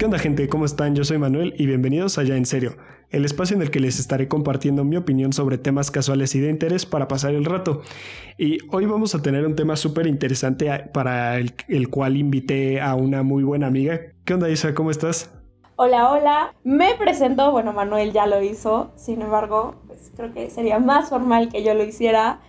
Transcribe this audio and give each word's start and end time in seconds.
¿Qué 0.00 0.06
onda 0.06 0.18
gente? 0.18 0.48
¿Cómo 0.48 0.64
están? 0.64 0.94
Yo 0.94 1.04
soy 1.04 1.18
Manuel 1.18 1.52
y 1.58 1.66
bienvenidos 1.66 2.16
a 2.16 2.22
Ya 2.22 2.34
en 2.34 2.46
Serio, 2.46 2.74
el 3.10 3.26
espacio 3.26 3.54
en 3.54 3.60
el 3.60 3.70
que 3.70 3.80
les 3.80 4.00
estaré 4.00 4.28
compartiendo 4.28 4.82
mi 4.82 4.96
opinión 4.96 5.34
sobre 5.34 5.58
temas 5.58 5.90
casuales 5.90 6.34
y 6.34 6.40
de 6.40 6.48
interés 6.48 6.86
para 6.86 7.06
pasar 7.06 7.34
el 7.34 7.44
rato. 7.44 7.82
Y 8.38 8.56
hoy 8.74 8.86
vamos 8.86 9.14
a 9.14 9.20
tener 9.20 9.44
un 9.44 9.56
tema 9.56 9.76
súper 9.76 10.06
interesante 10.06 10.70
para 10.94 11.36
el, 11.36 11.52
cual 11.90 12.16
invité 12.16 12.80
a 12.80 12.94
una 12.94 13.22
muy 13.22 13.42
buena 13.42 13.66
amiga. 13.66 14.00
¿Qué 14.24 14.32
onda 14.32 14.48
Isa? 14.48 14.72
¿Cómo 14.72 14.90
estás? 14.90 15.38
Hola, 15.76 16.10
hola. 16.10 16.54
Me 16.64 16.94
presento, 16.94 17.52
bueno, 17.52 17.74
Manuel 17.74 18.14
ya 18.14 18.24
lo 18.24 18.42
hizo, 18.42 18.92
sin 18.96 19.20
embargo, 19.20 19.82
pues 19.86 20.12
creo 20.16 20.32
que 20.32 20.48
sería 20.48 20.78
más 20.78 21.10
formal 21.10 21.50
que 21.50 21.62
yo 21.62 21.74
lo 21.74 21.84
hiciera. 21.84 22.40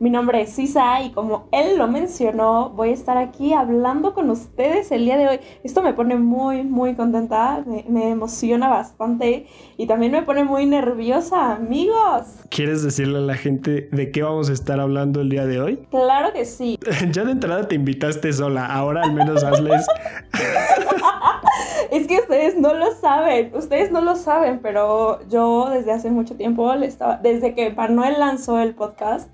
Mi 0.00 0.08
nombre 0.08 0.40
es 0.40 0.52
Sisa 0.52 1.02
y 1.02 1.10
como 1.10 1.46
él 1.52 1.76
lo 1.76 1.86
mencionó, 1.86 2.70
voy 2.70 2.88
a 2.88 2.92
estar 2.94 3.18
aquí 3.18 3.52
hablando 3.52 4.14
con 4.14 4.30
ustedes 4.30 4.90
el 4.92 5.04
día 5.04 5.18
de 5.18 5.28
hoy. 5.28 5.40
Esto 5.62 5.82
me 5.82 5.92
pone 5.92 6.16
muy, 6.16 6.62
muy 6.62 6.94
contenta, 6.94 7.62
me, 7.66 8.08
emociona 8.08 8.70
bastante 8.70 9.46
y 9.76 9.86
también 9.86 10.12
me 10.12 10.22
pone 10.22 10.42
muy 10.42 10.64
nerviosa, 10.64 11.52
amigos. 11.52 12.28
¿Quieres 12.48 12.82
decirle 12.82 13.18
a 13.18 13.20
la 13.20 13.34
gente 13.34 13.90
de 13.92 14.10
qué 14.10 14.22
vamos 14.22 14.48
a 14.48 14.54
estar 14.54 14.80
hablando 14.80 15.20
el 15.20 15.28
día 15.28 15.44
de 15.44 15.60
hoy? 15.60 15.76
Claro 15.90 16.32
que 16.32 16.46
sí. 16.46 16.78
ya 17.12 17.24
de 17.24 17.32
entrada 17.32 17.68
te 17.68 17.74
invitaste 17.74 18.32
sola, 18.32 18.64
ahora 18.64 19.02
al 19.02 19.12
menos 19.12 19.44
hazles... 19.44 19.86
es 21.90 22.06
que 22.06 22.20
ustedes 22.20 22.56
no 22.56 22.72
lo 22.72 22.94
saben, 22.94 23.54
ustedes 23.54 23.92
no 23.92 24.00
lo 24.00 24.16
saben, 24.16 24.60
pero 24.62 25.20
yo 25.28 25.68
desde 25.68 25.92
hace 25.92 26.10
mucho 26.10 26.36
tiempo, 26.36 26.74
le 26.74 26.86
estaba, 26.86 27.18
desde 27.18 27.54
que 27.54 27.70
Manuel 27.70 28.18
lanzó 28.18 28.58
el 28.60 28.74
podcast, 28.74 29.28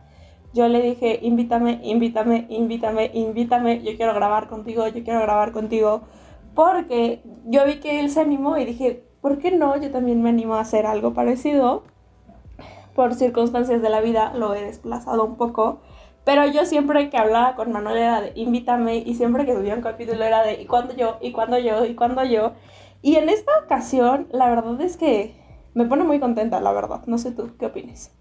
yo 0.57 0.69
le 0.69 0.81
dije, 0.81 1.19
invítame, 1.23 1.81
invítame, 1.83 2.47
invítame, 2.49 3.11
invítame, 3.13 3.83
yo 3.83 3.95
quiero 3.97 4.15
grabar 4.15 4.49
contigo, 4.49 4.89
yo 4.89 5.05
quiero 5.05 5.21
grabar 5.21 5.53
contigo, 5.53 6.01
porque 6.55 7.21
yo 7.45 7.67
vi 7.67 7.79
que 7.79 8.01
él 8.01 8.09
se 8.09 8.21
animó 8.21 8.57
y 8.57 8.65
dije, 8.65 9.05
¿por 9.21 9.39
qué 9.39 9.51
no? 9.51 9.77
Yo 9.77 9.91
también 9.91 10.23
me 10.23 10.31
animo 10.31 10.55
a 10.55 10.61
hacer 10.61 10.87
algo 10.87 11.13
parecido. 11.13 11.85
Por 12.95 13.15
circunstancias 13.15 13.83
de 13.83 13.91
la 13.91 14.01
vida 14.01 14.33
lo 14.35 14.55
he 14.55 14.63
desplazado 14.63 15.27
un 15.27 15.37
poco, 15.37 15.81
pero 16.25 16.47
yo 16.47 16.65
siempre 16.65 17.11
que 17.11 17.19
hablaba 17.19 17.55
con 17.55 17.71
Manuel 17.71 17.99
era 17.99 18.23
de 18.23 18.33
invítame 18.35 18.97
y 18.97 19.15
siempre 19.15 19.45
que 19.45 19.55
subía 19.55 19.75
un 19.75 19.83
capítulo 19.83 20.25
era 20.25 20.43
de 20.43 20.63
y 20.63 20.65
cuándo 20.65 20.95
yo, 20.97 21.19
y 21.21 21.33
cuándo 21.33 21.59
yo, 21.59 21.85
y 21.85 21.95
cuándo 21.95 22.25
yo. 22.25 22.53
Y 23.03 23.17
en 23.17 23.29
esta 23.29 23.53
ocasión, 23.63 24.27
la 24.33 24.49
verdad 24.49 24.81
es 24.81 24.97
que 24.97 25.37
me 25.75 25.85
pone 25.85 26.05
muy 26.05 26.19
contenta, 26.19 26.59
la 26.63 26.73
verdad. 26.73 27.03
No 27.07 27.19
sé 27.19 27.33
tú, 27.33 27.51
¿qué 27.59 27.67
opinas? 27.67 28.17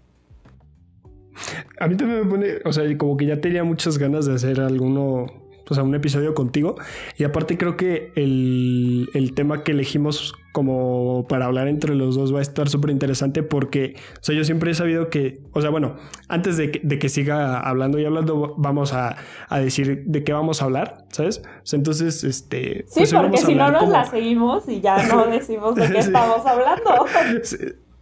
A 1.78 1.88
mí 1.88 1.96
también 1.96 2.24
me 2.24 2.30
pone, 2.30 2.54
o 2.64 2.72
sea, 2.72 2.84
como 2.98 3.16
que 3.16 3.26
ya 3.26 3.40
tenía 3.40 3.64
muchas 3.64 3.98
ganas 3.98 4.26
de 4.26 4.34
hacer 4.34 4.60
alguno, 4.60 5.26
o 5.68 5.74
sea, 5.74 5.82
un 5.82 5.94
episodio 5.94 6.34
contigo. 6.34 6.76
Y 7.16 7.24
aparte 7.24 7.58
creo 7.58 7.76
que 7.76 8.12
el, 8.16 9.08
el 9.14 9.34
tema 9.34 9.64
que 9.64 9.72
elegimos 9.72 10.34
como 10.56 11.26
para 11.28 11.44
hablar 11.44 11.68
entre 11.68 11.94
los 11.94 12.16
dos 12.16 12.34
va 12.34 12.38
a 12.38 12.42
estar 12.42 12.70
súper 12.70 12.88
interesante 12.88 13.42
porque, 13.42 13.94
o 14.14 14.24
sea, 14.24 14.34
yo 14.34 14.42
siempre 14.42 14.70
he 14.70 14.74
sabido 14.74 15.10
que, 15.10 15.42
o 15.52 15.60
sea, 15.60 15.68
bueno, 15.68 15.96
antes 16.28 16.56
de 16.56 16.70
que, 16.70 16.80
de 16.82 16.98
que 16.98 17.10
siga 17.10 17.60
hablando 17.60 17.98
y 17.98 18.06
hablando, 18.06 18.54
vamos 18.56 18.94
a, 18.94 19.16
a, 19.50 19.58
decir 19.58 20.04
de 20.06 20.24
qué 20.24 20.32
vamos 20.32 20.62
a 20.62 20.64
hablar, 20.64 21.04
¿sabes? 21.10 21.42
O 21.44 21.66
sea, 21.66 21.76
entonces, 21.76 22.24
este... 22.24 22.86
Sí, 22.88 23.00
pues 23.00 23.12
porque 23.12 23.36
si 23.36 23.54
no 23.54 23.70
nos 23.70 23.86
la 23.90 24.06
seguimos 24.06 24.66
y 24.66 24.80
ya 24.80 25.06
no 25.08 25.26
decimos 25.30 25.74
de 25.74 25.90
qué 25.92 25.98
estamos 25.98 26.46
hablando. 26.46 27.04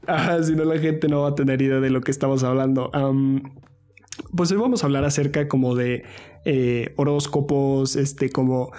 Ajá, 0.07 0.43
si 0.43 0.55
no 0.55 0.65
la 0.65 0.79
gente 0.79 1.09
no 1.09 1.23
va 1.23 1.29
a 1.31 1.35
tener 1.35 1.61
idea 1.63 1.81
de 1.81 1.91
lo 1.91 2.01
que 2.01 2.11
estamos 2.11 2.43
hablando. 2.45 2.91
pues 4.35 4.51
hoy 4.53 4.59
vamos 4.59 4.83
a 4.83 4.87
hablar 4.87 5.05
acerca 5.05 5.49
como 5.49 5.75
de 5.75 6.05
eh, 6.45 6.93
horóscopos, 6.97 7.97
este, 7.97 8.31
como 8.31 8.71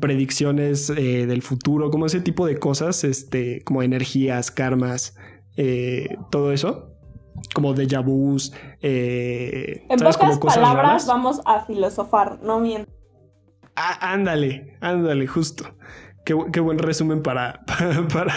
predicciones 0.00 0.90
eh, 0.90 1.26
del 1.26 1.42
futuro, 1.42 1.90
como 1.90 2.06
ese 2.06 2.20
tipo 2.20 2.46
de 2.46 2.58
cosas, 2.58 3.04
este, 3.04 3.62
como 3.64 3.82
energías, 3.82 4.50
karmas, 4.50 5.16
eh, 5.56 6.16
todo 6.30 6.52
eso. 6.52 6.90
Como 7.52 7.74
de 7.74 7.86
vus. 7.98 8.52
en 8.80 9.86
pocas 9.88 10.38
palabras 10.38 11.06
vamos 11.06 11.40
a 11.44 11.64
filosofar, 11.64 12.40
no 12.42 12.60
miento. 12.60 12.90
Ah, 13.76 14.12
ándale, 14.12 14.76
ándale, 14.80 15.26
justo. 15.26 15.64
Qué, 16.24 16.32
buen 16.32 16.78
resumen 16.78 17.22
para, 17.22 17.64
para, 18.12 18.34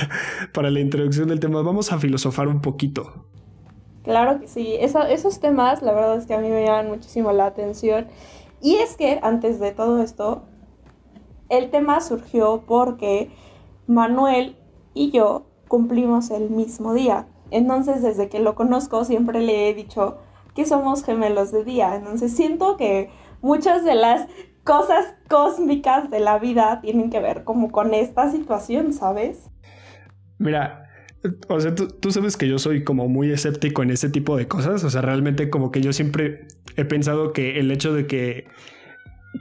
para, 0.53 0.69
la 0.69 0.79
introducción 0.79 1.29
del 1.29 1.39
tema. 1.39 1.61
Vamos 1.61 1.91
a 1.91 1.97
filosofar 1.97 2.47
un 2.47 2.61
poquito. 2.61 3.25
Claro 4.03 4.39
que 4.39 4.47
sí, 4.47 4.75
esos 4.79 5.39
temas 5.39 5.81
la 5.81 5.91
verdad 5.93 6.17
es 6.17 6.25
que 6.25 6.33
a 6.33 6.39
mí 6.39 6.49
me 6.49 6.65
llaman 6.65 6.89
muchísimo 6.89 7.31
la 7.31 7.45
atención. 7.45 8.07
Y 8.61 8.75
es 8.75 8.95
que 8.95 9.19
antes 9.21 9.59
de 9.59 9.71
todo 9.71 10.01
esto, 10.01 10.43
el 11.49 11.69
tema 11.69 12.01
surgió 12.01 12.63
porque 12.65 13.29
Manuel 13.85 14.57
y 14.93 15.11
yo 15.11 15.45
cumplimos 15.67 16.31
el 16.31 16.49
mismo 16.49 16.93
día. 16.93 17.27
Entonces 17.51 18.01
desde 18.01 18.29
que 18.29 18.39
lo 18.39 18.55
conozco 18.55 19.05
siempre 19.05 19.41
le 19.41 19.69
he 19.69 19.73
dicho 19.73 20.17
que 20.55 20.65
somos 20.65 21.03
gemelos 21.03 21.51
de 21.51 21.63
día. 21.63 21.95
Entonces 21.95 22.35
siento 22.35 22.77
que 22.77 23.09
muchas 23.41 23.83
de 23.83 23.95
las 23.95 24.27
cosas 24.67 25.15
cósmicas 25.29 26.11
de 26.11 26.19
la 26.19 26.37
vida 26.37 26.81
tienen 26.81 27.09
que 27.09 27.21
ver 27.21 27.45
como 27.45 27.71
con 27.71 27.93
esta 27.93 28.29
situación, 28.29 28.91
¿sabes? 28.91 29.49
Mira, 30.37 30.89
o 31.47 31.59
sea, 31.59 31.73
tú, 31.73 32.11
sabes 32.11 32.35
que 32.35 32.49
yo 32.49 32.59
soy 32.59 32.83
como 32.83 33.07
muy 33.07 33.31
escéptico 33.31 33.81
en 33.81 33.91
ese 33.91 34.09
tipo 34.09 34.35
de 34.35 34.47
cosas. 34.47 34.83
O 34.83 34.89
sea, 34.89 35.01
realmente 35.01 35.49
como 35.49 35.71
que 35.71 35.81
yo 35.81 35.93
siempre 35.93 36.47
he 36.75 36.83
pensado 36.83 37.31
que 37.31 37.59
el 37.59 37.71
hecho 37.71 37.93
de 37.93 38.05
que 38.07 38.45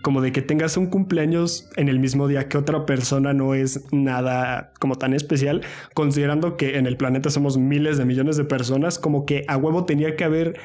como 0.03 0.21
de 0.21 0.31
que 0.31 0.43
tengas 0.43 0.77
un 0.77 0.87
cumpleaños 0.89 1.71
en 1.77 1.89
el 1.89 1.99
mismo 1.99 2.29
día 2.29 2.49
que 2.49 2.59
otra 2.59 2.85
persona 2.85 3.33
no 3.33 3.55
es 3.55 3.85
nada 3.93 4.73
como 4.79 4.97
tan 4.97 5.15
especial, 5.15 5.63
considerando 5.95 6.57
que 6.57 6.77
en 6.77 6.87
el 6.87 6.97
planeta 6.97 7.31
somos 7.31 7.57
miles 7.57 7.97
de 7.97 8.05
millones 8.05 8.37
de 8.37 8.45
personas, 8.45 8.99
como 8.99 9.25
que 9.25 9.45
a 9.49 9.57
huevo 9.57 9.87
tenía 9.87 10.15
que 10.17 10.25
haber 10.25 10.59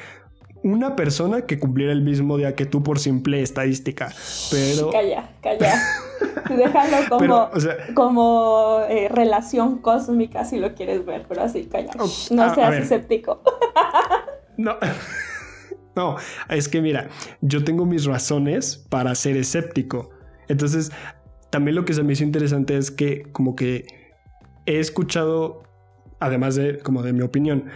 una 0.62 0.96
persona 0.96 1.42
que 1.42 1.58
cumpliera 1.58 1.92
el 1.92 2.02
mismo 2.02 2.36
día 2.36 2.54
que 2.54 2.66
tú 2.66 2.82
por 2.82 2.98
simple 2.98 3.42
estadística, 3.42 4.12
pero... 4.50 4.90
Calla, 4.90 5.30
calla. 5.42 5.74
Déjalo 6.48 7.08
como, 7.08 7.50
como 7.94 8.80
eh, 8.88 9.08
relación 9.08 9.78
cósmica 9.78 10.44
si 10.44 10.58
lo 10.58 10.74
quieres 10.74 11.04
ver, 11.04 11.26
pero 11.28 11.42
así, 11.42 11.64
calla. 11.64 11.92
no 11.96 12.06
seas 12.54 12.74
escéptico. 12.74 13.42
no. 14.56 14.76
No, 15.94 16.16
es 16.48 16.68
que 16.68 16.80
mira, 16.80 17.10
yo 17.42 17.64
tengo 17.64 17.84
mis 17.84 18.06
razones 18.06 18.78
para 18.88 19.14
ser 19.14 19.36
escéptico. 19.36 20.08
Entonces, 20.48 20.90
también 21.50 21.74
lo 21.74 21.84
que 21.84 21.92
se 21.92 22.02
me 22.02 22.14
hizo 22.14 22.24
interesante 22.24 22.76
es 22.78 22.90
que 22.90 23.24
como 23.32 23.54
que 23.54 23.84
he 24.64 24.78
escuchado, 24.78 25.64
además 26.18 26.54
de 26.54 26.78
como 26.78 27.02
de 27.02 27.12
mi 27.12 27.20
opinión, 27.20 27.66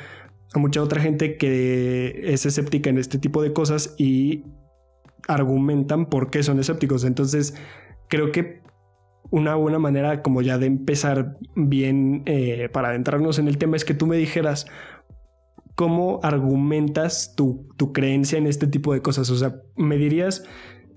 mucha 0.58 0.82
otra 0.82 1.00
gente 1.00 1.36
que 1.36 2.20
es 2.24 2.46
escéptica 2.46 2.90
en 2.90 2.98
este 2.98 3.18
tipo 3.18 3.42
de 3.42 3.52
cosas 3.52 3.94
y 3.98 4.44
argumentan 5.28 6.06
por 6.06 6.30
qué 6.30 6.42
son 6.42 6.58
escépticos. 6.58 7.04
Entonces, 7.04 7.54
creo 8.08 8.32
que 8.32 8.60
una 9.30 9.54
buena 9.56 9.78
manera 9.78 10.22
como 10.22 10.42
ya 10.42 10.58
de 10.58 10.66
empezar 10.66 11.36
bien 11.54 12.22
eh, 12.26 12.68
para 12.72 12.88
adentrarnos 12.88 13.38
en 13.38 13.48
el 13.48 13.58
tema 13.58 13.76
es 13.76 13.84
que 13.84 13.94
tú 13.94 14.06
me 14.06 14.16
dijeras 14.16 14.66
cómo 15.74 16.20
argumentas 16.22 17.34
tu, 17.36 17.68
tu, 17.76 17.92
creencia 17.92 18.38
en 18.38 18.46
este 18.46 18.66
tipo 18.66 18.92
de 18.94 19.02
cosas. 19.02 19.28
O 19.30 19.36
sea, 19.36 19.56
me 19.76 19.96
dirías, 19.96 20.44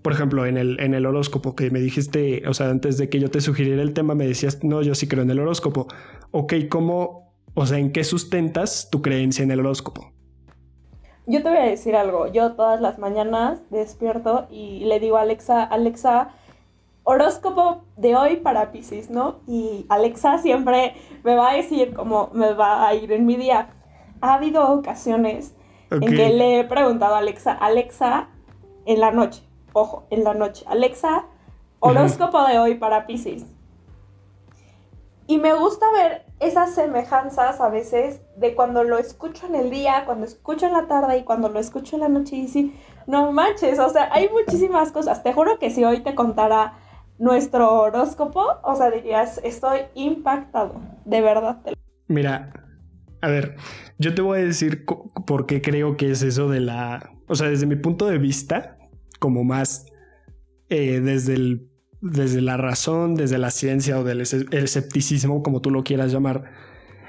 por 0.02 0.14
ejemplo, 0.14 0.46
en 0.46 0.58
el, 0.58 0.80
en 0.80 0.94
el 0.94 1.06
horóscopo 1.06 1.56
que 1.56 1.70
me 1.70 1.82
dijiste, 1.82 2.44
o 2.48 2.54
sea, 2.54 2.70
antes 2.70 2.98
de 2.98 3.10
que 3.10 3.20
yo 3.20 3.30
te 3.30 3.42
sugiriera 3.42 3.82
el 3.82 3.94
tema, 3.94 4.16
me 4.16 4.26
decías, 4.26 4.64
no, 4.64 4.82
yo 4.82 4.96
sí 4.96 5.08
creo 5.08 5.24
en 5.24 5.32
el 5.32 5.40
horóscopo. 5.40 5.88
Ok, 6.32 6.54
¿cómo 6.70 7.29
o 7.54 7.66
sea, 7.66 7.78
¿en 7.78 7.92
qué 7.92 8.04
sustentas 8.04 8.90
tu 8.90 9.02
creencia 9.02 9.44
en 9.44 9.52
el 9.52 9.60
horóscopo? 9.60 10.12
Yo 11.26 11.44
te 11.44 11.50
voy 11.50 11.60
a 11.60 11.64
decir 11.64 11.96
algo. 11.96 12.28
Yo 12.28 12.54
todas 12.54 12.82
las 12.82 12.98
mañanas 12.98 13.60
despierto 13.70 14.48
y 14.50 14.86
le 14.86 15.00
digo 15.00 15.18
a 15.18 15.22
Alexa, 15.22 15.64
Alexa, 15.64 16.32
horóscopo 17.04 17.84
de 17.98 18.16
hoy 18.16 18.38
para 18.38 18.72
Pisces, 18.72 19.10
¿no? 19.10 19.40
Y 19.48 19.86
Alexa 19.90 20.40
siempre 20.40 20.96
me 21.24 21.36
va 21.36 21.52
a 21.52 21.56
decir 21.56 21.94
cómo 21.94 22.30
me 22.34 22.54
va 22.54 22.88
a 22.88 22.96
ir 22.96 23.12
en 23.12 23.26
mi 23.26 23.36
día. 23.36 23.70
Ha 24.22 24.36
habido 24.36 24.72
ocasiones 24.72 25.54
en 25.92 26.02
que 26.02 26.30
le 26.30 26.60
he 26.60 26.64
preguntado 26.64 27.16
a 27.16 27.20
Alexa, 27.20 27.52
Alexa, 27.52 28.30
en 28.86 29.00
la 29.00 29.12
noche, 29.12 29.44
ojo, 29.74 30.06
en 30.10 30.24
la 30.24 30.34
noche, 30.34 30.66
Alexa, 30.68 31.26
horóscopo 31.80 32.44
de 32.48 32.60
hoy 32.60 32.76
para 32.76 33.06
Pisces. 33.06 33.46
Y 35.28 35.38
me 35.38 35.54
gusta 35.54 35.86
ver 35.92 36.29
esas 36.40 36.74
semejanzas 36.74 37.60
a 37.60 37.70
veces 37.70 38.22
de 38.38 38.56
cuando 38.56 38.84
lo 38.84 38.98
escucho 38.98 39.48
en 39.48 39.56
el 39.56 39.70
día, 39.70 40.04
cuando 40.06 40.26
escucho 40.26 40.68
en 40.68 40.74
la 40.74 40.88
tarde 40.88 41.18
y 41.18 41.24
cuando 41.24 41.50
lo 41.50 41.60
escucho 41.60 41.96
en 41.96 42.02
la 42.02 42.10
noche 42.10 42.38
y 42.38 42.48
sí, 42.48 42.74
no 43.08 43.32
manches, 43.32 43.80
o 43.80 43.90
sea, 43.90 44.10
hay 44.14 44.30
muchísimas 44.30 44.92
cosas. 44.92 45.24
Te 45.24 45.34
juro 45.34 45.60
que 45.60 45.70
si 45.70 45.84
hoy 45.84 46.00
te 46.02 46.16
contara 46.16 46.80
nuestro 47.18 47.74
horóscopo, 47.74 48.46
o 48.64 48.76
sea, 48.76 48.90
dirías, 48.90 49.42
estoy 49.44 49.80
impactado, 49.96 50.80
de 51.06 51.22
verdad. 51.22 51.60
Mira, 52.08 52.54
a 53.22 53.28
ver, 53.28 53.58
yo 53.98 54.16
te 54.16 54.22
voy 54.22 54.40
a 54.40 54.46
decir 54.46 54.86
por 54.86 55.46
qué 55.46 55.62
creo 55.62 55.98
que 55.98 56.12
es 56.12 56.24
eso 56.24 56.48
de 56.48 56.62
la, 56.62 57.12
o 57.28 57.36
sea, 57.36 57.50
desde 57.50 57.66
mi 57.66 57.76
punto 57.76 58.08
de 58.08 58.18
vista, 58.18 58.78
como 59.20 59.44
más 59.44 59.86
eh, 60.70 61.02
desde 61.02 61.34
el 61.34 61.69
desde 62.02 62.42
la 62.42 62.58
razón, 62.58 63.16
desde 63.16 63.38
la 63.38 63.52
ciencia 63.52 64.00
o 64.00 64.04
del 64.04 64.22
escepticismo, 64.22 65.44
como 65.44 65.62
tú 65.62 65.72
lo 65.72 65.84
quieras 65.84 66.12
llamar, 66.12 66.52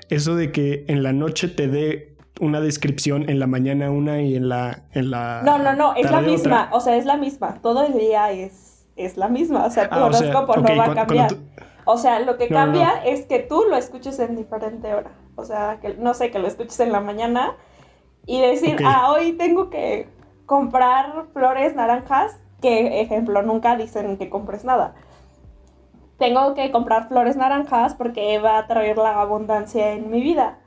eso 0.09 0.35
de 0.35 0.53
que 0.53 0.85
en 0.89 1.03
la 1.03 1.13
noche 1.13 1.49
te 1.49 1.69
dé 1.69 2.17
una 2.41 2.61
descripción, 2.61 3.29
en 3.29 3.39
la 3.39 3.47
mañana 3.47 3.91
una 3.91 4.23
y 4.23 4.35
en 4.35 4.49
la... 4.49 4.85
En 4.93 5.11
la 5.11 5.43
no, 5.45 5.59
no, 5.59 5.75
no, 5.75 5.95
es 5.95 6.11
la 6.11 6.21
misma, 6.21 6.71
o 6.73 6.81
sea, 6.81 6.97
es 6.97 7.05
la 7.05 7.17
misma, 7.17 7.61
todo 7.63 7.87
el 7.87 7.93
día 7.93 8.33
es, 8.33 8.87
es 8.97 9.17
la 9.17 9.29
misma, 9.29 9.67
o 9.67 9.71
sea, 9.71 9.89
tu 9.89 9.97
ah, 9.97 10.07
horóscopo 10.07 10.57
no 10.57 10.77
va 10.77 10.87
a 10.87 10.95
cambiar. 10.95 11.31
O 11.85 11.99
sea, 11.99 12.21
lo 12.21 12.37
que 12.37 12.49
cambia 12.49 13.03
es 13.05 13.27
que 13.27 13.41
tú 13.41 13.65
lo 13.69 13.77
escuches 13.77 14.19
en 14.21 14.37
diferente 14.37 14.95
hora. 14.95 15.11
O 15.35 15.45
sea, 15.45 15.79
que 15.81 15.95
no 15.95 16.15
sé, 16.15 16.31
que 16.31 16.39
lo 16.39 16.47
escuches 16.47 16.79
en 16.81 16.93
la 16.93 17.01
mañana 17.01 17.57
y 18.27 18.41
decir, 18.41 18.77
ah, 18.85 19.11
hoy 19.11 19.33
tengo 19.33 19.71
que 19.71 20.09
comprar 20.47 21.27
flores 21.33 21.75
naranjas, 21.75 22.39
que 22.61 23.01
ejemplo, 23.01 23.43
nunca 23.43 23.77
dicen 23.77 24.17
que 24.17 24.31
compres 24.31 24.65
nada. 24.65 24.95
Tengo 26.19 26.55
que 26.55 26.71
comprar 26.71 27.09
flores 27.09 27.37
naranjas 27.37 27.95
porque 27.95 28.39
va 28.39 28.59
a 28.59 28.67
traer 28.67 28.99
la 28.99 29.21
abundancia 29.21 29.93
en 29.93 30.11
mi 30.11 30.21
vida. 30.21 30.59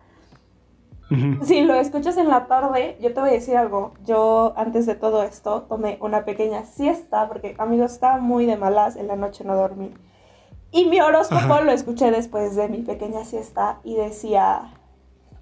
Si 1.43 1.61
lo 1.61 1.75
escuchas 1.75 2.17
en 2.17 2.27
la 2.27 2.47
tarde, 2.47 2.97
yo 2.99 3.13
te 3.13 3.19
voy 3.19 3.29
a 3.29 3.33
decir 3.33 3.55
algo. 3.55 3.93
Yo 4.03 4.53
antes 4.55 4.87
de 4.87 4.95
todo 4.95 5.21
esto 5.21 5.63
tomé 5.63 5.97
una 6.01 6.25
pequeña 6.25 6.65
siesta 6.65 7.27
porque, 7.27 7.55
amigos, 7.59 7.91
estaba 7.91 8.17
muy 8.17 8.47
de 8.47 8.57
malas, 8.57 8.95
en 8.95 9.07
la 9.07 9.15
noche 9.15 9.43
no 9.43 9.55
dormí. 9.55 9.93
Y 10.71 10.85
mi 10.85 10.99
horóscopo 11.01 11.61
lo 11.61 11.71
escuché 11.71 12.09
después 12.09 12.55
de 12.55 12.67
mi 12.67 12.79
pequeña 12.79 13.25
siesta 13.25 13.77
y 13.83 13.95
decía 13.95 14.73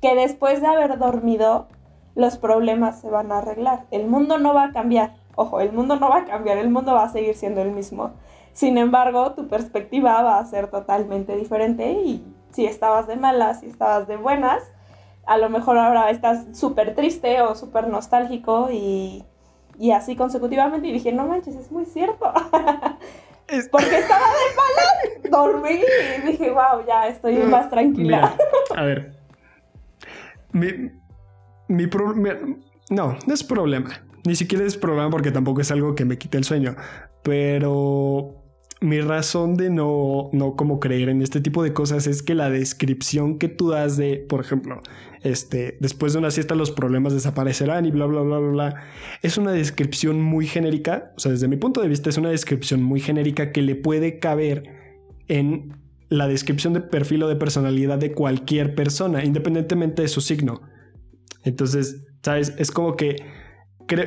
que 0.01 0.13
después 0.13 0.59
de 0.59 0.67
haber 0.67 0.97
dormido, 0.97 1.67
los 2.15 2.37
problemas 2.37 2.99
se 2.99 3.09
van 3.09 3.31
a 3.31 3.37
arreglar. 3.37 3.85
El 3.91 4.07
mundo 4.07 4.39
no 4.39 4.53
va 4.53 4.65
a 4.65 4.71
cambiar. 4.73 5.15
Ojo, 5.35 5.61
el 5.61 5.71
mundo 5.71 5.95
no 5.95 6.09
va 6.09 6.19
a 6.19 6.25
cambiar, 6.25 6.57
el 6.57 6.69
mundo 6.69 6.93
va 6.93 7.03
a 7.03 7.09
seguir 7.09 7.35
siendo 7.35 7.61
el 7.61 7.71
mismo. 7.71 8.11
Sin 8.53 8.77
embargo, 8.77 9.31
tu 9.31 9.47
perspectiva 9.47 10.21
va 10.21 10.39
a 10.39 10.45
ser 10.45 10.69
totalmente 10.69 11.35
diferente 11.35 11.91
y 11.91 12.23
si 12.51 12.65
estabas 12.65 13.07
de 13.07 13.15
malas, 13.15 13.61
si 13.61 13.67
estabas 13.67 14.07
de 14.07 14.17
buenas, 14.17 14.63
a 15.25 15.37
lo 15.37 15.49
mejor 15.49 15.77
ahora 15.77 16.09
estás 16.09 16.45
súper 16.57 16.95
triste 16.95 17.41
o 17.41 17.55
súper 17.55 17.87
nostálgico 17.87 18.69
y, 18.71 19.23
y 19.79 19.91
así 19.91 20.15
consecutivamente. 20.15 20.87
Y 20.87 20.91
dije, 20.91 21.13
no 21.13 21.27
manches, 21.27 21.55
es 21.55 21.71
muy 21.71 21.85
cierto. 21.85 22.33
Porque 23.71 23.99
estaba 23.99 24.25
de 24.25 24.55
malas, 24.55 25.31
dormí 25.31 25.81
y 25.81 26.31
dije, 26.31 26.51
wow, 26.51 26.85
ya 26.87 27.07
estoy 27.07 27.37
más 27.37 27.69
tranquila. 27.69 28.33
a 28.75 28.83
ver, 28.83 29.13
mi, 30.53 30.91
mi 31.67 31.87
problema. 31.87 32.55
No, 32.89 33.17
no 33.25 33.33
es 33.33 33.43
problema. 33.43 33.89
Ni 34.25 34.35
siquiera 34.35 34.65
es 34.65 34.77
problema 34.77 35.09
porque 35.09 35.31
tampoco 35.31 35.61
es 35.61 35.71
algo 35.71 35.95
que 35.95 36.05
me 36.05 36.17
quite 36.17 36.37
el 36.37 36.43
sueño. 36.43 36.75
Pero 37.23 38.41
mi 38.81 38.99
razón 38.99 39.57
de 39.57 39.69
no, 39.69 40.29
no 40.33 40.55
como 40.55 40.79
creer 40.79 41.09
en 41.09 41.21
este 41.21 41.39
tipo 41.39 41.63
de 41.63 41.71
cosas 41.71 42.07
es 42.07 42.23
que 42.23 42.33
la 42.33 42.49
descripción 42.49 43.37
que 43.37 43.47
tú 43.47 43.69
das 43.69 43.95
de, 43.95 44.25
por 44.27 44.41
ejemplo, 44.41 44.81
este, 45.21 45.77
después 45.79 46.13
de 46.13 46.19
una 46.19 46.31
siesta 46.31 46.55
los 46.55 46.71
problemas 46.71 47.13
desaparecerán 47.13 47.85
y 47.85 47.91
bla, 47.91 48.07
bla, 48.07 48.21
bla, 48.21 48.39
bla, 48.39 48.49
bla, 48.49 48.83
es 49.21 49.37
una 49.37 49.51
descripción 49.51 50.19
muy 50.19 50.47
genérica, 50.47 51.13
o 51.15 51.19
sea, 51.19 51.31
desde 51.31 51.47
mi 51.47 51.57
punto 51.57 51.79
de 51.81 51.87
vista 51.87 52.09
es 52.09 52.17
una 52.17 52.29
descripción 52.29 52.81
muy 52.81 52.99
genérica 52.99 53.51
que 53.51 53.61
le 53.61 53.75
puede 53.75 54.17
caber 54.17 54.63
en 55.27 55.77
la 56.09 56.27
descripción 56.27 56.73
de 56.73 56.81
perfil 56.81 57.23
o 57.23 57.27
de 57.27 57.35
personalidad 57.35 57.99
de 57.99 58.13
cualquier 58.13 58.73
persona, 58.73 59.23
independientemente 59.23 60.01
de 60.01 60.07
su 60.07 60.21
signo. 60.21 60.61
Entonces, 61.43 62.03
¿sabes? 62.23 62.53
Es 62.57 62.71
como 62.71 62.95
que 62.95 63.15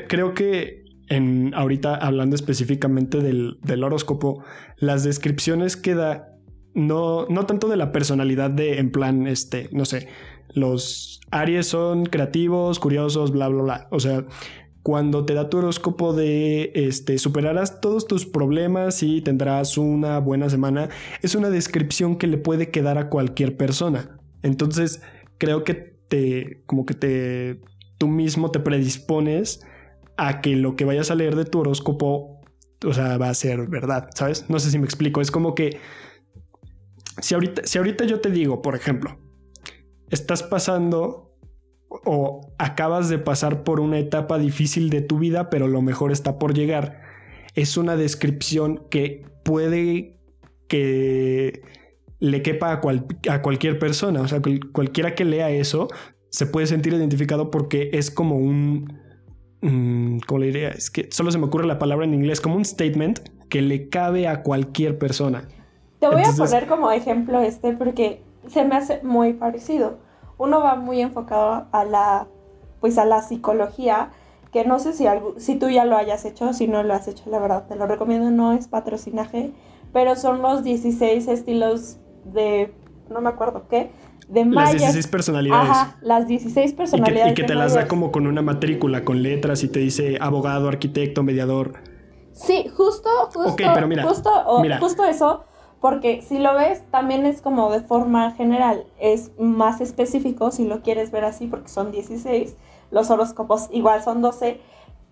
creo 0.09 0.35
que 0.35 0.85
en 1.09 1.53
ahorita 1.55 1.95
hablando 1.95 2.35
específicamente 2.35 3.21
del, 3.21 3.85
horóscopo, 3.85 4.43
las 4.79 5.05
descripciones 5.05 5.77
que 5.77 5.95
da, 5.95 6.39
no, 6.75 7.27
no 7.27 7.47
tanto 7.47 7.69
de 7.69 7.77
la 7.77 7.93
personalidad 7.93 8.51
de, 8.51 8.79
en 8.79 8.91
plan, 8.91 9.27
este, 9.27 9.69
no 9.73 9.85
sé, 9.85 10.09
los 10.55 11.21
Aries 11.31 11.67
son 11.67 12.07
creativos, 12.07 12.79
curiosos, 12.79 13.33
bla, 13.33 13.49
bla, 13.49 13.63
bla. 13.63 13.89
O 13.91 14.01
sea, 14.01 14.25
cuando 14.83 15.25
te 15.25 15.35
da 15.35 15.49
tu 15.49 15.59
horóscopo 15.59 16.13
de 16.13 16.71
este, 16.75 17.19
superarás 17.19 17.81
todos 17.81 18.07
tus 18.07 18.27
problemas 18.27 19.03
y 19.03 19.21
tendrás 19.21 19.79
una 19.79 20.19
buena 20.21 20.49
semana, 20.49 20.91
es 21.23 21.35
una 21.35 21.51
descripción 21.51 22.17
que 22.17 22.27
le 22.27 22.39
puede 22.39 22.71
quedar 22.71 22.99
a 22.99 23.09
cualquier 23.09 23.57
persona. 23.57 24.19
Entonces, 24.43 25.03
creo 25.39 25.65
que 25.65 25.75
te, 25.75 26.63
como 26.67 26.87
que 26.87 26.95
te, 26.95 27.61
tú 27.99 28.09
mismo 28.09 28.51
te 28.51 28.61
predispones 28.61 29.61
a 30.17 30.41
que 30.41 30.57
lo 30.57 30.77
que 30.77 30.85
vayas 30.85 31.11
a 31.11 31.15
leer 31.15 31.37
de 31.37 31.45
tu 31.45 31.61
horóscopo, 31.61 32.41
o 32.85 32.93
sea, 32.93 33.19
va 33.19 33.29
a 33.29 33.35
ser 33.35 33.69
verdad, 33.69 34.09
¿sabes? 34.15 34.49
No 34.49 34.59
sé 34.59 34.71
si 34.71 34.79
me 34.79 34.85
explico, 34.85 35.21
es 35.21 35.31
como 35.31 35.55
que 35.55 35.79
si 37.21 37.35
ahorita, 37.35 37.63
si 37.65 37.79
ahorita 37.79 38.05
yo 38.05 38.21
te 38.21 38.31
digo, 38.31 38.63
por 38.63 38.75
ejemplo, 38.75 39.19
estás 40.11 40.43
pasando 40.43 41.37
o 42.05 42.53
acabas 42.59 43.09
de 43.09 43.19
pasar 43.19 43.63
por 43.63 43.81
una 43.81 43.99
etapa 43.99 44.39
difícil 44.39 44.91
de 44.91 45.01
tu 45.01 45.19
vida, 45.19 45.49
pero 45.51 45.69
lo 45.69 45.81
mejor 45.83 46.13
está 46.13 46.39
por 46.39 46.55
llegar, 46.55 47.01
es 47.55 47.77
una 47.77 47.97
descripción 47.97 48.87
que 48.91 49.27
puede 49.45 50.19
que 50.69 51.63
le 52.19 52.43
quepa 52.43 52.73
a, 52.73 53.33
a 53.33 53.43
cualquier 53.43 53.79
persona, 53.79 54.23
o 54.23 54.29
sea, 54.29 54.41
cualquiera 54.73 55.15
que 55.15 55.25
lea 55.25 55.51
eso 55.51 55.89
se 56.31 56.47
puede 56.47 56.67
sentir 56.67 56.93
identificado 56.93 57.51
porque 57.51 57.91
es 57.93 58.11
como 58.11 58.37
un 58.37 59.04
Mm, 59.65 60.19
¿cómo 60.27 60.41
le 60.41 60.47
diría? 60.47 60.69
Es 60.69 60.91
que 60.91 61.09
solo 61.11 61.31
se 61.31 61.39
me 61.39 61.47
ocurre 61.47 61.67
la 61.67 61.79
palabra 61.79 62.05
en 62.05 62.13
inglés, 62.13 62.43
como 62.43 62.57
un 62.57 62.67
statement 62.67 63.21
que 63.49 63.63
le 63.63 63.89
cabe 63.89 64.29
a 64.29 64.43
cualquier 64.43 64.99
persona. 64.99 65.49
Te 66.01 66.09
voy 66.09 66.23
a 66.23 66.33
poner 66.37 66.67
como 66.67 66.91
ejemplo 66.91 67.41
este 67.41 67.73
porque 67.73 68.23
se 68.47 68.65
me 68.67 68.77
hace 68.77 69.01
muy 69.03 69.33
parecido. 69.33 69.97
Uno 70.37 70.61
va 70.61 70.75
muy 70.75 71.01
enfocado 71.01 71.67
a 71.73 71.85
la, 71.85 72.27
pues 72.81 72.99
a 72.99 73.07
la 73.07 73.23
psicología, 73.23 74.11
que 74.53 74.67
no 74.67 74.79
sé 74.79 74.93
si, 74.93 75.07
algo, 75.07 75.35
si 75.39 75.55
tú 75.55 75.71
ya 75.71 75.87
lo 75.87 75.97
hayas 75.97 76.27
hecho, 76.27 76.53
si 76.53 76.69
no 76.69 76.83
lo 76.83 76.93
has 76.93 77.09
hecho, 77.09 77.25
la 77.31 77.39
verdad, 77.39 77.67
te 77.67 77.75
lo 77.75 77.87
recomiendo, 77.87 78.31
no 78.31 78.53
es 78.53 78.69
patrocinaje, 78.69 79.53
pero 79.95 80.15
son 80.15 80.43
los 80.43 80.63
16 80.63 81.27
estilos 81.27 81.97
de, 82.25 82.75
no 83.09 83.23
me 83.23 83.31
acuerdo 83.31 83.67
qué, 83.71 83.91
de 84.29 84.45
Las 84.45 84.73
16 84.73 85.07
personalidades. 85.09 85.71
Ajá, 85.71 85.97
las 86.01 86.27
16 86.27 86.73
personalidades. 86.75 87.33
Y 87.33 87.35
que, 87.35 87.45
te 87.45 87.55
las 87.55 87.75
da 87.75 87.89
como 87.89 88.11
con 88.11 88.27
una 88.27 88.43
matrícula, 88.43 89.05
con 89.05 89.23
letras 89.23 89.63
y 89.63 89.69
te 89.69 89.81
dice 89.81 90.19
abogado, 90.21 90.69
arquitecto, 90.69 91.23
mediador. 91.23 91.75
Sí, 92.33 92.69
justo, 92.75 93.09
justo, 93.33 93.57
pero 93.57 93.87
mira, 93.87 94.03
justo, 94.03 94.31
justo 94.81 95.05
eso, 95.05 95.45
porque 95.81 96.23
si 96.23 96.39
lo 96.39 96.55
ves 96.55 96.83
también 96.91 97.27
es 97.27 97.41
como 97.41 97.71
de 97.71 97.81
forma 97.81 98.33
general, 98.33 98.87
es 98.99 99.31
más 99.39 99.81
específico 99.81 100.51
si 100.51 100.67
lo 100.67 100.83
quieres 100.83 101.13
ver 101.13 101.25
así 101.25 101.47
porque 101.47 101.69
son 101.69 101.93
16, 101.93 102.57
los 102.91 103.11
horóscopos 103.11 103.69
igual 103.71 104.03
son 104.03 104.21
12, 104.21 104.61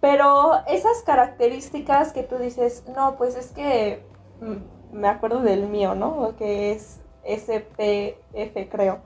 pero 0.01 0.65
esas 0.67 1.03
características 1.05 2.13
que 2.13 2.25
tú 2.25 2.39
dices, 2.39 2.85
no, 2.97 3.17
pues 3.17 3.37
es 3.37 3.53
que 3.53 4.03
mm, 4.41 4.97
me 4.99 5.09
acuerdo 5.09 5.43
del 5.43 5.69
mío, 5.69 5.95
¿no? 5.95 6.35
Que 6.37 6.73
es 6.73 7.02
SPF, 7.25 8.71
creo. 8.71 9.01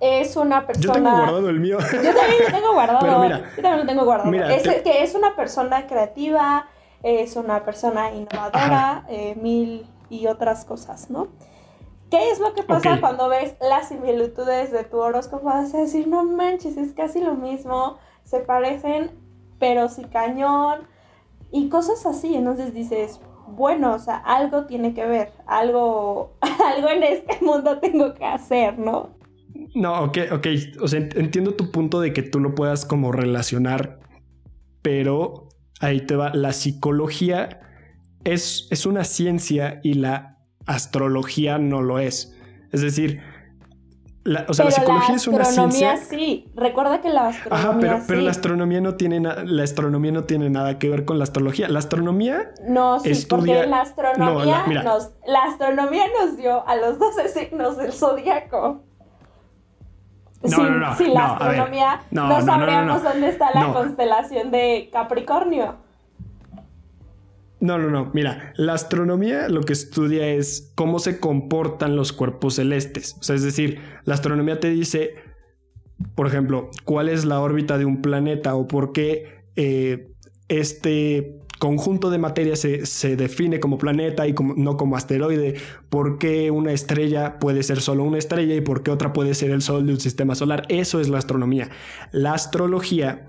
Es 0.00 0.36
una 0.36 0.66
persona. 0.66 0.86
Yo 0.86 0.92
tengo 0.94 1.10
guardado 1.10 1.48
el 1.50 1.60
mío. 1.60 1.78
Yo 1.78 2.14
también 2.14 2.44
lo 2.46 2.52
tengo 2.52 2.72
guardado. 2.74 3.28
Yo 3.28 3.62
también 3.62 3.78
lo 3.78 3.86
tengo 3.86 4.04
guardado. 4.04 4.32
es 4.32 4.82
que 4.82 5.02
es 5.02 5.14
una 5.14 5.36
persona 5.36 5.86
creativa, 5.86 6.66
es 7.02 7.36
una 7.36 7.64
persona 7.64 8.12
innovadora, 8.12 9.04
eh, 9.08 9.34
mil 9.40 9.86
y 10.08 10.26
otras 10.26 10.64
cosas, 10.64 11.10
¿no? 11.10 11.28
¿Qué 12.10 12.30
es 12.30 12.40
lo 12.40 12.52
que 12.52 12.62
pasa 12.62 13.00
cuando 13.00 13.28
ves 13.28 13.56
las 13.60 13.88
similitudes 13.88 14.70
de 14.70 14.84
tu 14.84 14.98
horóscopo? 14.98 15.46
Vas 15.46 15.72
a 15.74 15.78
decir, 15.78 16.08
no 16.08 16.24
manches, 16.24 16.76
es 16.76 16.92
casi 16.92 17.20
lo 17.20 17.34
mismo, 17.34 17.96
se 18.22 18.40
parecen, 18.40 19.10
pero 19.58 19.88
sí 19.88 20.04
cañón, 20.04 20.86
y 21.50 21.70
cosas 21.70 22.04
así. 22.04 22.34
Entonces 22.34 22.74
dices, 22.74 23.18
bueno, 23.52 23.94
o 23.94 23.98
sea, 23.98 24.16
algo 24.16 24.66
tiene 24.66 24.94
que 24.94 25.04
ver, 25.06 25.32
algo, 25.46 26.36
algo 26.76 26.88
en 26.90 27.02
este 27.02 27.44
mundo 27.44 27.78
tengo 27.78 28.14
que 28.14 28.24
hacer, 28.24 28.78
¿no? 28.78 29.10
No, 29.74 30.04
ok, 30.04 30.18
ok, 30.32 30.46
o 30.80 30.88
sea, 30.88 31.00
entiendo 31.00 31.54
tu 31.54 31.70
punto 31.70 32.00
de 32.00 32.12
que 32.12 32.22
tú 32.22 32.40
lo 32.40 32.54
puedas 32.54 32.84
como 32.84 33.12
relacionar, 33.12 34.00
pero 34.82 35.48
ahí 35.80 36.00
te 36.00 36.16
va, 36.16 36.30
la 36.34 36.52
psicología 36.52 37.60
es, 38.24 38.68
es 38.70 38.86
una 38.86 39.04
ciencia 39.04 39.80
y 39.82 39.94
la 39.94 40.38
astrología 40.66 41.58
no 41.58 41.82
lo 41.82 41.98
es. 41.98 42.36
Es 42.72 42.80
decir, 42.80 43.20
la, 44.24 44.44
o 44.48 44.54
sea, 44.54 44.66
la 44.66 44.70
psicología 44.70 45.16
es 45.16 45.26
una 45.26 45.44
ciencia. 45.44 45.96
sí. 45.96 46.48
Recuerda 46.54 47.00
que 47.00 47.08
la 47.08 47.28
astronomía. 47.28 47.70
Ajá, 47.70 47.78
pero, 47.80 48.00
pero 48.06 48.20
la 48.20 48.30
astronomía 48.30 48.80
no 48.80 48.94
tiene 48.94 49.20
la 49.20 49.62
astronomía 49.62 50.12
no 50.12 50.24
tiene 50.24 50.48
nada 50.48 50.78
que 50.78 50.88
ver 50.88 51.04
con 51.04 51.18
la 51.18 51.24
astrología. 51.24 51.68
La 51.68 51.80
astronomía. 51.80 52.52
No, 52.68 53.00
sí, 53.00 53.26
porque 53.28 53.66
la 53.66 53.80
astronomía 53.80 54.64
nos. 54.84 55.10
La 55.26 55.44
astronomía 55.44 56.04
nos 56.20 56.36
dio 56.36 56.66
a 56.66 56.76
los 56.76 56.98
12 56.98 57.28
signos 57.28 57.76
del 57.76 57.92
zodiaco. 57.92 58.84
No, 60.42 60.48
sin, 60.48 60.64
no, 60.64 60.70
no, 60.70 61.14
la 61.14 61.26
astronomía 61.26 62.00
no, 62.10 62.42
sabríamos 62.42 63.02
dónde 63.02 63.28
está 63.28 63.50
la 63.54 63.72
constelación 63.72 64.50
de 64.50 64.90
Capricornio. 64.92 65.76
No, 67.62 67.78
no, 67.78 67.90
no. 67.90 68.10
Mira, 68.12 68.52
la 68.56 68.74
astronomía 68.74 69.48
lo 69.48 69.60
que 69.60 69.72
estudia 69.72 70.26
es 70.26 70.72
cómo 70.74 70.98
se 70.98 71.20
comportan 71.20 71.94
los 71.94 72.12
cuerpos 72.12 72.56
celestes. 72.56 73.16
O 73.20 73.22
sea, 73.22 73.36
es 73.36 73.44
decir, 73.44 73.78
la 74.04 74.14
astronomía 74.14 74.58
te 74.58 74.68
dice, 74.68 75.14
por 76.16 76.26
ejemplo, 76.26 76.70
cuál 76.84 77.08
es 77.08 77.24
la 77.24 77.40
órbita 77.40 77.78
de 77.78 77.84
un 77.84 78.02
planeta 78.02 78.56
o 78.56 78.66
por 78.66 78.92
qué 78.92 79.44
eh, 79.54 80.08
este 80.48 81.38
conjunto 81.60 82.10
de 82.10 82.18
materia 82.18 82.56
se, 82.56 83.16
define 83.16 83.60
como 83.60 83.78
planeta 83.78 84.26
y 84.26 84.34
no 84.56 84.76
como 84.76 84.96
asteroide, 84.96 85.54
por 85.88 86.18
qué 86.18 86.50
una 86.50 86.72
estrella 86.72 87.38
puede 87.38 87.62
ser 87.62 87.80
solo 87.80 88.02
una 88.02 88.18
estrella 88.18 88.56
y 88.56 88.60
por 88.60 88.82
qué 88.82 88.90
otra 88.90 89.12
puede 89.12 89.34
ser 89.34 89.52
el 89.52 89.62
sol 89.62 89.86
de 89.86 89.92
un 89.92 90.00
sistema 90.00 90.34
solar. 90.34 90.64
Eso 90.68 90.98
es 90.98 91.08
la 91.08 91.18
astronomía. 91.18 91.70
La 92.10 92.34
astrología 92.34 93.28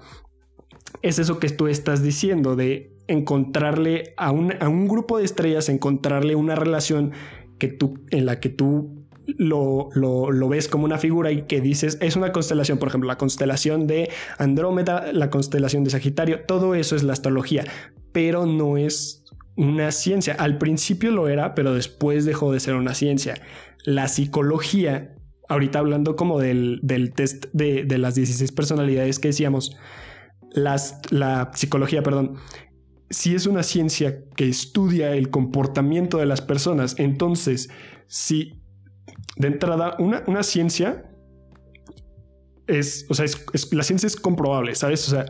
es 1.04 1.20
eso 1.20 1.40
que 1.40 1.50
tú 1.50 1.68
estás 1.68 2.02
diciendo 2.02 2.56
de 2.56 2.98
encontrarle 3.08 4.14
a 4.18 4.32
un, 4.32 4.54
a 4.60 4.70
un 4.70 4.88
grupo 4.88 5.20
de 5.20 5.26
estrellas, 5.26 5.70
encontrarle 5.70 6.36
una 6.36 6.56
relación 6.56 7.12
que 7.60 7.68
tú, 7.68 8.00
en 8.10 8.26
la 8.26 8.40
que 8.40 8.50
tú 8.50 9.04
lo, 9.26 9.90
lo, 9.94 10.50
ves 10.50 10.68
como 10.68 10.86
una 10.86 10.98
figura 10.98 11.32
y 11.32 11.44
que 11.44 11.62
dices, 11.62 11.98
es 12.02 12.16
una 12.16 12.32
constelación, 12.32 12.78
por 12.78 12.88
ejemplo, 12.88 13.08
la 13.08 13.18
constelación 13.18 13.86
de 13.86 14.10
Andrómeda, 14.38 15.12
la 15.14 15.30
constelación 15.30 15.84
de 15.84 15.92
Sagitario, 15.92 16.42
todo 16.46 16.74
eso 16.74 16.96
es 16.96 17.04
la 17.04 17.14
astrología, 17.14 17.66
pero 18.12 18.46
no 18.46 18.78
es 18.78 19.26
una 19.56 19.92
ciencia. 19.92 20.36
Al 20.40 20.58
principio 20.58 21.12
lo 21.12 21.28
era, 21.28 21.54
pero 21.54 21.74
después 21.74 22.26
dejó 22.26 22.52
de 22.52 22.60
ser 22.60 22.76
una 22.76 22.94
ciencia. 22.94 23.36
La 23.86 24.08
psicología, 24.08 25.16
ahorita 25.50 25.80
hablando 25.80 26.16
como 26.16 26.40
del, 26.40 26.82
test 27.16 27.46
de, 27.54 27.84
de, 27.84 27.98
las 27.98 28.16
16 28.16 28.52
personalidades 28.52 29.20
que 29.20 29.30
decíamos, 29.30 29.78
la 30.54 31.52
psicología, 31.54 32.04
perdón, 32.04 32.38
si 33.14 33.36
es 33.36 33.46
una 33.46 33.64
ciencia 33.64 34.24
que 34.36 34.50
estudia 34.50 35.16
el 35.16 35.30
comportamiento 35.30 36.18
de 36.18 36.26
las 36.26 36.42
personas, 36.42 36.96
entonces, 36.98 37.70
si 38.08 38.64
de 39.38 39.48
entrada, 39.48 39.96
una, 40.00 40.44
ciencia 40.44 41.10
es, 42.68 43.06
o 43.10 43.14
sea, 43.14 43.26
la 43.72 43.84
ciencia 43.84 44.08
es 44.08 44.16
comprobable, 44.16 44.74
¿sabes? 44.76 45.08
O 45.08 45.12
sea, 45.12 45.26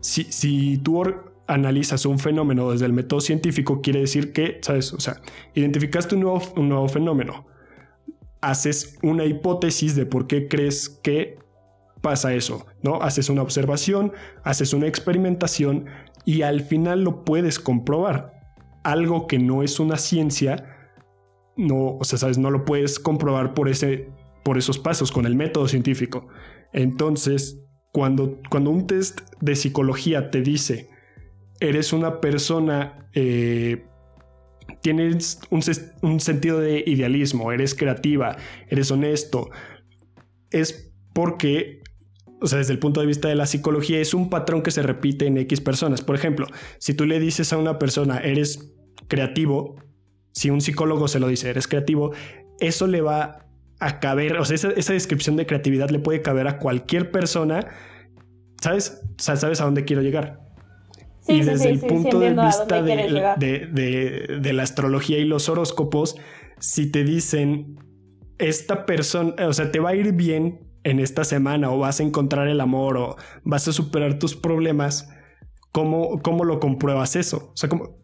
si, 0.00 0.24
si 0.24 0.78
tú 0.78 1.02
analizas 1.46 2.06
un 2.06 2.18
fenómeno 2.18 2.72
desde 2.72 2.86
el 2.86 2.92
método 2.92 3.20
científico, 3.20 3.80
quiere 3.82 4.00
decir 4.00 4.32
que, 4.32 4.58
¿sabes? 4.62 4.92
O 4.92 5.00
sea, 5.00 5.20
identificaste 5.54 6.16
un 6.16 6.22
nuevo, 6.22 6.42
un 6.56 6.68
nuevo 6.68 6.88
fenómeno, 6.88 7.46
haces 8.40 8.98
una 9.02 9.24
hipótesis 9.24 9.94
de 9.94 10.06
por 10.06 10.26
qué 10.26 10.48
crees 10.48 10.88
que 10.88 11.38
pasa 12.00 12.34
eso, 12.34 12.66
¿no? 12.82 13.02
Haces 13.02 13.28
una 13.28 13.42
observación, 13.42 14.12
haces 14.44 14.72
una 14.72 14.86
experimentación 14.86 15.86
y 16.24 16.42
al 16.42 16.60
final 16.60 17.04
lo 17.04 17.24
puedes 17.24 17.58
comprobar. 17.58 18.32
Algo 18.84 19.26
que 19.26 19.38
no 19.38 19.62
es 19.62 19.80
una 19.80 19.96
ciencia, 19.96 20.64
no, 21.56 21.96
o 21.96 22.04
sea, 22.04 22.18
sabes, 22.18 22.38
no 22.38 22.50
lo 22.50 22.64
puedes 22.64 22.98
comprobar 22.98 23.54
por, 23.54 23.68
ese, 23.68 24.10
por 24.44 24.58
esos 24.58 24.78
pasos 24.78 25.12
con 25.12 25.26
el 25.26 25.34
método 25.34 25.68
científico. 25.68 26.28
Entonces, 26.72 27.64
cuando, 27.92 28.38
cuando 28.50 28.70
un 28.70 28.86
test 28.86 29.20
de 29.40 29.56
psicología 29.56 30.30
te 30.30 30.42
dice, 30.42 30.88
eres 31.60 31.92
una 31.92 32.20
persona, 32.20 33.08
eh, 33.14 33.84
tienes 34.82 35.40
un, 35.50 35.62
un 36.02 36.20
sentido 36.20 36.60
de 36.60 36.84
idealismo, 36.86 37.52
eres 37.52 37.74
creativa, 37.74 38.36
eres 38.68 38.90
honesto, 38.90 39.50
es 40.50 40.92
porque 41.14 41.80
o 42.40 42.46
sea, 42.46 42.58
desde 42.58 42.72
el 42.72 42.78
punto 42.78 43.00
de 43.00 43.06
vista 43.06 43.28
de 43.28 43.34
la 43.34 43.46
psicología, 43.46 44.00
es 44.00 44.14
un 44.14 44.30
patrón 44.30 44.62
que 44.62 44.70
se 44.70 44.82
repite 44.82 45.26
en 45.26 45.38
X 45.38 45.60
personas. 45.60 46.02
Por 46.02 46.14
ejemplo, 46.14 46.46
si 46.78 46.94
tú 46.94 47.04
le 47.04 47.18
dices 47.18 47.52
a 47.52 47.58
una 47.58 47.78
persona, 47.78 48.18
eres 48.18 48.72
creativo, 49.08 49.76
si 50.32 50.50
un 50.50 50.60
psicólogo 50.60 51.08
se 51.08 51.18
lo 51.18 51.28
dice, 51.28 51.50
eres 51.50 51.66
creativo, 51.66 52.12
eso 52.60 52.86
le 52.86 53.00
va 53.00 53.46
a 53.80 54.00
caber, 54.00 54.36
o 54.38 54.44
sea, 54.44 54.54
esa, 54.54 54.92
descripción 54.92 55.36
de 55.36 55.46
creatividad 55.46 55.90
le 55.90 56.00
puede 56.00 56.22
caber 56.22 56.48
a 56.48 56.58
cualquier 56.58 57.10
persona, 57.10 57.68
¿sabes? 58.60 59.00
O 59.18 59.22
sea, 59.22 59.36
¿sabes 59.36 59.60
a 59.60 59.64
dónde 59.64 59.84
quiero 59.84 60.02
llegar? 60.02 60.40
y 61.28 61.42
desde 61.42 61.68
el 61.68 61.80
punto 61.80 62.20
de 62.20 62.30
vista 62.30 62.82
de, 62.82 63.68
de, 64.40 64.52
la 64.54 64.62
astrología 64.62 65.18
y 65.18 65.24
los 65.24 65.50
horóscopos, 65.50 66.16
si 66.58 66.90
te 66.90 67.04
dicen, 67.04 67.76
esta 68.38 68.86
persona, 68.86 69.34
o 69.46 69.52
sea, 69.52 69.70
te 69.70 69.78
va 69.78 69.90
a 69.90 69.94
ir 69.94 70.12
bien 70.12 70.67
en 70.88 71.00
esta 71.00 71.24
semana 71.24 71.70
o 71.70 71.78
vas 71.78 72.00
a 72.00 72.02
encontrar 72.02 72.48
el 72.48 72.60
amor 72.60 72.96
o 72.96 73.16
vas 73.44 73.68
a 73.68 73.72
superar 73.72 74.18
tus 74.18 74.34
problemas, 74.34 75.10
¿cómo, 75.72 76.20
cómo 76.22 76.44
lo 76.44 76.60
compruebas 76.60 77.16
eso? 77.16 77.50
O 77.52 77.56
sea, 77.56 77.68
¿cómo, 77.68 77.96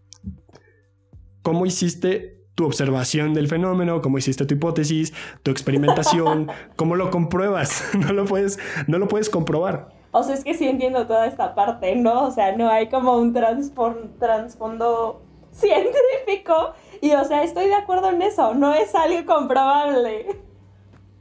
cómo 1.42 1.66
hiciste 1.66 2.34
tu 2.54 2.66
observación 2.66 3.34
del 3.34 3.48
fenómeno, 3.48 4.00
cómo 4.00 4.18
hiciste 4.18 4.46
tu 4.46 4.54
hipótesis, 4.54 5.12
tu 5.42 5.50
experimentación, 5.50 6.48
cómo 6.76 6.96
lo 6.96 7.10
compruebas, 7.10 7.84
no 7.98 8.12
lo 8.12 8.24
puedes, 8.24 8.58
no 8.86 8.98
lo 8.98 9.08
puedes 9.08 9.30
comprobar. 9.30 9.88
O 10.12 10.22
sea, 10.22 10.34
es 10.34 10.44
que 10.44 10.54
sí 10.54 10.68
entiendo 10.68 11.06
toda 11.06 11.26
esta 11.26 11.54
parte, 11.54 11.96
¿no? 11.96 12.26
O 12.26 12.30
sea, 12.30 12.56
no 12.56 12.68
hay 12.68 12.88
como 12.88 13.16
un 13.16 13.32
trasfondo 13.32 15.22
científico 15.50 16.74
y, 17.00 17.12
o 17.12 17.24
sea, 17.24 17.42
estoy 17.42 17.66
de 17.66 17.74
acuerdo 17.74 18.10
en 18.10 18.22
eso, 18.22 18.54
no 18.54 18.72
es 18.74 18.94
algo 18.94 19.26
comprobable. 19.26 20.26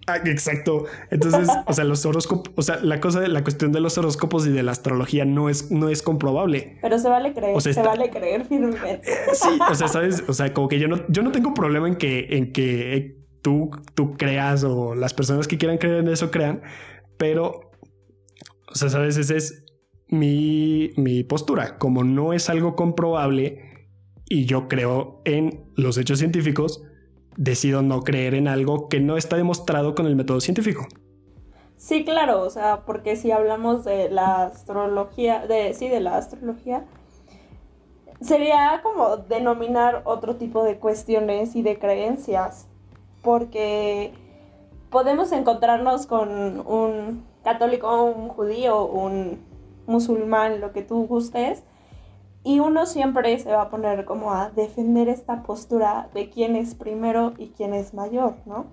Ah, 0.08 0.18
exacto. 0.26 0.86
Entonces, 1.12 1.48
o 1.66 1.74
sea, 1.74 1.86
los 1.86 2.06
horóscopos, 2.06 2.54
o 2.56 2.62
sea, 2.62 2.80
la 2.82 3.00
cosa 3.00 3.22
de 3.22 3.30
la 3.30 3.44
cuestión 3.44 3.72
de 3.72 3.80
los 3.80 3.98
horóscopos 3.98 4.46
y 4.46 4.52
de 4.52 4.64
la 4.64 4.72
astrología 4.72 5.24
no 5.24 5.50
es, 5.50 5.72
no 5.72 5.90
es 5.90 6.02
comprobable. 6.02 6.78
Pero 6.82 7.00
se 7.00 7.10
vale 7.10 7.34
creer, 7.34 7.62
se 7.62 7.82
vale 7.82 8.10
creer 8.10 8.46
firmemente. 8.46 9.12
Eh, 9.12 9.18
sí, 9.34 9.60
o 9.70 9.76
sea, 9.76 9.88
sabes, 9.88 10.24
o 10.28 10.34
sea, 10.34 10.54
como 10.54 10.68
que 10.68 10.80
yo 10.80 10.88
no, 10.88 11.00
yo 11.08 11.24
no 11.24 11.32
tengo 11.32 11.54
problema 11.54 11.88
en 11.88 11.96
que, 11.96 12.28
en 12.32 12.52
que 12.52 13.18
tú, 13.42 13.72
tú 13.96 14.14
creas 14.18 14.64
o 14.64 14.96
las 14.96 15.14
personas 15.14 15.48
que 15.48 15.58
quieran 15.58 15.78
creer 15.78 15.98
en 15.98 16.10
eso 16.10 16.32
crean, 16.32 16.62
pero, 17.18 17.72
o 18.68 18.76
sea, 18.76 18.90
sabes, 18.90 19.18
esa 19.18 19.36
es 19.36 19.64
mi, 20.10 20.92
mi 20.98 21.24
postura. 21.24 21.78
Como 21.78 22.04
no 22.04 22.34
es 22.34 22.50
algo 22.50 22.76
comprobable 22.76 23.88
y 24.28 24.46
yo 24.46 24.68
creo 24.68 25.22
en 25.24 25.66
los 25.76 25.98
hechos 25.98 26.20
científicos, 26.20 26.84
decido 27.38 27.82
no 27.82 28.04
creer 28.04 28.34
en 28.36 28.48
algo 28.48 28.90
que 28.90 29.00
no 29.00 29.18
está 29.18 29.36
demostrado 29.36 29.96
con 29.96 30.06
el 30.06 30.16
método 30.16 30.42
científico. 30.42 30.88
Sí, 31.78 32.06
claro, 32.06 32.42
o 32.42 32.50
sea, 32.50 32.84
porque 32.86 33.16
si 33.16 33.32
hablamos 33.32 33.84
de 33.84 34.10
la 34.10 34.44
astrología, 34.44 35.46
de 35.46 35.74
sí, 35.74 35.90
de 35.90 36.00
la 36.00 36.18
astrología, 36.18 36.86
sería 38.22 38.80
como 38.82 39.18
denominar 39.18 40.02
otro 40.06 40.38
tipo 40.38 40.64
de 40.64 40.78
cuestiones 40.78 41.56
y 41.56 41.62
de 41.62 41.78
creencias, 41.78 42.68
porque 43.22 44.14
podemos 44.90 45.32
encontrarnos 45.32 46.06
con 46.06 46.66
un 46.66 47.26
católico, 47.44 48.04
un 48.04 48.30
judío, 48.30 48.86
un 48.86 49.40
musulmán, 49.86 50.62
lo 50.62 50.72
que 50.72 50.84
tú 50.84 51.06
gustes, 51.08 51.64
y 52.44 52.60
uno 52.60 52.86
siempre 52.86 53.40
se 53.40 53.52
va 53.52 53.64
a 53.64 53.70
poner 53.70 54.06
como 54.06 54.34
a 54.34 54.50
defender 54.50 55.08
esta 55.08 55.44
postura 55.44 56.10
de 56.14 56.30
quién 56.30 56.56
es 56.56 56.76
primero 56.76 57.34
y 57.38 57.48
quién 57.48 57.74
es 57.74 57.94
mayor, 57.94 58.36
¿no? 58.46 58.66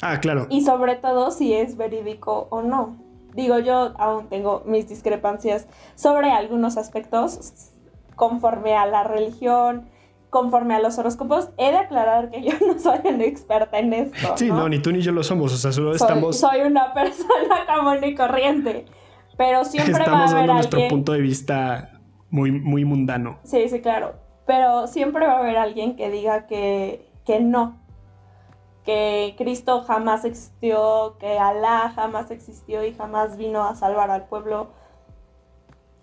Ah, 0.00 0.18
claro. 0.20 0.46
Y 0.48 0.62
sobre 0.62 0.96
todo 0.96 1.30
si 1.30 1.52
es 1.52 1.76
verídico 1.76 2.48
o 2.50 2.62
no. 2.62 2.96
Digo, 3.34 3.58
yo 3.58 3.92
aún 3.98 4.28
tengo 4.28 4.62
mis 4.64 4.88
discrepancias 4.88 5.66
sobre 5.94 6.30
algunos 6.30 6.78
aspectos 6.78 7.72
conforme 8.16 8.74
a 8.74 8.86
la 8.86 9.04
religión, 9.04 9.88
conforme 10.30 10.74
a 10.74 10.80
los 10.80 10.98
horóscopos. 10.98 11.50
He 11.58 11.70
de 11.70 11.76
aclarar 11.76 12.30
que 12.30 12.42
yo 12.42 12.52
no 12.66 12.78
soy 12.78 13.00
una 13.04 13.24
experta 13.24 13.78
en 13.78 13.92
esto. 13.92 14.36
Sí, 14.36 14.48
no, 14.48 14.66
ni 14.68 14.78
tú 14.78 14.92
ni 14.92 15.02
yo 15.02 15.12
lo 15.12 15.22
somos, 15.22 15.52
o 15.52 15.56
sea, 15.58 15.72
solo 15.72 15.94
estamos... 15.94 16.38
Soy 16.38 16.62
una 16.62 16.94
persona 16.94 17.66
común 17.66 18.02
y 18.02 18.14
corriente, 18.14 18.86
pero 19.36 19.66
siempre 19.66 20.06
va 20.06 20.20
a 20.20 20.24
haber 20.24 20.36
dando 20.36 20.54
nuestro 20.54 20.88
punto 20.88 21.12
de 21.12 21.20
vista 21.20 21.99
muy, 22.30 22.50
muy 22.52 22.84
mundano. 22.84 23.38
Sí, 23.44 23.68
sí, 23.68 23.80
claro. 23.80 24.14
Pero 24.46 24.86
siempre 24.86 25.26
va 25.26 25.34
a 25.34 25.38
haber 25.38 25.56
alguien 25.56 25.96
que 25.96 26.10
diga 26.10 26.46
que, 26.46 27.08
que 27.24 27.40
no. 27.40 27.78
Que 28.84 29.34
Cristo 29.36 29.82
jamás 29.82 30.24
existió, 30.24 31.16
que 31.18 31.38
Alá 31.38 31.92
jamás 31.94 32.30
existió 32.30 32.84
y 32.84 32.94
jamás 32.94 33.36
vino 33.36 33.64
a 33.64 33.74
salvar 33.74 34.10
al 34.10 34.26
pueblo. 34.26 34.68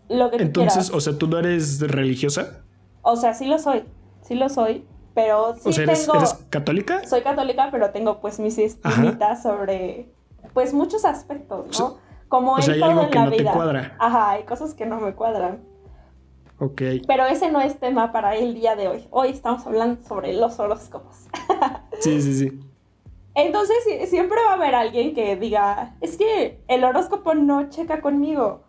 Lo 0.09 0.29
que 0.29 0.37
Entonces, 0.37 0.91
o 0.91 1.01
sea, 1.01 1.17
¿tú 1.17 1.27
no 1.27 1.39
eres 1.39 1.81
religiosa? 1.81 2.63
O 3.01 3.15
sea, 3.15 3.33
sí 3.33 3.45
lo 3.45 3.59
soy. 3.59 3.83
Sí 4.21 4.35
lo 4.35 4.47
soy. 4.49 4.85
Pero 5.13 5.55
sí 5.55 5.69
o 5.69 5.71
sea, 5.71 5.83
¿eres, 5.83 6.07
¿eres 6.07 6.33
católica? 6.49 7.03
Soy 7.07 7.21
católica, 7.21 7.69
pero 7.71 7.89
tengo 7.89 8.19
pues 8.21 8.39
mis 8.39 8.57
espinitas 8.59 9.41
sobre 9.41 10.13
pues 10.53 10.73
muchos 10.73 11.05
aspectos, 11.05 11.79
¿no? 11.79 11.97
Como 12.27 12.53
o 12.53 12.61
sea, 12.61 12.75
hay 12.75 12.81
algo 12.81 13.09
que 13.09 13.19
no 13.19 13.31
te 13.31 13.43
cuadra. 13.43 13.95
Ajá, 13.99 14.31
hay 14.31 14.43
cosas 14.43 14.73
que 14.73 14.85
no 14.85 14.99
me 14.99 15.13
cuadran. 15.13 15.59
Ok. 16.59 16.81
Pero 17.07 17.25
ese 17.25 17.51
no 17.51 17.61
es 17.61 17.79
tema 17.79 18.11
para 18.11 18.35
el 18.35 18.55
día 18.55 18.75
de 18.75 18.87
hoy. 18.87 19.07
Hoy 19.11 19.29
estamos 19.29 19.65
hablando 19.67 20.01
sobre 20.07 20.33
los 20.33 20.59
horóscopos. 20.59 21.27
sí, 21.99 22.21
sí, 22.21 22.33
sí. 22.33 22.59
Entonces 23.35 23.77
siempre 24.09 24.39
va 24.43 24.51
a 24.51 24.55
haber 24.55 24.73
alguien 24.73 25.13
que 25.13 25.35
diga, 25.35 25.95
es 26.01 26.17
que 26.17 26.59
el 26.67 26.83
horóscopo 26.83 27.35
no 27.35 27.69
checa 27.69 28.01
conmigo. 28.01 28.63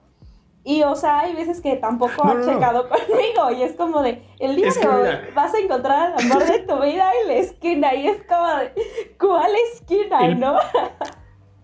Y, 0.65 0.83
o 0.83 0.95
sea, 0.97 1.21
hay 1.21 1.35
veces 1.35 1.63
que 1.63 1.77
tampoco 1.77 2.25
ha 2.25 2.45
checado 2.45 2.87
conmigo. 2.91 3.51
Y 3.59 3.63
es 3.63 3.73
como 3.75 4.03
de, 4.03 4.23
el 4.39 4.57
día 4.57 4.71
de 4.71 4.87
hoy 4.87 5.09
vas 5.35 5.55
a 5.55 5.59
encontrar 5.59 6.15
el 6.19 6.31
amor 6.31 6.45
de 6.45 6.59
tu 6.59 6.75
vida 6.83 7.11
en 7.23 7.29
la 7.29 7.35
esquina. 7.37 7.95
Y 7.95 8.09
es 8.09 8.19
como 8.29 8.47
de, 8.59 9.15
¿cuál 9.19 9.51
esquina, 9.73 10.35
no? 10.35 10.59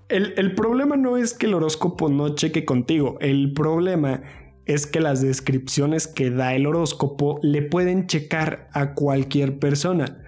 El, 0.09 0.33
el 0.39 0.55
problema 0.55 0.97
no 0.97 1.19
es 1.19 1.35
que 1.35 1.45
el 1.45 1.53
horóscopo 1.53 2.09
no 2.09 2.35
cheque 2.35 2.65
contigo. 2.65 3.19
El 3.21 3.53
problema 3.53 4.23
es 4.67 4.87
que 4.87 5.01
las 5.01 5.21
descripciones 5.21 6.07
que 6.07 6.31
da 6.31 6.55
el 6.55 6.67
horóscopo 6.67 7.39
le 7.43 7.63
pueden 7.63 8.07
checar 8.07 8.69
a 8.73 8.95
cualquier 8.95 9.59
persona. 9.59 10.21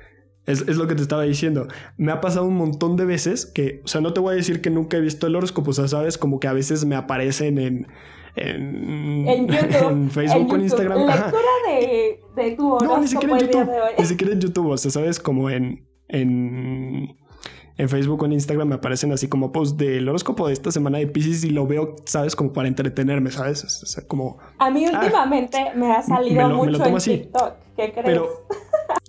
Es, 0.46 0.64
lo 0.76 0.86
que 0.86 0.94
te 0.94 1.02
estaba 1.02 1.24
diciendo. 1.24 1.66
Me 1.96 2.12
ha 2.12 2.20
pasado 2.20 2.46
un 2.46 2.54
montón 2.54 2.96
de 2.96 3.04
veces 3.04 3.46
que, 3.46 3.80
o 3.84 3.88
sea, 3.88 4.00
no 4.00 4.12
te 4.12 4.20
voy 4.20 4.34
a 4.34 4.36
decir 4.36 4.60
que 4.60 4.70
nunca 4.70 4.96
he 4.96 5.00
visto 5.00 5.26
el 5.26 5.34
horóscopo, 5.34 5.70
o 5.70 5.74
sea, 5.74 5.88
sabes, 5.88 6.18
como 6.18 6.38
que 6.38 6.46
a 6.46 6.52
veces 6.52 6.84
me 6.84 6.94
aparecen 6.94 7.58
en, 7.58 7.88
en, 8.36 9.28
en, 9.28 9.48
YouTube, 9.48 9.90
en 9.90 10.10
Facebook, 10.10 10.54
en, 10.54 10.60
Instagram. 10.60 10.98
Lectura 10.98 11.42
de, 11.68 12.20
de, 12.36 12.50
tu 12.52 12.72
horóscopo 12.72 12.94
no, 12.94 13.00
ni 13.00 13.08
siquiera 13.08 13.34
en 13.34 13.40
YouTube, 13.40 13.70
Ni 13.98 14.04
siquiera 14.06 14.32
en 14.34 14.40
YouTube, 14.40 14.66
o 14.68 14.76
sea, 14.76 14.90
sabes, 14.92 15.18
como 15.18 15.50
en, 15.50 15.84
en, 16.08 17.16
en 17.78 17.88
Facebook 17.88 18.22
o 18.22 18.26
en 18.26 18.32
Instagram 18.32 18.68
me 18.68 18.74
aparecen 18.76 19.12
así 19.12 19.28
como 19.28 19.52
post 19.52 19.78
del 19.78 20.08
horóscopo 20.08 20.46
de 20.46 20.54
esta 20.54 20.70
semana 20.72 20.98
de 20.98 21.06
Pisces 21.06 21.44
y 21.44 21.50
lo 21.50 21.66
veo, 21.66 21.96
sabes, 22.04 22.34
como 22.34 22.52
para 22.52 22.68
entretenerme, 22.68 23.30
¿sabes? 23.30 23.64
O 23.64 23.86
sea, 23.86 24.06
como... 24.06 24.38
A 24.58 24.70
mí 24.70 24.86
ah, 24.86 25.00
últimamente 25.00 25.72
me 25.74 25.92
ha 25.92 26.02
salido 26.02 26.48
mucho 26.50 26.84
en 26.84 26.96
TikTok, 26.98 27.54
¿qué 27.76 27.92
crees? 27.92 28.04
Pero, 28.04 28.46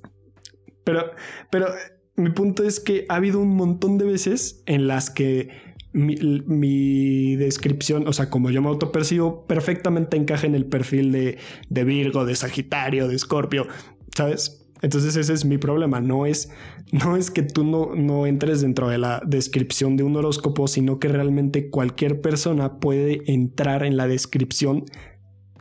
pero, 0.83 1.11
pero 1.49 1.67
mi 2.15 2.29
punto 2.31 2.63
es 2.63 2.79
que 2.79 3.05
ha 3.09 3.15
habido 3.15 3.39
un 3.39 3.55
montón 3.55 3.97
de 3.97 4.05
veces 4.05 4.63
en 4.65 4.87
las 4.87 5.09
que 5.09 5.49
mi, 5.93 7.35
descripción, 7.35 8.07
o 8.07 8.13
sea, 8.13 8.29
como 8.29 8.49
yo 8.49 8.61
me 8.61 8.67
autopercibo, 8.67 9.45
perfectamente 9.45 10.17
encaja 10.17 10.45
en 10.45 10.55
el 10.55 10.65
perfil 10.65 11.11
de, 11.11 11.37
de 11.69 11.83
Virgo, 11.83 12.25
de 12.25 12.35
Sagitario, 12.35 13.07
de 13.07 13.15
Escorpio, 13.15 13.67
¿sabes? 14.15 14.66
Entonces 14.81 15.15
ese 15.15 15.33
es 15.33 15.45
mi 15.45 15.57
problema, 15.57 16.01
no 16.01 16.25
es, 16.25 16.51
no 16.91 17.15
es 17.15 17.31
que 17.31 17.41
tú 17.41 17.63
no, 17.63 17.95
no 17.95 18.25
entres 18.25 18.61
dentro 18.61 18.89
de 18.89 18.97
la 18.97 19.21
descripción 19.25 19.97
de 19.97 20.03
un 20.03 20.15
horóscopo, 20.15 20.67
sino 20.67 20.99
que 20.99 21.07
realmente 21.07 21.69
cualquier 21.69 22.21
persona 22.21 22.79
puede 22.79 23.31
entrar 23.31 23.83
en 23.83 23.97
la 23.97 24.07
descripción 24.07 24.85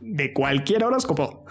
de 0.01 0.33
cualquier 0.33 0.83
horóscopo. 0.83 1.45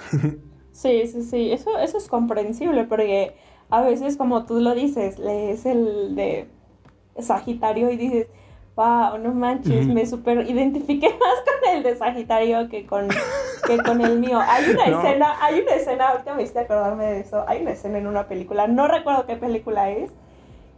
Sí, 0.73 1.07
sí, 1.07 1.23
sí, 1.23 1.53
eso, 1.53 1.79
eso 1.79 1.97
es 1.97 2.07
comprensible 2.07 2.85
porque 2.85 3.35
a 3.71 3.81
veces 3.81 4.19
como 4.19 4.45
tú 4.45 4.61
lo 4.61 4.75
dices, 4.75 5.19
lees 5.19 5.65
el 5.65 6.15
de 6.15 6.49
Sagitario 7.19 7.91
y 7.91 7.97
dices, 7.97 8.27
wow, 8.77 9.17
no 9.19 9.33
manches, 9.33 9.87
me 9.87 10.07
super 10.07 10.49
identifiqué 10.49 11.09
más 11.21 11.39
con 11.45 11.77
el 11.77 11.83
de 11.83 11.97
Sagitario 11.97 12.69
que 12.69 12.87
con, 12.87 13.09
que 13.67 13.79
con 13.79 14.03
el 14.03 14.21
mío. 14.21 14.39
Hay 14.39 14.71
una 14.71 14.85
escena, 14.99 15.37
hay 15.41 15.61
una 15.61 15.73
escena, 15.73 16.09
ahorita 16.11 16.35
me 16.35 16.43
hiciste 16.43 16.61
acordarme 16.61 17.07
de 17.07 17.21
eso, 17.21 17.45
hay 17.49 17.63
una 17.63 17.73
escena 17.73 17.99
en 17.99 18.07
una 18.07 18.29
película, 18.29 18.67
no 18.67 18.87
recuerdo 18.87 19.27
qué 19.27 19.37
película 19.37 19.91
es, 19.91 20.13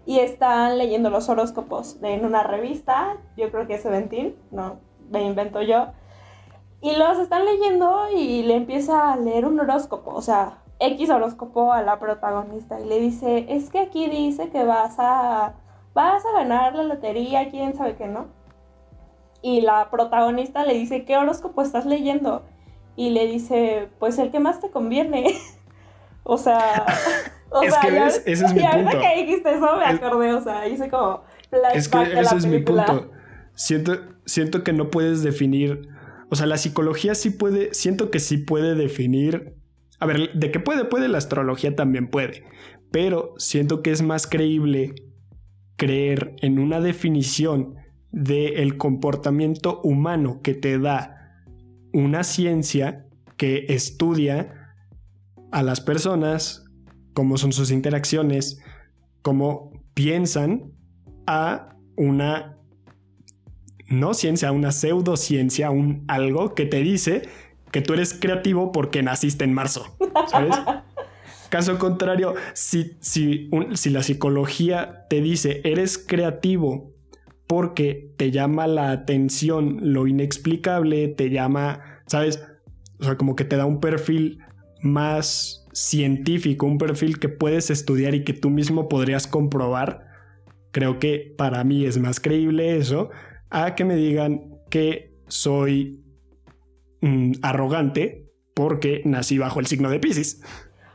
y 0.07 0.21
están 0.21 0.79
leyendo 0.79 1.11
los 1.11 1.29
horóscopos 1.29 1.99
en 2.03 2.25
una 2.25 2.45
revista, 2.45 3.17
yo 3.37 3.51
creo 3.51 3.67
que 3.67 3.75
es 3.75 3.83
Seventeen, 3.83 4.37
no, 4.53 4.79
me 5.11 5.25
invento 5.25 5.61
yo, 5.61 5.89
y 6.81 6.95
los 6.95 7.19
están 7.19 7.45
leyendo 7.45 8.07
y 8.15 8.45
le 8.45 8.55
empieza 8.55 9.13
a 9.13 9.17
leer 9.17 9.45
un 9.45 9.59
horóscopo, 9.59 10.13
o 10.13 10.23
sea, 10.23 10.59
X 10.79 11.11
horóscopo 11.11 11.73
a 11.73 11.83
la 11.83 11.99
protagonista 11.99 12.79
y 12.79 12.85
le 12.85 13.01
dice, 13.01 13.47
es 13.49 13.69
que 13.69 13.81
aquí 13.81 14.09
dice 14.09 14.51
que 14.51 14.63
vas 14.63 14.95
a, 14.99 15.55
vas 15.99 16.25
a 16.25 16.33
ganar 16.33 16.77
la 16.77 16.85
lotería, 16.85 17.51
quién 17.51 17.77
sabe 17.77 17.97
qué, 17.97 18.07
¿no? 18.07 18.29
Y 19.43 19.63
la 19.63 19.91
protagonista 19.91 20.65
le 20.65 20.75
dice, 20.75 21.05
¿qué 21.05 21.17
horóscopo 21.17 21.61
estás 21.61 21.87
leyendo? 21.87 22.45
Y 22.95 23.11
le 23.11 23.27
dice, 23.27 23.89
pues 23.99 24.17
el 24.19 24.31
que 24.31 24.39
más 24.39 24.61
te 24.61 24.71
conviene. 24.71 25.37
o 26.23 26.39
sea, 26.39 26.87
o 27.51 27.63
es 27.63 27.77
que 27.79 27.91
ves, 27.91 28.23
ese 28.27 28.47
es 28.47 28.55
mi 28.55 28.63
punto. 28.63 29.01
que 29.01 29.23
dijiste 29.23 29.51
eso 29.51 29.77
me 29.77 29.85
acordé, 29.85 30.35
o 30.35 30.41
sea, 30.41 30.69
hice 30.69 30.89
como 30.89 31.23
Es 31.75 31.89
que 31.89 32.21
ese 32.21 32.37
es 32.37 32.47
mi 32.47 32.61
punto. 32.61 33.11
Siento, 33.55 33.99
siento 34.25 34.63
que 34.63 34.73
no 34.73 34.91
puedes 34.91 35.25
definir, 35.25 35.89
o 36.31 36.37
sea, 36.37 36.47
la 36.47 36.59
psicología 36.59 37.17
sí 37.17 37.31
puede, 37.31 37.75
siento 37.75 38.13
que 38.13 38.21
sí 38.21 38.39
puede 38.39 38.77
definir 38.77 39.57
a 39.99 40.07
ver, 40.07 40.33
de 40.33 40.53
que 40.53 40.61
puede, 40.61 40.85
puede, 40.85 41.09
la 41.09 41.19
astrología 41.19 41.75
también 41.75 42.09
puede, 42.09 42.45
pero 42.93 43.35
siento 43.37 43.83
que 43.83 43.91
es 43.91 44.01
más 44.01 44.29
creíble 44.29 44.95
creer 45.79 46.35
en 46.43 46.59
una 46.59 46.81
definición 46.81 47.77
del 48.11 48.77
comportamiento 48.77 49.81
humano 49.83 50.43
que 50.43 50.53
te 50.53 50.79
da 50.79 51.45
una 51.95 52.25
ciencia 52.25 53.07
que 53.39 53.65
estudia 53.69 54.75
a 55.53 55.63
las 55.63 55.81
personas, 55.81 56.65
cómo 57.15 57.39
son 57.39 57.53
sus 57.53 57.71
interacciones, 57.71 58.61
cómo 59.23 59.73
piensan, 59.95 60.73
a 61.27 61.77
una 61.97 62.59
no 63.89 64.15
ciencia, 64.15 64.51
una 64.51 64.73
pseudociencia, 64.73 65.71
un 65.71 66.05
algo 66.09 66.55
que 66.55 66.67
te 66.67 66.79
dice 66.79 67.23
que 67.71 67.83
tú 67.83 67.93
eres 67.95 68.15
creativo 68.15 68.73
porque 68.73 69.03
naciste 69.03 69.45
en 69.45 69.53
marzo, 69.53 69.97
¿sabes? 70.29 70.57
Caso 71.49 71.79
contrario, 71.79 72.35
si, 72.53 72.97
si, 73.01 73.51
si 73.75 73.91
la 73.91 74.03
psicología 74.03 75.07
te 75.09 75.21
dice 75.21 75.61
eres 75.65 75.99
creativo 75.99 76.93
porque 77.47 78.13
te 78.19 78.31
llama 78.31 78.67
la 78.67 78.91
atención 78.91 79.79
lo 79.81 80.07
inexplicable, 80.07 81.09
te 81.09 81.31
llama, 81.31 82.03
¿sabes? 82.07 82.43
O 83.01 83.05
sea, 83.05 83.17
como 83.17 83.37
que 83.37 83.45
te 83.45 83.57
da 83.57 83.65
un 83.65 83.81
perfil 83.81 84.41
más 84.83 85.67
científico, 85.73 86.67
un 86.67 86.79
perfil 86.79 87.19
que 87.19 87.29
puedes 87.29 87.71
estudiar 87.71 88.15
y 88.15 88.25
que 88.25 88.35
tú 88.35 88.51
mismo 88.51 88.89
podrías 88.89 89.27
comprobar. 89.27 90.07
Creo 90.73 90.99
que 90.99 91.35
para 91.39 91.65
mí 91.65 91.87
es 91.87 91.99
más 91.99 92.21
creíble 92.21 92.77
eso 92.77 93.09
a 93.49 93.75
que 93.75 93.87
me 93.87 93.97
digan 93.97 94.51
que 94.69 95.15
soy 95.29 96.05
Mm, 97.01 97.35
arrogante 97.43 98.29
porque 98.55 99.03
nací 99.05 99.39
bajo 99.39 99.61
el 99.61 99.67
signo 99.67 99.89
de 99.89 100.01
Pisces. 100.01 100.43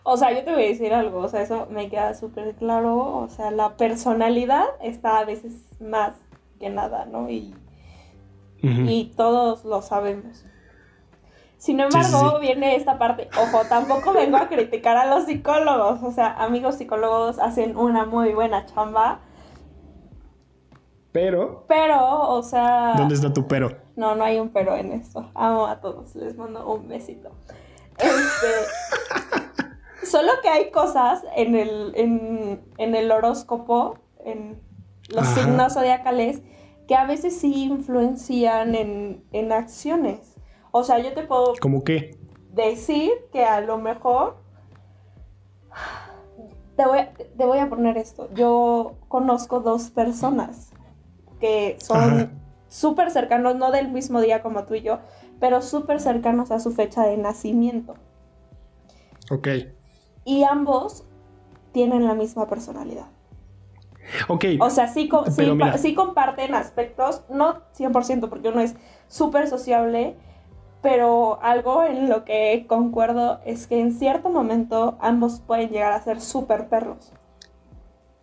O 0.03 0.17
sea, 0.17 0.33
yo 0.33 0.43
te 0.43 0.51
voy 0.51 0.65
a 0.65 0.67
decir 0.67 0.93
algo, 0.93 1.19
o 1.19 1.27
sea, 1.29 1.41
eso 1.41 1.67
me 1.69 1.89
queda 1.89 2.13
súper 2.13 2.55
claro, 2.55 3.17
o 3.19 3.29
sea, 3.29 3.51
la 3.51 3.77
personalidad 3.77 4.65
está 4.81 5.19
a 5.19 5.25
veces 5.25 5.53
más 5.79 6.13
que 6.59 6.69
nada, 6.69 7.05
¿no? 7.05 7.29
Y, 7.29 7.55
y 8.61 9.13
todos 9.15 9.63
lo 9.63 9.81
sabemos. 9.81 10.45
Sin 11.57 11.79
embargo, 11.79 12.39
viene 12.41 12.75
esta 12.75 12.97
parte, 12.97 13.29
ojo, 13.41 13.61
tampoco 13.69 14.11
vengo 14.11 14.35
a 14.35 14.49
criticar 14.49 14.97
a 14.97 15.05
los 15.05 15.23
psicólogos, 15.23 16.03
o 16.03 16.11
sea, 16.11 16.33
amigos 16.33 16.75
psicólogos 16.75 17.39
hacen 17.39 17.77
una 17.77 18.05
muy 18.05 18.33
buena 18.33 18.65
chamba. 18.65 19.21
Pero... 21.13 21.63
Pero, 21.69 22.29
o 22.29 22.43
sea... 22.43 22.95
¿Dónde 22.97 23.15
está 23.15 23.31
tu 23.31 23.47
pero? 23.47 23.77
No, 23.95 24.15
no 24.15 24.25
hay 24.25 24.39
un 24.39 24.49
pero 24.49 24.75
en 24.75 24.91
esto. 24.91 25.29
Amo 25.35 25.67
a 25.67 25.79
todos. 25.79 26.15
Les 26.15 26.35
mando 26.35 26.67
un 26.67 26.87
besito. 26.87 27.29
Este, 27.99 29.42
solo 30.05 30.31
que 30.41 30.49
hay 30.49 30.71
cosas 30.71 31.23
en 31.35 31.55
el, 31.55 31.93
en, 31.95 32.95
el 32.95 33.11
horóscopo, 33.11 33.99
en 34.23 34.59
los 35.09 35.27
signos 35.27 35.73
zodiacales, 35.73 36.41
que 36.87 36.95
a 36.95 37.05
veces 37.05 37.37
sí 37.37 37.65
influencian 37.65 38.75
en, 38.75 39.23
en 39.31 39.51
acciones. 39.51 40.35
O 40.71 40.83
sea, 40.83 40.99
yo 40.99 41.13
te 41.13 41.23
puedo... 41.23 41.53
¿Cómo 41.61 41.83
qué? 41.83 42.17
Decir 42.51 43.11
que 43.31 43.45
a 43.45 43.61
lo 43.61 43.77
mejor... 43.77 44.37
Te 46.75 46.87
voy, 46.87 47.01
te 47.37 47.45
voy 47.45 47.59
a 47.59 47.69
poner 47.69 47.97
esto. 47.97 48.29
Yo 48.33 48.95
conozco 49.07 49.59
dos 49.59 49.91
personas 49.91 50.71
que 51.39 51.77
son 51.79 52.41
súper 52.67 53.11
cercanos, 53.11 53.55
no 53.55 53.69
del 53.69 53.91
mismo 53.91 54.21
día 54.21 54.41
como 54.41 54.63
tú 54.63 54.73
y 54.73 54.81
yo, 54.81 54.99
pero 55.39 55.61
súper 55.61 55.99
cercanos 55.99 56.49
a 56.49 56.59
su 56.59 56.71
fecha 56.71 57.03
de 57.03 57.17
nacimiento. 57.17 57.93
Ok. 59.29 59.47
Y 60.25 60.43
ambos 60.43 61.05
tienen 61.71 62.05
la 62.05 62.13
misma 62.13 62.47
personalidad. 62.47 63.07
Ok. 64.27 64.45
O 64.59 64.69
sea, 64.69 64.87
sí, 64.87 65.09
sí, 65.77 65.95
comparten 65.95 66.55
aspectos, 66.55 67.23
no 67.29 67.61
100% 67.77 68.29
porque 68.29 68.49
uno 68.49 68.61
es 68.61 68.75
súper 69.07 69.47
sociable, 69.47 70.15
pero 70.81 71.41
algo 71.41 71.83
en 71.83 72.09
lo 72.09 72.25
que 72.25 72.65
concuerdo 72.67 73.39
es 73.45 73.67
que 73.67 73.79
en 73.79 73.93
cierto 73.93 74.29
momento 74.29 74.97
ambos 75.01 75.41
pueden 75.45 75.69
llegar 75.69 75.93
a 75.93 76.01
ser 76.01 76.21
súper 76.21 76.67
perros. 76.67 77.13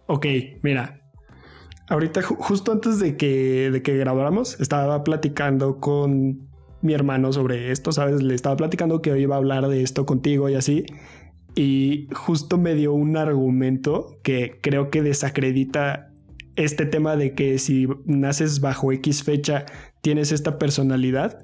Ok, 0.06 0.26
mira, 0.62 1.00
ahorita 1.88 2.22
justo 2.22 2.72
antes 2.72 2.98
de 3.00 3.16
que, 3.16 3.70
de 3.70 3.82
que 3.82 3.96
grabáramos, 3.96 4.60
estaba 4.60 5.02
platicando 5.02 5.80
con 5.80 6.48
mi 6.82 6.94
hermano 6.94 7.32
sobre 7.32 7.70
esto, 7.70 7.92
¿sabes? 7.92 8.22
Le 8.22 8.34
estaba 8.34 8.56
platicando 8.56 9.02
que 9.02 9.12
hoy 9.12 9.22
iba 9.22 9.34
a 9.34 9.38
hablar 9.38 9.68
de 9.68 9.82
esto 9.82 10.06
contigo 10.06 10.48
y 10.48 10.54
así. 10.54 10.86
Y 11.54 12.08
justo 12.12 12.58
me 12.58 12.74
dio 12.74 12.92
un 12.92 13.16
argumento 13.16 14.18
que 14.22 14.58
creo 14.62 14.90
que 14.90 15.02
desacredita 15.02 16.12
este 16.56 16.86
tema 16.86 17.16
de 17.16 17.34
que 17.34 17.58
si 17.58 17.88
naces 18.04 18.60
bajo 18.60 18.92
X 18.92 19.22
fecha 19.22 19.66
tienes 20.02 20.32
esta 20.32 20.58
personalidad. 20.58 21.40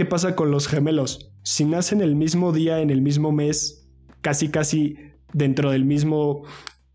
¿qué 0.00 0.06
pasa 0.06 0.34
con 0.34 0.50
los 0.50 0.66
gemelos? 0.66 1.30
Si 1.42 1.66
nacen 1.66 2.00
el 2.00 2.16
mismo 2.16 2.52
día, 2.54 2.80
en 2.80 2.88
el 2.88 3.02
mismo 3.02 3.32
mes, 3.32 3.86
casi 4.22 4.48
casi 4.48 4.96
dentro 5.34 5.70
del 5.70 5.84
mismo 5.84 6.44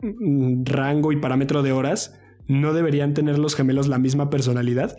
mm, 0.00 0.64
rango 0.64 1.12
y 1.12 1.20
parámetro 1.20 1.62
de 1.62 1.70
horas, 1.70 2.18
¿no 2.48 2.72
deberían 2.72 3.14
tener 3.14 3.38
los 3.38 3.54
gemelos 3.54 3.86
la 3.86 3.98
misma 3.98 4.28
personalidad? 4.28 4.96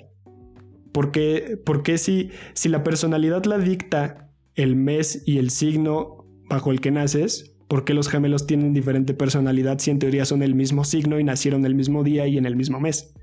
¿Por 0.93 1.11
qué, 1.11 1.97
si, 1.97 2.31
si 2.53 2.69
la 2.69 2.81
personalidad 2.81 3.43
la 3.43 3.57
dicta 3.57 4.31
el 4.55 4.77
mes 4.77 5.23
y 5.25 5.37
el 5.37 5.49
signo 5.49 6.16
bajo 6.49 6.71
el 6.71 6.81
que 6.81 6.91
naces, 6.91 7.53
¿por 7.67 7.85
qué 7.85 7.93
los 7.93 8.09
gemelos 8.09 8.47
tienen 8.47 8.73
diferente 8.73 9.13
personalidad 9.13 9.79
si 9.79 9.91
en 9.91 9.99
teoría 9.99 10.25
son 10.25 10.43
el 10.43 10.55
mismo 10.55 10.83
signo 10.83 11.19
y 11.19 11.23
nacieron 11.23 11.65
el 11.65 11.75
mismo 11.75 12.03
día 12.03 12.27
y 12.27 12.37
en 12.37 12.45
el 12.45 12.55
mismo 12.55 12.79
mes? 12.79 13.13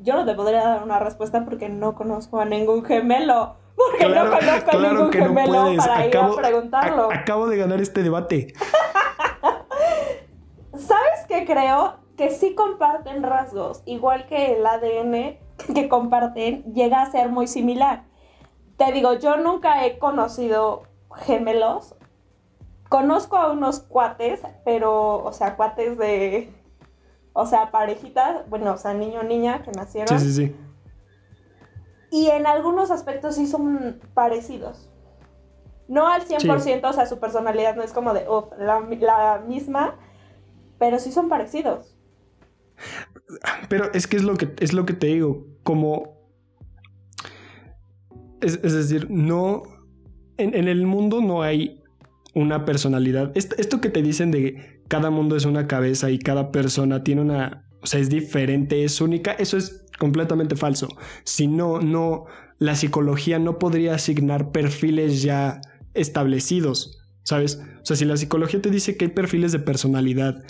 Yo 0.00 0.16
no 0.16 0.26
te 0.26 0.34
podría 0.34 0.64
dar 0.64 0.82
una 0.82 0.98
respuesta 0.98 1.44
porque 1.44 1.68
no 1.68 1.94
conozco 1.94 2.40
a 2.40 2.44
ningún 2.44 2.84
gemelo. 2.84 3.56
Porque 3.76 4.08
no 4.08 4.30
conozco 4.30 4.76
a 4.76 4.92
ningún 4.92 5.12
gemelo 5.12 5.76
para 5.76 6.06
ir 6.06 6.16
a 6.16 6.34
preguntarlo. 6.34 7.08
acabo 7.12 7.48
de 7.48 7.56
ganar 7.56 7.80
este 7.80 8.02
debate. 8.02 8.52
¿Sabes 10.72 11.26
qué 11.28 11.44
creo? 11.44 11.98
Que 12.16 12.30
sí 12.30 12.54
comparten 12.54 13.22
rasgos, 13.22 13.82
igual 13.86 14.26
que 14.26 14.56
el 14.56 14.66
ADN 14.66 15.38
que 15.74 15.88
comparten 15.88 16.64
llega 16.72 17.02
a 17.02 17.10
ser 17.10 17.28
muy 17.28 17.46
similar. 17.46 18.04
Te 18.76 18.92
digo, 18.92 19.18
yo 19.18 19.36
nunca 19.36 19.86
he 19.86 19.98
conocido 19.98 20.84
gemelos. 21.16 21.94
Conozco 22.88 23.36
a 23.36 23.50
unos 23.52 23.80
cuates, 23.80 24.40
pero, 24.64 25.24
o 25.24 25.32
sea, 25.32 25.56
cuates 25.56 25.96
de, 25.96 26.52
o 27.32 27.46
sea, 27.46 27.70
parejitas, 27.70 28.48
bueno, 28.48 28.72
o 28.72 28.76
sea, 28.76 28.92
niño 28.92 29.22
niña 29.22 29.62
que 29.62 29.70
nacieron. 29.72 30.18
Sí, 30.18 30.26
sí, 30.26 30.32
sí. 30.32 30.56
Y 32.10 32.28
en 32.28 32.46
algunos 32.46 32.90
aspectos 32.90 33.36
sí 33.36 33.46
son 33.46 34.00
parecidos. 34.12 34.90
No 35.88 36.08
al 36.08 36.26
100%, 36.26 36.88
o 36.88 36.92
sea, 36.92 37.06
su 37.06 37.18
personalidad 37.18 37.74
no 37.74 37.82
es 37.82 37.92
como 37.92 38.12
de, 38.12 38.26
la, 38.58 38.80
la 38.80 39.42
misma, 39.46 39.96
pero 40.78 40.98
sí 40.98 41.10
son 41.10 41.28
parecidos. 41.28 41.96
Pero 43.68 43.90
es 43.92 44.06
que 44.06 44.16
es 44.16 44.24
lo 44.24 44.36
que, 44.36 44.54
es 44.60 44.72
lo 44.72 44.84
que 44.84 44.92
te 44.92 45.06
digo, 45.06 45.46
como... 45.62 46.20
Es, 48.40 48.60
decir, 48.60 49.08
no... 49.10 49.62
En, 50.38 50.68
el 50.68 50.86
mundo 50.86 51.20
no 51.20 51.42
hay 51.42 51.80
una 52.34 52.64
personalidad. 52.64 53.32
Esto, 53.34 53.80
que 53.80 53.90
te 53.90 54.02
dicen 54.02 54.30
de 54.30 54.80
cada 54.88 55.10
mundo 55.10 55.36
es 55.36 55.44
una 55.44 55.66
cabeza 55.66 56.10
y 56.10 56.18
cada 56.18 56.50
persona 56.50 57.04
tiene 57.04 57.20
una... 57.20 57.68
O 57.82 57.86
sea, 57.86 58.00
es 58.00 58.08
diferente, 58.08 58.84
es 58.84 59.00
única, 59.00 59.32
eso 59.32 59.56
es 59.56 59.84
completamente 59.98 60.54
falso. 60.54 60.88
Si 61.24 61.48
no, 61.48 61.80
no, 61.80 62.26
la 62.58 62.76
psicología 62.76 63.38
no 63.38 63.58
podría 63.58 63.94
asignar 63.94 64.52
perfiles 64.52 65.22
ya 65.22 65.60
establecidos, 65.94 67.02
¿sabes? 67.24 67.60
O 67.82 67.84
sea, 67.84 67.96
si 67.96 68.04
la 68.04 68.16
psicología 68.16 68.62
te 68.62 68.70
dice 68.70 68.96
que 68.96 69.06
hay 69.06 69.10
perfiles 69.10 69.50
de 69.50 69.58
personalidad 69.58 70.42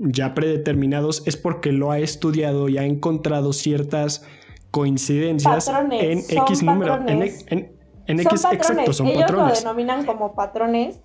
ya 0.00 0.34
predeterminados 0.34 1.22
es 1.26 1.36
porque 1.36 1.72
lo 1.72 1.90
ha 1.90 1.98
estudiado 1.98 2.68
y 2.68 2.78
ha 2.78 2.84
encontrado 2.84 3.52
ciertas 3.52 4.24
coincidencias 4.70 5.70
en 5.90 6.18
X 6.18 6.62
número. 6.62 6.98
En, 7.06 7.22
en, 7.22 7.79
X, 8.18 8.44
exacto, 8.44 8.92
son 8.92 9.06
Ellos 9.06 9.30
lo 9.30 9.46
denominan 9.46 10.04
como 10.04 10.34
patrones. 10.34 11.00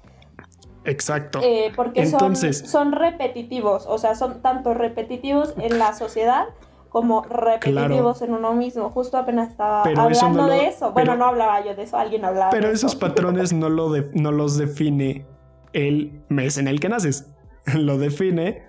Exacto. 0.85 1.39
Eh, 1.43 1.71
porque 1.75 2.03
Entonces, 2.03 2.69
son, 2.69 2.91
repetitivos, 2.91 3.85
o 3.87 3.97
sea, 3.97 4.15
son 4.15 4.41
tanto 4.41 4.73
repetitivos 4.73 5.55
en 5.57 5.79
la 5.79 5.93
sociedad 5.93 6.45
como 6.89 7.23
repetitivos 7.23 8.21
en 8.21 8.33
uno 8.33 8.53
mismo. 8.53 8.89
Justo 8.89 9.17
apenas 9.17 9.49
estaba 9.49 9.83
hablando 9.83 10.47
de 10.47 10.67
eso. 10.67 10.91
Bueno, 10.91 11.15
no 11.15 11.25
hablaba 11.25 11.63
yo 11.65 11.75
de 11.75 11.83
eso, 11.83 11.97
alguien 11.97 12.23
hablaba. 12.23 12.51
Pero 12.51 12.69
esos 12.69 12.95
patrones 12.95 13.51
no, 13.51 13.69
lo 13.69 13.89
no 14.13 14.31
los 14.31 14.57
define 14.57 15.25
el 15.73 16.23
mes 16.29 16.57
en 16.57 16.67
el 16.67 16.79
que 16.79 16.87
naces. 16.87 17.27
Lo 17.73 17.97
define 17.97 18.63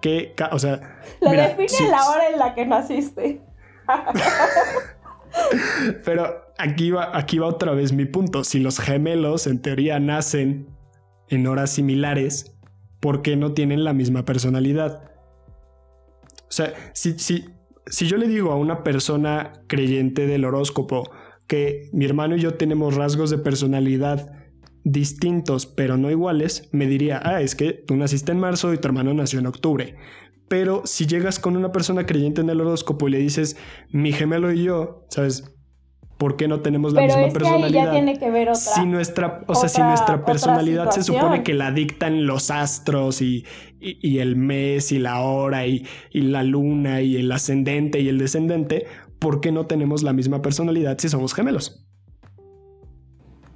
que, 0.00 0.34
o 0.50 0.58
sea... 0.58 0.80
Lo 1.20 1.30
define 1.30 1.90
la 1.90 2.08
hora 2.08 2.28
en 2.30 2.38
la 2.38 2.54
que 2.54 2.66
naciste. 2.66 3.42
Pero 6.04 6.43
aquí 6.58 6.90
va, 6.90 7.16
aquí 7.16 7.38
va 7.38 7.46
otra 7.46 7.72
vez 7.72 7.92
mi 7.92 8.04
punto. 8.04 8.44
Si 8.44 8.58
los 8.58 8.78
gemelos 8.78 9.46
en 9.46 9.60
teoría 9.60 9.98
nacen 10.00 10.68
en 11.28 11.46
horas 11.46 11.70
similares, 11.70 12.56
¿por 13.00 13.22
qué 13.22 13.36
no 13.36 13.52
tienen 13.52 13.84
la 13.84 13.92
misma 13.92 14.24
personalidad? 14.24 15.10
O 16.48 16.52
sea, 16.52 16.72
si, 16.92 17.18
si, 17.18 17.46
si 17.86 18.06
yo 18.06 18.16
le 18.16 18.28
digo 18.28 18.52
a 18.52 18.56
una 18.56 18.82
persona 18.82 19.52
creyente 19.66 20.26
del 20.26 20.44
horóscopo 20.44 21.10
que 21.46 21.90
mi 21.92 22.04
hermano 22.04 22.36
y 22.36 22.40
yo 22.40 22.54
tenemos 22.54 22.94
rasgos 22.94 23.30
de 23.30 23.38
personalidad 23.38 24.32
distintos 24.84 25.66
pero 25.66 25.96
no 25.96 26.10
iguales, 26.10 26.68
me 26.72 26.86
diría, 26.86 27.20
ah, 27.24 27.40
es 27.40 27.54
que 27.54 27.72
tú 27.72 27.96
naciste 27.96 28.32
en 28.32 28.38
marzo 28.38 28.72
y 28.72 28.78
tu 28.78 28.86
hermano 28.86 29.14
nació 29.14 29.38
en 29.38 29.46
octubre. 29.46 29.96
Pero 30.48 30.82
si 30.84 31.06
llegas 31.06 31.38
con 31.38 31.56
una 31.56 31.72
persona 31.72 32.04
creyente 32.04 32.42
en 32.42 32.50
el 32.50 32.60
horóscopo 32.60 33.08
y 33.08 33.12
le 33.12 33.18
dices, 33.18 33.56
mi 33.90 34.12
gemelo 34.12 34.52
y 34.52 34.64
yo, 34.64 35.06
¿sabes? 35.08 35.53
¿Por 36.18 36.36
qué 36.36 36.46
no 36.46 36.60
tenemos 36.60 36.92
la 36.92 37.02
misma 37.02 37.28
personalidad? 37.28 37.90
tiene 37.90 38.18
que 38.18 38.30
ver 38.30 38.48
otra, 38.48 38.56
si 38.56 38.86
nuestra, 38.86 39.42
o 39.46 39.54
sea, 39.54 39.68
si 39.68 39.82
nuestra 39.82 40.24
personalidad 40.24 40.90
se 40.90 41.02
supone 41.02 41.42
que 41.42 41.54
la 41.54 41.72
dictan 41.72 42.26
los 42.26 42.50
astros 42.50 43.20
y, 43.20 43.44
y, 43.80 44.18
el 44.20 44.36
mes 44.36 44.92
y 44.92 44.98
la 44.98 45.20
hora 45.20 45.66
y, 45.66 45.86
y 46.10 46.22
la 46.22 46.44
luna 46.44 47.00
y 47.00 47.16
el 47.16 47.30
ascendente 47.32 48.00
y 48.00 48.08
el 48.08 48.18
descendente, 48.18 48.86
¿por 49.18 49.40
qué 49.40 49.50
no 49.50 49.66
tenemos 49.66 50.02
la 50.02 50.12
misma 50.12 50.40
personalidad 50.40 50.98
si 50.98 51.08
somos 51.08 51.34
gemelos? 51.34 51.84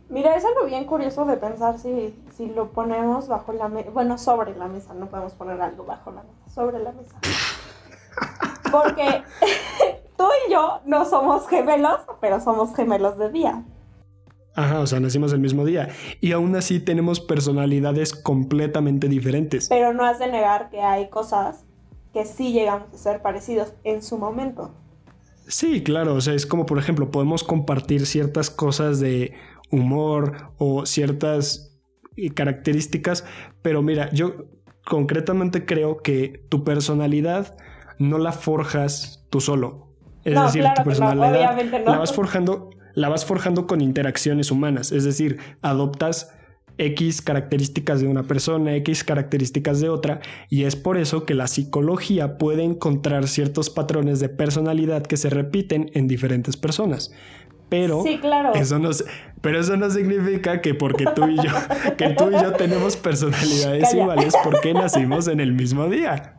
Mira, 0.09 0.35
es 0.37 0.45
algo 0.45 0.65
bien 0.65 0.85
curioso 0.85 1.27
de 1.27 1.37
pensar 1.37 1.79
si, 1.79 2.15
si 2.35 2.47
lo 2.47 2.71
ponemos 2.71 3.29
bajo 3.29 3.53
la 3.53 3.69
mesa, 3.69 3.91
bueno, 3.91 4.17
sobre 4.17 4.57
la 4.57 4.67
mesa, 4.67 4.95
no 4.95 5.07
podemos 5.07 5.35
poner 5.35 5.61
algo 5.61 5.85
bajo 5.85 6.11
la 6.11 6.23
mesa, 6.23 6.51
sobre 6.55 6.79
la 6.79 6.93
mesa. 6.93 7.15
Porque 8.73 9.23
tú 10.19 10.25
y 10.47 10.53
yo 10.53 10.81
no 10.85 11.07
somos 11.07 11.49
gemelos, 11.49 12.01
pero 12.21 12.41
somos 12.41 12.75
gemelos 12.77 13.17
de 13.17 13.31
día. 13.31 13.65
Ajá, 14.55 14.81
o 14.81 14.87
sea, 14.89 14.99
nacimos 14.99 15.33
el 15.33 15.39
mismo 15.39 15.65
día. 15.65 15.89
Y 16.21 16.33
aún 16.33 16.57
así 16.57 16.81
tenemos 16.81 17.21
personalidades 17.21 18.13
completamente 18.13 19.09
diferentes. 19.09 19.69
Pero 19.69 19.95
no 19.95 20.05
has 20.05 20.19
de 20.19 20.27
negar 20.27 20.69
que 20.69 20.81
hay 20.81 21.09
cosas 21.09 21.65
que 22.13 22.25
sí 22.25 22.53
llegamos 22.53 22.93
a 22.93 22.99
ser 22.99 23.23
parecidos 23.23 23.73
en 23.85 24.03
su 24.03 24.19
momento. 24.19 24.75
Sí, 25.47 25.83
claro, 25.83 26.15
o 26.15 26.21
sea, 26.21 26.35
es 26.35 26.45
como 26.45 26.67
por 26.67 26.79
ejemplo, 26.79 27.11
podemos 27.11 27.45
compartir 27.45 28.05
ciertas 28.05 28.51
cosas 28.51 28.99
de 28.99 29.33
humor 29.71 30.53
o 30.59 30.85
ciertas 30.85 31.79
eh, 32.17 32.31
características, 32.31 33.25
pero 33.63 33.81
mira, 33.81 34.11
yo 34.13 34.47
concretamente 34.85 35.65
creo 35.65 35.99
que 35.99 36.45
tu 36.49 36.65
personalidad 36.65 37.57
no 37.99 38.19
la 38.19 38.33
forjas 38.33 39.27
tú 39.31 39.41
solo. 39.41 39.88
Es 40.29 40.43
decir, 40.43 40.65
tu 40.77 40.85
personalidad 40.85 41.59
la 41.85 41.99
vas 41.99 42.13
forjando, 42.13 42.71
la 42.95 43.09
vas 43.09 43.25
forjando 43.25 43.67
con 43.67 43.81
interacciones 43.81 44.51
humanas, 44.51 44.93
es 44.93 45.05
decir, 45.05 45.39
adoptas 45.63 46.35
X 46.79 47.23
características 47.23 48.01
de 48.01 48.07
una 48.07 48.23
persona, 48.23 48.75
X 48.77 49.05
características 49.05 49.81
de 49.81 49.89
otra, 49.89 50.21
y 50.49 50.65
es 50.65 50.77
por 50.77 50.97
eso 50.97 51.27
que 51.27 51.35
la 51.35 51.49
psicología 51.49 52.39
puede 52.39 52.63
encontrar 52.63 53.27
ciertos 53.27 53.69
patrones 53.69 54.21
de 54.21 54.29
personalidad 54.29 55.03
que 55.03 55.17
se 55.17 55.29
repiten 55.29 55.91
en 55.95 56.07
diferentes 56.07 56.57
personas. 56.57 57.13
Pero 57.69 58.03
eso 58.55 58.79
no, 58.79 58.91
pero 59.43 59.61
eso 59.61 59.77
no 59.77 59.91
significa 59.91 60.63
que 60.63 60.75
porque 60.75 61.05
tú 61.15 61.29
y 61.29 61.37
yo, 61.37 61.53
que 61.99 62.11
tú 62.11 62.31
y 62.31 62.33
yo 62.33 62.53
tenemos 62.53 62.97
personalidades 63.09 63.93
iguales 63.93 64.35
porque 64.43 64.73
nacimos 64.73 65.29
en 65.29 65.41
el 65.41 65.53
mismo 65.53 65.87
día. 65.89 66.38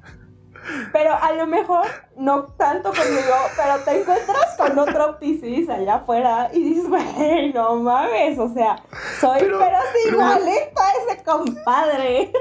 Pero 0.91 1.13
a 1.13 1.31
lo 1.33 1.47
mejor 1.47 1.85
no 2.17 2.43
tanto 2.57 2.89
conmigo, 2.89 3.35
pero 3.55 3.79
te 3.83 4.01
encuentras 4.01 4.57
con 4.57 4.77
otro 4.77 5.19
Piscis 5.19 5.69
allá 5.69 5.95
afuera 5.95 6.49
y 6.53 6.61
dices, 6.61 6.87
güey, 6.87 7.53
no 7.53 7.75
mames, 7.77 8.37
o 8.39 8.53
sea, 8.53 8.81
soy 9.19 9.39
pero, 9.39 9.59
pero 9.59 9.77
igualito 10.11 10.81
a 10.81 11.11
ese 11.11 11.23
compadre. 11.23 12.31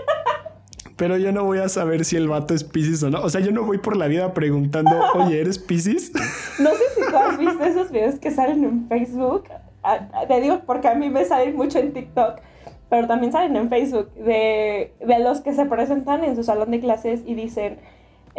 Pero 0.99 1.17
yo 1.17 1.31
no 1.31 1.45
voy 1.45 1.59
a 1.59 1.69
saber 1.69 2.05
si 2.05 2.17
el 2.17 2.27
vato 2.27 2.55
es 2.55 2.65
Pisces 2.65 3.05
o 3.05 3.11
no. 3.11 3.23
O 3.23 3.31
sea, 3.31 3.41
yo 3.41 3.53
no 3.53 3.63
voy 3.63 3.79
por 3.79 3.97
la 3.97 4.09
vida 4.09 4.35
preguntando, 4.35 4.91
oye, 5.15 5.41
¿eres 5.41 5.57
Pisces? 5.57 6.11
No 6.59 6.71
sé 6.71 6.83
si 6.97 7.09
tú 7.09 7.17
has 7.17 7.39
visto 7.39 7.63
esos 7.63 7.91
videos 7.93 8.19
que 8.19 8.33
salen 8.33 8.65
en 8.65 8.89
Facebook. 8.89 9.45
Ah, 9.85 10.09
ah, 10.13 10.27
te 10.27 10.41
digo 10.41 10.63
porque 10.67 10.89
a 10.89 10.95
mí 10.97 11.09
me 11.09 11.25
salen 11.25 11.55
mucho 11.55 11.79
en 11.79 11.93
TikTok, 11.93 12.41
pero 12.91 13.07
también 13.07 13.31
salen 13.31 13.55
en 13.55 13.69
Facebook 13.69 14.13
de, 14.15 14.93
los 15.21 15.41
que 15.41 15.53
se 15.53 15.67
presentan 15.67 16.25
en 16.25 16.35
su 16.35 16.43
salón 16.43 16.73
de 16.73 16.81
clases 16.81 17.21
y 17.25 17.35
dicen, 17.35 17.79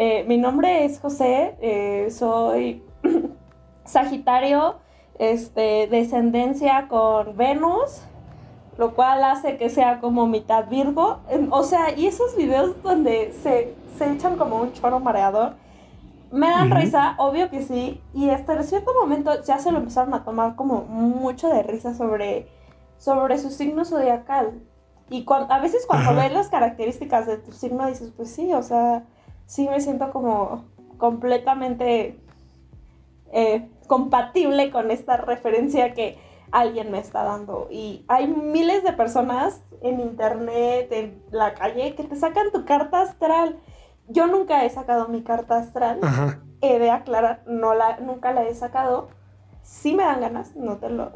eh, 0.01 0.23
mi 0.27 0.37
nombre 0.37 0.85
es 0.85 0.99
José, 0.99 1.55
eh, 1.61 2.07
soy 2.09 2.83
Sagitario, 3.83 4.77
este, 5.17 5.87
descendencia 5.87 6.87
con 6.87 7.35
Venus 7.35 8.03
lo 8.79 8.95
cual 8.95 9.21
hace 9.25 9.57
que 9.57 9.69
sea 9.69 9.99
como 9.99 10.25
mitad 10.25 10.69
Virgo. 10.69 11.19
O 11.51 11.63
sea, 11.63 11.91
y 11.97 12.07
esos 12.07 12.37
videos 12.37 12.81
donde 12.81 13.33
se, 13.43 13.75
echan 13.99 14.37
como 14.37 14.55
un 14.55 14.71
choro 14.71 15.01
mareador, 15.01 15.55
me 16.31 16.49
dan 16.49 16.71
risa, 16.71 17.15
obvio 17.17 17.49
que 17.49 17.61
sí, 17.61 18.01
y 18.13 18.29
hasta 18.29 18.63
cierto 18.63 18.93
momento 18.93 19.43
ya 19.43 19.59
se 19.59 19.73
lo 19.73 19.79
empezaron 19.79 20.13
a 20.13 20.23
tomar 20.23 20.55
como 20.55 20.83
mucho 20.83 21.49
de 21.49 21.61
risa 21.63 21.93
sobre, 21.93 22.47
sobre 22.97 23.37
su 23.37 23.49
signo 23.49 23.83
zodiacal. 23.83 24.61
Y 25.09 25.25
a 25.27 25.59
veces 25.59 25.85
cuando 25.85 26.15
ves 26.15 26.31
las 26.31 26.47
características 26.47 27.27
de 27.27 27.37
tu 27.37 27.51
signo 27.51 27.85
dices, 27.85 28.13
pues 28.15 28.31
sí, 28.31 28.53
o 28.53 28.63
sea, 28.63 29.03
sí 29.49 29.67
me 29.67 29.81
siento 29.81 30.11
como 30.11 30.65
completamente 30.97 32.19
eh, 33.31 33.67
compatible 33.87 34.69
con 34.69 34.91
esta 34.91 35.17
referencia 35.17 35.95
que 35.95 36.19
alguien 36.51 36.91
me 36.91 36.99
está 36.99 37.23
dando. 37.23 37.67
Y 37.71 38.05
hay 38.07 38.27
miles 38.27 38.83
de 38.83 38.93
personas 38.93 39.63
en 39.81 39.99
internet, 39.99 40.91
en 40.91 41.23
la 41.31 41.55
calle, 41.55 41.95
que 41.95 42.03
te 42.03 42.15
sacan 42.15 42.51
tu 42.51 42.63
carta 42.63 43.01
astral. 43.01 43.57
Yo 44.07 44.27
nunca 44.27 44.63
he 44.65 44.69
sacado 44.69 45.07
mi 45.07 45.23
carta 45.23 45.57
astral. 45.57 45.99
He 46.61 46.77
de 46.77 46.91
aclarar, 46.91 47.41
no 47.47 47.73
la, 47.73 47.97
nunca 47.99 48.31
la 48.33 48.43
he 48.43 48.53
sacado. 48.53 49.09
Sí 49.63 49.95
me 49.95 50.03
dan 50.03 50.21
ganas, 50.21 50.55
no 50.55 50.77
te 50.77 50.91
lo... 50.91 51.11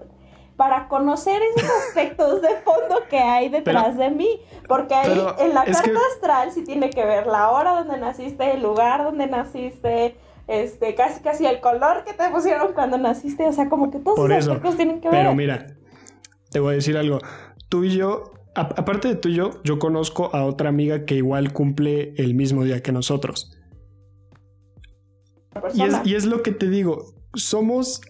Para 0.55 0.87
conocer 0.87 1.41
esos 1.55 1.69
aspectos 1.87 2.41
de 2.41 2.49
fondo 2.63 3.03
que 3.09 3.17
hay 3.17 3.49
detrás 3.49 3.97
de 3.97 4.09
mí. 4.11 4.41
Porque 4.67 4.93
ahí 4.93 5.11
en 5.39 5.53
la 5.53 5.65
carta 5.65 5.99
astral 6.13 6.51
sí 6.51 6.63
tiene 6.63 6.89
que 6.89 7.03
ver 7.03 7.27
la 7.27 7.49
hora 7.49 7.71
donde 7.71 7.97
naciste, 7.97 8.51
el 8.51 8.61
lugar 8.61 9.03
donde 9.03 9.27
naciste, 9.27 10.15
este, 10.47 10.95
casi 10.95 11.21
casi 11.21 11.45
el 11.45 11.59
color 11.59 12.03
que 12.05 12.13
te 12.13 12.29
pusieron 12.29 12.73
cuando 12.73 12.97
naciste, 12.97 13.47
o 13.47 13.53
sea, 13.53 13.69
como 13.69 13.91
que 13.91 13.99
todos 13.99 14.29
esos 14.29 14.47
aspectos 14.47 14.75
tienen 14.75 15.01
que 15.01 15.09
ver. 15.09 15.21
Pero 15.21 15.35
mira, 15.35 15.67
te 16.51 16.59
voy 16.59 16.73
a 16.73 16.75
decir 16.75 16.97
algo. 16.97 17.19
Tú 17.69 17.83
y 17.83 17.95
yo, 17.95 18.33
aparte 18.55 19.07
de 19.07 19.15
tú 19.15 19.29
y 19.29 19.35
yo, 19.35 19.61
yo 19.63 19.79
conozco 19.79 20.29
a 20.35 20.45
otra 20.45 20.69
amiga 20.69 21.05
que 21.05 21.15
igual 21.15 21.53
cumple 21.53 22.13
el 22.17 22.35
mismo 22.35 22.63
día 22.63 22.81
que 22.81 22.91
nosotros. 22.91 23.57
Y 25.73 25.83
es, 25.83 25.95
y 26.03 26.15
es 26.15 26.25
lo 26.25 26.43
que 26.43 26.51
te 26.51 26.69
digo, 26.69 27.13
somos 27.35 28.01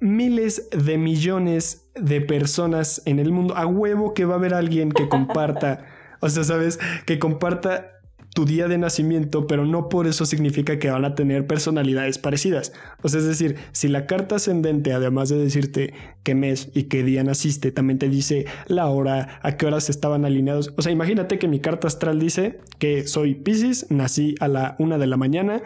miles 0.00 0.68
de 0.70 0.98
millones 0.98 1.90
de 1.94 2.20
personas 2.20 3.02
en 3.04 3.18
el 3.18 3.32
mundo. 3.32 3.56
A 3.56 3.66
huevo 3.66 4.14
que 4.14 4.24
va 4.24 4.34
a 4.34 4.38
haber 4.38 4.54
alguien 4.54 4.92
que 4.92 5.08
comparta, 5.08 5.86
o 6.20 6.28
sea, 6.28 6.44
sabes, 6.44 6.78
que 7.06 7.18
comparta 7.18 8.00
tu 8.34 8.44
día 8.44 8.68
de 8.68 8.78
nacimiento, 8.78 9.46
pero 9.46 9.66
no 9.66 9.88
por 9.88 10.06
eso 10.06 10.24
significa 10.24 10.78
que 10.78 10.90
van 10.90 11.04
a 11.04 11.14
tener 11.14 11.46
personalidades 11.46 12.18
parecidas. 12.18 12.72
O 13.02 13.08
sea, 13.08 13.20
es 13.20 13.26
decir, 13.26 13.56
si 13.72 13.88
la 13.88 14.06
carta 14.06 14.36
ascendente, 14.36 14.92
además 14.92 15.28
de 15.30 15.36
decirte 15.36 15.94
qué 16.22 16.34
mes 16.34 16.70
y 16.74 16.84
qué 16.84 17.02
día 17.02 17.24
naciste, 17.24 17.72
también 17.72 17.98
te 17.98 18.08
dice 18.08 18.46
la 18.68 18.86
hora, 18.86 19.40
a 19.42 19.56
qué 19.56 19.66
horas 19.66 19.90
estaban 19.90 20.24
alineados. 20.24 20.72
O 20.76 20.82
sea, 20.82 20.92
imagínate 20.92 21.38
que 21.38 21.48
mi 21.48 21.60
carta 21.60 21.88
astral 21.88 22.20
dice 22.20 22.60
que 22.78 23.06
soy 23.06 23.34
Pisces, 23.34 23.86
nací 23.90 24.36
a 24.38 24.46
la 24.46 24.76
una 24.78 24.96
de 24.98 25.08
la 25.08 25.16
mañana 25.16 25.62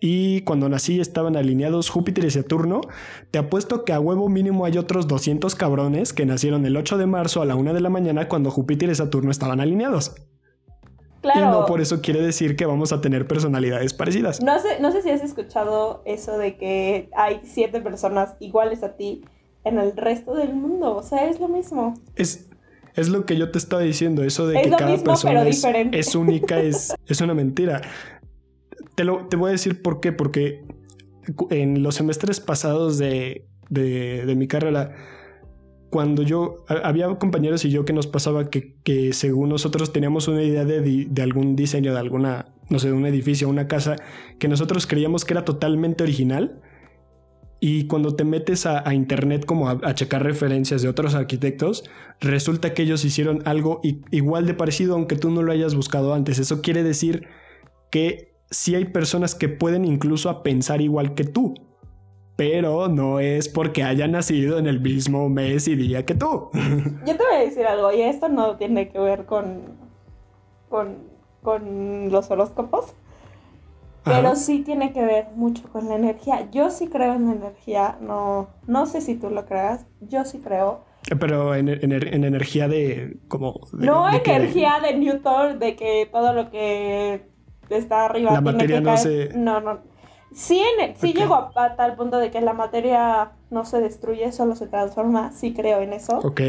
y 0.00 0.42
cuando 0.42 0.68
nací 0.68 1.00
estaban 1.00 1.36
alineados 1.36 1.88
Júpiter 1.88 2.24
y 2.24 2.30
Saturno, 2.30 2.82
te 3.30 3.38
apuesto 3.38 3.84
que 3.84 3.92
a 3.92 4.00
huevo 4.00 4.28
mínimo 4.28 4.64
hay 4.64 4.76
otros 4.76 5.08
200 5.08 5.54
cabrones 5.54 6.12
que 6.12 6.26
nacieron 6.26 6.66
el 6.66 6.76
8 6.76 6.98
de 6.98 7.06
marzo 7.06 7.40
a 7.40 7.46
la 7.46 7.54
una 7.54 7.72
de 7.72 7.80
la 7.80 7.90
mañana 7.90 8.28
cuando 8.28 8.50
Júpiter 8.50 8.90
y 8.90 8.94
Saturno 8.94 9.30
estaban 9.30 9.60
alineados. 9.60 10.14
Y 11.34 11.38
no 11.38 11.64
por 11.66 11.80
eso 11.80 12.02
quiere 12.02 12.20
decir 12.20 12.56
que 12.56 12.66
vamos 12.66 12.92
a 12.92 13.00
tener 13.00 13.26
personalidades 13.26 13.94
parecidas. 13.94 14.42
No 14.42 14.58
sé, 14.58 14.80
no 14.80 14.92
sé 14.92 15.02
si 15.02 15.10
has 15.10 15.22
escuchado 15.22 16.02
eso 16.04 16.36
de 16.36 16.56
que 16.56 17.08
hay 17.16 17.40
siete 17.44 17.80
personas 17.80 18.34
iguales 18.40 18.82
a 18.82 18.96
ti 18.96 19.24
en 19.64 19.78
el 19.78 19.96
resto 19.96 20.34
del 20.34 20.54
mundo. 20.54 20.96
O 20.96 21.02
sea, 21.02 21.28
es 21.28 21.40
lo 21.40 21.48
mismo. 21.48 21.94
Es, 22.14 22.48
es 22.94 23.08
lo 23.08 23.24
que 23.24 23.36
yo 23.36 23.50
te 23.50 23.58
estaba 23.58 23.82
diciendo. 23.82 24.22
Eso 24.22 24.46
de 24.46 24.62
que 24.62 24.70
cada 24.70 24.96
persona 24.98 25.42
es, 25.48 26.14
única 26.14 26.60
es, 26.60 26.94
es 27.06 27.20
una 27.20 27.34
mentira. 27.34 27.80
Te, 28.94 29.04
lo, 29.04 29.26
te 29.28 29.36
voy 29.36 29.48
a 29.48 29.52
decir 29.52 29.82
por 29.82 30.00
qué. 30.00 30.12
Porque 30.12 30.64
en 31.50 31.82
los 31.82 31.94
semestres 31.94 32.40
pasados 32.40 32.98
de, 32.98 33.46
de, 33.70 34.34
mi 34.36 34.46
carrera 34.46 34.94
cuando 35.90 36.22
yo, 36.22 36.64
había 36.68 37.06
compañeros 37.18 37.64
y 37.64 37.70
yo 37.70 37.84
que 37.84 37.92
nos 37.92 38.08
pasaba 38.08 38.50
que, 38.50 38.74
que 38.82 39.12
según 39.12 39.50
nosotros 39.50 39.92
teníamos 39.92 40.26
una 40.26 40.42
idea 40.42 40.64
de, 40.64 41.06
de, 41.08 41.22
algún 41.22 41.54
diseño, 41.54 41.92
de 41.92 42.00
alguna, 42.00 42.46
no 42.68 42.80
sé, 42.80 42.88
de 42.88 42.94
un 42.94 43.06
edificio, 43.06 43.48
una 43.48 43.68
casa, 43.68 43.94
que 44.40 44.48
nosotros 44.48 44.88
creíamos 44.88 45.24
que 45.24 45.34
era 45.34 45.44
totalmente 45.44 46.02
original. 46.02 46.60
Y 47.60 47.86
cuando 47.86 48.16
te 48.16 48.24
metes 48.24 48.66
a, 48.66 48.92
internet 48.92 49.46
como 49.46 49.68
a, 49.68 49.94
checar 49.94 50.24
referencias 50.24 50.82
de 50.82 50.88
otros 50.88 51.14
arquitectos, 51.14 51.84
resulta 52.20 52.74
que 52.74 52.82
ellos 52.82 53.04
hicieron 53.04 53.42
algo 53.46 53.80
igual 54.10 54.46
de 54.46 54.54
parecido 54.54 54.94
aunque 54.94 55.14
tú 55.14 55.30
no 55.30 55.42
lo 55.42 55.52
hayas 55.52 55.76
buscado 55.76 56.12
antes. 56.12 56.40
Eso 56.40 56.60
quiere 56.60 56.82
decir 56.82 57.28
que 57.92 58.33
sí 58.50 58.74
hay 58.74 58.86
personas 58.86 59.34
que 59.34 59.48
pueden 59.48 59.84
incluso 59.84 60.30
a 60.30 60.42
pensar 60.42 60.80
igual 60.80 61.14
que 61.14 61.24
tú 61.24 61.54
pero 62.36 62.88
no 62.88 63.20
es 63.20 63.48
porque 63.48 63.82
haya 63.82 64.08
nacido 64.08 64.58
en 64.58 64.66
el 64.66 64.80
mismo 64.80 65.28
mes 65.28 65.68
y 65.68 65.76
día 65.76 66.04
que 66.04 66.14
tú. 66.14 66.50
Yo 67.06 67.16
te 67.16 67.24
voy 67.24 67.34
a 67.34 67.38
decir 67.38 67.66
algo, 67.66 67.92
y 67.92 68.02
esto 68.02 68.28
no 68.28 68.56
tiene 68.56 68.88
que 68.88 68.98
ver 68.98 69.24
con, 69.24 69.62
con, 70.68 71.14
los 72.10 72.30
horóscopos, 72.30 72.94
pero 74.02 74.34
sí 74.34 74.60
tiene 74.60 74.92
que 74.92 75.04
ver 75.04 75.26
mucho 75.36 75.62
con 75.70 75.88
la 75.88 75.96
energía. 75.96 76.50
Yo 76.50 76.70
sí 76.70 76.88
creo 76.88 77.14
en 77.14 77.26
la 77.26 77.32
energía, 77.32 77.98
no, 78.00 78.48
no 78.66 78.86
sé 78.86 79.00
si 79.00 79.14
tú 79.14 79.30
lo 79.30 79.46
creas, 79.46 79.86
yo 80.00 80.24
sí 80.24 80.38
creo. 80.38 80.84
Pero 81.20 81.54
en, 81.54 81.68
energía 81.68 82.66
de 82.66 83.18
como... 83.28 83.60
no 83.74 84.08
energía 84.10 84.80
de 84.82 84.96
Newton, 84.96 85.58
de 85.58 85.76
que 85.76 86.08
todo 86.10 86.32
lo 86.32 86.50
que 86.50 87.28
está 87.70 88.06
arriba... 88.06 88.32
La 88.32 88.40
materia 88.40 88.80
no 88.80 88.96
se... 88.96 89.30
No, 89.34 89.60
no 89.60 89.94
Sí, 90.34 90.60
en 90.80 90.96
sí 90.96 91.12
llego 91.12 91.52
a, 91.54 91.76
tal 91.76 91.94
punto 91.94 92.18
de 92.18 92.32
que 92.32 92.40
la 92.40 92.54
materia 92.54 93.32
no 93.50 93.64
se 93.64 93.80
destruye, 93.80 94.32
solo 94.32 94.56
se 94.56 94.66
transforma. 94.66 95.30
Sí 95.30 95.54
creo 95.54 95.80
en 95.80 95.92
eso. 95.92 96.18
Ok. 96.18 96.40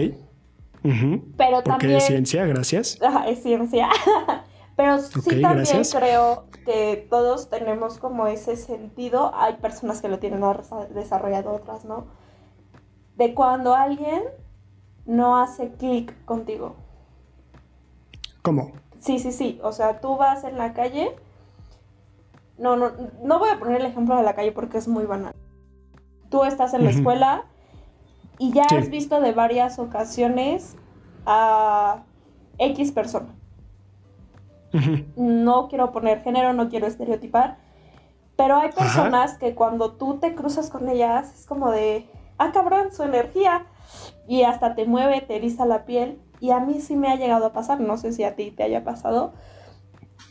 Pero 1.37 1.61
también... 1.63 1.97
es 1.97 2.05
ciencia, 2.05 2.45
gracias. 2.45 2.99
Ajá, 3.01 3.27
es 3.27 3.43
ciencia. 3.43 3.89
Pero 4.75 4.99
sí 4.99 5.41
también 5.41 5.83
creo 5.83 6.47
que 6.65 7.07
todos 7.09 7.49
tenemos 7.49 7.99
como 7.99 8.27
ese 8.27 8.55
sentido. 8.55 9.31
Hay 9.35 9.53
personas 9.57 10.01
que 10.01 10.09
lo 10.09 10.19
tienen 10.19 10.41
más 10.41 10.69
desarrollado, 10.93 11.53
otras 11.53 11.85
no. 11.85 12.07
De 13.15 13.33
cuando 13.33 13.75
alguien 13.75 14.23
no 15.05 15.37
hace 15.37 15.71
clic 15.73 16.13
contigo. 16.25 16.75
¿Cómo? 18.41 18.73
Sí, 19.05 19.19
sí, 19.19 19.31
sí. 19.31 19.59
O 19.63 19.71
sea, 19.71 20.01
tú 20.01 20.17
vas 20.17 20.43
en 20.43 20.57
la 20.57 20.73
calle 20.73 21.15
no, 22.57 22.75
no, 22.75 22.91
no 23.21 23.39
voy 23.39 23.49
a 23.49 23.59
poner 23.59 23.81
el 23.81 23.87
ejemplo 23.87 24.15
de 24.15 24.23
la 24.23 24.33
calle 24.33 24.51
porque 24.51 24.77
es 24.77 24.87
muy 24.87 25.05
banal. 25.05 25.33
Tú 26.29 26.43
estás 26.43 26.73
en 26.73 26.83
la 26.83 26.89
escuela 26.89 27.45
y 28.37 28.51
ya 28.51 28.63
has 28.63 28.89
visto 28.89 29.21
de 29.21 29.31
varias 29.31 29.79
ocasiones 29.79 30.75
a 31.25 32.03
X 32.57 32.91
persona. 32.91 33.29
No 35.15 35.69
quiero 35.69 35.91
poner 35.91 36.21
género, 36.21 36.51
no 36.53 36.67
quiero 36.69 36.87
estereotipar, 36.87 37.57
pero 38.35 38.57
hay 38.57 38.71
personas 38.71 39.37
que 39.37 39.55
cuando 39.55 39.93
tú 39.93 40.17
te 40.17 40.35
cruzas 40.35 40.69
con 40.69 40.89
ellas 40.89 41.33
es 41.39 41.45
como 41.45 41.71
de, 41.71 42.09
ah 42.37 42.51
cabrón, 42.51 42.91
su 42.91 43.03
energía, 43.03 43.65
y 44.27 44.43
hasta 44.43 44.75
te 44.75 44.85
mueve, 44.85 45.21
te 45.21 45.37
eriza 45.37 45.65
la 45.65 45.85
piel, 45.85 46.19
y 46.45 46.51
a 46.51 46.59
mí 46.59 46.79
sí 46.79 46.95
me 46.95 47.07
ha 47.09 47.15
llegado 47.15 47.47
a 47.47 47.53
pasar, 47.53 47.79
no 47.79 47.97
sé 47.97 48.13
si 48.13 48.23
a 48.23 48.35
ti 48.35 48.51
te 48.51 48.61
haya 48.61 48.83
pasado, 48.83 49.33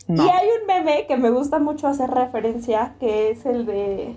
y 0.07 0.19
hay 0.19 0.47
un 0.61 0.67
meme 0.67 1.07
que 1.07 1.17
me 1.17 1.29
gusta 1.29 1.59
mucho 1.59 1.87
hacer 1.87 2.09
referencia, 2.09 2.95
que 2.99 3.31
es 3.31 3.45
el 3.45 3.65
de 3.65 4.15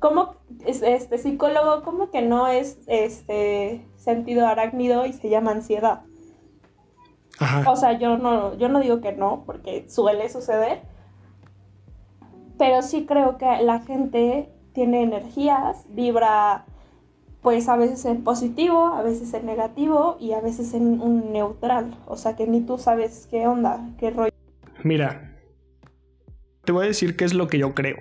cómo 0.00 0.34
este 0.66 1.18
psicólogo, 1.18 1.82
como 1.82 2.10
que 2.10 2.22
no 2.22 2.48
es 2.48 2.78
este 2.86 3.86
sentido 3.96 4.46
arácnido 4.46 5.06
y 5.06 5.12
se 5.12 5.28
llama 5.28 5.52
ansiedad. 5.52 6.02
O 7.66 7.76
sea, 7.76 7.98
yo 7.98 8.16
no, 8.16 8.54
yo 8.56 8.68
no 8.68 8.80
digo 8.80 9.00
que 9.00 9.12
no, 9.12 9.44
porque 9.44 9.88
suele 9.88 10.28
suceder. 10.28 10.82
Pero 12.58 12.82
sí 12.82 13.06
creo 13.06 13.38
que 13.38 13.62
la 13.62 13.80
gente 13.80 14.52
tiene 14.72 15.02
energías, 15.02 15.84
vibra 15.88 16.64
pues 17.44 17.68
a 17.68 17.76
veces 17.76 18.06
en 18.06 18.24
positivo, 18.24 18.86
a 18.86 19.02
veces 19.02 19.34
en 19.34 19.44
negativo 19.44 20.16
y 20.18 20.32
a 20.32 20.40
veces 20.40 20.72
en 20.72 21.02
un 21.02 21.30
neutral. 21.30 21.94
O 22.06 22.16
sea 22.16 22.36
que 22.36 22.46
ni 22.46 22.62
tú 22.62 22.78
sabes 22.78 23.28
qué 23.30 23.46
onda, 23.46 23.90
qué 23.98 24.10
rollo. 24.10 24.32
Mira, 24.82 25.36
te 26.64 26.72
voy 26.72 26.86
a 26.86 26.88
decir 26.88 27.16
qué 27.16 27.26
es 27.26 27.34
lo 27.34 27.46
que 27.46 27.58
yo 27.58 27.74
creo. 27.74 27.96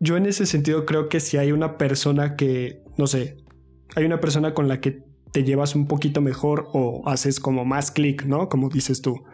Yo 0.00 0.18
en 0.18 0.26
ese 0.26 0.44
sentido 0.44 0.84
creo 0.84 1.08
que 1.08 1.18
si 1.18 1.38
hay 1.38 1.50
una 1.50 1.78
persona 1.78 2.36
que, 2.36 2.84
no 2.98 3.06
sé, 3.06 3.38
hay 3.96 4.04
una 4.04 4.20
persona 4.20 4.52
con 4.52 4.68
la 4.68 4.82
que 4.82 5.02
te 5.32 5.42
llevas 5.42 5.74
un 5.74 5.88
poquito 5.88 6.20
mejor 6.20 6.68
o 6.74 7.08
haces 7.08 7.40
como 7.40 7.64
más 7.64 7.90
clic, 7.90 8.26
¿no? 8.26 8.50
Como 8.50 8.68
dices 8.68 9.00
tú, 9.00 9.24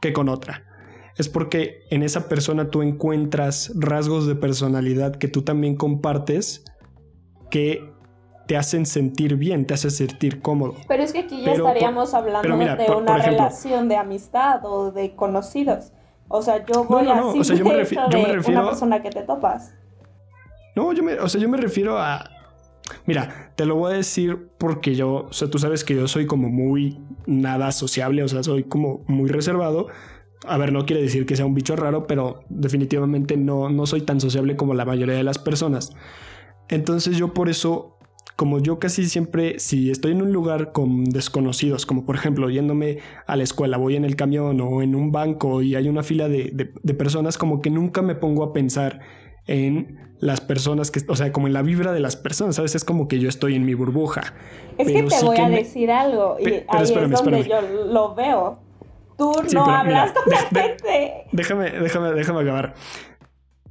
que 0.00 0.12
con 0.12 0.28
otra. 0.28 0.64
Es 1.16 1.28
porque 1.28 1.84
en 1.90 2.02
esa 2.02 2.28
persona 2.28 2.68
tú 2.68 2.82
encuentras 2.82 3.70
rasgos 3.76 4.26
de 4.26 4.34
personalidad 4.34 5.14
que 5.14 5.28
tú 5.28 5.42
también 5.42 5.76
compartes 5.76 6.64
que 7.48 7.91
te 8.52 8.58
hacen 8.58 8.84
sentir 8.84 9.36
bien, 9.36 9.64
te 9.66 9.72
hacen 9.72 9.90
sentir 9.90 10.42
cómodo. 10.42 10.74
Pero 10.86 11.02
es 11.02 11.14
que 11.14 11.20
aquí 11.20 11.40
ya 11.40 11.52
estaríamos 11.52 12.12
hablando 12.12 12.54
de 12.54 12.90
una 12.94 13.16
relación 13.16 13.88
de 13.88 13.96
amistad 13.96 14.60
o 14.66 14.92
de 14.92 15.16
conocidos. 15.16 15.92
O 16.28 16.42
sea, 16.42 16.62
yo 16.66 16.84
voy 16.84 17.04
no, 17.04 17.14
no, 17.16 17.30
así 17.30 17.38
o 17.40 17.44
sea, 17.44 17.56
yo 17.56 17.64
me, 17.64 17.82
refi- 17.82 18.10
yo 18.10 18.18
me 18.18 18.26
de 18.26 18.32
refiero 18.34 18.60
una 18.60 18.68
persona 18.68 19.00
que 19.00 19.08
te 19.08 19.22
topas. 19.22 19.72
No, 20.76 20.92
yo 20.92 21.02
me, 21.02 21.14
o 21.14 21.30
sea, 21.30 21.40
yo 21.40 21.48
me 21.48 21.56
refiero 21.56 21.96
a. 21.98 22.28
Mira, 23.06 23.52
te 23.56 23.64
lo 23.64 23.76
voy 23.76 23.94
a 23.94 23.96
decir 23.96 24.50
porque 24.58 24.94
yo, 24.94 25.28
o 25.30 25.32
sea, 25.32 25.48
tú 25.48 25.58
sabes 25.58 25.82
que 25.82 25.94
yo 25.94 26.06
soy 26.06 26.26
como 26.26 26.50
muy 26.50 27.00
nada 27.24 27.72
sociable, 27.72 28.22
o 28.22 28.28
sea, 28.28 28.42
soy 28.42 28.64
como 28.64 29.02
muy 29.06 29.30
reservado. 29.30 29.86
A 30.46 30.58
ver, 30.58 30.74
no 30.74 30.84
quiere 30.84 31.00
decir 31.00 31.24
que 31.24 31.36
sea 31.36 31.46
un 31.46 31.54
bicho 31.54 31.74
raro, 31.74 32.06
pero 32.06 32.44
definitivamente 32.50 33.38
no, 33.38 33.70
no 33.70 33.86
soy 33.86 34.02
tan 34.02 34.20
sociable 34.20 34.56
como 34.56 34.74
la 34.74 34.84
mayoría 34.84 35.14
de 35.14 35.22
las 35.24 35.38
personas. 35.38 35.94
Entonces 36.68 37.16
yo 37.16 37.32
por 37.32 37.48
eso, 37.48 37.96
como 38.36 38.58
yo 38.60 38.78
casi 38.78 39.06
siempre, 39.08 39.58
si 39.58 39.90
estoy 39.90 40.12
en 40.12 40.22
un 40.22 40.32
lugar 40.32 40.72
con 40.72 41.04
desconocidos, 41.04 41.86
como 41.86 42.04
por 42.06 42.16
ejemplo 42.16 42.48
yéndome 42.50 42.98
a 43.26 43.36
la 43.36 43.42
escuela, 43.42 43.76
voy 43.76 43.96
en 43.96 44.04
el 44.04 44.16
camión 44.16 44.60
o 44.60 44.82
en 44.82 44.94
un 44.94 45.12
banco 45.12 45.62
y 45.62 45.74
hay 45.74 45.88
una 45.88 46.02
fila 46.02 46.28
de, 46.28 46.50
de, 46.52 46.72
de 46.82 46.94
personas, 46.94 47.38
como 47.38 47.60
que 47.60 47.70
nunca 47.70 48.02
me 48.02 48.14
pongo 48.14 48.42
a 48.44 48.52
pensar 48.52 49.00
en 49.46 49.98
las 50.18 50.40
personas 50.40 50.90
que, 50.90 51.00
o 51.08 51.16
sea, 51.16 51.32
como 51.32 51.48
en 51.48 51.52
la 51.52 51.62
vibra 51.62 51.92
de 51.92 51.98
las 52.00 52.14
personas, 52.16 52.56
¿sabes? 52.56 52.74
Es 52.76 52.84
como 52.84 53.08
que 53.08 53.18
yo 53.18 53.28
estoy 53.28 53.56
en 53.56 53.64
mi 53.66 53.74
burbuja. 53.74 54.34
Es 54.78 54.86
que 54.86 55.02
te 55.02 55.24
voy 55.24 55.36
a 55.36 55.48
decir 55.48 55.90
algo 55.90 56.36
y 56.38 56.44
Pe- 56.44 56.66
ahí 56.68 56.82
espérame, 56.84 57.12
es 57.12 57.22
donde 57.22 57.40
espérame. 57.40 57.68
yo 57.68 57.84
lo 57.92 58.14
veo. 58.14 58.58
Tú 59.18 59.34
Sí, 59.46 59.54
no 59.56 59.64
hablas 59.66 60.10
mira, 60.10 60.22
con 60.22 60.32
la 60.32 60.62
gente. 60.62 61.24
Déjame, 61.32 61.70
déjame, 61.70 62.12
déjame 62.12 62.40
acabar. 62.40 62.74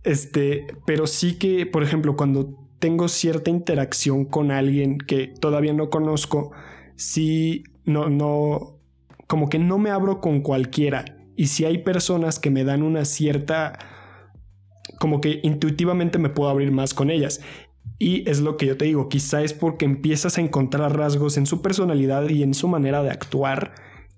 Este, 0.03 0.67
pero 0.85 1.07
sí 1.07 1.37
que, 1.37 1.65
por 1.65 1.83
ejemplo, 1.83 2.15
cuando 2.15 2.60
tengo 2.81 3.07
cierta 3.07 3.51
interacción 3.51 4.25
con 4.25 4.49
alguien 4.49 4.97
que 4.97 5.27
todavía 5.27 5.71
no 5.71 5.91
conozco, 5.91 6.51
sí, 6.95 7.63
no, 7.85 8.09
no, 8.09 8.79
como 9.27 9.49
que 9.49 9.59
no 9.59 9.77
me 9.77 9.91
abro 9.91 10.19
con 10.19 10.41
cualquiera. 10.41 11.05
Y 11.37 11.47
si 11.47 11.63
hay 11.63 11.77
personas 11.77 12.39
que 12.39 12.49
me 12.49 12.63
dan 12.63 12.81
una 12.81 13.05
cierta, 13.05 13.77
como 14.99 15.21
que 15.21 15.39
intuitivamente 15.43 16.17
me 16.17 16.29
puedo 16.29 16.49
abrir 16.49 16.71
más 16.71 16.95
con 16.95 17.11
ellas. 17.11 17.39
Y 17.99 18.27
es 18.27 18.41
lo 18.41 18.57
que 18.57 18.65
yo 18.65 18.77
te 18.77 18.85
digo, 18.85 19.09
quizá 19.09 19.43
es 19.43 19.53
porque 19.53 19.85
empiezas 19.85 20.39
a 20.39 20.41
encontrar 20.41 20.97
rasgos 20.97 21.37
en 21.37 21.45
su 21.45 21.61
personalidad 21.61 22.27
y 22.29 22.41
en 22.41 22.55
su 22.55 22.67
manera 22.67 23.03
de 23.03 23.11
actuar 23.11 23.75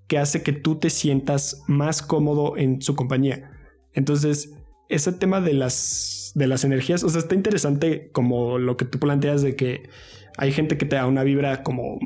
que 0.07 0.17
hace 0.17 0.41
que 0.41 0.53
tú 0.53 0.77
te 0.77 0.89
sientas 0.89 1.63
más 1.67 2.01
cómodo 2.01 2.55
en 2.55 2.81
su 2.81 2.95
compañía. 2.95 3.51
Entonces, 3.91 4.53
ese 4.89 5.11
tema 5.13 5.41
de 5.41 5.53
las, 5.53 6.31
de 6.35 6.47
las 6.47 6.63
energías, 6.63 7.03
o 7.03 7.09
sea, 7.09 7.19
está 7.19 7.35
interesante 7.35 8.09
como 8.11 8.57
lo 8.59 8.77
que 8.77 8.85
tú 8.85 8.99
planteas 8.99 9.41
de 9.41 9.55
que 9.55 9.89
hay 10.37 10.51
gente 10.51 10.77
que 10.77 10.85
te 10.85 10.95
da 10.95 11.05
una 11.05 11.23
vibra 11.23 11.63
como 11.63 11.99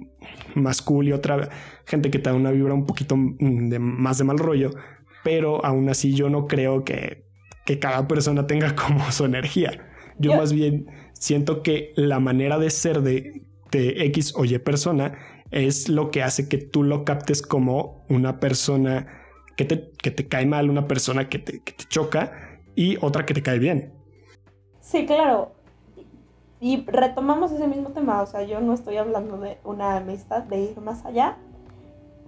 más 0.55 0.81
cool 0.81 1.07
y 1.07 1.13
otra 1.13 1.49
gente 1.85 2.11
que 2.11 2.19
te 2.19 2.29
da 2.29 2.35
una 2.35 2.51
vibra 2.51 2.73
un 2.73 2.85
poquito 2.85 3.15
mm, 3.15 3.69
de, 3.69 3.79
más 3.79 4.17
de 4.17 4.23
mal 4.25 4.37
rollo, 4.37 4.71
pero 5.23 5.63
aún 5.65 5.89
así 5.89 6.13
yo 6.13 6.29
no 6.29 6.47
creo 6.47 6.83
que, 6.83 7.25
que 7.65 7.79
cada 7.79 8.07
persona 8.07 8.47
tenga 8.47 8.75
como 8.75 9.11
su 9.11 9.25
energía. 9.25 9.89
Yo 10.19 10.31
Yo- 10.31 10.37
más 10.37 10.53
bien 10.53 10.87
siento 11.13 11.63
que 11.63 11.93
la 11.95 12.19
manera 12.19 12.59
de 12.59 12.69
ser 12.69 13.01
de, 13.01 13.43
de 13.71 14.05
X 14.05 14.33
o 14.35 14.45
Y 14.45 14.57
persona 14.59 15.17
es 15.51 15.87
lo 15.89 16.11
que 16.11 16.21
hace 16.23 16.49
que 16.49 16.57
tú 16.57 16.83
lo 16.83 17.05
captes 17.05 17.41
como 17.41 18.05
una 18.09 18.39
persona 18.39 19.07
que 19.55 19.65
te, 19.65 19.91
que 20.01 20.11
te 20.11 20.27
cae 20.27 20.45
mal, 20.45 20.69
una 20.69 20.87
persona 20.87 21.29
que 21.29 21.39
te, 21.39 21.61
que 21.63 21.71
te 21.71 21.85
choca 21.85 22.46
y 22.77 22.95
otra 23.01 23.25
que 23.25 23.33
te 23.33 23.41
cae 23.41 23.57
bien. 23.57 23.91
Sí, 24.79 25.07
claro. 25.07 25.51
Y 26.61 26.85
retomamos 26.85 27.51
ese 27.51 27.67
mismo 27.67 27.89
tema, 27.89 28.21
o 28.21 28.27
sea, 28.27 28.43
yo 28.43 28.61
no 28.61 28.73
estoy 28.73 28.97
hablando 28.97 29.39
de 29.39 29.57
una 29.63 29.97
amistad, 29.97 30.43
de 30.43 30.59
ir 30.59 30.79
más 30.79 31.03
allá. 31.03 31.37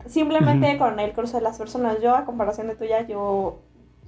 Simplemente 0.07 0.77
con 0.79 0.99
el 0.99 1.13
curso 1.13 1.37
de 1.37 1.43
las 1.43 1.59
personas, 1.59 2.01
yo 2.01 2.15
a 2.15 2.25
comparación 2.25 2.67
de 2.67 2.75
tuya, 2.75 3.07
yo 3.07 3.59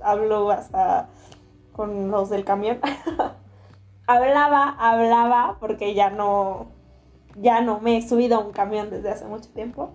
hablo 0.01 0.49
hasta 0.49 1.09
con 1.73 2.09
los 2.09 2.31
del 2.31 2.43
camión. 2.43 2.79
hablaba, 4.07 4.75
hablaba, 4.79 5.57
porque 5.59 5.93
ya 5.93 6.09
no, 6.09 6.67
ya 7.35 7.61
no 7.61 7.79
me 7.81 7.97
he 7.97 8.07
subido 8.07 8.37
a 8.37 8.39
un 8.39 8.51
camión 8.51 8.89
desde 8.89 9.11
hace 9.11 9.25
mucho 9.25 9.49
tiempo. 9.49 9.91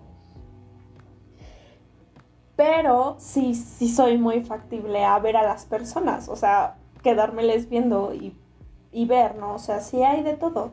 Pero 2.57 3.15
sí, 3.19 3.55
sí 3.55 3.87
soy 3.87 4.17
muy 4.17 4.43
factible 4.43 5.05
a 5.05 5.17
ver 5.19 5.37
a 5.37 5.43
las 5.43 5.65
personas, 5.65 6.27
o 6.27 6.35
sea, 6.35 6.75
quedármeles 7.03 7.69
viendo 7.69 8.13
y, 8.13 8.35
y 8.91 9.05
ver, 9.05 9.35
¿no? 9.35 9.53
O 9.53 9.59
sea, 9.59 9.79
sí 9.79 10.03
hay 10.03 10.23
de 10.23 10.33
todo. 10.33 10.71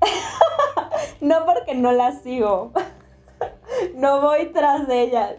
no 1.20 1.46
porque 1.46 1.74
no 1.74 1.92
las 1.92 2.22
sigo, 2.22 2.72
no 3.94 4.20
voy 4.20 4.52
tras 4.52 4.86
de 4.88 5.02
ellas. 5.02 5.36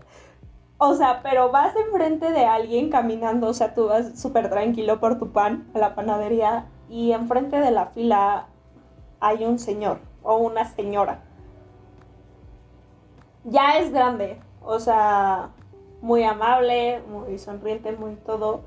O 0.77 0.95
sea, 0.95 1.21
pero 1.21 1.51
vas 1.51 1.75
enfrente 1.75 2.31
de 2.31 2.45
alguien 2.45 2.89
caminando, 2.89 3.47
o 3.47 3.53
sea, 3.53 3.73
tú 3.73 3.87
vas 3.87 4.17
súper 4.17 4.49
tranquilo 4.49 5.01
por 5.01 5.19
tu 5.19 5.33
pan 5.33 5.69
a 5.73 5.79
la 5.79 5.93
panadería 5.93 6.67
y 6.89 7.11
enfrente 7.11 7.59
de 7.59 7.71
la 7.71 7.87
fila 7.87 8.47
hay 9.19 9.43
un 9.43 9.59
señor 9.59 9.99
o 10.23 10.37
una 10.37 10.63
señora. 10.63 11.21
Ya 13.43 13.77
es 13.77 13.91
grande, 13.91 14.39
o 14.63 14.79
sea, 14.79 15.49
muy 16.01 16.23
amable, 16.23 17.01
muy 17.09 17.37
sonriente, 17.39 17.91
muy 17.91 18.15
todo. 18.15 18.61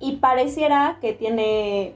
Y 0.00 0.16
pareciera 0.16 0.98
que 1.00 1.12
tiene 1.12 1.94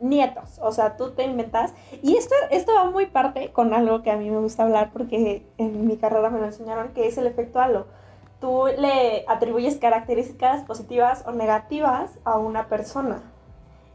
nietos, 0.00 0.58
o 0.60 0.72
sea, 0.72 0.96
tú 0.96 1.10
te 1.10 1.24
inventas. 1.24 1.72
Y 2.02 2.16
esto, 2.16 2.34
esto 2.50 2.72
va 2.74 2.90
muy 2.90 3.06
parte 3.06 3.52
con 3.52 3.74
algo 3.74 4.02
que 4.02 4.10
a 4.10 4.16
mí 4.16 4.30
me 4.30 4.38
gusta 4.38 4.64
hablar 4.64 4.90
porque 4.92 5.46
en 5.58 5.86
mi 5.86 5.96
carrera 5.96 6.30
me 6.30 6.40
lo 6.40 6.46
enseñaron, 6.46 6.92
que 6.94 7.06
es 7.06 7.18
el 7.18 7.26
efecto 7.26 7.60
halo. 7.60 7.86
Tú 8.40 8.66
le 8.66 9.24
atribuyes 9.28 9.76
características 9.76 10.64
positivas 10.64 11.24
o 11.26 11.32
negativas 11.32 12.10
a 12.24 12.38
una 12.38 12.68
persona 12.68 13.22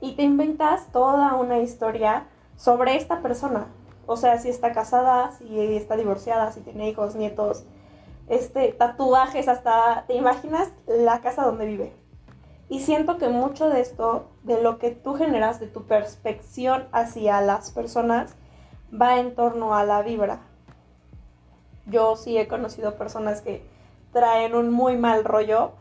y 0.02 0.14
te 0.14 0.24
inventas 0.24 0.92
toda 0.92 1.36
una 1.36 1.60
historia 1.60 2.26
sobre 2.56 2.96
esta 2.96 3.22
persona. 3.22 3.68
O 4.10 4.18
sea, 4.18 4.40
si 4.40 4.50
está 4.50 4.72
casada, 4.72 5.34
si 5.34 5.76
está 5.76 5.96
divorciada, 5.96 6.52
si 6.52 6.62
tiene 6.62 6.90
hijos, 6.90 7.14
nietos, 7.14 7.64
este, 8.28 8.72
tatuajes, 8.72 9.48
hasta 9.48 10.06
te 10.08 10.16
imaginas 10.16 10.72
la 10.88 11.22
casa 11.22 11.44
donde 11.44 11.68
vive. 11.68 11.94
Y 12.70 12.80
siento 12.80 13.20
que 13.20 13.30
mucho 13.30 13.70
de 13.70 13.82
esto, 13.82 14.26
de 14.42 14.64
lo 14.64 14.80
que 14.80 14.90
tú 14.90 15.14
generas, 15.14 15.60
de 15.60 15.68
tu 15.68 15.84
perspección 15.84 16.88
hacia 16.92 17.40
las 17.42 17.70
personas, 17.70 18.34
va 18.92 19.20
en 19.20 19.36
torno 19.36 19.76
a 19.76 19.84
la 19.84 20.02
vibra. 20.02 20.40
Yo 21.86 22.16
sí 22.16 22.36
he 22.36 22.48
conocido 22.48 22.96
personas 22.96 23.42
que 23.42 23.64
traen 24.12 24.56
un 24.56 24.72
muy 24.72 24.98
mal 24.98 25.24
rollo 25.24 25.74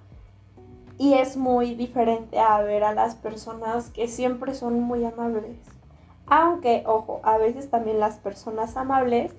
y 0.99 1.14
es 1.14 1.38
muy 1.38 1.75
diferente 1.75 2.38
a 2.38 2.61
ver 2.61 2.85
a 2.85 2.93
las 2.93 3.14
personas 3.14 3.88
que 3.88 4.07
siempre 4.07 4.55
son 4.55 4.83
muy 4.83 5.03
amables. 5.07 5.78
Aunque, 6.31 6.83
ojo, 6.87 7.21
a 7.23 7.38
veces 7.38 7.71
también 7.71 8.01
las 8.01 8.17
personas 8.17 8.77
amables 8.77 9.33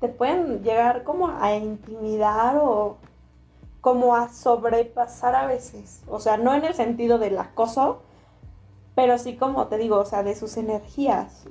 te 0.00 0.08
pueden 0.08 0.62
llegar 0.62 1.04
como 1.04 1.28
a 1.28 1.54
intimidar 1.54 2.58
o 2.58 2.98
como 3.80 4.16
a 4.16 4.28
sobrepasar 4.28 5.34
a 5.34 5.46
veces. 5.46 6.02
O 6.08 6.18
sea, 6.18 6.36
no 6.36 6.54
en 6.54 6.64
el 6.64 6.74
sentido 6.74 7.18
del 7.18 7.38
acoso, 7.38 8.02
pero 8.94 9.18
sí 9.18 9.36
como 9.36 9.66
te 9.66 9.78
digo, 9.78 9.98
o 9.98 10.04
sea, 10.04 10.22
de 10.22 10.34
sus 10.34 10.56
energías. 10.56 11.44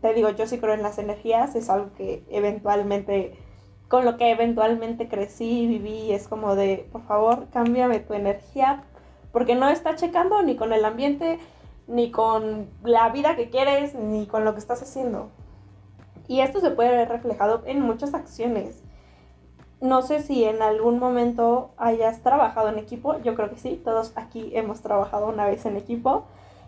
Te 0.00 0.14
digo, 0.14 0.30
yo 0.30 0.46
sí 0.46 0.58
creo 0.58 0.74
en 0.74 0.82
las 0.82 0.98
energías, 0.98 1.54
es 1.54 1.68
algo 1.68 1.92
que 1.94 2.24
eventualmente, 2.30 3.34
con 3.88 4.04
lo 4.04 4.16
que 4.16 4.30
eventualmente 4.30 5.08
crecí 5.08 5.64
y 5.64 5.66
viví, 5.66 6.12
es 6.12 6.28
como 6.28 6.54
de, 6.54 6.88
por 6.90 7.02
favor, 7.02 7.48
cámbiame 7.52 8.00
tu 8.00 8.14
energía, 8.14 8.84
porque 9.32 9.54
no 9.54 9.68
está 9.68 9.96
checando 9.96 10.42
ni 10.42 10.56
con 10.56 10.72
el 10.72 10.84
ambiente, 10.84 11.38
ni 11.86 12.10
con 12.10 12.68
la 12.82 13.08
vida 13.10 13.36
que 13.36 13.50
quieres, 13.50 13.94
ni 13.94 14.26
con 14.26 14.44
lo 14.44 14.52
que 14.52 14.60
estás 14.60 14.82
haciendo. 14.82 15.30
Y 16.28 16.40
esto 16.40 16.60
se 16.60 16.70
puede 16.70 16.90
ver 16.90 17.08
reflejado 17.08 17.62
en 17.66 17.80
muchas 17.80 18.14
acciones. 18.14 18.82
No 19.80 20.02
sé 20.02 20.22
si 20.22 20.44
en 20.44 20.62
algún 20.62 20.98
momento 20.98 21.70
hayas 21.76 22.22
trabajado 22.22 22.68
en 22.68 22.78
equipo, 22.78 23.18
yo 23.22 23.34
creo 23.34 23.50
que 23.50 23.58
sí, 23.58 23.80
todos 23.82 24.12
aquí 24.14 24.50
hemos 24.54 24.82
trabajado 24.82 25.26
una 25.28 25.46
vez 25.46 25.64
en 25.64 25.76
equipo, 25.76 26.26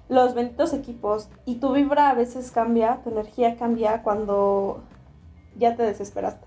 los 0.09 0.35
benditos 0.35 0.73
equipos, 0.73 1.29
y 1.45 1.57
tu 1.57 1.73
vibra 1.73 2.11
a 2.11 2.15
veces 2.15 2.51
cambia, 2.51 3.01
tu 3.05 3.11
energía 3.11 3.57
cambia 3.57 4.03
cuando 4.03 4.83
ya 5.57 5.77
te 5.77 5.83
desesperaste. 5.83 6.47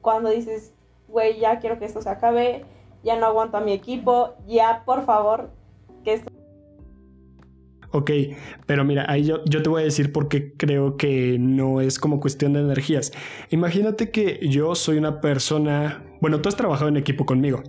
Cuando 0.00 0.30
dices, 0.30 0.72
güey, 1.08 1.38
ya 1.38 1.58
quiero 1.60 1.78
que 1.78 1.84
esto 1.84 2.00
se 2.00 2.08
acabe, 2.08 2.64
ya 3.02 3.16
no 3.16 3.26
aguanto 3.26 3.56
a 3.56 3.60
mi 3.60 3.72
equipo, 3.72 4.34
ya 4.46 4.82
por 4.84 5.04
favor. 5.04 5.50
Ok, 7.92 8.10
pero 8.66 8.84
mira, 8.84 9.04
ahí 9.08 9.24
yo, 9.24 9.44
yo 9.46 9.62
te 9.62 9.68
voy 9.68 9.82
a 9.82 9.84
decir 9.84 10.12
por 10.12 10.28
qué 10.28 10.52
creo 10.52 10.96
que 10.96 11.38
no 11.40 11.80
es 11.80 11.98
como 11.98 12.20
cuestión 12.20 12.52
de 12.52 12.60
energías. 12.60 13.12
Imagínate 13.50 14.10
que 14.10 14.38
yo 14.48 14.74
soy 14.76 14.96
una 14.98 15.20
persona, 15.20 16.04
bueno, 16.20 16.40
tú 16.40 16.48
has 16.48 16.56
trabajado 16.56 16.88
en 16.88 16.96
equipo 16.96 17.26
conmigo 17.26 17.62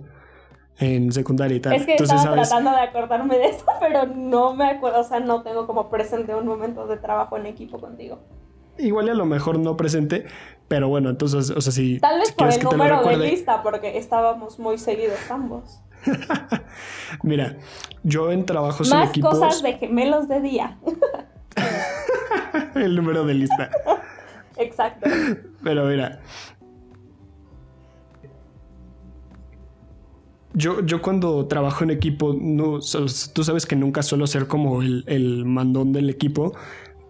en 0.78 1.12
secundaria 1.12 1.56
y 1.56 1.60
tal. 1.60 1.74
Es 1.74 1.84
que 1.86 1.92
Entonces, 1.92 2.16
estaba 2.16 2.36
¿sabes? 2.36 2.48
tratando 2.48 2.70
de 2.70 2.82
acordarme 2.82 3.38
de 3.38 3.46
eso, 3.46 3.64
pero 3.80 4.06
no 4.06 4.54
me 4.54 4.66
acuerdo, 4.66 5.00
o 5.00 5.04
sea, 5.04 5.20
no 5.20 5.42
tengo 5.42 5.66
como 5.66 5.90
presente 5.90 6.34
un 6.34 6.46
momento 6.46 6.86
de 6.86 6.96
trabajo 6.96 7.36
en 7.36 7.46
equipo 7.46 7.78
contigo. 7.78 8.18
igual 8.78 9.08
a 9.08 9.14
lo 9.14 9.26
mejor 9.26 9.58
no 9.58 9.76
presente, 9.76 10.24
pero 10.68 10.88
bueno, 10.88 11.10
entonces, 11.10 11.50
o 11.50 11.60
sea, 11.60 11.72
si. 11.72 12.00
Tal 12.00 12.18
vez 12.18 12.28
si 12.28 12.34
por 12.34 12.52
el 12.52 12.62
número 12.62 13.02
de 13.02 13.16
lista, 13.16 13.62
porque 13.62 13.98
estábamos 13.98 14.58
muy 14.58 14.78
seguidos 14.78 15.18
ambos. 15.30 15.80
Mira, 17.22 17.56
yo 18.02 18.32
en 18.32 18.44
trabajos 18.44 18.90
en 18.90 18.98
Más 18.98 19.10
equipos. 19.10 19.38
cosas 19.38 19.62
de 19.62 19.74
gemelos 19.74 20.28
de 20.28 20.40
día. 20.40 20.78
El 22.74 22.96
número 22.96 23.24
de 23.24 23.34
lista. 23.34 23.70
Exacto. 24.56 25.08
Pero 25.62 25.84
mira. 25.86 26.20
Yo, 30.54 30.84
yo 30.84 31.00
cuando 31.00 31.46
trabajo 31.46 31.82
en 31.84 31.90
equipo, 31.90 32.36
no, 32.38 32.80
tú 33.32 33.44
sabes 33.44 33.64
que 33.64 33.74
nunca 33.74 34.02
suelo 34.02 34.26
ser 34.26 34.46
como 34.48 34.82
el, 34.82 35.04
el 35.06 35.46
mandón 35.46 35.92
del 35.94 36.10
equipo, 36.10 36.54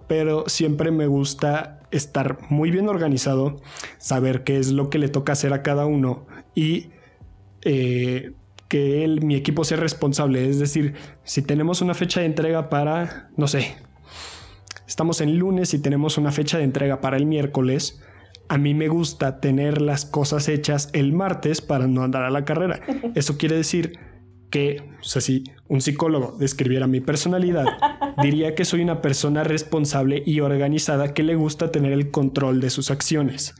pero 0.06 0.44
siempre 0.46 0.92
me 0.92 1.08
gusta 1.08 1.80
estar 1.90 2.38
muy 2.50 2.70
bien 2.70 2.88
organizado, 2.88 3.56
saber 3.98 4.44
qué 4.44 4.58
es 4.58 4.70
lo 4.70 4.90
que 4.90 4.98
le 4.98 5.08
toca 5.08 5.32
hacer 5.32 5.52
a 5.52 5.62
cada 5.62 5.86
uno 5.86 6.26
y 6.54 6.90
eh, 7.62 8.32
que 8.72 9.04
el- 9.04 9.22
mi 9.22 9.34
equipo 9.34 9.64
sea 9.64 9.76
responsable. 9.76 10.48
Es 10.48 10.58
decir, 10.58 10.94
si 11.24 11.42
tenemos 11.42 11.82
una 11.82 11.92
fecha 11.92 12.20
de 12.20 12.26
entrega 12.26 12.70
para, 12.70 13.28
no 13.36 13.46
sé, 13.46 13.74
estamos 14.88 15.20
en 15.20 15.36
lunes 15.38 15.74
y 15.74 15.78
tenemos 15.82 16.16
una 16.16 16.32
fecha 16.32 16.56
de 16.56 16.64
entrega 16.64 17.02
para 17.02 17.18
el 17.18 17.26
miércoles, 17.26 18.00
a 18.48 18.56
mí 18.56 18.72
me 18.72 18.88
gusta 18.88 19.40
tener 19.40 19.82
las 19.82 20.06
cosas 20.06 20.48
hechas 20.48 20.88
el 20.94 21.12
martes 21.12 21.60
para 21.60 21.86
no 21.86 22.02
andar 22.02 22.22
a 22.22 22.30
la 22.30 22.46
carrera. 22.46 22.80
Eso 23.14 23.36
quiere 23.36 23.56
decir 23.56 23.92
que, 24.48 24.82
o 25.00 25.04
sea, 25.04 25.20
si 25.20 25.44
un 25.68 25.82
psicólogo 25.82 26.34
describiera 26.38 26.86
mi 26.86 27.00
personalidad, 27.02 27.66
diría 28.22 28.54
que 28.54 28.64
soy 28.64 28.80
una 28.80 29.02
persona 29.02 29.44
responsable 29.44 30.22
y 30.24 30.40
organizada 30.40 31.12
que 31.12 31.22
le 31.22 31.34
gusta 31.34 31.70
tener 31.70 31.92
el 31.92 32.10
control 32.10 32.62
de 32.62 32.70
sus 32.70 32.90
acciones. 32.90 33.54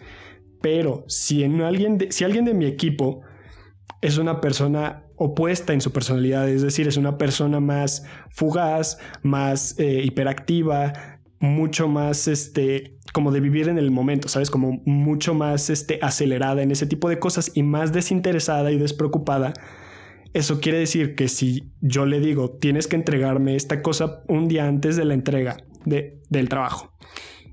Pero 0.63 1.05
si, 1.07 1.45
en 1.45 1.61
alguien 1.61 1.99
de, 1.99 2.13
si 2.13 2.25
alguien 2.25 2.47
de 2.47 2.55
mi 2.55 2.65
equipo 2.65 3.21
es 4.01 4.19
una 4.19 4.41
persona 4.41 5.05
opuesta 5.17 5.73
en 5.73 5.81
su 5.81 5.93
personalidad, 5.93 6.49
es 6.49 6.63
decir, 6.63 6.89
es 6.89 6.97
una 6.97 7.19
persona 7.19 7.61
más 7.61 8.05
fugaz, 8.31 8.99
más 9.23 9.79
eh, 9.79 10.03
hiperactiva, 10.05 10.93
mucho 11.39 11.89
más 11.89 12.29
este 12.29 12.99
como 13.13 13.31
de 13.31 13.41
vivir 13.41 13.69
en 13.69 13.79
el 13.79 13.91
momento, 13.91 14.29
¿sabes? 14.29 14.51
Como 14.51 14.81
mucho 14.87 15.35
más 15.35 15.71
este 15.71 15.99
acelerada 16.03 16.63
en 16.63 16.71
ese 16.71 16.87
tipo 16.87 17.09
de 17.09 17.19
cosas 17.19 17.53
y 17.55 17.63
más 17.63 17.93
desinteresada 17.93 18.73
y 18.73 18.79
despreocupada. 18.79 19.53
Eso 20.33 20.61
quiere 20.61 20.79
decir 20.79 21.15
que 21.15 21.29
si 21.29 21.73
yo 21.81 22.07
le 22.07 22.21
digo, 22.21 22.51
tienes 22.51 22.87
que 22.87 22.97
entregarme 22.97 23.55
esta 23.55 23.83
cosa 23.83 24.23
un 24.29 24.49
día 24.49 24.67
antes 24.67 24.97
de 24.97 25.05
la 25.05 25.15
entrega 25.15 25.59
de, 25.85 26.23
del 26.31 26.49
trabajo. 26.49 26.95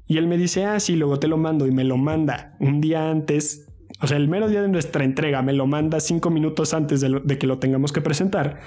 Y 0.07 0.17
él 0.17 0.27
me 0.27 0.37
dice, 0.37 0.65
ah, 0.65 0.79
sí, 0.79 0.95
luego 0.95 1.19
te 1.19 1.27
lo 1.27 1.37
mando 1.37 1.67
y 1.67 1.71
me 1.71 1.83
lo 1.83 1.97
manda 1.97 2.55
un 2.59 2.79
día 2.79 3.09
antes. 3.09 3.68
O 4.01 4.07
sea, 4.07 4.17
el 4.17 4.27
mero 4.27 4.47
día 4.47 4.61
de 4.61 4.69
nuestra 4.69 5.03
entrega 5.03 5.41
me 5.41 5.53
lo 5.53 5.67
manda 5.67 5.99
cinco 5.99 6.29
minutos 6.29 6.73
antes 6.73 7.01
de, 7.01 7.21
de 7.23 7.37
que 7.37 7.47
lo 7.47 7.59
tengamos 7.59 7.91
que 7.91 8.01
presentar. 8.01 8.59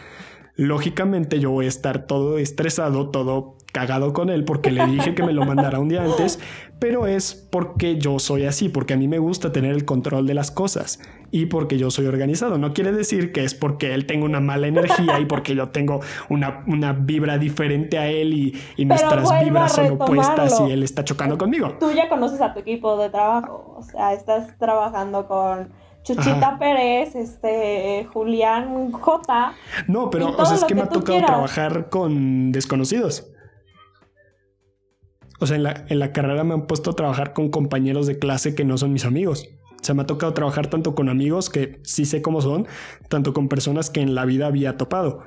Lógicamente 0.57 1.41
yo 1.41 1.51
voy 1.51 1.67
a 1.67 1.69
estar 1.69 2.07
todo 2.07 2.39
estresado, 2.39 3.11
todo 3.11 3.57
cagado 3.73 4.13
con 4.13 4.29
él 4.31 4.45
porque 4.45 4.71
le 4.71 4.87
dije 4.87 5.15
que 5.15 5.23
me 5.23 5.33
lo 5.33 5.45
mandara 5.45 5.81
un 5.81 5.89
día 5.89 6.05
antes, 6.05 6.39
pero 6.79 7.07
es 7.07 7.35
porque 7.51 7.99
yo 7.99 8.19
soy 8.19 8.45
así, 8.45 8.69
porque 8.69 8.95
a 8.95 8.97
mí 8.97 9.09
me 9.09 9.19
gusta 9.19 9.51
tener 9.53 9.73
el 9.73 9.85
control 9.85 10.27
de 10.27 10.35
las 10.35 10.51
cosas 10.51 11.01
y 11.31 11.47
porque 11.47 11.79
yo 11.79 11.91
soy 11.91 12.07
organizado. 12.07 12.59
No 12.59 12.75
quiere 12.75 12.93
decir 12.93 13.33
que 13.33 13.45
es 13.45 13.55
porque 13.55 13.95
él 13.95 14.07
tenga 14.07 14.27
una 14.27 14.41
mala 14.41 14.67
energía 14.67 15.19
y 15.19 15.25
porque 15.25 15.55
yo 15.55 15.71
tengo 15.71 16.01
una, 16.29 16.63
una 16.67 16.93
vibra 16.93 17.39
diferente 17.39 17.99
a 17.99 18.09
él 18.09 18.35
y, 18.35 18.61
y 18.77 18.85
nuestras 18.85 19.43
vibras 19.43 19.75
son 19.75 19.93
opuestas 19.93 20.61
y 20.69 20.71
él 20.71 20.83
está 20.83 21.05
chocando 21.05 21.39
conmigo. 21.39 21.77
Tú 21.81 21.91
ya 21.93 22.09
conoces 22.09 22.41
a 22.41 22.53
tu 22.53 22.61
equipo 22.61 22.97
de 22.99 23.09
trabajo. 23.09 23.75
O 23.79 23.83
sea, 23.83 24.13
estás 24.13 24.57
trabajando 24.59 25.27
con 25.27 25.71
Chuchita 26.03 26.49
Ajá. 26.49 26.59
Pérez, 26.59 27.15
este, 27.15 28.09
Julián 28.13 28.91
J. 28.93 29.55
No, 29.87 30.11
pero 30.11 30.37
o 30.37 30.45
sea, 30.45 30.57
es 30.57 30.63
que 30.63 30.69
que 30.69 30.75
me 30.75 30.83
ha 30.83 30.87
tocado 30.87 31.05
quieras. 31.05 31.31
trabajar 31.31 31.89
con 31.91 32.51
desconocidos. 32.51 33.32
O 35.43 35.47
sea, 35.47 35.57
en 35.57 35.65
la, 35.65 35.85
en 35.89 35.99
la 35.99 36.13
carrera 36.13 36.45
me 36.45 36.55
han 36.55 36.67
puesto 36.67 36.91
a 36.91 36.95
trabajar 36.95 37.33
con 37.33 37.51
compañeros 37.51 38.07
de 38.07 38.19
clase 38.19 38.55
que 38.55 38.65
no 38.65 38.79
son 38.79 38.93
mis 38.93 39.05
amigos. 39.05 39.49
O 39.73 39.85
sea, 39.85 39.95
me 39.95 40.03
ha 40.03 40.07
tocado 40.07 40.33
trabajar 40.33 40.69
tanto 40.69 40.95
con 40.95 41.09
amigos 41.09 41.51
que 41.51 41.81
sí 41.83 42.05
sé 42.05 42.23
cómo 42.23 42.41
son, 42.41 42.67
tanto 43.09 43.33
con 43.33 43.49
personas 43.49 43.91
que 43.91 44.01
en 44.01 44.15
la 44.15 44.25
vida 44.25 44.47
había 44.47 44.77
topado. 44.77 45.25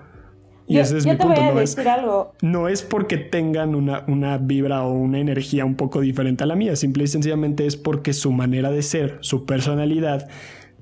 Y 0.67 0.75
yo 0.75 0.81
ese 0.81 0.97
es 0.97 1.05
yo 1.05 1.11
mi 1.11 1.17
te 1.17 1.23
punto. 1.23 1.41
voy 1.41 1.49
a 1.49 1.53
No 1.53 1.59
es, 1.59 1.75
decir 1.75 1.89
algo. 1.89 2.33
no 2.41 2.69
es 2.69 2.81
porque 2.81 3.17
tengan 3.17 3.75
una, 3.75 4.03
una 4.07 4.37
vibra 4.37 4.83
o 4.83 4.93
una 4.93 5.19
energía 5.19 5.65
un 5.65 5.75
poco 5.75 5.99
diferente 5.99 6.43
a 6.43 6.47
la 6.47 6.55
mía, 6.55 6.75
simple 6.77 7.03
y 7.03 7.07
sencillamente 7.07 7.67
es 7.67 7.75
porque 7.77 8.13
su 8.13 8.31
manera 8.31 8.71
de 8.71 8.81
ser, 8.81 9.17
su 9.21 9.45
personalidad, 9.45 10.27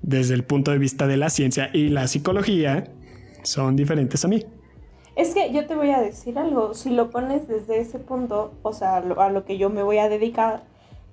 desde 0.03 0.35
el 0.35 0.43
punto 0.43 0.71
de 0.71 0.77
vista 0.77 1.07
de 1.07 1.17
la 1.17 1.29
ciencia 1.29 1.69
y 1.73 1.89
la 1.89 2.07
psicología, 2.07 2.85
son 3.41 3.75
diferentes 3.75 4.23
a 4.23 4.27
mí. 4.27 4.45
Es 5.15 5.33
que 5.33 5.51
yo 5.51 5.67
te 5.67 5.75
voy 5.75 5.91
a 5.91 6.01
decir 6.01 6.39
algo. 6.39 6.73
Si 6.73 6.89
lo 6.89 7.09
pones 7.11 7.47
desde 7.47 7.79
ese 7.79 7.99
punto, 7.99 8.53
o 8.63 8.73
sea, 8.73 8.99
lo- 9.01 9.21
a 9.21 9.29
lo 9.29 9.45
que 9.45 9.57
yo 9.57 9.69
me 9.69 9.83
voy 9.83 9.99
a 9.99 10.09
dedicar 10.09 10.63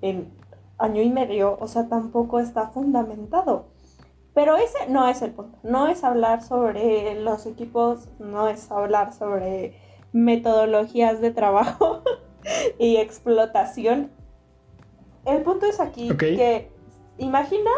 en 0.00 0.32
año 0.78 1.02
y 1.02 1.10
medio, 1.10 1.58
o 1.60 1.68
sea, 1.68 1.88
tampoco 1.88 2.40
está 2.40 2.68
fundamentado. 2.68 3.66
Pero 4.32 4.56
ese 4.56 4.88
no 4.88 5.06
es 5.08 5.20
el 5.22 5.32
punto. 5.32 5.58
No 5.62 5.88
es 5.88 6.02
hablar 6.04 6.42
sobre 6.42 7.20
los 7.20 7.44
equipos, 7.46 8.08
no 8.18 8.48
es 8.48 8.70
hablar 8.70 9.12
sobre 9.12 9.74
metodologías 10.12 11.20
de 11.20 11.30
trabajo 11.32 12.02
y 12.78 12.96
explotación. 12.96 14.10
El 15.26 15.42
punto 15.42 15.66
es 15.66 15.78
aquí 15.80 16.08
que 16.36 16.70
imagina 17.18 17.70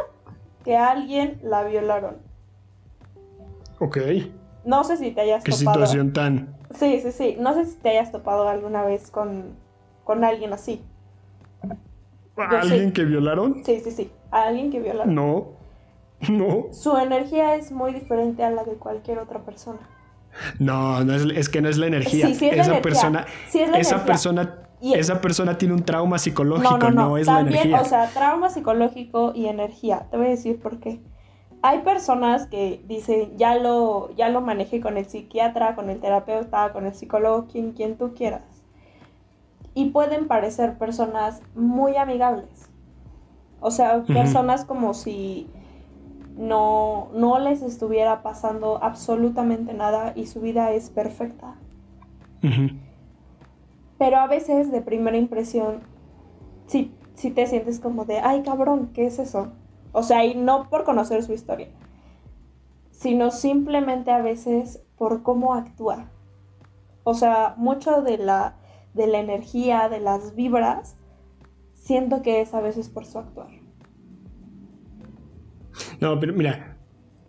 que 0.62 0.76
a 0.76 0.90
alguien 0.92 1.40
la 1.42 1.64
violaron. 1.64 2.18
Ok. 3.80 3.98
No 4.64 4.84
sé 4.84 4.96
si 4.96 5.10
te 5.10 5.20
hayas 5.22 5.42
Qué 5.44 5.52
topado. 5.52 5.72
situación 5.74 6.12
tan. 6.12 6.56
Sí, 6.78 7.00
sí, 7.00 7.12
sí. 7.12 7.36
No 7.38 7.54
sé 7.54 7.66
si 7.66 7.76
te 7.76 7.90
hayas 7.90 8.12
topado 8.12 8.48
alguna 8.48 8.82
vez 8.84 9.10
con, 9.10 9.56
con 10.04 10.24
alguien 10.24 10.52
así. 10.52 10.82
¿Alguien 12.36 12.88
sí. 12.88 12.92
que 12.92 13.04
violaron? 13.04 13.62
Sí, 13.64 13.80
sí, 13.80 13.90
sí. 13.90 14.10
A 14.30 14.44
alguien 14.44 14.70
que 14.70 14.80
viola. 14.80 15.04
No. 15.04 15.48
No. 16.28 16.66
Su 16.72 16.96
energía 16.96 17.56
es 17.56 17.72
muy 17.72 17.92
diferente 17.92 18.44
a 18.44 18.50
la 18.50 18.64
de 18.64 18.72
cualquier 18.74 19.18
otra 19.18 19.40
persona. 19.40 19.80
No, 20.58 21.04
no 21.04 21.14
es, 21.14 21.24
es 21.36 21.48
que 21.48 21.60
no 21.60 21.68
es 21.68 21.76
la 21.76 21.88
energía. 21.88 22.28
Sí, 22.28 22.34
sí 22.36 22.46
es 22.48 22.56
la 22.56 22.62
energía. 22.64 22.82
persona, 22.82 23.26
Sí 23.50 23.58
es 23.60 23.68
la 23.70 23.78
esa 23.78 23.96
energía. 23.96 24.06
persona, 24.06 24.58
Y- 24.80 24.94
esa 24.94 25.20
persona 25.20 25.58
tiene 25.58 25.74
un 25.74 25.82
trauma 25.84 26.18
psicológico, 26.18 26.78
No, 26.78 26.90
no, 26.90 27.08
no. 27.08 27.16
es 27.18 27.26
la 27.26 27.34
También, 27.38 27.56
energía. 27.68 27.80
o 27.82 27.84
sea, 27.84 28.08
trauma 28.08 28.48
psicológico 28.48 29.32
y 29.34 29.46
energía. 29.46 30.06
Te 30.10 30.16
voy 30.16 30.26
a 30.26 30.30
decir 30.30 30.58
por 30.60 30.78
qué. 30.80 31.00
Hay 31.62 31.82
personas 31.82 32.46
que 32.46 32.82
dicen, 32.88 33.38
ya 33.38 33.54
lo, 33.54 34.14
ya 34.16 34.28
lo 34.28 34.40
manejé 34.40 34.80
con 34.80 34.98
el 34.98 35.06
psiquiatra, 35.06 35.76
con 35.76 35.90
el 35.90 36.00
terapeuta, 36.00 36.72
con 36.72 36.86
el 36.86 36.94
psicólogo, 36.94 37.46
quien, 37.46 37.72
quien 37.72 37.96
tú 37.96 38.14
quieras. 38.14 38.42
Y 39.74 39.90
pueden 39.90 40.26
parecer 40.26 40.76
personas 40.76 41.40
muy 41.54 41.96
amigables. 41.96 42.68
O 43.60 43.70
sea, 43.70 44.02
personas 44.02 44.64
como 44.64 44.92
si 44.92 45.48
no, 46.36 47.08
no 47.14 47.38
les 47.38 47.62
estuviera 47.62 48.22
pasando 48.22 48.82
absolutamente 48.82 49.72
nada 49.72 50.12
y 50.16 50.26
su 50.26 50.40
vida 50.40 50.72
es 50.72 50.90
perfecta. 50.90 51.54
Ujú. 52.42 52.76
Pero 53.98 54.18
a 54.18 54.26
veces 54.26 54.72
de 54.72 54.80
primera 54.80 55.16
impresión, 55.16 55.78
sí, 56.66 56.92
sí 57.14 57.30
te 57.30 57.46
sientes 57.46 57.78
como 57.78 58.04
de, 58.04 58.18
ay 58.18 58.42
cabrón, 58.42 58.90
¿qué 58.92 59.06
es 59.06 59.20
eso? 59.20 59.52
O 59.92 60.02
sea, 60.02 60.24
y 60.24 60.34
no 60.34 60.68
por 60.68 60.84
conocer 60.84 61.22
su 61.22 61.32
historia, 61.32 61.68
sino 62.90 63.30
simplemente 63.30 64.10
a 64.10 64.22
veces 64.22 64.82
por 64.96 65.22
cómo 65.22 65.54
actúa. 65.54 66.08
O 67.04 67.14
sea, 67.14 67.54
mucho 67.56 68.02
de 68.02 68.16
la, 68.18 68.56
de 68.94 69.06
la 69.06 69.18
energía, 69.18 69.88
de 69.88 70.00
las 70.00 70.34
vibras, 70.34 70.96
siento 71.74 72.22
que 72.22 72.40
es 72.40 72.54
a 72.54 72.60
veces 72.60 72.88
por 72.88 73.04
su 73.04 73.18
actuar. 73.18 73.50
No, 76.00 76.18
pero 76.20 76.32
mira, 76.32 76.78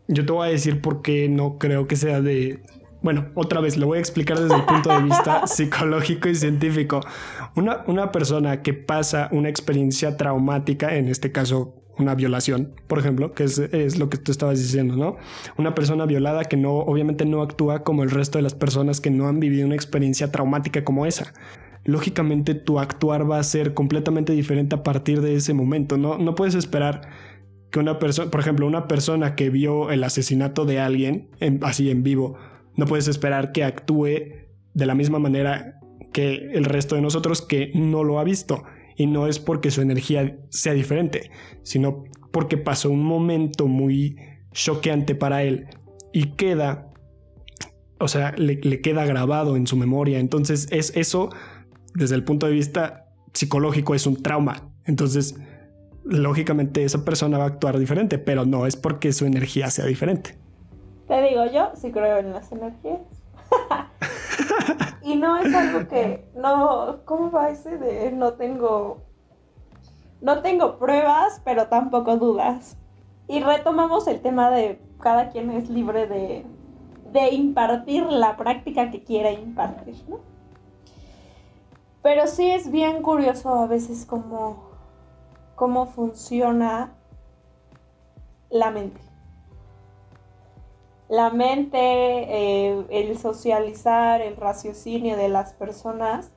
yo 0.07 0.25
te 0.25 0.31
voy 0.31 0.47
a 0.47 0.51
decir 0.51 0.81
por 0.81 1.01
qué 1.01 1.27
no 1.29 1.57
creo 1.57 1.87
que 1.87 1.95
sea 1.95 2.21
de. 2.21 2.61
Bueno, 3.01 3.25
otra 3.35 3.59
vez 3.59 3.75
lo 3.75 3.87
voy 3.87 3.97
a 3.97 4.01
explicar 4.01 4.39
desde 4.39 4.55
el 4.55 4.63
punto 4.63 4.89
de 4.89 5.01
vista 5.03 5.47
psicológico 5.47 6.29
y 6.29 6.35
científico. 6.35 7.01
Una, 7.55 7.83
una 7.87 8.11
persona 8.11 8.61
que 8.61 8.73
pasa 8.73 9.27
una 9.31 9.49
experiencia 9.49 10.15
traumática, 10.15 10.95
en 10.95 11.09
este 11.09 11.31
caso 11.31 11.82
una 11.97 12.15
violación, 12.15 12.73
por 12.87 12.97
ejemplo, 12.99 13.33
que 13.33 13.43
es, 13.43 13.59
es 13.59 13.99
lo 13.99 14.09
que 14.09 14.17
tú 14.17 14.31
estabas 14.31 14.59
diciendo, 14.59 14.95
¿no? 14.95 15.17
Una 15.57 15.75
persona 15.75 16.05
violada 16.05 16.45
que 16.45 16.57
no, 16.57 16.71
obviamente 16.79 17.25
no 17.25 17.41
actúa 17.41 17.83
como 17.83 18.03
el 18.03 18.09
resto 18.09 18.37
de 18.39 18.41
las 18.43 18.55
personas 18.55 18.99
que 18.99 19.11
no 19.11 19.27
han 19.27 19.39
vivido 19.39 19.65
una 19.65 19.75
experiencia 19.75 20.31
traumática 20.31 20.83
como 20.83 21.05
esa. 21.05 21.33
Lógicamente 21.85 22.55
tu 22.55 22.79
actuar 22.79 23.29
va 23.29 23.39
a 23.39 23.43
ser 23.43 23.73
completamente 23.73 24.33
diferente 24.33 24.75
a 24.75 24.83
partir 24.83 25.21
de 25.21 25.35
ese 25.35 25.53
momento, 25.53 25.97
¿no? 25.97 26.17
No 26.17 26.33
puedes 26.33 26.55
esperar 26.55 27.09
que 27.69 27.79
una 27.79 27.99
persona, 27.99 28.31
por 28.31 28.39
ejemplo, 28.39 28.65
una 28.65 28.87
persona 28.87 29.35
que 29.35 29.49
vio 29.49 29.91
el 29.91 30.03
asesinato 30.03 30.65
de 30.65 30.79
alguien 30.79 31.29
en- 31.39 31.59
así 31.63 31.89
en 31.91 32.01
vivo, 32.03 32.37
no 32.75 32.85
puedes 32.85 33.07
esperar 33.07 33.51
que 33.51 33.63
actúe 33.63 34.07
de 34.73 34.85
la 34.85 34.95
misma 34.95 35.19
manera 35.19 35.79
que 36.11 36.51
el 36.53 36.65
resto 36.65 36.95
de 36.95 37.01
nosotros 37.01 37.41
que 37.41 37.71
no 37.75 38.03
lo 38.03 38.19
ha 38.19 38.23
visto. 38.23 38.63
Y 38.95 39.07
no 39.07 39.27
es 39.27 39.39
porque 39.39 39.71
su 39.71 39.81
energía 39.81 40.37
sea 40.49 40.73
diferente, 40.73 41.31
sino 41.63 42.03
porque 42.31 42.57
pasó 42.57 42.89
un 42.89 43.03
momento 43.03 43.67
muy 43.67 44.17
choqueante 44.51 45.15
para 45.15 45.43
él 45.43 45.67
y 46.11 46.31
queda, 46.31 46.91
o 47.99 48.07
sea, 48.07 48.33
le, 48.37 48.59
queda 48.81 49.05
grabado 49.05 49.55
en 49.55 49.67
su 49.67 49.75
memoria. 49.75 50.19
Entonces, 50.19 50.67
es 50.71 50.95
eso, 50.95 51.29
desde 51.95 52.15
el 52.15 52.23
punto 52.23 52.47
de 52.47 52.53
vista 52.53 53.07
psicológico, 53.33 53.95
es 53.95 54.05
un 54.07 54.21
trauma. 54.21 54.69
Entonces, 54.85 55.35
lógicamente 56.03 56.83
esa 56.83 57.03
persona 57.05 57.37
va 57.37 57.45
a 57.45 57.47
actuar 57.47 57.79
diferente, 57.79 58.17
pero 58.17 58.45
no 58.45 58.67
es 58.67 58.75
porque 58.75 59.13
su 59.13 59.25
energía 59.25 59.69
sea 59.69 59.85
diferente. 59.85 60.37
Te 61.07 61.21
digo, 61.21 61.45
yo 61.51 61.71
sí 61.75 61.91
creo 61.91 62.17
en 62.17 62.31
las 62.31 62.51
energías. 62.51 63.01
y 65.01 65.15
no 65.15 65.37
es 65.37 65.53
algo 65.53 65.87
que 65.87 66.29
no, 66.35 67.01
¿cómo 67.05 67.31
va 67.31 67.49
ese 67.49 67.77
de 67.77 68.11
no 68.11 68.33
tengo 68.33 69.01
no 70.21 70.41
tengo 70.41 70.77
pruebas, 70.77 71.41
pero 71.43 71.67
tampoco 71.67 72.17
dudas? 72.17 72.77
Y 73.27 73.41
retomamos 73.41 74.07
el 74.07 74.21
tema 74.21 74.49
de 74.51 74.81
cada 75.01 75.29
quien 75.29 75.51
es 75.51 75.69
libre 75.69 76.07
de, 76.07 76.45
de 77.11 77.29
impartir 77.29 78.05
la 78.05 78.37
práctica 78.37 78.89
que 78.89 79.03
quiera 79.03 79.31
impartir, 79.31 80.01
¿no? 80.07 80.19
Pero 82.01 82.27
sí 82.27 82.51
es 82.51 82.69
bien 82.69 83.01
curioso 83.01 83.53
a 83.53 83.67
veces 83.67 84.05
cómo, 84.05 84.71
cómo 85.55 85.85
funciona 85.85 86.93
la 88.49 88.71
mente. 88.71 88.99
La 91.13 91.29
mente, 91.29 91.77
eh, 91.77 92.87
el 92.89 93.19
socializar, 93.19 94.19
el 94.19 94.35
raciocinio 94.35 95.15
de 95.15 95.29
las 95.29 95.53
personas. 95.53 96.31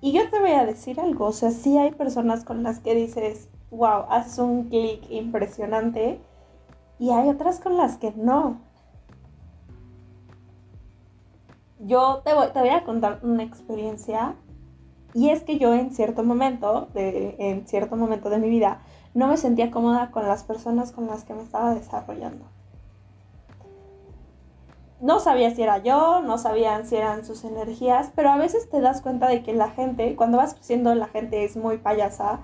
Y 0.00 0.10
yo 0.10 0.28
te 0.28 0.40
voy 0.40 0.50
a 0.50 0.66
decir 0.66 0.98
algo, 0.98 1.26
o 1.26 1.32
sea, 1.32 1.52
sí 1.52 1.78
hay 1.78 1.92
personas 1.92 2.44
con 2.44 2.64
las 2.64 2.80
que 2.80 2.96
dices, 2.96 3.48
wow, 3.70 4.06
haces 4.08 4.40
un 4.40 4.64
clic 4.64 5.08
impresionante. 5.08 6.20
Y 6.98 7.10
hay 7.10 7.28
otras 7.28 7.60
con 7.60 7.76
las 7.76 7.96
que 7.96 8.12
no. 8.16 8.60
Yo 11.78 12.22
te 12.24 12.34
voy, 12.34 12.48
te 12.52 12.58
voy 12.58 12.70
a 12.70 12.82
contar 12.82 13.20
una 13.22 13.44
experiencia. 13.44 14.34
Y 15.14 15.28
es 15.28 15.44
que 15.44 15.58
yo 15.58 15.74
en 15.74 15.92
cierto 15.92 16.24
momento, 16.24 16.88
de, 16.92 17.36
en 17.38 17.68
cierto 17.68 17.94
momento 17.94 18.30
de 18.30 18.38
mi 18.38 18.50
vida, 18.50 18.82
no 19.14 19.26
me 19.26 19.36
sentía 19.36 19.70
cómoda 19.70 20.10
con 20.10 20.26
las 20.26 20.44
personas 20.44 20.92
con 20.92 21.06
las 21.06 21.24
que 21.24 21.34
me 21.34 21.42
estaba 21.42 21.74
desarrollando. 21.74 22.44
No 25.00 25.18
sabía 25.18 25.54
si 25.54 25.62
era 25.62 25.78
yo, 25.78 26.20
no 26.20 26.36
sabían 26.36 26.86
si 26.86 26.96
eran 26.96 27.24
sus 27.24 27.44
energías, 27.44 28.12
pero 28.14 28.30
a 28.30 28.36
veces 28.36 28.68
te 28.68 28.80
das 28.80 29.00
cuenta 29.00 29.28
de 29.28 29.42
que 29.42 29.54
la 29.54 29.70
gente, 29.70 30.14
cuando 30.14 30.36
vas 30.36 30.54
creciendo, 30.54 30.94
la 30.94 31.06
gente 31.06 31.44
es 31.44 31.56
muy 31.56 31.78
payasa 31.78 32.40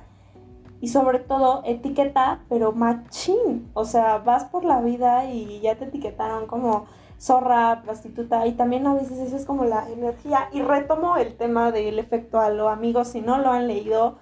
y 0.80 0.88
sobre 0.88 1.18
todo 1.18 1.62
etiqueta, 1.64 2.40
pero 2.48 2.72
machín. 2.72 3.70
O 3.74 3.84
sea, 3.84 4.18
vas 4.18 4.44
por 4.44 4.64
la 4.64 4.80
vida 4.80 5.26
y 5.26 5.60
ya 5.60 5.76
te 5.76 5.84
etiquetaron 5.84 6.46
como 6.46 6.86
zorra, 7.18 7.82
prostituta 7.82 8.46
y 8.46 8.52
también 8.52 8.86
a 8.86 8.94
veces 8.94 9.18
eso 9.18 9.36
es 9.36 9.44
como 9.44 9.64
la 9.64 9.90
energía. 9.90 10.48
Y 10.52 10.62
retomo 10.62 11.16
el 11.16 11.36
tema 11.36 11.72
del 11.72 11.98
efecto 11.98 12.40
halo, 12.40 12.68
amigos, 12.68 13.08
si 13.08 13.20
no 13.20 13.38
lo 13.38 13.50
han 13.50 13.68
leído, 13.68 14.16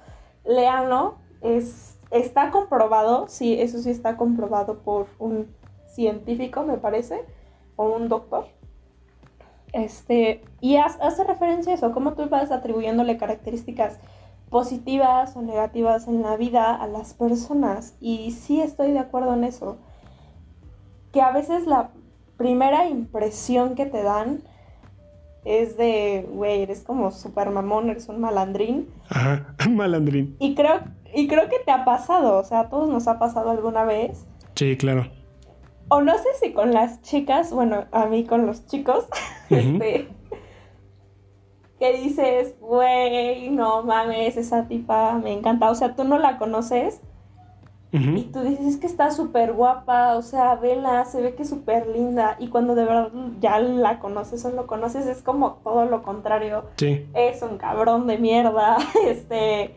léanlo. 0.45 1.17
Es, 1.41 1.94
está 2.15 2.51
comprobado, 2.51 3.27
sí, 3.29 3.61
eso 3.61 3.79
sí 3.79 3.91
está 3.91 4.17
comprobado 4.17 4.79
por 4.79 5.09
un 5.19 5.49
científico, 5.87 6.63
me 6.63 6.79
parece, 6.79 7.25
o 7.77 7.87
un 7.89 8.09
doctor. 8.09 8.47
Este, 9.73 10.43
y 10.61 10.77
hace 10.77 11.25
referencia 11.25 11.73
a 11.73 11.75
eso, 11.75 11.93
cómo 11.93 12.15
tú 12.15 12.29
vas 12.29 12.53
atribuyéndole 12.53 13.17
características 13.17 13.99
positivas 14.49 15.37
o 15.37 15.43
negativas 15.43 16.07
en 16.07 16.23
la 16.23 16.37
vida 16.37 16.77
a 16.77 16.87
las 16.87 17.15
personas. 17.15 17.97
Y 18.01 18.31
sí 18.31 18.61
estoy 18.61 18.93
de 18.93 19.01
acuerdo 19.01 19.35
en 19.35 19.43
eso. 19.43 19.79
Que 21.13 21.21
a 21.21 21.33
veces 21.33 21.67
la 21.67 21.91
primera 22.37 22.89
impresión 22.89 23.75
que 23.75 23.87
te 23.87 24.05
dan 24.05 24.43
es 25.45 25.77
de, 25.77 26.29
güey, 26.33 26.63
eres 26.63 26.85
como 26.85 27.11
super 27.11 27.51
mamón, 27.51 27.91
eres 27.91 28.09
un 28.09 28.21
malandrín. 28.21 28.89
Ajá, 29.09 29.57
malandrín. 29.69 30.37
Y 30.39 30.55
creo, 30.55 30.81
y 31.15 31.29
creo 31.29 31.49
que 31.49 31.59
te 31.65 31.71
ha 31.71 31.85
pasado, 31.85 32.39
o 32.39 32.45
sea, 32.45 32.61
a 32.61 32.69
todos 32.69 32.89
nos 32.89 33.09
ha 33.09 33.19
pasado 33.19 33.51
alguna 33.51 33.85
vez. 33.85 34.27
Sí, 34.55 34.77
claro. 34.77 35.11
O 35.89 36.01
no 36.01 36.15
sé 36.15 36.29
si 36.41 36.53
con 36.53 36.73
las 36.73 37.03
chicas, 37.03 37.53
bueno, 37.53 37.85
a 37.93 38.07
mí 38.07 38.25
con 38.25 38.47
los 38.47 38.67
chicos, 38.67 39.07
este, 39.51 40.09
que 41.79 41.93
dices, 41.99 42.55
güey, 42.61 43.51
no 43.51 43.83
mames, 43.83 44.37
esa 44.37 44.67
tipa 44.67 45.19
me 45.19 45.33
encanta. 45.33 45.71
O 45.71 45.75
sea, 45.75 45.95
tú 45.95 46.05
no 46.05 46.19
la 46.19 46.39
conoces 46.39 47.01
y 47.97 48.23
tú 48.25 48.41
dices 48.41 48.77
que 48.77 48.89
está 48.89 49.13
súper 49.13 49.53
guapa, 49.53 50.17
o 50.17 50.23
sea, 50.23 50.57
vela, 50.57 51.05
se 51.05 51.21
ve 51.21 51.37
que 51.37 51.45
es 51.45 51.49
súper 51.49 51.87
linda. 51.87 52.37
Y 52.41 52.49
cuando 52.49 52.75
de 52.75 52.85
verdad 52.85 53.13
ya 53.41 53.61
la 53.61 54.01
conoces 54.01 54.45
o 54.45 54.51
lo 54.51 54.67
conoces, 54.67 55.07
es 55.07 55.23
como 55.23 55.61
todo 55.63 55.85
lo 55.85 56.03
contrario. 56.03 56.65
Sí. 56.77 57.07
Es 57.15 57.41
un 57.43 57.57
cabrón 57.57 58.09
de 58.09 58.19
mierda, 58.19 58.79
este, 59.07 59.77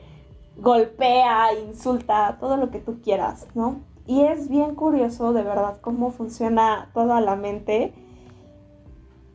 golpea, 0.58 1.53
insulta, 1.53 2.38
todo 2.39 2.58
lo 2.58 2.72
que 2.72 2.80
tú 2.80 3.01
quieras, 3.01 3.47
¿no? 3.55 3.82
Y 4.05 4.24
es 4.24 4.49
bien 4.49 4.76
curioso, 4.76 5.34
de 5.34 5.43
verdad, 5.43 5.78
cómo 5.82 6.12
funciona 6.12 6.89
toda 6.93 7.20
la 7.22 7.36
mente 7.36 7.93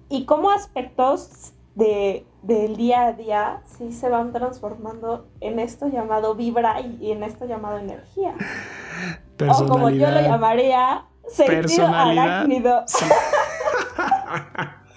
y 0.09 0.25
cómo 0.25 0.51
aspectos 0.51 1.53
de, 1.75 2.27
del 2.43 2.77
día 2.77 3.07
a 3.07 3.13
día 3.13 3.63
sí 3.65 3.93
se 3.93 4.09
van 4.09 4.33
transformando 4.33 5.27
en 5.41 5.59
esto 5.59 5.89
llamado 5.89 6.35
vibra 6.35 6.81
y, 6.81 7.13
en 7.13 7.23
esto 7.23 7.45
llamado 7.47 7.79
energía. 7.79 8.35
O 9.49 9.67
como 9.67 9.91
yo 9.91 10.09
lo 10.09 10.21
llamaría, 10.21 11.07
sentido 11.27 11.89
arácnido. 11.89 12.85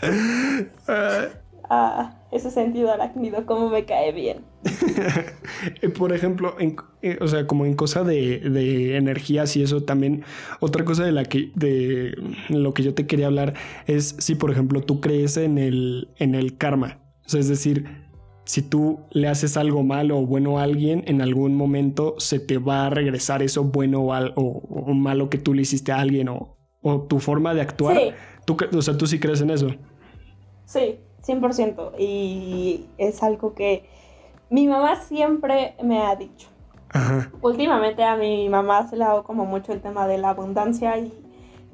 ah, 1.69 2.13
ese 2.35 2.51
sentido 2.51 2.91
arácnido, 2.91 3.45
como 3.45 3.69
me 3.69 3.85
cae 3.85 4.11
bien. 4.11 4.39
Por 5.97 6.13
ejemplo, 6.13 6.55
eh, 7.01 7.17
o 7.21 7.27
sea, 7.27 7.47
como 7.47 7.65
en 7.65 7.75
cosa 7.75 8.03
de, 8.03 8.39
de, 8.39 8.97
energías 8.97 9.55
y 9.55 9.63
eso 9.63 9.83
también, 9.83 10.23
otra 10.59 10.85
cosa 10.85 11.05
de 11.05 11.11
la 11.11 11.25
que, 11.25 11.51
de 11.55 12.15
lo 12.49 12.73
que 12.73 12.83
yo 12.83 12.93
te 12.93 13.07
quería 13.07 13.27
hablar 13.27 13.53
es 13.87 14.15
si, 14.19 14.35
por 14.35 14.51
ejemplo, 14.51 14.81
tú 14.81 15.01
crees 15.01 15.37
en 15.37 15.57
el, 15.57 16.09
en 16.17 16.35
el 16.35 16.57
karma. 16.57 16.99
O 17.25 17.29
sea, 17.29 17.39
es 17.39 17.47
decir, 17.47 17.85
si 18.45 18.61
tú 18.61 18.99
le 19.11 19.27
haces 19.27 19.57
algo 19.57 19.83
malo 19.83 20.19
o 20.19 20.25
bueno 20.25 20.59
a 20.59 20.63
alguien, 20.63 21.03
en 21.07 21.21
algún 21.21 21.55
momento 21.55 22.15
se 22.19 22.39
te 22.39 22.57
va 22.57 22.85
a 22.85 22.89
regresar 22.89 23.41
eso 23.41 23.63
bueno 23.63 24.01
o, 24.01 24.11
o, 24.35 24.93
malo 24.93 25.29
que 25.29 25.37
tú 25.37 25.53
le 25.53 25.63
hiciste 25.63 25.91
a 25.91 25.99
alguien 25.99 26.29
o, 26.29 26.57
o 26.81 27.01
tu 27.01 27.19
forma 27.19 27.53
de 27.53 27.61
actuar. 27.61 27.97
Tú, 28.45 28.55
o 28.75 28.81
sea, 28.81 28.95
tú 28.97 29.07
sí 29.07 29.19
crees 29.19 29.41
en 29.41 29.49
eso. 29.49 29.69
Sí, 30.65 30.99
100%. 31.25 31.91
Y 31.97 32.85
es 32.97 33.23
algo 33.23 33.53
que 33.53 33.87
mi 34.49 34.67
mamá 34.67 35.01
siempre 35.01 35.75
me 35.81 36.01
ha 36.01 36.15
dicho. 36.15 36.47
Últimamente 37.41 38.03
a 38.03 38.15
mi 38.15 38.47
mamá 38.47 38.87
se 38.87 38.95
le 38.95 39.03
ha 39.03 39.09
dado 39.09 39.23
como 39.23 39.45
mucho 39.45 39.73
el 39.73 39.81
tema 39.81 40.07
de 40.07 40.17
la 40.17 40.29
abundancia 40.29 40.97
y 40.97 41.13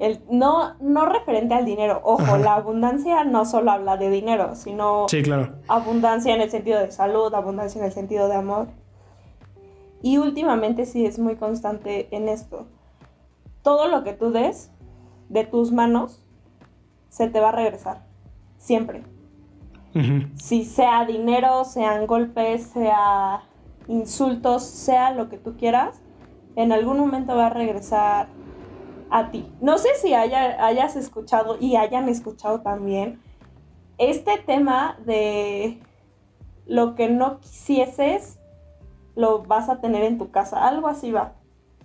el, 0.00 0.20
no, 0.28 0.74
no 0.80 1.06
referente 1.06 1.54
al 1.54 1.64
dinero. 1.64 2.00
Ojo, 2.02 2.36
la 2.38 2.54
abundancia 2.54 3.22
no 3.22 3.44
solo 3.44 3.70
habla 3.70 3.96
de 3.96 4.10
dinero, 4.10 4.56
sino 4.56 5.06
sí, 5.08 5.22
claro. 5.22 5.54
abundancia 5.68 6.34
en 6.34 6.40
el 6.40 6.50
sentido 6.50 6.80
de 6.80 6.90
salud, 6.90 7.32
abundancia 7.34 7.78
en 7.78 7.84
el 7.84 7.92
sentido 7.92 8.28
de 8.28 8.34
amor. 8.34 8.66
Y 10.02 10.18
últimamente 10.18 10.86
sí 10.86 11.06
es 11.06 11.20
muy 11.20 11.36
constante 11.36 12.08
en 12.10 12.28
esto. 12.28 12.66
Todo 13.62 13.86
lo 13.86 14.02
que 14.02 14.12
tú 14.12 14.32
des 14.32 14.72
de 15.28 15.44
tus 15.44 15.70
manos 15.70 16.20
se 17.08 17.28
te 17.28 17.38
va 17.38 17.50
a 17.50 17.52
regresar. 17.52 18.02
Siempre. 18.58 19.04
Si 20.36 20.64
sea 20.64 21.04
dinero, 21.04 21.64
sean 21.64 22.06
golpes, 22.06 22.62
sea 22.68 23.42
insultos, 23.88 24.62
sea 24.62 25.12
lo 25.12 25.28
que 25.28 25.36
tú 25.36 25.56
quieras, 25.56 26.00
en 26.56 26.72
algún 26.72 26.98
momento 26.98 27.36
va 27.36 27.46
a 27.46 27.50
regresar 27.50 28.28
a 29.10 29.30
ti. 29.30 29.46
No 29.60 29.78
sé 29.78 29.88
si 30.00 30.14
hayas 30.14 30.96
escuchado 30.96 31.58
y 31.60 31.76
hayan 31.76 32.08
escuchado 32.08 32.60
también 32.60 33.20
este 33.98 34.38
tema 34.38 34.96
de 35.04 35.78
lo 36.66 36.94
que 36.94 37.08
no 37.08 37.40
quisieses, 37.40 38.38
lo 39.14 39.42
vas 39.42 39.68
a 39.68 39.80
tener 39.80 40.02
en 40.04 40.18
tu 40.18 40.30
casa. 40.30 40.66
Algo 40.66 40.88
así 40.88 41.12
va. 41.12 41.34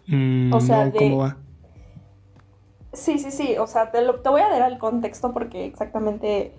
Mm, 0.08 0.53
o 0.53 0.62
sea, 0.62 0.91
¿cómo 0.91 1.18
va? 1.18 1.38
Sí, 2.93 3.20
sí, 3.20 3.32
sí. 3.32 3.58
O 3.58 3.68
sea, 3.68 3.91
te, 3.91 3.99
te 4.01 4.30
voy 4.30 4.41
a 4.41 4.49
dar 4.49 4.72
el 4.72 4.78
contexto 4.78 5.34
porque 5.34 5.66
exactamente 5.66 6.53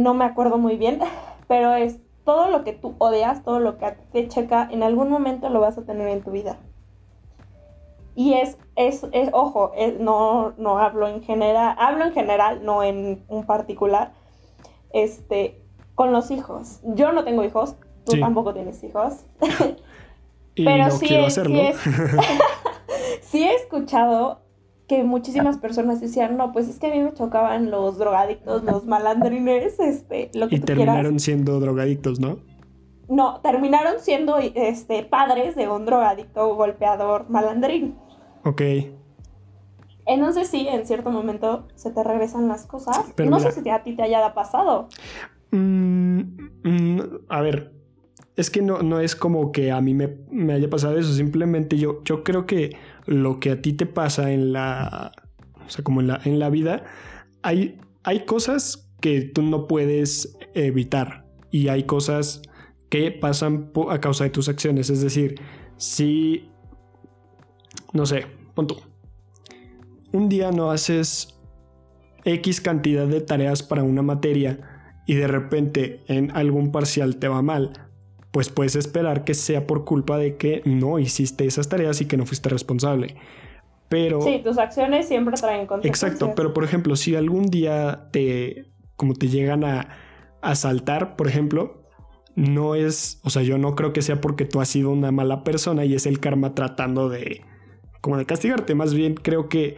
no 0.00 0.14
me 0.14 0.24
acuerdo 0.24 0.58
muy 0.58 0.76
bien, 0.76 0.98
pero 1.48 1.74
es 1.74 1.98
todo 2.24 2.48
lo 2.48 2.64
que 2.64 2.72
tú 2.72 2.94
odias, 2.98 3.42
todo 3.42 3.60
lo 3.60 3.78
que 3.78 3.92
te 4.12 4.28
checa, 4.28 4.68
en 4.70 4.82
algún 4.82 5.08
momento 5.10 5.48
lo 5.48 5.60
vas 5.60 5.78
a 5.78 5.82
tener 5.82 6.08
en 6.08 6.22
tu 6.22 6.30
vida. 6.30 6.56
Y 8.14 8.34
es, 8.34 8.58
es, 8.76 9.06
es 9.12 9.30
ojo, 9.32 9.72
no, 10.00 10.52
no 10.58 10.78
hablo 10.78 11.08
en 11.08 11.22
general, 11.22 11.74
hablo 11.78 12.04
en 12.04 12.12
general, 12.12 12.64
no 12.64 12.82
en 12.82 13.24
un 13.28 13.44
particular. 13.46 14.12
Este, 14.92 15.62
con 15.94 16.12
los 16.12 16.30
hijos. 16.30 16.80
Yo 16.82 17.12
no 17.12 17.22
tengo 17.24 17.44
hijos, 17.44 17.76
tú 18.04 18.12
Sí. 18.12 18.20
tampoco 18.20 18.52
tienes 18.54 18.82
hijos. 18.84 19.24
Y 20.56 20.64
Pero 20.64 20.84
no 20.86 20.90
sí, 20.90 21.06
quiero 21.06 21.26
es- 21.26 21.38
hacerlo. 21.38 21.60
sí 21.72 21.90
sí 23.22 23.44
he 23.44 23.54
escuchado 23.54 24.40
que 24.90 25.04
muchísimas 25.04 25.56
personas 25.56 26.00
decían, 26.00 26.36
no, 26.36 26.50
pues 26.50 26.68
es 26.68 26.80
que 26.80 26.88
a 26.88 26.90
mí 26.90 27.00
me 27.00 27.14
chocaban 27.14 27.70
los 27.70 27.96
drogadictos, 27.96 28.64
los 28.64 28.86
malandrines, 28.86 29.78
este, 29.78 30.32
lo 30.34 30.48
que 30.48 30.56
y 30.56 30.58
tú 30.58 30.66
terminaron 30.66 31.02
quieras. 31.02 31.22
siendo 31.22 31.60
drogadictos, 31.60 32.18
¿no? 32.18 32.40
No, 33.08 33.40
terminaron 33.40 34.00
siendo 34.00 34.38
este, 34.38 35.04
padres 35.04 35.54
de 35.54 35.68
un 35.68 35.86
drogadicto, 35.86 36.56
golpeador, 36.56 37.30
malandrín. 37.30 37.94
Ok. 38.44 38.62
Entonces 40.06 40.48
sí, 40.48 40.66
en 40.66 40.84
cierto 40.84 41.12
momento 41.12 41.68
se 41.76 41.92
te 41.92 42.02
regresan 42.02 42.48
las 42.48 42.66
cosas. 42.66 43.12
Pero 43.14 43.30
no 43.30 43.38
mira. 43.38 43.52
sé 43.52 43.62
si 43.62 43.70
a 43.70 43.84
ti 43.84 43.94
te 43.94 44.02
haya 44.02 44.34
pasado. 44.34 44.88
Mm, 45.52 46.20
mm, 46.64 47.00
a 47.28 47.40
ver, 47.42 47.72
es 48.34 48.50
que 48.50 48.60
no, 48.60 48.82
no 48.82 48.98
es 48.98 49.14
como 49.14 49.52
que 49.52 49.70
a 49.70 49.80
mí 49.80 49.94
me, 49.94 50.16
me 50.32 50.54
haya 50.54 50.68
pasado 50.68 50.98
eso, 50.98 51.12
simplemente 51.12 51.76
yo, 51.78 52.02
yo 52.02 52.24
creo 52.24 52.44
que 52.44 52.76
lo 53.10 53.40
que 53.40 53.50
a 53.50 53.60
ti 53.60 53.72
te 53.72 53.86
pasa 53.86 54.30
en 54.30 54.52
la, 54.52 55.10
o 55.66 55.68
sea, 55.68 55.82
como 55.82 56.00
en 56.00 56.06
la, 56.06 56.20
en 56.24 56.38
la 56.38 56.48
vida, 56.48 56.84
hay, 57.42 57.76
hay 58.04 58.24
cosas 58.24 58.88
que 59.00 59.22
tú 59.22 59.42
no 59.42 59.66
puedes 59.66 60.38
evitar 60.54 61.26
y 61.50 61.68
hay 61.68 61.82
cosas 61.82 62.40
que 62.88 63.10
pasan 63.10 63.72
a 63.90 64.00
causa 64.00 64.24
de 64.24 64.30
tus 64.30 64.48
acciones, 64.48 64.90
es 64.90 65.00
decir, 65.02 65.40
si, 65.76 66.48
no 67.92 68.06
sé, 68.06 68.26
pon 68.54 68.68
un 70.12 70.28
día 70.28 70.52
no 70.52 70.70
haces 70.70 71.36
X 72.24 72.60
cantidad 72.60 73.08
de 73.08 73.20
tareas 73.20 73.64
para 73.64 73.82
una 73.82 74.02
materia, 74.02 74.60
y 75.04 75.14
de 75.14 75.26
repente 75.26 76.04
en 76.06 76.30
algún 76.30 76.70
parcial 76.70 77.16
te 77.16 77.26
va 77.26 77.42
mal, 77.42 77.89
pues 78.30 78.48
puedes 78.48 78.76
esperar 78.76 79.24
que 79.24 79.34
sea 79.34 79.66
por 79.66 79.84
culpa 79.84 80.18
de 80.18 80.36
que 80.36 80.62
no 80.64 80.98
hiciste 80.98 81.46
esas 81.46 81.68
tareas 81.68 82.00
y 82.00 82.06
que 82.06 82.16
no 82.16 82.26
fuiste 82.26 82.48
responsable. 82.48 83.16
Pero... 83.88 84.22
Sí, 84.22 84.40
tus 84.44 84.58
acciones 84.58 85.08
siempre 85.08 85.34
traen 85.36 85.66
consecuencias. 85.66 86.12
Exacto, 86.12 86.34
pero 86.36 86.54
por 86.54 86.64
ejemplo, 86.64 86.94
si 86.94 87.16
algún 87.16 87.46
día 87.46 88.08
te, 88.12 88.70
como 88.96 89.14
te 89.14 89.28
llegan 89.28 89.64
a 89.64 89.88
asaltar, 90.42 91.16
por 91.16 91.26
ejemplo, 91.26 91.80
no 92.36 92.74
es, 92.74 93.20
o 93.24 93.30
sea, 93.30 93.42
yo 93.42 93.58
no 93.58 93.74
creo 93.74 93.92
que 93.92 94.02
sea 94.02 94.20
porque 94.20 94.44
tú 94.44 94.60
has 94.60 94.68
sido 94.68 94.90
una 94.90 95.10
mala 95.10 95.42
persona 95.42 95.84
y 95.84 95.94
es 95.94 96.06
el 96.06 96.20
karma 96.20 96.54
tratando 96.54 97.08
de, 97.08 97.42
como 98.00 98.16
de 98.16 98.26
castigarte, 98.26 98.74
más 98.74 98.94
bien 98.94 99.14
creo 99.14 99.48
que 99.48 99.76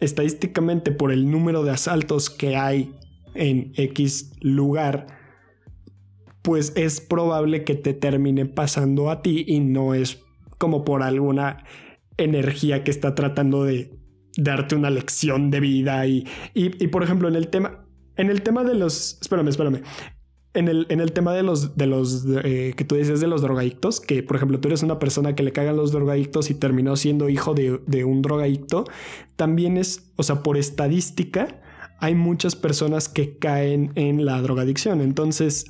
estadísticamente 0.00 0.92
por 0.92 1.12
el 1.12 1.30
número 1.30 1.64
de 1.64 1.72
asaltos 1.72 2.30
que 2.30 2.56
hay 2.56 2.94
en 3.34 3.72
X 3.76 4.32
lugar, 4.40 5.17
pues 6.48 6.72
es 6.76 7.02
probable 7.02 7.62
que 7.62 7.74
te 7.74 7.92
termine 7.92 8.46
pasando 8.46 9.10
a 9.10 9.20
ti 9.20 9.44
y 9.46 9.60
no 9.60 9.92
es 9.92 10.24
como 10.56 10.82
por 10.82 11.02
alguna 11.02 11.62
energía 12.16 12.84
que 12.84 12.90
está 12.90 13.14
tratando 13.14 13.64
de 13.64 14.00
darte 14.34 14.74
una 14.74 14.88
lección 14.88 15.50
de 15.50 15.60
vida 15.60 16.06
y, 16.06 16.26
y, 16.54 16.86
por 16.86 17.02
ejemplo 17.02 17.28
en 17.28 17.36
el 17.36 17.48
tema 17.48 17.84
en 18.16 18.30
el 18.30 18.40
tema 18.40 18.64
de 18.64 18.72
los 18.72 19.18
espérame 19.20 19.48
espérame 19.48 19.82
en 20.54 20.68
el, 20.68 20.86
en 20.88 21.00
el 21.00 21.12
tema 21.12 21.34
de 21.34 21.42
los 21.42 21.76
de 21.76 21.86
los 21.86 22.24
eh, 22.42 22.72
que 22.74 22.84
tú 22.86 22.94
dices 22.94 23.20
de 23.20 23.26
los 23.26 23.42
drogadictos 23.42 24.00
que 24.00 24.22
por 24.22 24.36
ejemplo 24.36 24.58
tú 24.58 24.68
eres 24.68 24.82
una 24.82 24.98
persona 24.98 25.34
que 25.34 25.42
le 25.42 25.52
cagan 25.52 25.76
los 25.76 25.92
drogadictos 25.92 26.48
y 26.48 26.54
terminó 26.54 26.96
siendo 26.96 27.28
hijo 27.28 27.52
de, 27.52 27.78
de 27.86 28.06
un 28.06 28.22
drogadicto 28.22 28.84
también 29.36 29.76
es 29.76 30.10
o 30.16 30.22
sea 30.22 30.42
por 30.42 30.56
estadística 30.56 31.60
hay 32.00 32.14
muchas 32.14 32.56
personas 32.56 33.08
que 33.08 33.38
caen 33.38 33.90
en 33.96 34.24
la 34.24 34.40
drogadicción. 34.40 35.00
Entonces 35.00 35.66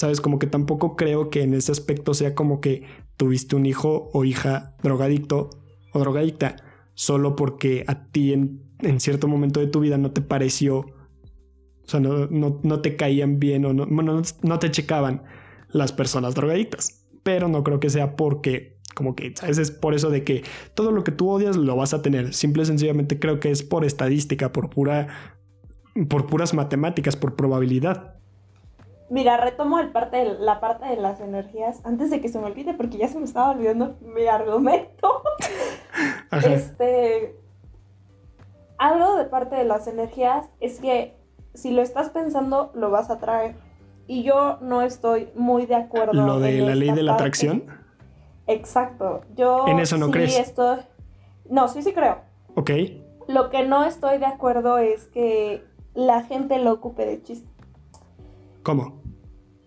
sabes 0.00 0.20
como 0.20 0.38
que 0.38 0.46
tampoco 0.46 0.96
creo 0.96 1.28
que 1.28 1.42
en 1.42 1.54
ese 1.54 1.72
aspecto 1.72 2.14
sea 2.14 2.34
como 2.34 2.60
que 2.60 2.84
tuviste 3.16 3.54
un 3.54 3.66
hijo 3.66 4.10
o 4.14 4.24
hija 4.24 4.74
drogadicto 4.82 5.50
o 5.92 5.98
drogadicta 5.98 6.56
solo 6.94 7.36
porque 7.36 7.84
a 7.86 8.06
ti 8.10 8.32
en, 8.32 8.62
en, 8.80 8.98
cierto 8.98 9.28
momento 9.28 9.60
de 9.60 9.66
tu 9.66 9.80
vida 9.80 9.98
no 9.98 10.10
te 10.10 10.22
pareció, 10.22 10.78
o 10.78 11.86
sea, 11.86 12.00
no, 12.00 12.26
no, 12.26 12.60
no 12.62 12.80
te 12.80 12.96
caían 12.96 13.38
bien 13.38 13.64
o 13.64 13.72
no, 13.72 13.86
bueno, 13.86 14.22
no, 14.42 14.58
te 14.58 14.70
checaban 14.70 15.22
las 15.70 15.92
personas 15.92 16.34
drogadictas. 16.34 17.06
Pero 17.22 17.48
no 17.48 17.62
creo 17.64 17.80
que 17.80 17.90
sea 17.90 18.16
porque, 18.16 18.78
como 18.94 19.14
que, 19.14 19.34
¿sabes? 19.34 19.58
Es 19.58 19.70
por 19.70 19.94
eso 19.94 20.08
de 20.08 20.24
que 20.24 20.42
todo 20.74 20.90
lo 20.90 21.04
que 21.04 21.12
tú 21.12 21.28
odias 21.28 21.56
lo 21.56 21.76
vas 21.76 21.92
a 21.92 22.00
tener. 22.00 22.32
Simple 22.32 22.62
y 22.62 22.66
sencillamente 22.66 23.18
creo 23.18 23.40
que 23.40 23.50
es 23.50 23.62
por 23.62 23.84
estadística, 23.84 24.52
por 24.52 24.70
pura, 24.70 25.36
por 26.08 26.26
puras 26.26 26.54
matemáticas, 26.54 27.16
por 27.16 27.36
probabilidad. 27.36 28.19
Mira, 29.10 29.36
retomo 29.36 29.80
el 29.80 29.90
parte 29.90 30.18
de, 30.18 30.38
la 30.38 30.60
parte 30.60 30.86
de 30.86 30.96
las 30.96 31.20
energías 31.20 31.80
antes 31.84 32.10
de 32.10 32.20
que 32.20 32.28
se 32.28 32.38
me 32.38 32.46
olvide, 32.46 32.74
porque 32.74 32.96
ya 32.96 33.08
se 33.08 33.18
me 33.18 33.24
estaba 33.24 33.50
olvidando 33.50 33.96
mi 34.00 34.26
argumento. 34.26 35.22
Ajá. 36.30 36.48
Este. 36.48 37.36
Algo 38.78 39.16
de 39.16 39.24
parte 39.24 39.56
de 39.56 39.64
las 39.64 39.88
energías 39.88 40.48
es 40.60 40.78
que 40.78 41.16
si 41.54 41.72
lo 41.72 41.82
estás 41.82 42.10
pensando, 42.10 42.70
lo 42.74 42.90
vas 42.90 43.10
a 43.10 43.18
traer. 43.18 43.56
Y 44.06 44.22
yo 44.22 44.58
no 44.60 44.82
estoy 44.82 45.28
muy 45.34 45.66
de 45.66 45.74
acuerdo. 45.74 46.12
Lo 46.12 46.38
de 46.38 46.58
en 46.58 46.66
la 46.66 46.74
ley 46.76 46.92
de 46.92 47.02
la 47.02 47.12
parte. 47.12 47.22
atracción. 47.24 47.64
Exacto. 48.46 49.22
Yo 49.36 49.66
¿En 49.66 49.80
eso 49.80 49.98
no 49.98 50.06
sí 50.06 50.12
crees? 50.12 50.38
estoy. 50.38 50.78
No, 51.48 51.66
sí, 51.66 51.82
sí 51.82 51.92
creo. 51.92 52.18
Ok. 52.54 52.70
Lo 53.26 53.50
que 53.50 53.66
no 53.66 53.84
estoy 53.84 54.18
de 54.18 54.26
acuerdo 54.26 54.78
es 54.78 55.06
que 55.08 55.64
la 55.94 56.22
gente 56.22 56.58
lo 56.60 56.72
ocupe 56.72 57.06
de 57.06 57.22
chiste. 57.22 57.48
¿Cómo? 58.62 58.99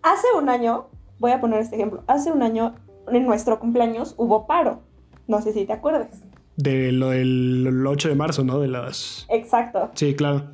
Hace 0.04 0.26
un 0.36 0.50
año, 0.50 0.90
voy 1.18 1.32
a 1.32 1.40
poner 1.40 1.60
este 1.60 1.76
ejemplo, 1.76 2.04
hace 2.06 2.30
un 2.30 2.42
año 2.42 2.74
en 3.08 3.24
nuestro 3.24 3.58
cumpleaños 3.58 4.14
hubo 4.18 4.46
paro. 4.46 4.82
No 5.26 5.40
sé 5.40 5.54
si 5.54 5.64
te 5.64 5.72
acuerdas. 5.72 6.22
De 6.56 6.92
lo 6.92 7.08
del 7.08 7.86
8 7.86 8.10
de 8.10 8.14
marzo, 8.14 8.44
¿no? 8.44 8.58
De 8.58 8.68
las... 8.68 9.24
Exacto. 9.30 9.90
Sí, 9.94 10.14
claro. 10.14 10.50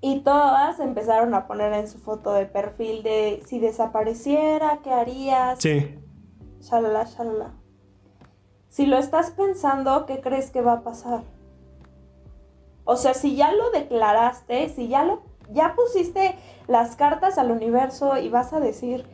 Y 0.00 0.20
todas 0.20 0.80
empezaron 0.80 1.34
a 1.34 1.46
poner 1.46 1.74
en 1.74 1.86
su 1.86 1.98
foto 1.98 2.32
de 2.32 2.46
perfil 2.46 3.02
de 3.02 3.42
si 3.44 3.58
desapareciera, 3.58 4.80
¿qué 4.82 4.90
harías? 4.90 5.58
Sí. 5.60 5.94
Shalala, 6.60 7.04
shalala. 7.04 7.52
Si 8.70 8.86
lo 8.86 8.96
estás 8.96 9.32
pensando, 9.32 10.06
¿qué 10.06 10.22
crees 10.22 10.50
que 10.50 10.62
va 10.62 10.72
a 10.72 10.82
pasar? 10.82 11.24
O 12.84 12.96
sea, 12.96 13.12
si 13.12 13.36
ya 13.36 13.52
lo 13.52 13.70
declaraste, 13.70 14.70
si 14.70 14.88
ya 14.88 15.04
lo 15.04 15.20
ya 15.52 15.74
pusiste 15.74 16.36
las 16.66 16.96
cartas 16.96 17.38
al 17.38 17.50
universo 17.50 18.16
y 18.18 18.28
vas 18.28 18.52
a 18.52 18.60
decir 18.60 19.06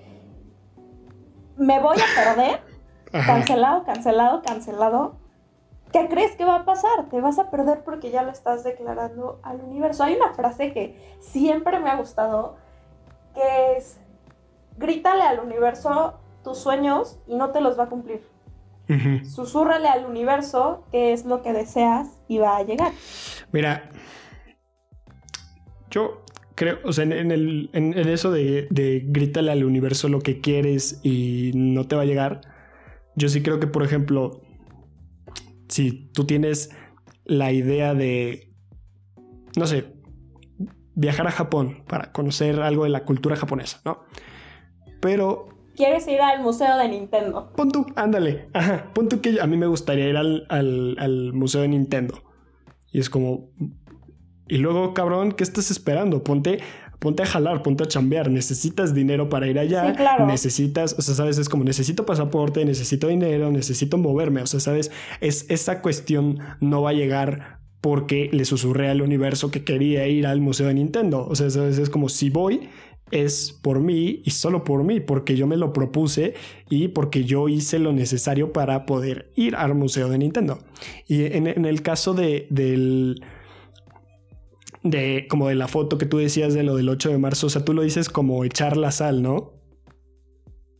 me 1.56 1.80
voy 1.80 1.96
a 1.96 2.24
perder, 2.24 2.60
Ajá. 3.12 3.26
cancelado, 3.26 3.84
cancelado, 3.84 4.42
cancelado. 4.42 5.16
¿Qué 5.92 6.06
crees 6.08 6.36
que 6.36 6.44
va 6.44 6.56
a 6.56 6.64
pasar? 6.64 7.08
Te 7.10 7.20
vas 7.20 7.38
a 7.38 7.50
perder 7.50 7.82
porque 7.82 8.10
ya 8.10 8.22
lo 8.22 8.30
estás 8.30 8.62
declarando 8.62 9.40
al 9.42 9.60
universo. 9.62 10.04
Hay 10.04 10.14
una 10.14 10.34
frase 10.34 10.72
que 10.72 11.16
siempre 11.20 11.80
me 11.80 11.88
ha 11.90 11.96
gustado, 11.96 12.56
que 13.34 13.76
es, 13.76 13.98
grítale 14.76 15.22
al 15.22 15.40
universo 15.40 16.20
tus 16.44 16.58
sueños 16.58 17.18
y 17.26 17.36
no 17.36 17.50
te 17.50 17.60
los 17.60 17.78
va 17.78 17.84
a 17.84 17.88
cumplir. 17.88 18.22
Ujú. 18.88 19.24
Susúrrale 19.24 19.88
al 19.88 20.04
universo 20.06 20.84
qué 20.92 21.12
es 21.12 21.24
lo 21.24 21.42
que 21.42 21.52
deseas 21.52 22.08
y 22.28 22.38
va 22.38 22.56
a 22.58 22.62
llegar. 22.62 22.92
Mira, 23.50 23.90
yo 25.90 26.22
creo, 26.58 26.80
o 26.82 26.92
sea, 26.92 27.04
en, 27.04 27.12
en 27.12 27.30
el, 27.30 27.70
en, 27.72 27.96
en 27.96 28.08
eso 28.08 28.32
de, 28.32 28.66
de 28.70 29.04
grítale 29.06 29.52
al 29.52 29.62
universo 29.62 30.08
lo 30.08 30.18
que 30.18 30.40
quieres 30.40 30.98
y 31.04 31.52
no 31.54 31.86
te 31.86 31.94
va 31.94 32.02
a 32.02 32.04
llegar, 32.04 32.40
yo 33.14 33.28
sí 33.28 33.42
creo 33.42 33.60
que, 33.60 33.68
por 33.68 33.84
ejemplo, 33.84 34.42
si 35.68 36.10
tú 36.12 36.24
tienes 36.24 36.70
la 37.24 37.52
idea 37.52 37.94
de, 37.94 38.52
no 39.56 39.68
sé, 39.68 39.94
viajar 40.96 41.28
a 41.28 41.30
Japón 41.30 41.84
para 41.86 42.10
conocer 42.10 42.60
algo 42.60 42.82
de 42.82 42.90
la 42.90 43.04
cultura 43.04 43.36
japonesa, 43.36 43.80
¿no? 43.84 44.00
Pero 45.00 45.46
¿Quieres 45.76 46.08
ir 46.08 46.20
al 46.20 46.42
museo 46.42 46.76
de 46.76 46.88
Nintendo? 46.88 47.52
Pon 47.54 47.70
tú, 47.70 47.86
ándale. 47.94 48.48
Ajá, 48.52 48.90
pon 48.94 49.08
tú 49.08 49.20
que 49.20 49.40
a 49.40 49.46
mí 49.46 49.56
me 49.56 49.68
gustaría 49.68 50.08
ir 50.08 50.16
al, 50.16 50.44
al, 50.48 50.96
al 50.98 51.32
museo 51.34 51.60
de 51.60 51.68
Nintendo. 51.68 52.20
Y 52.90 52.98
es 52.98 53.08
como. 53.08 53.50
Y 54.48 54.58
luego, 54.58 54.94
cabrón, 54.94 55.32
¿qué 55.32 55.44
estás 55.44 55.70
esperando? 55.70 56.24
Ponte, 56.24 56.58
ponte 56.98 57.22
a 57.22 57.26
jalar, 57.26 57.62
ponte 57.62 57.84
a 57.84 57.86
chambear. 57.86 58.30
Necesitas 58.30 58.94
dinero 58.94 59.28
para 59.28 59.46
ir 59.46 59.58
allá. 59.58 59.90
Sí, 59.90 59.96
claro. 59.96 60.26
Necesitas, 60.26 60.94
o 60.98 61.02
sea, 61.02 61.14
sabes, 61.14 61.38
es 61.38 61.48
como 61.48 61.64
necesito 61.64 62.06
pasaporte, 62.06 62.64
necesito 62.64 63.08
dinero, 63.08 63.50
necesito 63.50 63.98
moverme. 63.98 64.42
O 64.42 64.46
sea, 64.46 64.60
sabes, 64.60 64.90
es, 65.20 65.46
esa 65.48 65.82
cuestión 65.82 66.38
no 66.60 66.82
va 66.82 66.90
a 66.90 66.94
llegar 66.94 67.58
porque 67.80 68.28
le 68.32 68.44
susurré 68.44 68.88
al 68.88 69.02
universo 69.02 69.50
que 69.50 69.64
quería 69.64 70.06
ir 70.08 70.26
al 70.26 70.40
museo 70.40 70.66
de 70.66 70.74
Nintendo. 70.74 71.26
O 71.28 71.36
sea, 71.36 71.50
sabes, 71.50 71.78
es 71.78 71.90
como 71.90 72.08
si 72.08 72.30
voy, 72.30 72.68
es 73.10 73.58
por 73.62 73.80
mí 73.80 74.22
y 74.24 74.30
solo 74.30 74.64
por 74.64 74.82
mí, 74.84 75.00
porque 75.00 75.36
yo 75.36 75.46
me 75.46 75.56
lo 75.56 75.72
propuse 75.72 76.34
y 76.68 76.88
porque 76.88 77.24
yo 77.24 77.48
hice 77.48 77.78
lo 77.78 77.92
necesario 77.92 78.52
para 78.52 78.84
poder 78.84 79.30
ir 79.36 79.54
al 79.56 79.74
museo 79.74 80.08
de 80.08 80.18
Nintendo. 80.18 80.58
Y 81.06 81.24
en, 81.24 81.46
en 81.46 81.64
el 81.64 81.82
caso 81.82 82.14
de, 82.14 82.46
del, 82.50 83.22
de 84.82 85.26
como 85.28 85.48
de 85.48 85.54
la 85.54 85.68
foto 85.68 85.98
que 85.98 86.06
tú 86.06 86.18
decías 86.18 86.54
de 86.54 86.62
lo 86.62 86.76
del 86.76 86.88
8 86.88 87.10
de 87.10 87.18
marzo, 87.18 87.46
o 87.46 87.50
sea, 87.50 87.64
tú 87.64 87.74
lo 87.74 87.82
dices 87.82 88.08
como 88.08 88.44
echar 88.44 88.76
la 88.76 88.90
sal, 88.90 89.22
¿no? 89.22 89.52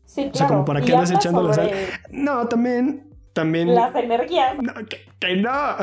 Sí, 0.05 0.23
claro. 0.23 0.33
O 0.33 0.37
sea, 0.37 0.47
como 0.49 0.65
para 0.65 0.81
qué 0.81 0.95
andas 0.95 1.11
echando 1.11 1.43
la 1.43 1.55
sal. 1.55 1.71
No, 2.11 2.49
también, 2.49 3.09
también. 3.33 3.75
Las 3.75 3.95
energías. 3.95 4.57
No, 4.61 4.73
que, 4.87 5.37
no. 5.37 5.77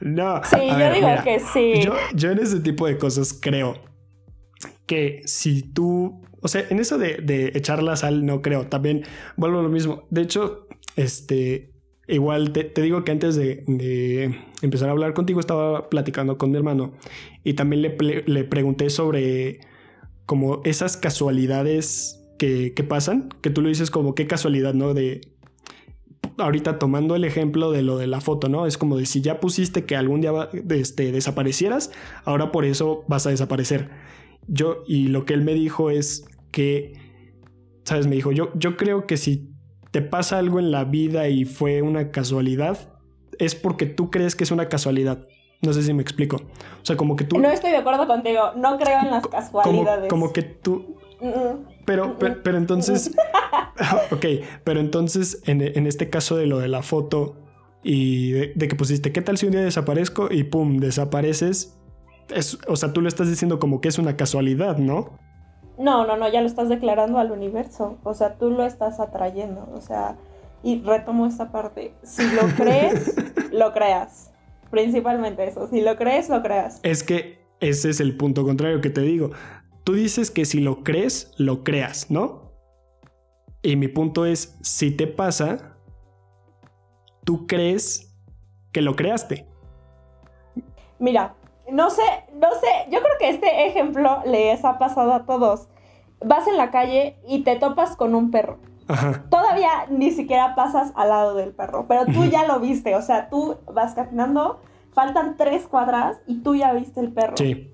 no. 0.00 0.44
Sí, 0.44 0.68
yo 0.68 0.92
digo 0.92 1.08
que 1.24 1.40
sí. 1.40 1.82
Yo, 1.82 1.94
yo 2.14 2.30
en 2.30 2.38
ese 2.38 2.60
tipo 2.60 2.86
de 2.86 2.98
cosas 2.98 3.36
creo 3.40 3.74
que 4.86 5.22
si 5.24 5.62
tú, 5.62 6.22
o 6.40 6.48
sea, 6.48 6.64
en 6.68 6.78
eso 6.78 6.98
de, 6.98 7.16
de 7.16 7.52
echar 7.54 7.82
la 7.82 7.96
sal 7.96 8.26
no 8.26 8.42
creo, 8.42 8.66
también 8.66 9.04
vuelvo 9.36 9.60
a 9.60 9.62
lo 9.62 9.68
mismo. 9.68 10.06
De 10.10 10.22
hecho, 10.22 10.68
este, 10.96 11.73
igual 12.08 12.52
te, 12.52 12.70
digo 12.82 13.04
que 13.04 13.12
antes 13.12 13.36
de, 13.36 13.64
de, 13.66 14.36
empezar 14.62 14.88
a 14.88 14.92
hablar 14.92 15.14
contigo 15.14 15.40
estaba 15.40 15.88
platicando 15.88 16.38
con 16.38 16.50
mi 16.50 16.56
hermano 16.56 16.92
y 17.42 17.54
también 17.54 17.82
le, 17.82 18.24
le 18.26 18.44
pregunté 18.44 18.90
sobre 18.90 19.60
como 20.26 20.60
esas 20.64 20.96
casualidades 20.96 22.20
que, 22.38 22.74
que, 22.74 22.84
pasan, 22.84 23.28
que 23.40 23.50
tú 23.50 23.62
lo 23.62 23.68
dices 23.68 23.90
como 23.90 24.14
qué 24.14 24.26
casualidad, 24.26 24.74
¿no? 24.74 24.94
De 24.94 25.20
ahorita 26.38 26.78
tomando 26.78 27.14
el 27.16 27.24
ejemplo 27.24 27.70
de 27.70 27.82
lo 27.82 27.96
de 27.98 28.06
la 28.06 28.20
foto, 28.20 28.48
¿no? 28.48 28.66
Es 28.66 28.78
como 28.78 28.96
de 28.96 29.06
si 29.06 29.20
ya 29.20 29.40
pusiste 29.40 29.84
que 29.84 29.96
algún 29.96 30.20
día 30.20 30.32
este, 30.70 31.12
desaparecieras, 31.12 31.90
ahora 32.24 32.52
por 32.52 32.64
eso 32.64 33.04
vas 33.08 33.26
a 33.26 33.30
desaparecer. 33.30 33.90
Yo, 34.46 34.82
y 34.86 35.08
lo 35.08 35.24
que 35.24 35.34
él 35.34 35.42
me 35.42 35.54
dijo 35.54 35.90
es 35.90 36.24
que, 36.50 36.94
¿sabes? 37.84 38.06
Me 38.06 38.16
dijo, 38.16 38.32
yo, 38.32 38.50
yo 38.54 38.76
creo 38.76 39.06
que 39.06 39.16
si 39.16 39.53
te 39.94 40.02
pasa 40.02 40.38
algo 40.38 40.58
en 40.58 40.72
la 40.72 40.82
vida 40.82 41.28
y 41.28 41.44
fue 41.44 41.80
una 41.80 42.10
casualidad, 42.10 42.76
es 43.38 43.54
porque 43.54 43.86
tú 43.86 44.10
crees 44.10 44.34
que 44.34 44.42
es 44.42 44.50
una 44.50 44.68
casualidad. 44.68 45.28
No 45.62 45.72
sé 45.72 45.84
si 45.84 45.94
me 45.94 46.02
explico. 46.02 46.34
O 46.38 46.84
sea, 46.84 46.96
como 46.96 47.14
que 47.14 47.22
tú... 47.22 47.38
No 47.38 47.48
estoy 47.48 47.70
de 47.70 47.76
acuerdo 47.76 48.08
contigo. 48.08 48.54
No 48.56 48.76
creo 48.76 48.98
en 48.98 49.12
las 49.12 49.24
casualidades. 49.28 50.08
Como, 50.10 50.32
que 50.32 50.42
tú... 50.42 50.96
Pero, 51.84 52.18
pero, 52.18 52.58
entonces... 52.58 53.14
ok, 54.10 54.26
pero 54.64 54.80
entonces 54.80 55.40
en, 55.46 55.62
en, 55.62 55.86
este 55.86 56.10
caso 56.10 56.36
de 56.36 56.46
lo 56.46 56.58
de 56.58 56.66
la 56.66 56.82
foto 56.82 57.36
y 57.84 58.32
de, 58.32 58.52
de, 58.56 58.66
que 58.66 58.74
pusiste, 58.74 59.12
¿qué 59.12 59.22
tal 59.22 59.38
si 59.38 59.46
un 59.46 59.52
día 59.52 59.62
desaparezco 59.62 60.26
y 60.28 60.42
pum, 60.42 60.78
desapareces? 60.78 61.78
Es, 62.34 62.58
o 62.66 62.74
sea, 62.74 62.92
tú 62.92 63.00
lo 63.00 63.06
estás 63.06 63.28
diciendo 63.28 63.60
como 63.60 63.80
que 63.80 63.86
es 63.86 63.98
una 64.00 64.16
casualidad, 64.16 64.78
¿no? 64.78 65.20
No, 65.78 66.06
no, 66.06 66.16
no, 66.16 66.30
ya 66.30 66.40
lo 66.40 66.46
estás 66.46 66.68
declarando 66.68 67.18
al 67.18 67.32
universo. 67.32 67.98
O 68.04 68.14
sea, 68.14 68.36
tú 68.36 68.50
lo 68.50 68.64
estás 68.64 69.00
atrayendo. 69.00 69.68
O 69.74 69.80
sea, 69.80 70.16
y 70.62 70.80
retomo 70.82 71.26
esta 71.26 71.50
parte. 71.50 71.94
Si 72.02 72.22
lo 72.30 72.42
crees, 72.56 73.14
lo 73.52 73.72
creas. 73.72 74.30
Principalmente 74.70 75.46
eso. 75.46 75.68
Si 75.68 75.80
lo 75.80 75.96
crees, 75.96 76.28
lo 76.28 76.42
creas. 76.42 76.80
Es 76.82 77.02
que 77.02 77.44
ese 77.60 77.90
es 77.90 78.00
el 78.00 78.16
punto 78.16 78.44
contrario 78.44 78.80
que 78.80 78.90
te 78.90 79.00
digo. 79.00 79.30
Tú 79.84 79.94
dices 79.94 80.30
que 80.30 80.44
si 80.44 80.60
lo 80.60 80.82
crees, 80.82 81.32
lo 81.36 81.62
creas, 81.62 82.10
¿no? 82.10 82.52
Y 83.62 83.76
mi 83.76 83.88
punto 83.88 84.26
es, 84.26 84.58
si 84.62 84.90
te 84.90 85.06
pasa, 85.06 85.76
tú 87.24 87.46
crees 87.46 88.14
que 88.72 88.82
lo 88.82 88.96
creaste. 88.96 89.46
Mira, 90.98 91.34
no 91.70 91.90
sé, 91.90 92.02
no 92.34 92.50
sé, 92.52 92.90
yo 92.90 93.00
creo 93.00 93.14
que 93.18 93.30
este 93.30 93.66
ejemplo 93.66 94.20
les 94.26 94.64
ha 94.64 94.78
pasado 94.78 95.12
a 95.12 95.24
todos. 95.24 95.68
Vas 96.24 96.46
en 96.46 96.56
la 96.56 96.70
calle 96.70 97.16
y 97.26 97.42
te 97.42 97.56
topas 97.56 97.96
con 97.96 98.14
un 98.14 98.30
perro. 98.30 98.58
Ajá. 98.88 99.24
Todavía 99.30 99.86
ni 99.88 100.10
siquiera 100.10 100.54
pasas 100.54 100.92
al 100.94 101.08
lado 101.08 101.34
del 101.34 101.52
perro, 101.52 101.86
pero 101.88 102.04
tú 102.06 102.24
ya 102.24 102.44
lo 102.44 102.60
viste, 102.60 102.94
o 102.96 103.02
sea, 103.02 103.30
tú 103.30 103.56
vas 103.72 103.94
caminando, 103.94 104.60
faltan 104.92 105.36
tres 105.36 105.66
cuadras 105.66 106.20
y 106.26 106.42
tú 106.42 106.54
ya 106.54 106.72
viste 106.72 107.00
el 107.00 107.12
perro. 107.12 107.36
Sí. 107.36 107.72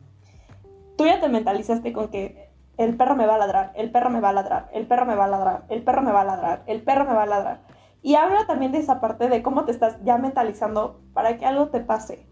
Tú 0.96 1.06
ya 1.06 1.20
te 1.20 1.28
mentalizaste 1.28 1.92
con 1.92 2.08
que 2.08 2.50
el 2.76 2.96
perro 2.96 3.16
me 3.16 3.26
va 3.26 3.34
a 3.34 3.38
ladrar, 3.38 3.72
el 3.74 3.90
perro 3.90 4.10
me 4.10 4.20
va 4.20 4.30
a 4.30 4.32
ladrar, 4.32 4.68
el 4.72 4.86
perro 4.86 5.04
me 5.04 5.14
va 5.14 5.24
a 5.24 5.28
ladrar, 5.28 5.64
el 5.68 5.82
perro 5.82 6.02
me 6.02 6.12
va 6.12 6.20
a 6.20 6.24
ladrar, 6.24 6.62
el 6.66 6.82
perro 6.82 7.04
me 7.04 7.14
va 7.14 7.22
a 7.24 7.26
ladrar. 7.26 7.60
Y 8.02 8.14
habla 8.14 8.46
también 8.46 8.72
de 8.72 8.78
esa 8.78 9.00
parte 9.00 9.28
de 9.28 9.42
cómo 9.42 9.64
te 9.64 9.72
estás 9.72 10.02
ya 10.04 10.16
mentalizando 10.16 11.00
para 11.12 11.36
que 11.36 11.46
algo 11.46 11.68
te 11.68 11.80
pase. 11.80 12.26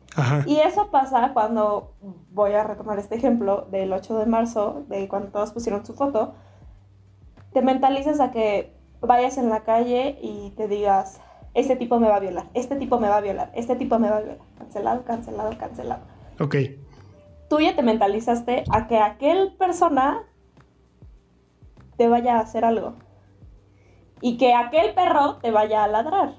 Y 0.47 0.57
eso 0.57 0.91
pasa 0.91 1.31
cuando, 1.33 1.95
voy 2.33 2.53
a 2.53 2.65
retomar 2.65 2.99
este 2.99 3.15
ejemplo 3.15 3.69
del 3.71 3.93
8 3.93 4.19
de 4.19 4.27
marzo, 4.27 4.85
de 4.89 5.07
cuando 5.07 5.29
todos 5.29 5.53
pusieron 5.53 5.87
su 5.87 5.95
foto, 5.95 6.35
te 7.53 7.63
mentalizas 7.63 8.19
a 8.19 8.31
que 8.31 8.75
vayas 9.01 9.39
en 9.39 9.49
la 9.49 9.61
calle 9.61 10.19
y 10.21 10.51
te 10.57 10.67
digas, 10.67 11.21
este 11.55 11.77
tipo 11.77 12.01
me 12.01 12.09
va 12.09 12.17
a 12.17 12.21
violar, 12.21 12.47
este 12.55 12.77
tipo 12.77 12.99
me 12.99 13.09
va 13.09 13.19
a 13.19 13.21
violar, 13.21 13.51
este 13.55 13.77
tipo 13.77 13.99
me 13.99 14.11
va 14.11 14.17
a 14.17 14.21
violar. 14.21 14.39
Cancelado, 14.59 15.05
cancelado, 15.05 15.57
cancelado. 15.59 16.03
Ok. 16.41 16.57
Tú 17.49 17.61
ya 17.61 17.75
te 17.77 17.83
mentalizaste 17.83 18.65
a 18.71 18.89
que 18.89 18.99
aquel 18.99 19.55
persona 19.57 20.23
te 21.97 22.09
vaya 22.09 22.37
a 22.37 22.41
hacer 22.41 22.65
algo. 22.65 22.95
Y 24.21 24.37
que 24.37 24.55
aquel 24.55 24.95
perro 24.95 25.37
te 25.37 25.51
vaya 25.51 25.85
a 25.85 25.89
ladrar. 25.89 26.35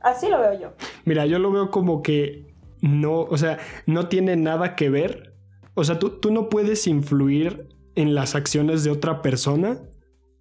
Así 0.00 0.28
lo 0.28 0.38
veo 0.40 0.60
yo. 0.60 0.72
Mira, 1.04 1.26
yo 1.26 1.38
lo 1.38 1.50
veo 1.50 1.70
como 1.70 2.02
que 2.02 2.54
no, 2.82 3.20
o 3.20 3.38
sea, 3.38 3.58
no 3.86 4.08
tiene 4.08 4.36
nada 4.36 4.76
que 4.76 4.90
ver. 4.90 5.34
O 5.74 5.84
sea, 5.84 5.98
tú, 5.98 6.20
tú 6.20 6.30
no 6.30 6.48
puedes 6.48 6.86
influir 6.86 7.68
en 7.94 8.14
las 8.14 8.34
acciones 8.34 8.84
de 8.84 8.90
otra 8.90 9.22
persona 9.22 9.78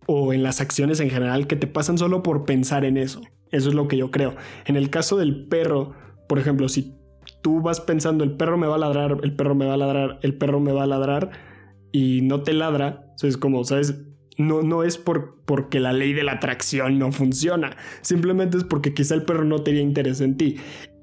o 0.05 0.33
en 0.33 0.43
las 0.43 0.59
acciones 0.59 0.99
en 0.99 1.09
general 1.09 1.47
que 1.47 1.55
te 1.55 1.67
pasan 1.67 1.97
solo 1.97 2.23
por 2.23 2.45
pensar 2.45 2.83
en 2.83 2.97
eso. 2.97 3.21
Eso 3.51 3.69
es 3.69 3.75
lo 3.75 3.87
que 3.87 3.97
yo 3.97 4.11
creo. 4.11 4.35
En 4.65 4.75
el 4.75 4.89
caso 4.89 5.15
del 5.17 5.47
perro, 5.47 5.93
por 6.27 6.39
ejemplo, 6.39 6.67
si 6.67 6.95
tú 7.41 7.61
vas 7.61 7.79
pensando 7.79 8.23
el 8.23 8.35
perro 8.35 8.57
me 8.57 8.67
va 8.67 8.75
a 8.75 8.79
ladrar, 8.79 9.17
el 9.23 9.35
perro 9.35 9.55
me 9.55 9.65
va 9.65 9.75
a 9.75 9.77
ladrar, 9.77 10.19
el 10.21 10.37
perro 10.37 10.59
me 10.59 10.71
va 10.71 10.83
a 10.83 10.87
ladrar 10.87 11.31
y 11.91 12.21
no 12.23 12.41
te 12.41 12.53
ladra, 12.53 13.13
es 13.21 13.37
como, 13.37 13.63
¿sabes? 13.63 13.95
No, 14.37 14.61
no 14.61 14.83
es 14.83 14.97
por, 14.97 15.37
porque 15.45 15.79
la 15.79 15.93
ley 15.93 16.13
de 16.13 16.23
la 16.23 16.33
atracción 16.33 16.99
no 16.99 17.11
funciona, 17.11 17.77
simplemente 18.01 18.57
es 18.57 18.63
porque 18.63 18.93
quizá 18.93 19.15
el 19.15 19.23
perro 19.23 19.43
no 19.45 19.59
tenía 19.59 19.81
interés 19.81 20.21
en 20.21 20.37
ti. 20.37 20.57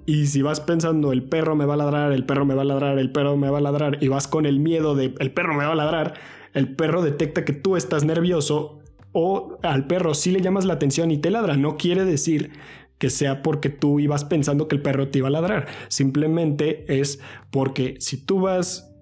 Y 0.07 0.27
si 0.27 0.43
vas 0.43 0.61
pensando 0.61 1.13
el 1.13 1.23
perro 1.23 1.55
me 1.55 1.67
va 1.67 1.75
a 1.75 1.77
ladrar, 1.77 2.13
el 2.13 2.25
perro 2.25 2.45
me 2.45 2.55
va 2.55 2.63
a 2.63 2.65
ladrar, 2.65 2.99
el 2.99 3.13
perro 3.13 3.37
me 3.37 3.51
va 3.51 3.59
a 3.59 3.61
ladrar, 3.61 3.99
y 4.03 4.09
vas 4.09 4.27
con 4.27 4.47
el 4.47 4.59
miedo 4.59 4.95
de 4.95 5.15
el 5.19 5.33
perro 5.33 5.55
me 5.55 5.65
va 5.65 5.73
a 5.73 5.77
ladrar, 5.77 6.15
el 6.55 6.75
perro 6.75 7.03
detecta 7.03 7.45
que 7.45 7.53
tú 7.53 7.77
estás 7.77 8.05
nervioso 8.05 8.81
o 9.13 9.59
al 9.63 9.87
perro 9.87 10.15
sí 10.15 10.31
le 10.31 10.41
llamas 10.41 10.65
la 10.65 10.75
atención 10.75 11.11
y 11.11 11.19
te 11.19 11.31
ladra. 11.31 11.57
No 11.57 11.77
quiere 11.77 12.05
decir 12.05 12.53
que 12.99 13.11
sea 13.11 13.43
porque 13.43 13.71
tú 13.71 13.99
ibas 13.99 14.25
pensando 14.25 14.69
que 14.69 14.77
el 14.77 14.83
perro 14.83 15.09
te 15.09 15.19
iba 15.19 15.29
a 15.29 15.33
ladrar. 15.33 15.67
Simplemente 15.89 16.85
es 17.01 17.21
porque 17.51 17.97
si 17.99 18.25
tú 18.25 18.41
vas 18.41 18.93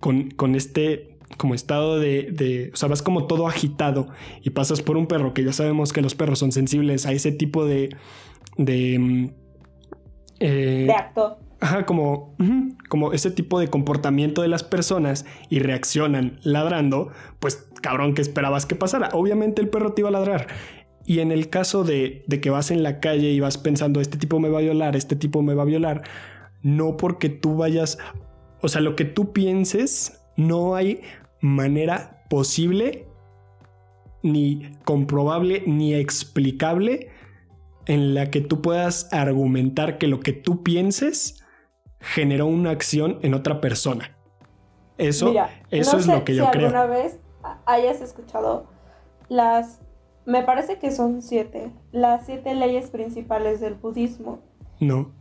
con, 0.00 0.30
con 0.30 0.54
este 0.54 1.11
como 1.36 1.54
estado 1.54 1.98
de, 1.98 2.70
o 2.72 2.76
sea, 2.76 2.88
vas 2.88 3.02
como 3.02 3.26
todo 3.26 3.48
agitado 3.48 4.08
y 4.42 4.50
pasas 4.50 4.82
por 4.82 4.96
un 4.96 5.06
perro, 5.06 5.34
que 5.34 5.44
ya 5.44 5.52
sabemos 5.52 5.92
que 5.92 6.02
los 6.02 6.14
perros 6.14 6.38
son 6.38 6.52
sensibles 6.52 7.06
a 7.06 7.12
ese 7.12 7.32
tipo 7.32 7.64
de... 7.64 7.96
De, 8.56 8.98
mm, 8.98 9.30
eh, 10.40 10.84
de 10.86 10.92
acto. 10.92 11.38
Ajá, 11.60 11.86
como, 11.86 12.34
como 12.88 13.12
ese 13.12 13.30
tipo 13.30 13.60
de 13.60 13.68
comportamiento 13.68 14.42
de 14.42 14.48
las 14.48 14.64
personas 14.64 15.24
y 15.48 15.60
reaccionan 15.60 16.40
ladrando, 16.42 17.12
pues 17.38 17.68
cabrón, 17.80 18.14
¿qué 18.14 18.22
esperabas 18.22 18.66
que 18.66 18.74
pasara? 18.74 19.10
Obviamente 19.12 19.62
el 19.62 19.68
perro 19.68 19.92
te 19.92 20.00
iba 20.00 20.08
a 20.08 20.12
ladrar. 20.12 20.48
Y 21.06 21.20
en 21.20 21.30
el 21.30 21.50
caso 21.50 21.84
de, 21.84 22.24
de 22.26 22.40
que 22.40 22.50
vas 22.50 22.72
en 22.72 22.82
la 22.82 22.98
calle 22.98 23.30
y 23.30 23.38
vas 23.38 23.58
pensando, 23.58 24.00
este 24.00 24.18
tipo 24.18 24.40
me 24.40 24.48
va 24.48 24.58
a 24.58 24.62
violar, 24.62 24.96
este 24.96 25.14
tipo 25.14 25.40
me 25.42 25.54
va 25.54 25.62
a 25.62 25.66
violar, 25.66 26.02
no 26.62 26.96
porque 26.96 27.28
tú 27.28 27.56
vayas, 27.56 27.98
o 28.60 28.68
sea, 28.68 28.80
lo 28.80 28.96
que 28.96 29.04
tú 29.04 29.32
pienses, 29.32 30.20
no 30.36 30.74
hay 30.74 31.00
manera 31.42 32.24
posible, 32.30 33.06
ni 34.22 34.72
comprobable, 34.84 35.64
ni 35.66 35.94
explicable 35.94 37.10
en 37.86 38.14
la 38.14 38.30
que 38.30 38.40
tú 38.40 38.62
puedas 38.62 39.12
argumentar 39.12 39.98
que 39.98 40.06
lo 40.06 40.20
que 40.20 40.32
tú 40.32 40.62
pienses 40.62 41.44
generó 41.98 42.46
una 42.46 42.70
acción 42.70 43.18
en 43.22 43.34
otra 43.34 43.60
persona. 43.60 44.16
Eso, 44.98 45.34
eso 45.70 45.98
es 45.98 46.06
lo 46.06 46.24
que 46.24 46.34
yo 46.34 46.50
creo. 46.50 46.68
alguna 46.68 46.86
vez 46.86 47.18
hayas 47.66 48.00
escuchado 48.00 48.68
las, 49.28 49.80
me 50.26 50.42
parece 50.44 50.78
que 50.78 50.92
son 50.92 51.22
siete, 51.22 51.72
las 51.90 52.26
siete 52.26 52.54
leyes 52.54 52.90
principales 52.90 53.60
del 53.60 53.74
budismo. 53.74 54.40
No. 54.78 55.12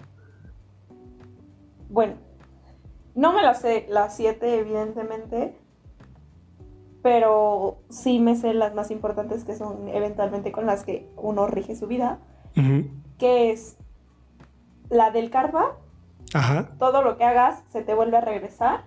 Bueno, 1.89 2.15
no 3.15 3.34
me 3.34 3.41
las 3.41 3.61
sé 3.61 3.88
las 3.89 4.15
siete, 4.15 4.59
evidentemente, 4.59 5.55
pero 7.02 7.78
sí 7.89 8.20
me 8.20 8.36
sé 8.36 8.54
las 8.54 8.76
más 8.76 8.91
importantes 8.91 9.43
que 9.43 9.56
son 9.56 9.89
eventualmente 9.89 10.52
con 10.52 10.66
las 10.66 10.84
que 10.84 11.10
uno 11.18 11.47
rige 11.47 11.76
su 11.76 11.88
vida, 11.88 12.20
que 13.18 13.52
es 13.52 13.78
la 14.89 15.12
del 15.12 15.30
karma. 15.30 15.72
Todo 16.78 17.02
lo 17.02 17.18
que 17.18 17.24
hagas 17.24 17.64
se 17.72 17.82
te 17.82 17.93
vuelve 17.93 18.18
a 18.18 18.22
regresar. 18.22 18.84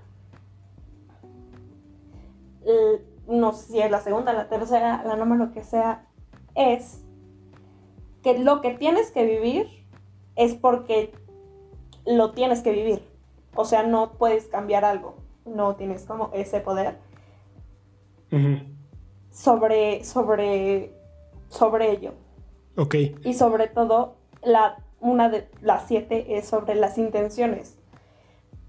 no 3.29 3.53
sé 3.53 3.73
si 3.73 3.81
es 3.81 3.91
la 3.91 4.01
segunda, 4.01 4.33
la 4.33 4.49
tercera, 4.49 5.03
la 5.05 5.17
lo 5.17 5.53
que 5.53 5.65
sea, 5.65 6.07
es 6.55 7.03
que 8.23 8.39
lo 8.39 8.61
que 8.61 8.71
tienes 8.71 9.11
que 9.11 9.25
vivir 9.25 9.67
es 10.37 10.55
porque 10.55 11.13
lo 12.07 12.33
tienes 12.33 12.63
que 12.63 12.71
vivir. 12.71 13.03
O 13.57 13.65
sea, 13.65 13.83
no 13.83 14.13
puedes 14.13 14.47
cambiar 14.47 14.85
algo. 14.85 15.17
No 15.45 15.77
tienes 15.77 16.05
como 16.05 16.31
ese 16.33 16.61
poder 16.61 16.99
sobre, 19.31 20.05
sobre, 20.05 20.93
sobre 21.49 21.91
ello. 21.91 22.13
Ok. 22.77 22.95
Y 23.25 23.35
sobre 23.35 23.69
todo, 23.69 24.17
la, 24.43 24.79
una 25.01 25.29
de 25.29 25.49
las 25.61 25.87
siete 25.87 26.37
es 26.37 26.47
sobre 26.47 26.75
las 26.75 26.99
intenciones. 26.99 27.77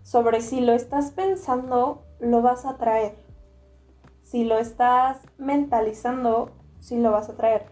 Sobre 0.03 0.41
si 0.41 0.61
lo 0.61 0.73
estás 0.73 1.11
pensando, 1.11 2.03
lo 2.19 2.41
vas 2.41 2.65
a 2.65 2.77
traer. 2.77 3.15
Si 4.23 4.43
lo 4.43 4.57
estás 4.57 5.19
mentalizando, 5.37 6.51
sí 6.79 6.97
lo 6.97 7.11
vas 7.11 7.29
a 7.29 7.35
traer. 7.35 7.65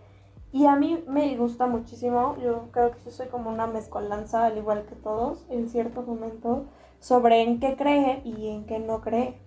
Y 0.52 0.68
a 0.68 0.76
mí 0.76 1.04
me 1.08 1.36
gusta 1.36 1.66
muchísimo, 1.66 2.38
yo 2.38 2.70
creo 2.72 2.92
que 2.92 3.00
yo 3.06 3.12
soy 3.12 3.28
como 3.28 3.50
una 3.50 3.66
mezcolanza, 3.66 4.46
al 4.46 4.58
igual 4.58 4.86
que 4.86 4.94
todos, 4.96 5.46
en 5.50 5.68
cierto 5.68 6.04
momento, 6.04 6.66
sobre 7.00 7.42
en 7.42 7.60
qué 7.60 7.76
cree 7.76 8.22
y 8.24 8.50
en 8.50 8.66
qué 8.66 8.78
no 8.78 9.02
cree. 9.02 9.40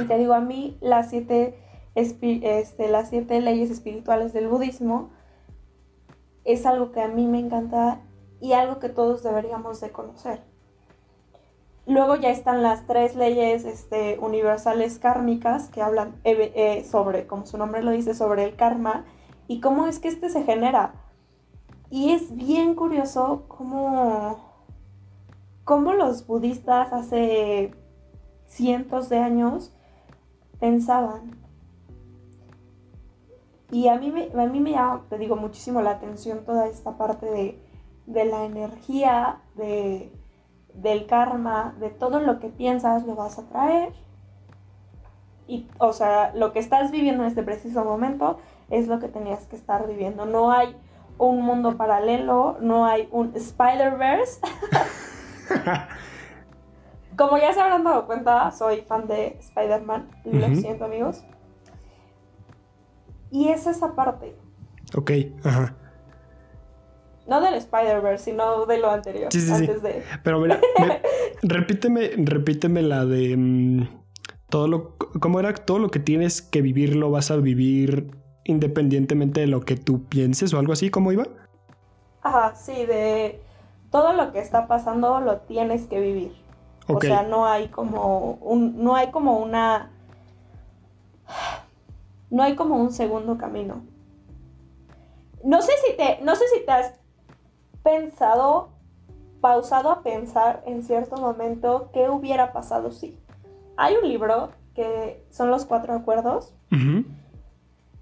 Y 0.00 0.04
te 0.04 0.18
digo, 0.18 0.34
a 0.34 0.40
mí 0.40 0.76
las 0.80 1.10
siete, 1.10 1.58
este, 1.94 2.88
las 2.88 3.10
siete 3.10 3.40
leyes 3.40 3.70
espirituales 3.70 4.32
del 4.32 4.48
budismo 4.48 5.10
es 6.44 6.66
algo 6.66 6.92
que 6.92 7.00
a 7.00 7.08
mí 7.08 7.26
me 7.26 7.38
encanta 7.38 8.00
y 8.40 8.52
algo 8.52 8.78
que 8.78 8.88
todos 8.88 9.22
deberíamos 9.22 9.80
de 9.80 9.90
conocer. 9.90 10.42
Luego 11.86 12.16
ya 12.16 12.30
están 12.30 12.62
las 12.62 12.86
tres 12.86 13.16
leyes 13.16 13.64
este, 13.64 14.18
universales 14.20 14.98
kármicas 14.98 15.68
que 15.68 15.82
hablan 15.82 16.14
eh, 16.24 16.52
eh, 16.54 16.84
sobre, 16.84 17.26
como 17.26 17.46
su 17.46 17.58
nombre 17.58 17.82
lo 17.82 17.90
dice, 17.90 18.14
sobre 18.14 18.44
el 18.44 18.56
karma 18.56 19.04
y 19.48 19.60
cómo 19.60 19.86
es 19.86 19.98
que 19.98 20.08
este 20.08 20.28
se 20.28 20.44
genera. 20.44 20.94
Y 21.90 22.12
es 22.12 22.36
bien 22.36 22.74
curioso 22.76 23.44
cómo, 23.48 24.38
cómo 25.64 25.92
los 25.92 26.26
budistas 26.26 26.92
hace 26.92 27.74
cientos 28.50 29.08
de 29.08 29.18
años 29.18 29.72
pensaban. 30.58 31.38
Y 33.70 33.88
a 33.88 33.96
mí, 33.96 34.10
me, 34.10 34.30
a 34.40 34.46
mí 34.46 34.60
me 34.60 34.72
llama, 34.72 35.04
te 35.08 35.16
digo, 35.16 35.36
muchísimo 35.36 35.80
la 35.80 35.92
atención 35.92 36.44
toda 36.44 36.66
esta 36.66 36.96
parte 36.96 37.26
de, 37.26 37.62
de 38.06 38.24
la 38.24 38.44
energía, 38.44 39.38
de, 39.54 40.12
del 40.74 41.06
karma, 41.06 41.76
de 41.78 41.90
todo 41.90 42.18
lo 42.18 42.40
que 42.40 42.48
piensas 42.48 43.06
lo 43.06 43.14
vas 43.14 43.38
a 43.38 43.48
traer. 43.48 43.92
Y, 45.46 45.68
o 45.78 45.92
sea, 45.92 46.32
lo 46.34 46.52
que 46.52 46.58
estás 46.58 46.90
viviendo 46.90 47.22
en 47.22 47.28
este 47.28 47.44
preciso 47.44 47.84
momento 47.84 48.38
es 48.70 48.88
lo 48.88 48.98
que 48.98 49.08
tenías 49.08 49.46
que 49.46 49.56
estar 49.56 49.86
viviendo. 49.86 50.26
No 50.26 50.50
hay 50.50 50.76
un 51.18 51.42
mundo 51.42 51.76
paralelo, 51.76 52.56
no 52.60 52.86
hay 52.86 53.08
un 53.12 53.32
Spider-Verse. 53.36 54.40
Como 57.16 57.38
ya 57.38 57.52
se 57.52 57.60
habrán 57.60 57.84
dado 57.84 58.06
cuenta, 58.06 58.50
soy 58.50 58.82
fan 58.82 59.06
de 59.06 59.36
Spider-Man. 59.40 60.08
Lo 60.24 60.54
siento, 60.54 60.84
amigos. 60.84 61.24
Y 63.30 63.48
es 63.48 63.66
esa 63.66 63.94
parte. 63.94 64.36
Ok, 64.96 65.10
ajá. 65.44 65.76
No 67.26 67.40
del 67.40 67.54
Spider-Verse, 67.54 68.24
sino 68.24 68.66
de 68.66 68.78
lo 68.78 68.90
anterior. 68.90 69.32
Sí, 69.32 69.40
sí, 69.40 69.52
antes 69.52 69.76
sí. 69.76 69.82
De... 69.82 70.02
Pero 70.24 70.40
mira, 70.40 70.60
repíteme, 71.42 72.10
repíteme 72.16 72.82
la 72.82 73.04
de 73.04 73.36
mm, 73.36 73.88
todo 74.48 74.66
lo. 74.66 74.96
¿Cómo 75.20 75.38
era? 75.38 75.54
Todo 75.54 75.78
lo 75.78 75.90
que 75.90 76.00
tienes 76.00 76.42
que 76.42 76.60
vivir 76.60 76.96
lo 76.96 77.10
vas 77.10 77.30
a 77.30 77.36
vivir 77.36 78.10
independientemente 78.44 79.40
de 79.40 79.46
lo 79.46 79.60
que 79.60 79.76
tú 79.76 80.04
pienses 80.04 80.52
o 80.52 80.58
algo 80.58 80.72
así, 80.72 80.90
¿cómo 80.90 81.12
iba? 81.12 81.28
Ajá, 82.22 82.54
sí, 82.54 82.84
de 82.84 83.40
todo 83.90 84.12
lo 84.12 84.32
que 84.32 84.40
está 84.40 84.66
pasando 84.66 85.20
lo 85.20 85.38
tienes 85.38 85.86
que 85.86 86.00
vivir. 86.00 86.32
O 86.86 87.00
sea, 87.00 87.22
no 87.22 87.46
hay 87.46 87.68
como 87.68 88.32
un, 88.40 88.82
no 88.82 88.96
hay 88.96 89.10
como 89.10 89.38
una, 89.38 89.90
no 92.30 92.42
hay 92.42 92.56
como 92.56 92.76
un 92.76 92.92
segundo 92.92 93.38
camino. 93.38 93.82
No 95.44 95.62
sé 95.62 95.72
si 95.86 95.96
te, 95.96 96.18
no 96.22 96.34
sé 96.36 96.44
si 96.54 96.64
te 96.64 96.72
has 96.72 96.94
pensado, 97.82 98.70
pausado 99.40 99.90
a 99.90 100.02
pensar 100.02 100.62
en 100.66 100.82
cierto 100.82 101.16
momento 101.16 101.90
qué 101.92 102.08
hubiera 102.10 102.52
pasado 102.52 102.90
si. 102.90 103.18
Hay 103.76 103.94
un 103.96 104.08
libro 104.08 104.50
que 104.74 105.24
son 105.30 105.50
los 105.50 105.64
cuatro 105.64 105.94
acuerdos. 105.94 106.54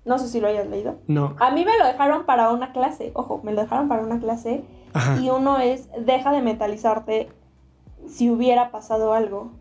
No 0.05 0.18
sé 0.18 0.29
si 0.29 0.41
lo 0.41 0.49
hayas 0.49 0.66
leído. 0.66 0.97
No. 1.07 1.37
A 1.39 1.51
mí 1.51 1.64
me 1.64 1.76
lo 1.79 1.85
dejaron 1.85 2.24
para 2.24 2.51
una 2.51 2.72
clase. 2.72 3.11
Ojo, 3.14 3.41
me 3.43 3.53
lo 3.53 3.62
dejaron 3.62 3.89
para 3.89 4.03
una 4.03 4.18
clase. 4.18 4.64
Y 5.20 5.31
uno 5.31 5.59
es, 5.59 5.89
deja 6.05 6.33
de 6.33 6.41
mentalizarte 6.41 7.29
si 8.07 8.30
hubiera 8.30 8.70
pasado 8.70 9.12
algo. 9.12 9.53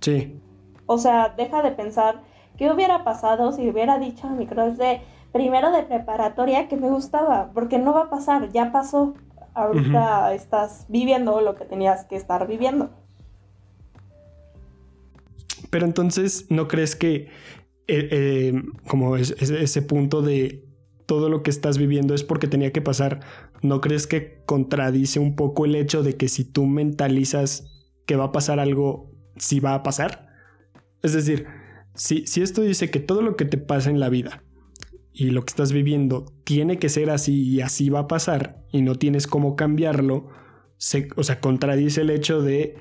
Sí. 0.00 0.40
O 0.86 0.98
sea, 0.98 1.34
deja 1.36 1.62
de 1.62 1.72
pensar 1.72 2.22
qué 2.56 2.70
hubiera 2.70 3.04
pasado 3.04 3.52
si 3.52 3.68
hubiera 3.68 3.98
dicho 3.98 4.26
a 4.26 4.30
mi 4.30 4.46
crush 4.46 4.74
de 4.74 5.00
primero 5.32 5.70
de 5.70 5.82
preparatoria 5.82 6.68
que 6.68 6.76
me 6.76 6.88
gustaba, 6.88 7.50
porque 7.52 7.78
no 7.78 7.92
va 7.92 8.02
a 8.02 8.10
pasar, 8.10 8.50
ya 8.52 8.72
pasó. 8.72 9.14
Ahorita 9.54 10.34
estás 10.34 10.84
viviendo 10.88 11.40
lo 11.40 11.54
que 11.54 11.64
tenías 11.64 12.04
que 12.04 12.16
estar 12.16 12.46
viviendo. 12.46 12.90
Pero 15.70 15.86
entonces, 15.86 16.46
¿no 16.50 16.68
crees 16.68 16.94
que 16.94 17.28
eh, 17.88 18.08
eh, 18.10 18.62
como 18.86 19.16
ese 19.16 19.82
punto 19.82 20.20
de 20.20 20.66
todo 21.06 21.28
lo 21.28 21.42
que 21.42 21.50
estás 21.50 21.78
viviendo 21.78 22.14
es 22.14 22.24
porque 22.24 22.48
tenía 22.48 22.72
que 22.72 22.82
pasar, 22.82 23.20
¿no 23.62 23.80
crees 23.80 24.06
que 24.06 24.42
contradice 24.44 25.20
un 25.20 25.36
poco 25.36 25.64
el 25.64 25.76
hecho 25.76 26.02
de 26.02 26.16
que 26.16 26.28
si 26.28 26.44
tú 26.44 26.66
mentalizas 26.66 27.75
que 28.06 28.16
va 28.16 28.24
a 28.26 28.32
pasar 28.32 28.60
algo 28.60 29.12
si 29.36 29.60
va 29.60 29.74
a 29.74 29.82
pasar. 29.82 30.28
Es 31.02 31.12
decir, 31.12 31.46
si, 31.94 32.26
si 32.26 32.42
esto 32.42 32.62
dice 32.62 32.90
que 32.90 33.00
todo 33.00 33.22
lo 33.22 33.36
que 33.36 33.44
te 33.44 33.58
pasa 33.58 33.90
en 33.90 34.00
la 34.00 34.08
vida 34.08 34.42
y 35.12 35.30
lo 35.30 35.42
que 35.42 35.50
estás 35.50 35.72
viviendo 35.72 36.26
tiene 36.44 36.78
que 36.78 36.88
ser 36.88 37.10
así 37.10 37.42
y 37.42 37.60
así 37.60 37.90
va 37.90 38.00
a 38.00 38.08
pasar 38.08 38.64
y 38.72 38.82
no 38.82 38.96
tienes 38.96 39.26
cómo 39.26 39.56
cambiarlo, 39.56 40.28
se, 40.78 41.08
o 41.16 41.22
sea, 41.22 41.40
contradice 41.40 42.02
el 42.02 42.10
hecho 42.10 42.42
de 42.42 42.76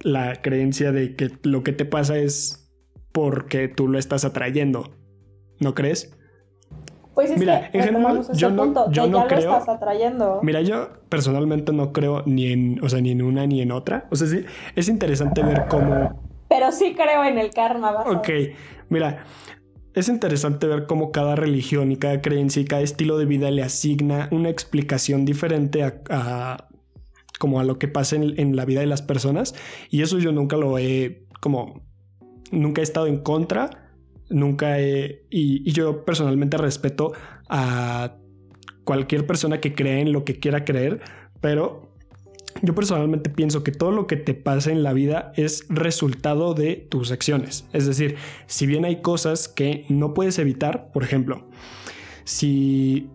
la 0.00 0.42
creencia 0.42 0.92
de 0.92 1.14
que 1.14 1.30
lo 1.42 1.62
que 1.62 1.72
te 1.72 1.84
pasa 1.84 2.18
es 2.18 2.70
porque 3.12 3.68
tú 3.68 3.88
lo 3.88 3.98
estás 3.98 4.24
atrayendo. 4.24 4.96
¿No 5.60 5.74
crees? 5.74 6.16
Pues 7.14 7.30
es 7.30 7.38
mira, 7.38 7.70
que 7.70 7.78
en 7.78 7.84
general, 7.84 8.22
yo 8.32 8.50
no, 8.50 8.90
yo 8.90 9.06
no 9.06 9.26
creo. 9.26 9.50
Lo 9.50 9.58
estás 9.58 9.68
atrayendo. 9.68 10.40
Mira, 10.42 10.62
yo 10.62 10.88
personalmente 11.08 11.72
no 11.72 11.92
creo 11.92 12.22
ni 12.24 12.52
en, 12.52 12.82
o 12.82 12.88
sea, 12.88 13.00
ni 13.00 13.10
en 13.10 13.22
una 13.22 13.46
ni 13.46 13.60
en 13.60 13.70
otra. 13.70 14.06
O 14.10 14.16
sea, 14.16 14.26
sí, 14.26 14.44
es 14.74 14.88
interesante 14.88 15.42
ver 15.42 15.66
cómo. 15.68 16.22
Pero 16.48 16.72
sí 16.72 16.94
creo 16.94 17.24
en 17.24 17.38
el 17.38 17.50
karma. 17.50 17.92
Vas 17.92 18.06
ok, 18.06 18.28
mira, 18.88 19.24
es 19.94 20.08
interesante 20.08 20.66
ver 20.66 20.86
cómo 20.86 21.12
cada 21.12 21.36
religión 21.36 21.92
y 21.92 21.96
cada 21.96 22.22
creencia 22.22 22.62
y 22.62 22.64
cada 22.64 22.82
estilo 22.82 23.18
de 23.18 23.26
vida 23.26 23.50
le 23.50 23.62
asigna 23.62 24.28
una 24.30 24.48
explicación 24.48 25.26
diferente 25.26 25.82
a, 25.82 26.68
como 27.38 27.60
a 27.60 27.64
lo 27.64 27.78
que 27.78 27.88
pasa 27.88 28.16
en, 28.16 28.38
en 28.40 28.56
la 28.56 28.64
vida 28.64 28.80
de 28.80 28.86
las 28.86 29.02
personas. 29.02 29.54
Y 29.90 30.00
eso 30.00 30.18
yo 30.18 30.32
nunca 30.32 30.56
lo 30.56 30.78
he 30.78 31.26
como 31.40 31.82
nunca 32.52 32.80
he 32.80 32.84
estado 32.84 33.06
en 33.06 33.18
contra 33.18 33.81
Nunca 34.32 34.80
he... 34.80 35.24
Y, 35.30 35.70
yo 35.72 36.04
personalmente 36.04 36.56
respeto 36.56 37.12
a 37.48 38.16
cualquier 38.84 39.26
persona 39.26 39.60
que 39.60 39.74
crea 39.74 40.00
en 40.00 40.12
lo 40.12 40.24
que 40.24 40.40
quiera 40.40 40.64
creer, 40.64 41.00
pero 41.40 41.92
yo 42.62 42.74
personalmente 42.74 43.30
pienso 43.30 43.62
que 43.62 43.72
todo 43.72 43.92
lo 43.92 44.06
que 44.06 44.16
te 44.16 44.34
pasa 44.34 44.70
en 44.70 44.82
la 44.82 44.92
vida 44.92 45.32
es 45.36 45.66
resultado 45.68 46.54
de 46.54 46.76
tus 46.76 47.10
acciones. 47.10 47.66
Es 47.72 47.86
decir, 47.86 48.16
si 48.46 48.66
bien 48.66 48.84
hay 48.84 49.00
cosas 49.00 49.48
que 49.48 49.86
no 49.88 50.14
puedes 50.14 50.38
evitar, 50.38 50.90
por 50.92 51.04
ejemplo, 51.04 51.48
si 52.24 53.08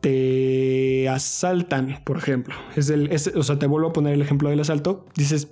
te 0.00 1.08
asaltan, 1.08 2.00
por 2.04 2.18
ejemplo, 2.18 2.54
es 2.76 2.90
el, 2.90 3.10
o 3.12 3.42
sea, 3.42 3.58
te 3.58 3.66
vuelvo 3.66 3.88
a 3.88 3.92
poner 3.92 4.14
el 4.14 4.22
ejemplo 4.22 4.48
del 4.48 4.60
asalto, 4.60 5.06
dices, 5.16 5.48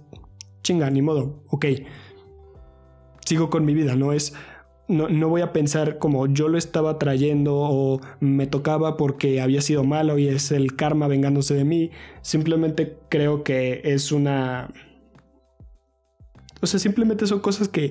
chinga, 0.63 0.91
ni 0.91 1.03
modo, 1.03 1.43
ok, 1.49 1.67
sigo 3.25 3.51
con 3.51 3.65
mi 3.65 3.75
vida, 3.75 3.97
no 3.97 4.13
es, 4.13 4.35
no, 4.89 5.29
voy 5.29 5.41
a 5.41 5.53
pensar 5.53 5.99
como 5.99 6.27
yo 6.27 6.49
lo 6.49 6.59
estaba 6.59 6.99
trayendo 6.99 7.57
o 7.57 8.01
me 8.21 8.47
tocaba 8.47 8.97
porque 8.97 9.41
había 9.41 9.61
sido 9.61 9.83
malo 9.85 10.19
y 10.19 10.29
es 10.29 10.53
el 10.53 10.77
karma 10.77 11.09
vengándose 11.09 11.55
de 11.55 11.65
mí. 11.65 11.91
Simplemente 12.23 12.99
creo 13.09 13.43
que 13.43 13.81
es 13.85 14.13
una... 14.13 14.73
O 16.61 16.67
sea, 16.67 16.79
simplemente 16.79 17.27
son 17.27 17.41
cosas 17.41 17.69
que, 17.69 17.91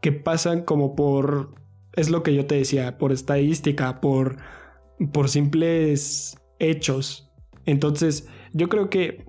que 0.00 0.12
pasan 0.12 0.62
como 0.62 0.94
por... 0.94 1.54
Es 1.94 2.10
lo 2.10 2.22
que 2.22 2.34
yo 2.34 2.46
te 2.46 2.56
decía, 2.56 2.98
por 2.98 3.12
estadística, 3.12 4.00
por, 4.00 4.36
por 5.12 5.28
simples 5.28 6.36
hechos. 6.58 7.30
Entonces, 7.64 8.28
yo 8.52 8.68
creo 8.68 8.90
que 8.90 9.24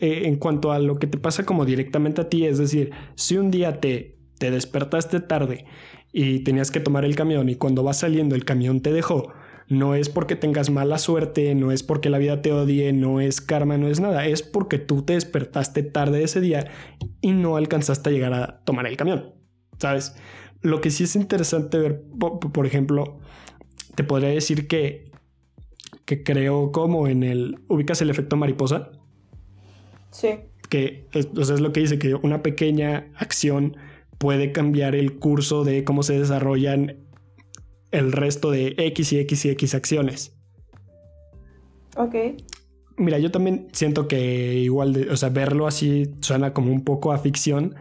eh, 0.00 0.22
en 0.24 0.36
cuanto 0.36 0.72
a 0.72 0.78
lo 0.78 0.96
que 0.96 1.06
te 1.06 1.18
pasa 1.18 1.44
como 1.44 1.64
directamente 1.64 2.20
a 2.20 2.28
ti, 2.28 2.44
es 2.44 2.58
decir, 2.58 2.90
si 3.14 3.38
un 3.38 3.50
día 3.50 3.80
te, 3.80 4.18
te 4.38 4.50
despertaste 4.50 5.20
tarde 5.20 5.64
y 6.16 6.38
tenías 6.44 6.70
que 6.70 6.78
tomar 6.78 7.04
el 7.04 7.16
camión 7.16 7.48
y 7.48 7.56
cuando 7.56 7.82
vas 7.82 7.98
saliendo 7.98 8.36
el 8.36 8.44
camión 8.44 8.80
te 8.80 8.92
dejó, 8.92 9.32
no 9.68 9.96
es 9.96 10.08
porque 10.08 10.36
tengas 10.36 10.70
mala 10.70 10.98
suerte, 10.98 11.56
no 11.56 11.72
es 11.72 11.82
porque 11.82 12.08
la 12.08 12.18
vida 12.18 12.40
te 12.40 12.52
odie, 12.52 12.92
no 12.92 13.20
es 13.20 13.40
karma, 13.40 13.78
no 13.78 13.88
es 13.88 13.98
nada, 13.98 14.24
es 14.24 14.44
porque 14.44 14.78
tú 14.78 15.02
te 15.02 15.14
despertaste 15.14 15.82
tarde 15.82 16.22
ese 16.22 16.40
día 16.40 16.70
y 17.20 17.32
no 17.32 17.56
alcanzaste 17.56 18.10
a 18.10 18.12
llegar 18.12 18.32
a 18.32 18.60
tomar 18.64 18.86
el 18.86 18.96
camión, 18.96 19.34
¿sabes? 19.78 20.14
Lo 20.62 20.80
que 20.80 20.92
sí 20.92 21.02
es 21.02 21.16
interesante 21.16 21.78
ver, 21.78 22.04
por 22.18 22.64
ejemplo, 22.64 23.18
te 23.96 24.04
podría 24.04 24.28
decir 24.28 24.68
que, 24.68 25.10
que 26.04 26.22
creo 26.22 26.70
como 26.70 27.08
en 27.08 27.24
el, 27.24 27.58
ubicas 27.66 28.00
el 28.02 28.10
efecto 28.10 28.36
mariposa. 28.36 28.92
Sí. 30.12 30.28
Que 30.68 31.08
es, 31.12 31.26
es 31.36 31.60
lo 31.60 31.72
que 31.72 31.80
dice, 31.80 31.98
que 31.98 32.14
una 32.14 32.44
pequeña 32.44 33.08
acción 33.16 33.76
puede 34.18 34.52
cambiar 34.52 34.94
el 34.94 35.18
curso 35.18 35.64
de 35.64 35.84
cómo 35.84 36.02
se 36.02 36.18
desarrollan 36.18 37.04
el 37.90 38.12
resto 38.12 38.50
de 38.50 38.74
X 38.76 39.12
y 39.12 39.18
X 39.20 39.44
y 39.44 39.50
X 39.50 39.74
acciones. 39.74 40.36
Ok. 41.96 42.14
Mira, 42.96 43.18
yo 43.18 43.30
también 43.30 43.68
siento 43.72 44.06
que 44.08 44.54
igual, 44.54 44.92
de, 44.92 45.10
o 45.10 45.16
sea, 45.16 45.28
verlo 45.28 45.66
así 45.66 46.12
suena 46.20 46.52
como 46.52 46.72
un 46.72 46.84
poco 46.84 47.12
a 47.12 47.18
ficción, 47.18 47.74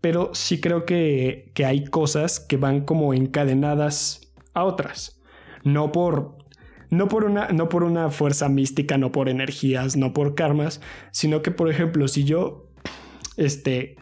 pero 0.00 0.30
sí 0.34 0.60
creo 0.60 0.84
que, 0.84 1.50
que 1.54 1.64
hay 1.64 1.84
cosas 1.84 2.40
que 2.40 2.56
van 2.56 2.84
como 2.84 3.14
encadenadas 3.14 4.32
a 4.54 4.64
otras. 4.64 5.20
No 5.64 5.92
por, 5.92 6.38
no 6.90 7.08
por, 7.08 7.24
una, 7.24 7.48
no 7.48 7.68
por 7.68 7.84
una 7.84 8.10
fuerza 8.10 8.48
mística, 8.48 8.98
no 8.98 9.12
por 9.12 9.28
energías, 9.28 9.96
no 9.96 10.12
por 10.12 10.34
karmas, 10.34 10.80
sino 11.12 11.42
que, 11.42 11.50
por 11.50 11.68
ejemplo, 11.70 12.08
si 12.08 12.24
yo, 12.24 12.70
este, 13.36 13.96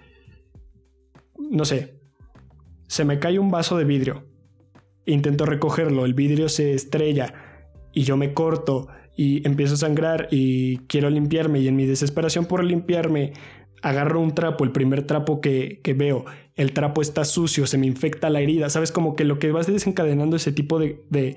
no 1.50 1.64
sé, 1.64 2.00
se 2.88 3.04
me 3.04 3.18
cae 3.18 3.38
un 3.38 3.50
vaso 3.50 3.76
de 3.76 3.84
vidrio. 3.84 4.24
Intento 5.06 5.46
recogerlo, 5.46 6.04
el 6.04 6.14
vidrio 6.14 6.48
se 6.48 6.72
estrella 6.72 7.34
y 7.92 8.02
yo 8.02 8.16
me 8.16 8.34
corto 8.34 8.88
y 9.16 9.46
empiezo 9.46 9.74
a 9.74 9.78
sangrar 9.78 10.28
y 10.30 10.78
quiero 10.88 11.10
limpiarme. 11.10 11.60
Y 11.60 11.68
en 11.68 11.76
mi 11.76 11.86
desesperación 11.86 12.46
por 12.46 12.64
limpiarme 12.64 13.32
agarro 13.82 14.20
un 14.20 14.34
trapo, 14.34 14.64
el 14.64 14.72
primer 14.72 15.06
trapo 15.06 15.40
que, 15.40 15.80
veo, 15.96 16.24
el 16.54 16.72
trapo 16.72 17.02
está 17.02 17.24
sucio, 17.24 17.66
se 17.66 17.78
me 17.78 17.86
infecta 17.86 18.30
la 18.30 18.40
herida, 18.40 18.68
sabes 18.68 18.90
como 18.90 19.14
que 19.14 19.24
lo 19.24 19.38
que 19.38 19.52
vas 19.52 19.66
desencadenando 19.66 20.36
ese 20.36 20.52
tipo 20.52 20.78
de, 20.78 21.04
de, 21.10 21.36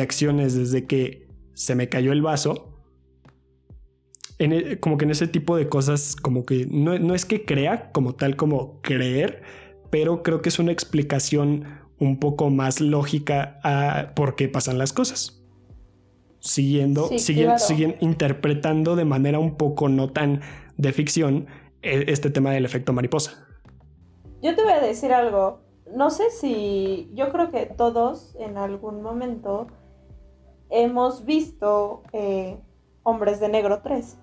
acciones 0.00 0.54
desde 0.54 0.86
que 0.86 1.26
se 1.54 1.74
me 1.74 1.88
cayó 1.88 2.12
el 2.12 2.22
vaso, 2.22 2.75
en, 4.38 4.52
e, 4.52 4.80
como 4.80 4.98
que 4.98 5.04
en 5.04 5.10
ese 5.10 5.28
tipo 5.28 5.56
de 5.56 5.68
cosas, 5.68 6.16
como 6.16 6.44
que 6.44 6.66
no, 6.70 6.98
no 6.98 7.14
es 7.14 7.24
que 7.24 7.44
crea 7.44 7.90
como 7.92 8.14
tal 8.14 8.36
como 8.36 8.80
creer, 8.82 9.42
pero 9.90 10.22
creo 10.22 10.42
que 10.42 10.48
es 10.48 10.58
una 10.58 10.72
explicación 10.72 11.64
un 11.98 12.18
poco 12.18 12.50
más 12.50 12.80
lógica 12.80 13.58
a 13.62 14.14
por 14.14 14.36
qué 14.36 14.48
pasan 14.48 14.78
las 14.78 14.92
cosas. 14.92 15.42
Siguiendo, 16.40 17.08
siguen, 17.18 17.96
interpretando 18.00 18.94
de 18.94 19.04
manera 19.04 19.38
un 19.38 19.56
poco 19.56 19.88
no 19.88 20.10
tan 20.10 20.42
de 20.76 20.92
ficción 20.92 21.46
e, 21.82 22.04
este 22.08 22.30
tema 22.30 22.52
del 22.52 22.64
efecto 22.64 22.92
mariposa. 22.92 23.46
Yo 24.42 24.54
te 24.54 24.62
voy 24.62 24.72
a 24.72 24.80
decir 24.80 25.12
algo. 25.12 25.60
No 25.94 26.10
sé 26.10 26.30
si 26.30 27.10
yo 27.14 27.30
creo 27.30 27.50
que 27.50 27.66
todos 27.66 28.36
en 28.38 28.58
algún 28.58 29.02
momento 29.02 29.68
hemos 30.68 31.24
visto 31.24 32.02
eh, 32.12 32.58
Hombres 33.02 33.40
de 33.40 33.48
Negro 33.48 33.80
3. 33.82 34.18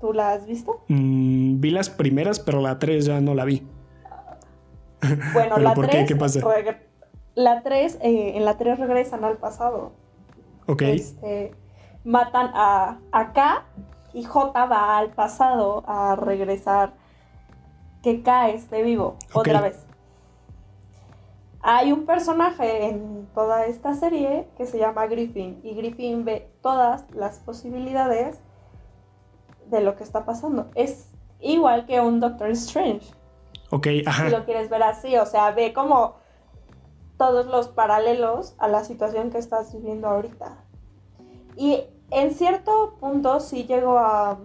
¿Tú 0.00 0.12
la 0.12 0.32
has 0.32 0.46
visto? 0.46 0.82
Mm, 0.88 1.60
vi 1.60 1.70
las 1.70 1.90
primeras, 1.90 2.40
pero 2.40 2.60
la 2.60 2.78
3 2.78 3.04
ya 3.04 3.20
no 3.20 3.34
la 3.34 3.44
vi. 3.44 3.66
Bueno, 5.32 5.58
la 5.58 5.74
3 5.74 6.06
¿Qué 6.06 6.16
pasa? 6.16 6.40
La 7.34 7.62
3, 7.62 7.98
eh, 8.02 8.32
en 8.36 8.44
la 8.44 8.58
3 8.58 8.78
regresan 8.78 9.24
al 9.24 9.36
pasado. 9.38 9.92
Ok. 10.66 10.82
Este, 10.82 11.54
matan 12.04 12.50
a, 12.54 12.98
K 13.34 13.64
y 14.12 14.24
J 14.24 14.66
va 14.66 14.98
al 14.98 15.10
pasado 15.10 15.84
a 15.86 16.16
regresar 16.16 16.94
que 18.02 18.22
K 18.22 18.50
esté 18.50 18.82
vivo 18.82 19.16
otra 19.32 19.60
vez. 19.60 19.86
Hay 21.62 21.92
un 21.92 22.06
personaje 22.06 22.86
en 22.86 23.28
toda 23.34 23.66
esta 23.66 23.94
serie 23.94 24.48
que 24.56 24.64
se 24.64 24.78
llama 24.78 25.06
Griffin 25.06 25.60
y 25.62 25.74
Griffin 25.74 26.24
ve 26.24 26.50
todas 26.62 27.04
las 27.14 27.38
posibilidades 27.38 28.40
de 29.70 29.80
lo 29.80 29.96
que 29.96 30.04
está 30.04 30.24
pasando. 30.24 30.70
Es 30.74 31.08
igual 31.40 31.86
que 31.86 32.00
un 32.00 32.20
Doctor 32.20 32.50
Strange. 32.50 33.12
Ok, 33.70 33.86
ajá. 34.06 34.26
Si 34.26 34.30
lo 34.30 34.44
quieres 34.44 34.68
ver 34.68 34.82
así, 34.82 35.16
o 35.16 35.26
sea, 35.26 35.50
ve 35.52 35.72
como 35.72 36.16
todos 37.16 37.46
los 37.46 37.68
paralelos 37.68 38.54
a 38.58 38.66
la 38.66 38.82
situación 38.84 39.30
que 39.30 39.38
estás 39.38 39.74
viviendo 39.74 40.08
ahorita. 40.08 40.56
Y 41.56 41.84
en 42.10 42.32
cierto 42.32 42.96
punto 42.98 43.40
sí 43.40 43.64
llego 43.64 43.98
a, 43.98 44.38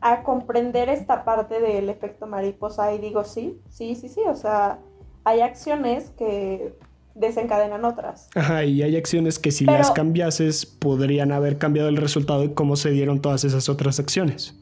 a 0.00 0.22
comprender 0.22 0.88
esta 0.88 1.24
parte 1.24 1.60
del 1.60 1.88
efecto 1.88 2.26
mariposa 2.26 2.92
y 2.92 2.98
digo 2.98 3.24
sí, 3.24 3.60
sí, 3.70 3.94
sí, 3.94 4.08
sí, 4.08 4.20
o 4.28 4.34
sea, 4.34 4.78
hay 5.24 5.40
acciones 5.40 6.10
que 6.10 6.76
desencadenan 7.14 7.84
otras. 7.84 8.28
Ajá, 8.34 8.64
y 8.64 8.82
hay 8.82 8.96
acciones 8.96 9.38
que 9.38 9.50
si 9.50 9.64
las 9.64 9.90
cambiases 9.90 10.66
podrían 10.66 11.32
haber 11.32 11.58
cambiado 11.58 11.88
el 11.88 11.96
resultado 11.96 12.42
de 12.42 12.54
cómo 12.54 12.76
se 12.76 12.90
dieron 12.90 13.20
todas 13.20 13.44
esas 13.44 13.68
otras 13.68 14.00
acciones. 14.00 14.58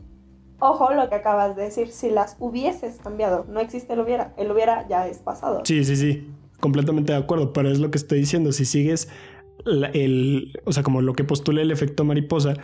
Ojo 0.59 0.93
lo 0.93 1.09
que 1.09 1.15
acabas 1.15 1.57
de 1.57 1.63
decir, 1.63 1.89
si 1.89 2.11
las 2.11 2.37
hubieses 2.39 2.97
cambiado, 2.97 3.47
no 3.49 3.61
existe 3.61 3.95
el 3.95 4.01
hubiera, 4.01 4.35
el 4.37 4.51
hubiera 4.51 4.87
ya 4.89 5.07
es 5.07 5.19
pasado. 5.19 5.63
Sí, 5.65 5.85
sí, 5.85 5.97
sí, 5.97 6.29
completamente 6.61 7.13
de 7.13 7.19
acuerdo, 7.19 7.53
pero 7.53 7.71
es 7.71 7.79
lo 7.79 7.91
que 7.91 7.97
estoy 7.97 8.19
diciendo, 8.19 8.53
si 8.53 8.67
sigues 8.67 9.09
el, 9.65 10.61
o 10.65 10.73
sea, 10.73 10.83
como 10.83 11.01
lo 11.01 11.15
que 11.15 11.25
postula 11.25 11.63
el 11.63 11.71
efecto 11.71 12.05
mariposa, 12.05 12.55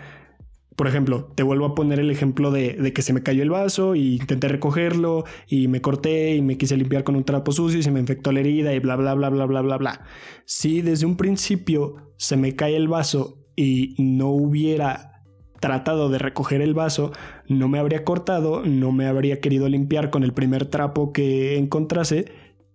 por 0.76 0.86
ejemplo, 0.86 1.32
te 1.34 1.42
vuelvo 1.42 1.64
a 1.64 1.74
poner 1.74 1.98
el 1.98 2.10
ejemplo 2.10 2.50
de, 2.50 2.92
que 2.94 3.00
se 3.00 3.14
me 3.14 3.22
cayó 3.22 3.42
el 3.42 3.48
vaso 3.48 3.94
y 3.94 4.16
intenté 4.16 4.46
recogerlo 4.48 5.24
y 5.48 5.68
me 5.68 5.80
corté 5.80 6.36
y 6.36 6.42
me 6.42 6.58
quise 6.58 6.76
limpiar 6.76 7.02
con 7.02 7.16
un 7.16 7.24
trapo 7.24 7.50
sucio 7.50 7.78
y 7.80 7.82
se 7.82 7.90
me 7.90 7.98
infectó 7.98 8.30
la 8.30 8.40
herida 8.40 8.74
y 8.74 8.78
bla, 8.78 8.94
bla, 8.96 9.14
bla, 9.14 9.30
bla, 9.30 9.46
bla, 9.46 9.62
bla, 9.62 9.78
bla. 9.78 10.04
Si 10.44 10.82
desde 10.82 11.06
un 11.06 11.16
principio 11.16 12.12
se 12.18 12.36
me 12.36 12.54
cae 12.54 12.76
el 12.76 12.88
vaso 12.88 13.38
y 13.56 13.94
no 13.98 14.28
hubiera 14.28 15.22
tratado 15.60 16.10
de 16.10 16.18
recoger 16.18 16.60
el 16.60 16.74
vaso, 16.74 17.10
no 17.48 17.68
me 17.68 17.78
habría 17.78 18.04
cortado, 18.04 18.62
no 18.62 18.92
me 18.92 19.06
habría 19.06 19.40
querido 19.40 19.70
limpiar 19.70 20.10
con 20.10 20.24
el 20.24 20.34
primer 20.34 20.66
trapo 20.66 21.10
que 21.10 21.56
encontrase 21.56 22.26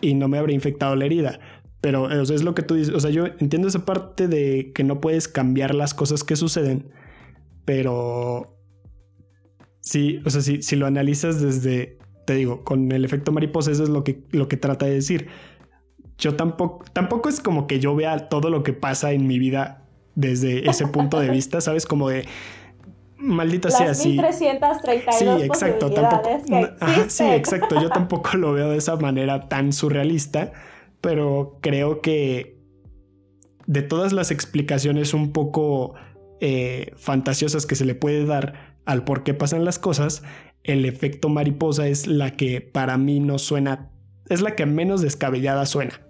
y 0.02 0.16
no 0.16 0.28
me 0.28 0.40
habría 0.40 0.56
infectado 0.56 0.96
la 0.96 1.06
herida. 1.06 1.40
Pero 1.82 2.12
es 2.12 2.44
lo 2.44 2.56
que 2.56 2.64
tú 2.64 2.74
dices, 2.74 2.96
o 2.96 3.00
sea, 3.00 3.12
yo 3.12 3.28
entiendo 3.40 3.68
esa 3.68 3.86
parte 3.86 4.28
de 4.28 4.72
que 4.74 4.84
no 4.84 5.00
puedes 5.02 5.28
cambiar 5.28 5.76
las 5.76 5.94
cosas 5.94 6.24
que 6.24 6.36
suceden, 6.36 6.92
pero 7.66 8.58
sí, 9.80 10.22
o 10.26 10.30
sea, 10.30 10.42
si, 10.42 10.62
si 10.62 10.76
lo 10.76 10.86
analizas 10.86 11.42
desde, 11.42 11.98
te 12.26 12.36
digo, 12.36 12.64
con 12.64 12.92
el 12.92 13.06
efecto 13.06 13.32
mariposa, 13.32 13.72
eso 13.72 13.84
es 13.84 13.90
lo 13.90 14.04
que, 14.04 14.24
lo 14.32 14.48
que 14.48 14.58
trata 14.58 14.86
de 14.86 14.94
decir. 14.94 15.28
Yo 16.18 16.36
tampoco, 16.36 16.86
tampoco 16.94 17.30
es 17.30 17.40
como 17.40 17.68
que 17.68 17.80
yo 17.80 17.96
vea 17.96 18.30
todo 18.30 18.50
lo 18.50 18.64
que 18.64 18.74
pasa 18.74 19.12
en 19.12 19.28
mi 19.28 19.40
vida 19.40 19.86
desde 20.16 20.70
ese 20.70 20.88
punto 20.88 21.20
de 21.20 21.30
vista, 21.30 21.62
¿sabes? 21.62 21.86
Como 21.86 22.10
de, 22.10 22.26
maldita 23.22 23.70
sea 23.70 23.92
así. 23.92 24.10
1332 24.10 25.18
sí, 25.18 25.46
exacto, 25.46 25.92
tampoco, 25.92 26.30
sí, 27.08 27.24
exacto, 27.24 27.82
yo 27.82 27.90
tampoco 27.90 28.38
lo 28.38 28.54
veo 28.54 28.70
de 28.70 28.78
esa 28.78 28.96
manera 28.98 29.48
tan 29.48 29.74
surrealista, 29.74 30.52
pero 31.00 31.58
creo 31.62 32.02
que 32.02 32.60
de 33.68 33.82
todas 33.82 34.12
las 34.12 34.32
explicaciones 34.32 35.14
un 35.14 35.32
poco 35.32 35.94
eh, 36.42 36.94
fantasiosas 36.98 37.66
que 37.68 37.76
se 37.76 37.86
le 37.86 37.96
puede 37.96 38.26
dar 38.26 38.76
al 38.86 39.04
por 39.04 39.24
qué 39.24 39.36
pasan 39.36 39.64
las 39.64 39.78
cosas, 39.78 40.24
el 40.64 40.86
efecto 40.86 41.30
mariposa 41.30 41.88
es 41.88 42.08
la 42.08 42.32
que 42.32 42.62
para 42.62 42.98
mí 42.98 43.20
no 43.20 43.38
suena, 43.38 43.92
es 44.28 44.42
la 44.42 44.56
que 44.56 44.66
menos 44.66 45.02
descabellada 45.02 45.68
suena. 45.68 46.02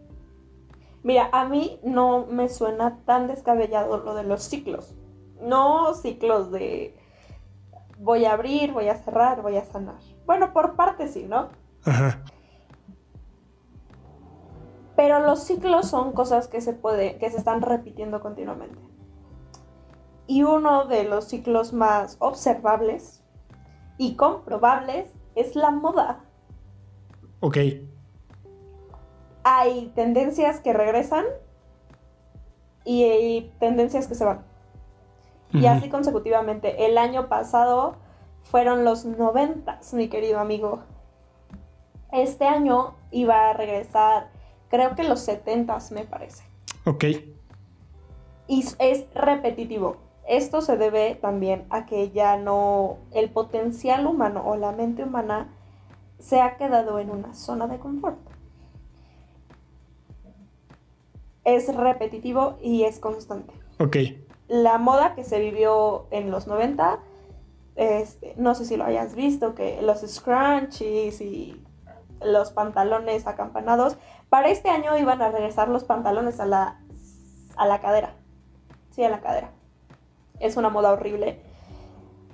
Mira, 1.04 1.30
a 1.34 1.50
mí 1.50 1.80
no 1.84 2.28
me 2.28 2.48
suena 2.48 3.00
tan 3.06 3.28
descabellado 3.28 3.98
lo 3.98 4.16
de 4.16 4.24
los 4.24 4.44
ciclos. 4.44 4.96
No 5.42 5.94
ciclos 5.96 6.52
de 6.52 6.96
voy 7.98 8.24
a 8.24 8.32
abrir, 8.34 8.72
voy 8.72 8.88
a 8.88 8.96
cerrar, 8.96 9.42
voy 9.42 9.58
a 9.58 9.66
sanar. 9.66 10.00
Bueno, 10.26 10.54
por 10.54 10.76
parte 10.76 11.08
sí, 11.08 11.26
¿no? 11.28 11.50
Ajá. 11.84 12.24
Pero 14.96 15.20
los 15.20 15.44
ciclos 15.44 15.90
son 15.90 16.14
cosas 16.14 16.48
que 16.48 16.62
se 16.62 16.74
puede, 16.74 17.18
que 17.18 17.30
se 17.32 17.38
están 17.38 17.62
repitiendo 17.62 18.22
continuamente. 18.22 18.91
Y 20.32 20.44
uno 20.44 20.86
de 20.86 21.04
los 21.04 21.26
ciclos 21.26 21.74
más 21.74 22.16
observables 22.20 23.22
y 23.98 24.16
comprobables 24.16 25.12
es 25.36 25.58
la 25.58 25.72
moda. 25.72 26.24
Ok. 27.42 27.58
Hay 29.44 29.92
tendencias 29.94 30.62
que 30.62 30.72
regresan 30.72 31.26
y 32.86 33.04
hay 33.04 33.54
tendencias 33.60 34.08
que 34.08 34.16
se 34.16 34.24
van. 34.24 34.46
Y 35.52 35.66
así 35.66 35.90
consecutivamente. 35.90 36.86
El 36.86 36.98
año 36.98 37.28
pasado 37.28 37.98
fueron 38.44 38.86
los 38.86 39.04
noventas, 39.04 39.94
mi 39.94 40.08
querido 40.08 40.40
amigo. 40.40 40.80
Este 42.14 42.46
año 42.46 42.96
iba 43.12 43.50
a 43.50 43.54
regresar, 43.54 44.30
creo 44.70 44.96
que 44.96 45.04
los 45.04 45.20
setentas, 45.20 45.92
me 45.92 46.06
parece. 46.06 46.46
Ok. 46.86 47.04
y 48.48 48.66
es 48.80 49.14
repetitivo. 49.14 50.10
Esto 50.28 50.62
se 50.62 50.78
debe 50.78 51.16
también 51.16 51.66
a 51.70 51.86
que 51.86 52.12
ya 52.12 52.38
no 52.38 52.98
el 53.12 53.30
potencial 53.30 54.06
humano 54.06 54.44
o 54.46 54.56
la 54.56 54.72
mente 54.72 55.04
humana 55.04 55.50
se 56.20 56.40
ha 56.40 56.58
quedado 56.58 57.00
en 57.00 57.10
una 57.10 57.34
zona 57.34 57.68
de 57.68 57.80
confort. 57.80 58.20
Es 61.44 61.76
repetitivo 61.76 62.58
y 62.62 62.84
es 62.84 63.00
constante. 63.00 63.54
Ok. 63.80 63.98
La 64.48 64.78
moda 64.78 65.16
que 65.16 65.24
se 65.24 65.40
vivió 65.40 66.06
en 66.12 66.30
los 66.30 66.46
90, 66.46 67.00
este, 67.76 68.36
no 68.38 68.54
sé 68.54 68.66
si 68.66 68.78
lo 68.78 68.84
hayas 68.84 69.16
visto, 69.16 69.56
que 69.56 69.82
los 69.82 70.02
scrunchies 70.02 71.20
y 71.22 71.64
los 72.24 72.52
pantalones 72.52 73.26
acampanados, 73.26 73.98
para 74.30 74.50
este 74.50 74.70
año 74.70 74.98
iban 74.98 75.22
a 75.22 75.32
regresar 75.32 75.68
los 75.70 75.84
pantalones 75.84 76.40
a 76.40 76.46
la, 76.46 76.80
a 77.58 77.66
la 77.66 77.82
cadera. 77.82 78.14
Sí, 78.92 79.04
a 79.04 79.10
la 79.10 79.22
cadera. 79.22 79.52
Es 80.42 80.58
una 80.58 80.70
moda 80.70 80.92
horrible 80.92 81.40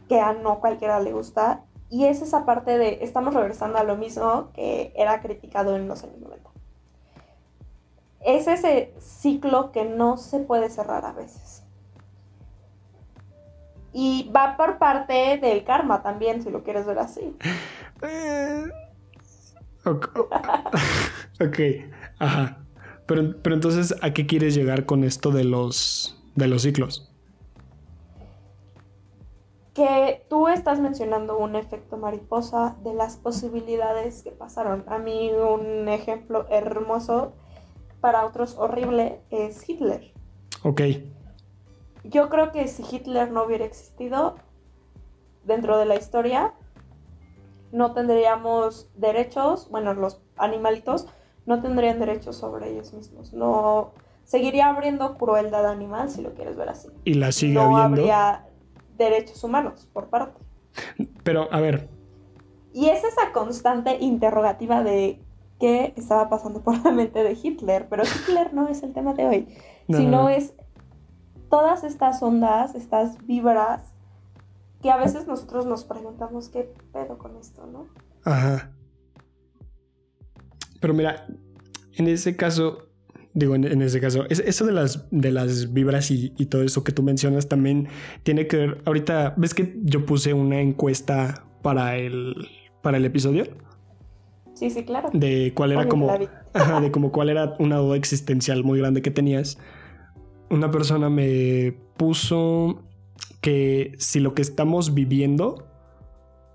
que 0.07 0.19
a 0.19 0.33
no 0.33 0.59
cualquiera 0.59 0.99
le 0.99 1.13
gusta. 1.13 1.63
Y 1.89 2.05
es 2.05 2.21
esa 2.21 2.45
parte 2.45 2.77
de 2.77 2.99
estamos 3.01 3.33
regresando 3.33 3.77
a 3.77 3.83
lo 3.83 3.95
mismo 3.95 4.51
que 4.53 4.93
era 4.95 5.21
criticado 5.21 5.75
en 5.75 5.87
los 5.87 6.03
años 6.03 6.19
90. 6.19 6.49
Es 8.25 8.47
ese 8.47 8.93
ciclo 8.99 9.71
que 9.71 9.85
no 9.85 10.17
se 10.17 10.39
puede 10.39 10.69
cerrar 10.69 11.05
a 11.05 11.13
veces. 11.13 11.63
Y 13.93 14.29
va 14.35 14.57
por 14.57 14.77
parte 14.77 15.37
del 15.41 15.63
karma 15.63 16.03
también, 16.03 16.43
si 16.43 16.51
lo 16.51 16.63
quieres 16.63 16.85
ver 16.85 16.99
así. 16.99 17.35
Eh, 18.01 18.65
ok, 19.85 20.19
ajá. 22.19 22.57
Pero, 23.07 23.41
pero 23.41 23.55
entonces, 23.55 23.95
¿a 24.01 24.11
qué 24.13 24.27
quieres 24.27 24.53
llegar 24.53 24.85
con 24.85 25.03
esto 25.05 25.31
de 25.31 25.45
los, 25.45 26.21
de 26.35 26.47
los 26.47 26.63
ciclos? 26.63 27.06
Que 29.77 30.25
tú 30.27 30.47
estás 30.47 30.79
mencionando 30.79 31.37
un 31.37 31.55
efecto 31.55 31.97
mariposa 31.97 32.75
de 32.83 32.95
las 32.95 33.15
posibilidades 33.15 34.23
que 34.23 34.31
pasaron. 34.31 34.83
A 34.87 34.97
mí 34.97 35.29
un 35.31 35.87
ejemplo 35.87 36.47
hermoso, 36.49 37.33
para 38.01 38.25
otros 38.25 38.55
horrible, 38.57 39.21
es 39.29 39.69
Hitler. 39.69 40.11
Ok. 40.63 40.81
Yo 42.03 42.27
creo 42.29 42.51
que 42.51 42.67
si 42.67 42.83
Hitler 42.89 43.31
no 43.31 43.43
hubiera 43.43 43.65
existido 43.65 44.37
dentro 45.43 45.77
de 45.77 45.85
la 45.85 45.95
historia, 45.95 46.55
no 47.71 47.93
tendríamos 47.93 48.89
derechos, 48.95 49.69
bueno, 49.69 49.93
los 49.93 50.21
animalitos 50.37 51.05
no 51.45 51.61
tendrían 51.61 51.99
derechos 51.99 52.35
sobre 52.35 52.71
ellos 52.71 52.93
mismos. 52.93 53.31
No 53.31 53.91
seguiría 54.23 54.69
abriendo 54.69 55.19
crueldad 55.19 55.67
animal, 55.67 56.09
si 56.09 56.23
lo 56.23 56.33
quieres 56.33 56.57
ver 56.57 56.69
así. 56.69 56.89
Y 57.03 57.13
la 57.13 57.31
sigue 57.31 57.53
no 57.53 57.77
habiendo. 57.77 58.01
habría 58.01 58.46
derechos 58.97 59.43
humanos 59.43 59.87
por 59.93 60.09
parte. 60.09 60.39
Pero, 61.23 61.51
a 61.53 61.59
ver, 61.59 61.89
Y 62.73 62.87
es 62.89 63.03
esa 63.03 63.31
constante 63.33 63.97
interrogativa 63.99 64.83
de 64.83 65.21
qué 65.59 65.93
estaba 65.97 66.29
pasando 66.29 66.61
por 66.61 66.83
la 66.83 66.91
mente 66.91 67.23
de 67.23 67.37
Hitler. 67.41 67.87
Pero 67.89 68.03
Hitler 68.27 68.53
no 68.53 68.67
es 68.67 68.83
el 68.83 68.93
tema 68.93 69.13
de 69.13 69.25
hoy, 69.25 69.47
No, 69.87 69.97
sino 69.97 70.11
no, 70.11 70.23
no. 70.23 70.29
es 70.29 70.53
todas 71.49 71.83
estas 71.83 72.21
ondas, 72.21 72.75
estas 72.75 73.25
vibras, 73.25 73.93
que 74.81 74.91
a 74.91 74.97
veces 74.97 75.25
nosotros 75.27 75.65
nos 75.65 75.83
preguntamos 75.85 76.49
qué 76.49 76.71
pedo 76.93 77.17
con 77.17 77.35
esto, 77.37 77.65
¿no? 77.65 77.87
Ajá. 78.23 78.71
Pero 80.79 80.93
mira, 80.93 81.25
en 81.93 82.07
ese 82.07 82.35
caso, 82.35 82.86
digo, 83.37 83.53
en, 83.55 83.65
en 83.65 83.81
ese 83.83 84.01
caso, 84.01 84.25
es- 84.29 84.39
eso 84.39 84.65
de 84.65 84.71
las, 84.73 85.05
de 85.11 85.31
las 85.31 85.71
vibras 85.73 86.09
y, 86.11 86.33
y 86.37 86.47
todo 86.47 86.63
eso 86.63 86.83
que 86.83 86.91
tú 86.91 87.03
mencionas 87.03 87.47
también 87.47 87.87
tiene 88.23 88.47
que 88.47 88.57
ver. 88.57 88.81
Ahorita, 88.85 89.35
¿ves 89.37 89.53
que 89.53 89.75
yo 89.83 90.05
puse 90.05 90.33
una 90.33 90.59
encuesta 90.59 91.45
para 91.61 91.97
el, 91.97 92.33
para 92.81 92.97
el 92.97 93.05
episodio? 93.05 93.45
Sí, 94.55 94.71
sí, 94.71 94.83
claro. 94.83 95.09
De 95.13 95.53
cuál 95.55 95.73
era 95.73 95.87
como. 95.87 96.09
Ajá, 96.53 96.81
de 96.81 96.89
como 96.89 97.11
cuál 97.11 97.29
era 97.29 97.53
una 97.59 97.77
duda 97.77 97.95
existencial 97.95 98.63
muy 98.63 98.79
grande 98.79 99.03
que 99.03 99.11
tenías. 99.11 99.59
Una 100.49 100.71
persona 100.71 101.09
me 101.11 101.77
puso 101.97 102.81
que 103.41 103.93
si 103.99 104.19
lo 104.19 104.33
que 104.33 104.41
estamos 104.41 104.95
viviendo, 104.95 105.67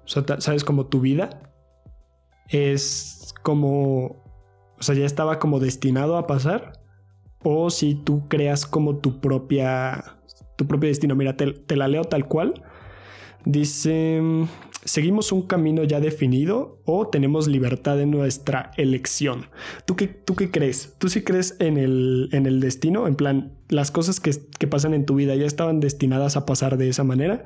o 0.05 0.09
sea, 0.09 0.25
sabes, 0.41 0.65
como 0.65 0.87
tu 0.87 1.01
vida, 1.01 1.53
es 2.49 3.33
como, 3.45 4.22
o 4.83 4.85
sea, 4.85 4.97
ya 4.97 5.07
estaba 5.07 5.39
como 5.39 5.61
destinado 5.61 6.17
a 6.17 6.27
pasar, 6.27 6.73
o 7.45 7.71
si 7.71 7.95
tú 7.95 8.27
creas 8.27 8.67
como 8.67 8.97
tu 8.97 9.21
propia, 9.21 10.17
tu 10.57 10.67
propio 10.67 10.89
destino. 10.89 11.15
Mira, 11.15 11.37
te, 11.37 11.77
la 11.77 11.87
leo 11.87 12.03
tal 12.03 12.27
cual. 12.27 12.65
Dice, 13.45 14.21
¿seguimos 14.85 15.31
un 15.31 15.43
camino 15.43 15.85
ya 15.85 16.01
definido 16.01 16.81
o 16.85 17.07
tenemos 17.07 17.47
libertad 17.47 18.01
en 18.01 18.11
nuestra 18.11 18.73
elección? 18.77 19.47
¿Tú 19.87 19.95
qué, 19.95 20.09
tú 20.09 20.35
qué 20.35 20.51
crees? 20.51 20.97
¿Tú 20.99 21.09
sí 21.09 21.23
crees 21.23 21.55
en 21.61 21.77
el, 21.77 22.29
en 22.33 22.47
el 22.47 22.59
destino? 22.59 23.07
En 23.07 23.15
plan, 23.15 23.57
las 23.69 23.93
cosas 23.93 24.19
que, 24.19 24.33
que 24.59 24.67
pasan 24.67 24.95
en 24.95 25.07
tu 25.07 25.15
vida 25.15 25.37
ya 25.37 25.47
estaban 25.47 25.79
destinadas 25.79 26.37
a 26.37 26.45
pasar 26.45 26.77
de 26.77 26.89
esa 26.89 27.05
manera 27.05 27.45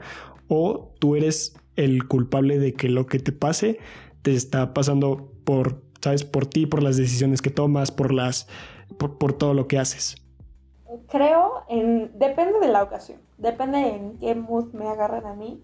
o 0.48 0.94
tú 1.00 1.16
eres 1.16 1.54
el 1.76 2.08
culpable 2.08 2.58
de 2.58 2.72
que 2.72 2.88
lo 2.88 3.04
que 3.04 3.18
te 3.18 3.32
pase 3.32 3.78
te 4.22 4.32
está 4.32 4.72
pasando 4.72 5.34
por, 5.44 5.85
¿sabes? 6.00 6.24
Por 6.24 6.46
ti, 6.46 6.66
por 6.66 6.82
las 6.82 6.96
decisiones 6.96 7.42
que 7.42 7.50
tomas, 7.50 7.90
por 7.90 8.12
las, 8.12 8.48
por, 8.98 9.18
por 9.18 9.32
todo 9.32 9.54
lo 9.54 9.66
que 9.68 9.78
haces. 9.78 10.16
Creo 11.08 11.62
en. 11.68 12.10
Depende 12.18 12.58
de 12.60 12.68
la 12.68 12.82
ocasión. 12.82 13.18
Depende 13.38 13.94
en 13.94 14.18
qué 14.18 14.34
mood 14.34 14.72
me 14.72 14.88
agarran 14.88 15.26
a 15.26 15.34
mí 15.34 15.62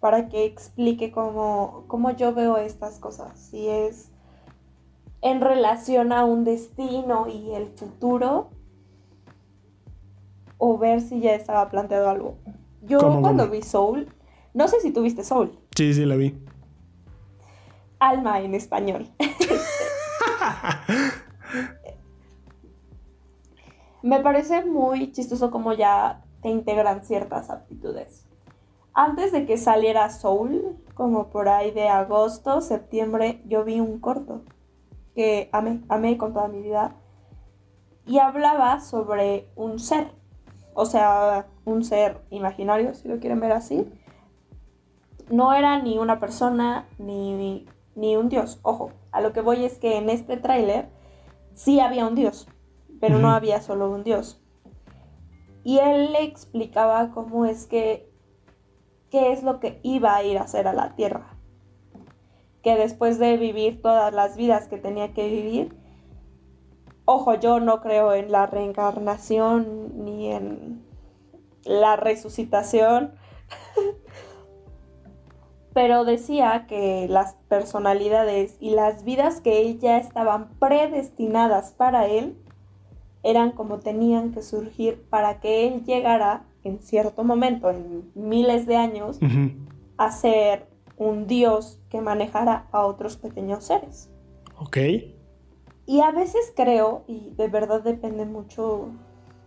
para 0.00 0.28
que 0.28 0.44
explique 0.44 1.10
cómo, 1.10 1.84
cómo 1.88 2.10
yo 2.12 2.34
veo 2.34 2.56
estas 2.58 2.98
cosas. 2.98 3.38
Si 3.38 3.66
es 3.68 4.10
en 5.22 5.40
relación 5.40 6.12
a 6.12 6.24
un 6.24 6.44
destino 6.44 7.26
y 7.28 7.52
el 7.54 7.66
futuro, 7.68 8.50
o 10.58 10.76
ver 10.78 11.00
si 11.00 11.20
ya 11.20 11.34
estaba 11.34 11.68
planteado 11.70 12.08
algo. 12.10 12.36
Yo 12.82 12.98
¿Cómo, 12.98 13.20
cuando 13.22 13.44
cómo? 13.44 13.52
vi 13.54 13.62
Soul, 13.62 14.08
no 14.54 14.68
sé 14.68 14.80
si 14.80 14.92
tuviste 14.92 15.24
Soul, 15.24 15.52
Sí, 15.76 15.92
sí, 15.94 16.04
la 16.04 16.16
vi. 16.16 16.34
alma 17.98 18.40
en 18.40 18.54
español. 18.54 19.08
Me 24.02 24.20
parece 24.20 24.64
muy 24.64 25.12
chistoso 25.12 25.50
como 25.50 25.72
ya 25.72 26.24
te 26.42 26.48
integran 26.50 27.04
ciertas 27.04 27.50
aptitudes. 27.50 28.26
Antes 28.94 29.32
de 29.32 29.46
que 29.46 29.58
saliera 29.58 30.10
Soul, 30.10 30.76
como 30.94 31.28
por 31.30 31.48
ahí 31.48 31.70
de 31.70 31.88
agosto, 31.88 32.60
septiembre, 32.60 33.42
yo 33.46 33.64
vi 33.64 33.80
un 33.80 34.00
corto 34.00 34.42
que 35.14 35.48
amé, 35.52 35.82
amé 35.88 36.16
con 36.16 36.32
toda 36.32 36.48
mi 36.48 36.62
vida. 36.62 36.94
Y 38.06 38.18
hablaba 38.18 38.80
sobre 38.80 39.50
un 39.56 39.78
ser, 39.78 40.12
o 40.74 40.86
sea, 40.86 41.46
un 41.64 41.84
ser 41.84 42.22
imaginario, 42.30 42.94
si 42.94 43.08
lo 43.08 43.18
quieren 43.18 43.40
ver 43.40 43.52
así. 43.52 43.86
No 45.30 45.52
era 45.52 45.82
ni 45.82 45.98
una 45.98 46.20
persona 46.20 46.86
ni, 46.98 47.66
ni 47.98 48.16
un 48.16 48.28
dios. 48.28 48.60
Ojo, 48.62 48.92
a 49.10 49.20
lo 49.20 49.32
que 49.32 49.40
voy 49.40 49.64
es 49.64 49.78
que 49.78 49.96
en 49.96 50.08
este 50.08 50.36
tráiler 50.36 50.88
sí 51.54 51.80
había 51.80 52.06
un 52.06 52.14
dios, 52.14 52.48
pero 53.00 53.18
no 53.18 53.30
había 53.30 53.60
solo 53.60 53.90
un 53.90 54.04
dios. 54.04 54.40
Y 55.64 55.78
él 55.78 56.12
le 56.12 56.22
explicaba 56.22 57.10
cómo 57.10 57.44
es 57.44 57.66
que, 57.66 58.10
qué 59.10 59.32
es 59.32 59.42
lo 59.42 59.58
que 59.58 59.80
iba 59.82 60.14
a 60.14 60.22
ir 60.22 60.38
a 60.38 60.42
hacer 60.42 60.68
a 60.68 60.72
la 60.72 60.94
tierra. 60.94 61.36
Que 62.62 62.76
después 62.76 63.18
de 63.18 63.36
vivir 63.36 63.82
todas 63.82 64.14
las 64.14 64.36
vidas 64.36 64.68
que 64.68 64.78
tenía 64.78 65.12
que 65.12 65.28
vivir, 65.28 65.76
ojo, 67.04 67.34
yo 67.34 67.58
no 67.58 67.80
creo 67.80 68.14
en 68.14 68.30
la 68.30 68.46
reencarnación 68.46 70.04
ni 70.04 70.30
en 70.30 70.86
la 71.64 71.96
resucitación, 71.96 73.14
pero 75.78 76.04
decía 76.04 76.66
que 76.66 77.06
las 77.08 77.34
personalidades 77.48 78.56
y 78.58 78.70
las 78.70 79.04
vidas 79.04 79.40
que 79.40 79.62
él 79.62 79.78
ya 79.78 79.98
estaban 79.98 80.48
predestinadas 80.58 81.70
para 81.70 82.08
él 82.08 82.36
eran 83.22 83.52
como 83.52 83.78
tenían 83.78 84.32
que 84.32 84.42
surgir 84.42 85.00
para 85.08 85.38
que 85.38 85.68
él 85.68 85.84
llegara 85.84 86.42
en 86.64 86.80
cierto 86.80 87.22
momento, 87.22 87.70
en 87.70 88.10
miles 88.16 88.66
de 88.66 88.74
años, 88.74 89.20
a 89.98 90.10
ser 90.10 90.66
un 90.96 91.28
dios 91.28 91.78
que 91.90 92.00
manejara 92.00 92.66
a 92.72 92.84
otros 92.84 93.16
pequeños 93.16 93.62
seres. 93.62 94.10
Ok. 94.58 94.78
Y 95.86 96.00
a 96.00 96.10
veces 96.10 96.52
creo, 96.56 97.04
y 97.06 97.34
de 97.36 97.46
verdad 97.46 97.82
depende 97.82 98.24
mucho 98.24 98.88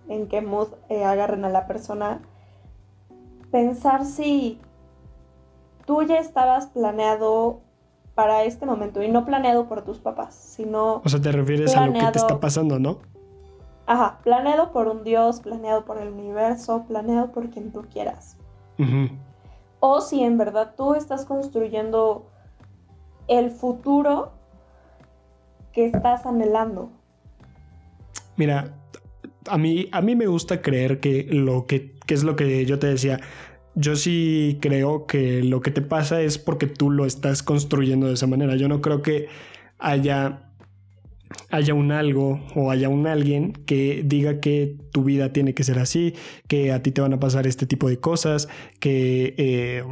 en 0.07 0.29
qué 0.29 0.39
mood 0.39 0.69
eh, 0.87 1.03
agarren 1.03 1.43
a 1.43 1.49
la 1.49 1.67
persona, 1.67 2.21
pensar 3.51 4.05
si 4.05 4.61
tú 5.91 6.03
ya 6.03 6.19
estabas 6.19 6.67
planeado 6.67 7.59
para 8.15 8.45
este 8.45 8.65
momento 8.65 9.03
y 9.03 9.09
no 9.09 9.25
planeado 9.25 9.67
por 9.67 9.83
tus 9.83 9.99
papás, 9.99 10.33
sino, 10.33 11.01
O 11.03 11.09
sea, 11.09 11.19
te 11.19 11.33
refieres 11.33 11.75
a 11.75 11.85
lo 11.85 11.91
que 11.91 11.99
te 12.13 12.17
está 12.17 12.39
pasando, 12.39 12.79
¿no? 12.79 12.99
Ajá, 13.87 14.19
planeado 14.23 14.71
por 14.71 14.87
un 14.87 15.03
Dios, 15.03 15.41
planeado 15.41 15.83
por 15.83 15.97
el 15.97 16.07
universo, 16.13 16.85
planeado 16.87 17.33
por 17.33 17.49
quien 17.49 17.73
tú 17.73 17.81
quieras. 17.91 18.37
O 19.81 19.99
si 19.99 20.23
en 20.23 20.37
verdad 20.37 20.75
tú 20.77 20.95
estás 20.95 21.25
construyendo 21.25 22.25
el 23.27 23.51
futuro 23.51 24.31
que 25.73 25.87
estás 25.87 26.25
anhelando. 26.25 26.89
Mira, 28.37 28.73
a 29.45 29.57
mí, 29.57 29.89
a 29.91 29.99
mí 29.99 30.15
me 30.15 30.27
gusta 30.27 30.61
creer 30.61 31.01
que 31.01 31.27
lo 31.29 31.65
que, 31.65 31.97
que 32.07 32.13
es 32.13 32.23
lo 32.23 32.37
que 32.37 32.65
yo 32.65 32.79
te 32.79 32.87
decía. 32.87 33.19
Yo 33.75 33.95
sí 33.95 34.57
creo 34.61 35.05
que 35.05 35.43
lo 35.43 35.61
que 35.61 35.71
te 35.71 35.81
pasa 35.81 36.21
es 36.21 36.37
porque 36.37 36.67
tú 36.67 36.91
lo 36.91 37.05
estás 37.05 37.41
construyendo 37.43 38.07
de 38.07 38.13
esa 38.13 38.27
manera. 38.27 38.55
Yo 38.55 38.67
no 38.67 38.81
creo 38.81 39.01
que 39.01 39.27
haya 39.79 40.51
haya 41.49 41.73
un 41.73 41.91
algo 41.91 42.41
o 42.55 42.71
haya 42.71 42.89
un 42.89 43.07
alguien 43.07 43.53
que 43.53 44.03
diga 44.05 44.39
que 44.39 44.75
tu 44.91 45.03
vida 45.03 45.31
tiene 45.31 45.53
que 45.53 45.63
ser 45.63 45.79
así, 45.79 46.13
que 46.47 46.71
a 46.71 46.81
ti 46.81 46.91
te 46.91 47.01
van 47.01 47.13
a 47.13 47.19
pasar 47.19 47.47
este 47.47 47.65
tipo 47.65 47.89
de 47.89 47.97
cosas, 47.99 48.49
que 48.79 49.33
eh, 49.37 49.83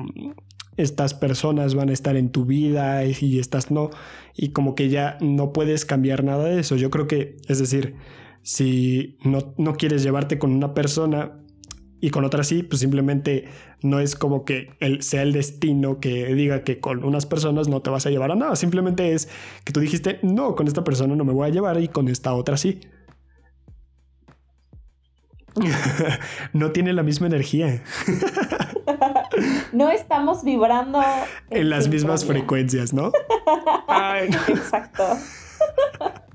estas 0.77 1.13
personas 1.13 1.75
van 1.75 1.89
a 1.89 1.93
estar 1.93 2.15
en 2.15 2.29
tu 2.29 2.45
vida 2.45 3.05
y 3.05 3.39
estas 3.39 3.71
no, 3.71 3.89
y 4.35 4.49
como 4.49 4.75
que 4.75 4.89
ya 4.89 5.17
no 5.21 5.53
puedes 5.53 5.85
cambiar 5.85 6.23
nada 6.23 6.45
de 6.45 6.59
eso. 6.59 6.75
Yo 6.75 6.89
creo 6.89 7.07
que, 7.07 7.37
es 7.47 7.59
decir, 7.59 7.95
si 8.41 9.17
no, 9.23 9.53
no 9.57 9.75
quieres 9.75 10.03
llevarte 10.03 10.39
con 10.39 10.51
una 10.51 10.73
persona 10.73 11.38
y 12.01 12.09
con 12.11 12.23
otra 12.25 12.43
sí, 12.43 12.63
pues 12.63 12.79
simplemente 12.79 13.47
no 13.81 13.99
es 13.99 14.15
como 14.15 14.45
que 14.45 14.71
el, 14.79 15.03
sea 15.03 15.21
el 15.21 15.33
destino 15.33 15.99
que 15.99 16.33
diga 16.33 16.63
que 16.63 16.79
con 16.79 17.03
unas 17.03 17.25
personas 17.25 17.67
no 17.67 17.81
te 17.81 17.89
vas 17.89 18.05
a 18.05 18.09
llevar 18.09 18.31
a 18.31 18.35
nada. 18.35 18.55
Simplemente 18.55 19.13
es 19.13 19.29
que 19.65 19.73
tú 19.73 19.79
dijiste, 19.79 20.19
no, 20.21 20.55
con 20.55 20.67
esta 20.67 20.83
persona 20.83 21.15
no 21.15 21.25
me 21.25 21.33
voy 21.33 21.47
a 21.47 21.51
llevar 21.51 21.79
y 21.81 21.87
con 21.87 22.07
esta 22.07 22.33
otra 22.33 22.57
sí. 22.57 22.79
no 26.53 26.71
tiene 26.71 26.93
la 26.93 27.03
misma 27.03 27.27
energía. 27.27 27.83
no 29.73 29.89
estamos 29.89 30.43
vibrando 30.43 31.01
en, 31.49 31.69
las 31.69 31.87
mismas 31.87 32.25
frecuencias, 32.25 32.93
¿no? 32.93 33.11
Exacto. 34.47 35.03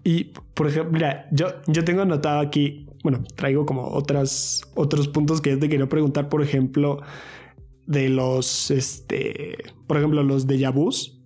Y, 0.03 0.24
por 0.55 0.69
ejemplo, 0.69 0.93
mira, 0.93 1.27
yo, 1.31 1.47
yo 1.66 1.85
tengo 1.85 2.03
anotado 2.03 2.41
aquí, 2.41 2.86
bueno, 3.05 3.22
traigo 3.36 3.66
como 3.66 3.86
otras, 3.86 4.62
otros 4.74 5.06
puntos 5.06 5.40
que 5.40 5.56
te 5.56 5.68
quería 5.68 5.89
preguntar, 5.89 6.28
por 6.28 6.43
ejemplo, 6.43 7.01
de 7.86 8.09
los, 8.09 8.72
este, 8.72 9.59
por 9.86 9.98
ejemplo, 9.98 10.24
los 10.24 10.48
de 10.48 10.68
vus. 10.70 11.20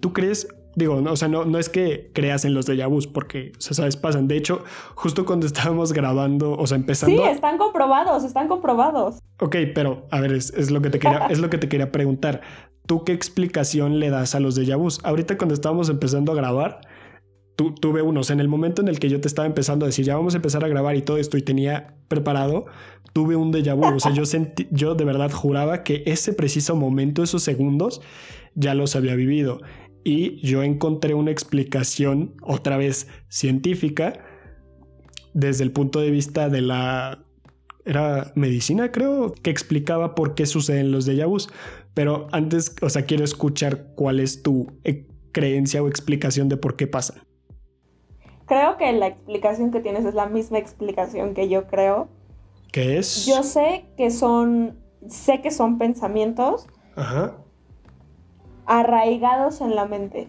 ¿Tú 0.00 0.12
crees 0.12 0.48
Digo, 0.76 1.00
no, 1.00 1.12
o 1.12 1.16
sea, 1.16 1.28
no, 1.28 1.46
no 1.46 1.58
es 1.58 1.70
que 1.70 2.10
creas 2.12 2.44
en 2.44 2.52
los 2.52 2.68
déjà 2.68 2.86
vus, 2.86 3.06
porque, 3.06 3.52
o 3.56 3.60
sea, 3.62 3.72
sabes, 3.72 3.96
pasan. 3.96 4.28
De 4.28 4.36
hecho, 4.36 4.62
justo 4.94 5.24
cuando 5.24 5.46
estábamos 5.46 5.94
grabando, 5.94 6.52
o 6.52 6.66
sea, 6.66 6.76
empezando. 6.76 7.16
Sí, 7.16 7.28
están 7.30 7.56
comprobados, 7.56 8.24
están 8.24 8.46
comprobados. 8.46 9.18
Ok, 9.40 9.56
pero 9.74 10.06
a 10.10 10.20
ver, 10.20 10.32
es, 10.32 10.70
lo, 10.70 10.82
que 10.82 10.90
te 10.90 10.98
quería, 10.98 11.28
es 11.28 11.38
lo 11.38 11.48
que 11.48 11.56
te 11.56 11.70
quería 11.70 11.90
preguntar. 11.92 12.42
¿Tú 12.86 13.04
qué 13.04 13.12
explicación 13.12 14.00
le 14.00 14.10
das 14.10 14.34
a 14.34 14.40
los 14.40 14.60
déjà 14.60 14.76
vus? 14.76 15.00
Ahorita 15.02 15.38
cuando 15.38 15.54
estábamos 15.54 15.88
empezando 15.88 16.32
a 16.32 16.34
grabar, 16.34 16.80
tuve 17.56 18.02
unos. 18.02 18.30
En 18.30 18.40
el 18.40 18.48
momento 18.48 18.82
en 18.82 18.88
el 18.88 18.98
que 18.98 19.08
yo 19.08 19.20
te 19.20 19.28
estaba 19.28 19.46
empezando 19.46 19.84
a 19.84 19.88
decir, 19.88 20.04
ya 20.04 20.16
vamos 20.16 20.34
a 20.34 20.36
empezar 20.36 20.64
a 20.64 20.68
grabar 20.68 20.96
y 20.96 21.02
todo 21.02 21.16
esto, 21.16 21.36
y 21.36 21.42
tenía 21.42 21.96
preparado, 22.08 22.66
tuve 23.12 23.36
un 23.36 23.52
déjà 23.52 23.74
vu. 23.74 23.96
O 23.96 24.00
sea, 24.00 24.12
yo 24.12 24.26
sentí, 24.26 24.68
yo 24.70 24.94
de 24.94 25.04
verdad 25.04 25.30
juraba 25.30 25.82
que 25.82 26.02
ese 26.06 26.32
preciso 26.32 26.76
momento, 26.76 27.22
esos 27.22 27.42
segundos, 27.42 28.00
ya 28.54 28.74
los 28.74 28.96
había 28.96 29.14
vivido 29.14 29.60
y 30.06 30.40
yo 30.46 30.62
encontré 30.62 31.14
una 31.14 31.32
explicación 31.32 32.36
otra 32.40 32.76
vez 32.76 33.08
científica 33.28 34.24
desde 35.34 35.64
el 35.64 35.72
punto 35.72 36.00
de 36.00 36.12
vista 36.12 36.48
de 36.48 36.60
la 36.60 37.24
era 37.84 38.32
medicina, 38.36 38.92
creo, 38.92 39.32
que 39.42 39.50
explicaba 39.50 40.14
por 40.14 40.34
qué 40.34 40.46
suceden 40.46 40.92
los 40.92 41.08
déjà 41.08 41.26
vus. 41.26 41.48
Pero 41.92 42.28
antes, 42.30 42.76
o 42.82 42.88
sea, 42.88 43.02
quiero 43.02 43.24
escuchar 43.24 43.94
cuál 43.96 44.20
es 44.20 44.42
tu 44.42 44.78
eh, 44.84 45.08
creencia 45.32 45.82
o 45.82 45.88
explicación 45.88 46.48
de 46.48 46.56
por 46.56 46.76
qué 46.76 46.86
pasan. 46.86 47.22
Creo 48.46 48.76
que 48.76 48.92
la 48.92 49.08
explicación 49.08 49.70
que 49.70 49.80
tienes 49.80 50.04
es 50.04 50.14
la 50.14 50.26
misma 50.26 50.58
explicación 50.58 51.34
que 51.34 51.48
yo 51.48 51.66
creo. 51.66 52.08
¿Qué 52.72 52.98
es? 52.98 53.26
Yo 53.26 53.42
sé 53.42 53.86
que 53.96 54.10
son, 54.10 54.78
sé 55.08 55.40
que 55.42 55.50
son 55.50 55.78
pensamientos. 55.78 56.66
Ajá 56.94 57.34
arraigados 58.66 59.60
en 59.60 59.74
la 59.74 59.86
mente. 59.86 60.28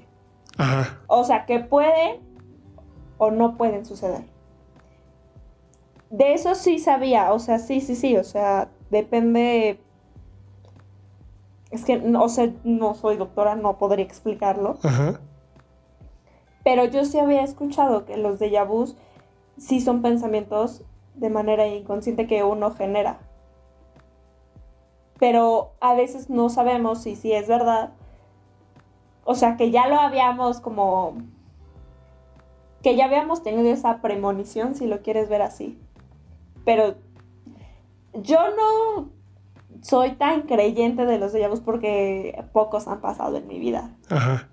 Ajá. 0.57 0.99
O 1.07 1.23
sea, 1.23 1.45
que 1.45 1.59
pueden 1.59 2.21
o 3.17 3.31
no 3.31 3.57
pueden 3.57 3.85
suceder. 3.85 4.23
De 6.09 6.33
eso 6.33 6.55
sí 6.55 6.79
sabía, 6.79 7.33
o 7.33 7.39
sea, 7.39 7.59
sí, 7.59 7.81
sí, 7.81 7.95
sí, 7.95 8.15
o 8.15 8.23
sea, 8.23 8.69
depende... 8.89 9.81
Es 11.69 11.83
que, 11.83 11.97
no 11.97 12.29
sé, 12.29 12.53
no 12.63 12.95
soy 12.95 13.17
doctora, 13.17 13.55
no 13.55 13.77
podría 13.77 14.05
explicarlo. 14.05 14.77
Ajá. 14.83 15.19
Pero 16.67 16.83
yo 16.83 17.05
sí 17.05 17.17
había 17.17 17.43
escuchado 17.43 18.03
que 18.03 18.17
los 18.17 18.39
de 18.39 18.61
vus 18.65 18.97
sí 19.57 19.79
son 19.79 20.01
pensamientos 20.01 20.81
de 21.15 21.29
manera 21.29 21.65
inconsciente 21.65 22.27
que 22.27 22.43
uno 22.43 22.71
genera. 22.71 23.19
Pero 25.17 25.71
a 25.79 25.93
veces 25.93 26.29
no 26.29 26.49
sabemos 26.49 27.03
si 27.03 27.15
sí 27.15 27.31
es 27.31 27.47
verdad 27.47 27.91
o 29.29 29.35
sea, 29.35 29.55
que 29.55 29.71
ya 29.71 29.87
lo 29.87 29.99
habíamos 29.99 30.59
como... 30.61 31.17
Que 32.81 32.97
ya 32.97 33.05
habíamos 33.05 33.43
tenido 33.43 33.69
esa 33.69 34.01
premonición, 34.01 34.73
si 34.73 34.87
lo 34.87 35.01
quieres 35.01 35.27
ver 35.27 35.41
así. 35.41 35.77
Pero 36.63 36.95
yo 38.13 38.39
no 38.55 39.09
soy 39.81 40.11
tan 40.11 40.41
creyente 40.43 41.05
de 41.05 41.17
los 41.17 41.33
déjà 41.33 41.61
porque 41.61 42.41
pocos 42.53 42.87
han 42.87 43.01
pasado 43.01 43.37
en 43.37 43.47
mi 43.47 43.57
vida. 43.57 43.97
Ajá. 44.09 44.49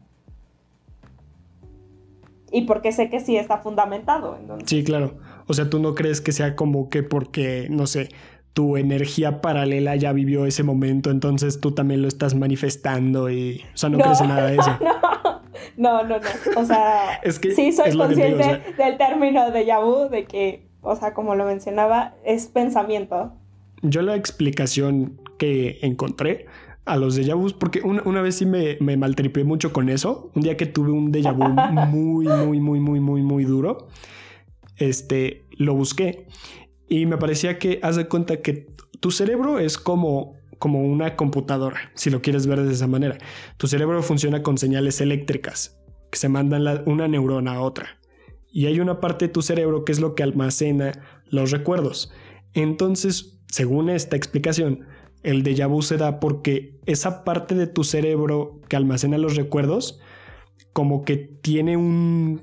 Y 2.55 2.63
porque 2.63 2.93
sé 2.93 3.11
que 3.11 3.19
sí 3.19 3.37
está 3.37 3.59
fundamentado. 3.59 4.39
Sí, 4.65 4.85
claro. 4.85 5.15
O 5.49 5.55
sea, 5.55 5.69
tú 5.69 5.81
no 5.81 5.97
crees 5.97 6.21
que 6.21 6.31
sea 6.31 6.55
como 6.55 6.89
que 6.89 7.03
porque, 7.03 7.67
no 7.69 7.89
sé, 7.89 8.11
tu 8.53 8.77
energía 8.77 9.41
paralela 9.41 9.97
ya 9.97 10.13
vivió 10.13 10.47
ese 10.47 10.63
momento, 10.63 11.11
entonces 11.11 11.61
tú 11.61 11.73
también 11.73 12.01
lo 12.01 12.07
estás 12.07 12.37
manifestando 12.37 13.29
y, 13.29 13.65
o 13.75 13.77
sea, 13.77 13.89
no, 13.89 13.99
crees 13.99 14.21
en 14.21 14.29
nada 14.29 14.47
de 14.47 14.55
eso. 14.55 14.79
No, 15.77 16.05
no, 16.05 16.19
no, 16.19 16.27
o 16.57 16.65
sea, 16.65 17.15
es 17.23 17.39
que 17.41 17.53
sí 17.53 17.73
soy 17.73 17.97
consciente 17.97 18.63
del 18.77 18.97
término 18.97 19.51
de 19.51 19.65
Yabu, 19.65 20.09
de 20.09 20.25
que, 20.25 20.69
o 20.83 20.95
sea, 20.95 21.15
como 21.15 21.35
lo 21.35 21.47
mencionaba, 21.47 22.15
es 22.25 22.47
pensamiento. 22.47 23.33
Yo 23.83 24.03
la 24.03 24.15
explicación 24.15 25.21
que 25.39 25.79
encontré 25.83 26.47
a 26.85 26.97
los 26.97 27.19
déjà 27.19 27.35
vus, 27.35 27.55
porque 27.55 27.81
una, 27.82 28.20
vez 28.20 28.36
sí 28.36 28.47
me, 28.47 28.77
me 28.81 28.97
maltripé 28.97 29.44
mucho 29.44 29.73
con 29.73 29.89
eso, 29.89 30.31
un 30.35 30.43
día 30.43 30.56
que 30.56 30.66
tuve 30.66 30.90
un 30.93 31.12
déjà 31.12 31.32
vu 31.32 31.44
muy, 31.89 32.27
muy, 32.27 32.61
muy, 32.61 32.81
muy, 32.81 33.01
muy, 33.01 33.23
muy 33.23 33.44
duro, 33.44 33.89
este, 34.77 35.47
lo 35.56 35.74
busqué 35.74 36.27
y 36.89 37.06
me 37.06 37.16
parecía 37.16 37.59
que 37.59 37.81
haz 37.82 37.97
de 37.97 38.06
cuenta 38.06 38.43
que 38.43 38.74
tu 39.01 39.11
cerebro 39.11 39.59
es 39.59 39.78
como, 39.78 40.35
como 40.59 40.81
una 40.82 41.16
computadora, 41.16 41.93
si 41.94 42.11
lo 42.11 42.23
quieres 42.23 42.47
ver 42.47 42.62
de 42.62 42.73
esa 42.73 42.86
manera. 42.86 43.19
Tu 43.56 43.66
cerebro 43.66 44.02
funciona 44.02 44.43
con 44.43 44.59
señales 44.59 45.01
eléctricas 45.01 45.78
que 46.11 46.19
se 46.19 46.28
mandan 46.28 46.65
una 46.86 47.09
neurona 47.09 47.55
a 47.55 47.61
otra. 47.61 47.98
Y 48.52 48.66
hay 48.66 48.78
una 48.78 49.01
parte 49.01 49.27
de 49.27 49.32
tu 49.32 49.43
cerebro 49.43 49.85
que 49.85 49.93
es 49.93 50.01
lo 50.01 50.15
que 50.15 50.23
almacena 50.23 50.93
los 51.28 51.51
recuerdos. 51.51 52.12
Entonces, 52.52 53.40
según 53.48 53.90
esta 53.90 54.16
explicación, 54.16 54.86
el 55.25 55.43
déjà 55.43 55.67
vu 55.67 55.83
se 55.83 55.97
da 55.97 56.21
porque 56.21 56.79
esa 56.87 57.25
parte 57.25 57.55
de 57.55 57.67
tu 57.67 57.83
cerebro 57.83 58.61
que 58.69 58.77
almacena 58.77 59.19
los 59.19 59.37
recuerdos, 59.37 59.99
como 60.73 61.03
que 61.03 61.17
tiene 61.17 61.77
un, 61.77 62.43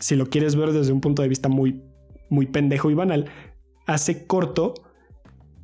si 0.00 0.16
lo 0.16 0.26
quieres 0.26 0.56
ver 0.56 0.72
desde 0.72 0.92
un 0.92 1.00
punto 1.00 1.22
de 1.22 1.28
vista 1.28 1.48
muy, 1.48 1.82
muy 2.28 2.46
pendejo 2.46 2.90
y 2.90 2.94
banal, 2.94 3.30
hace 3.86 4.26
corto, 4.26 4.74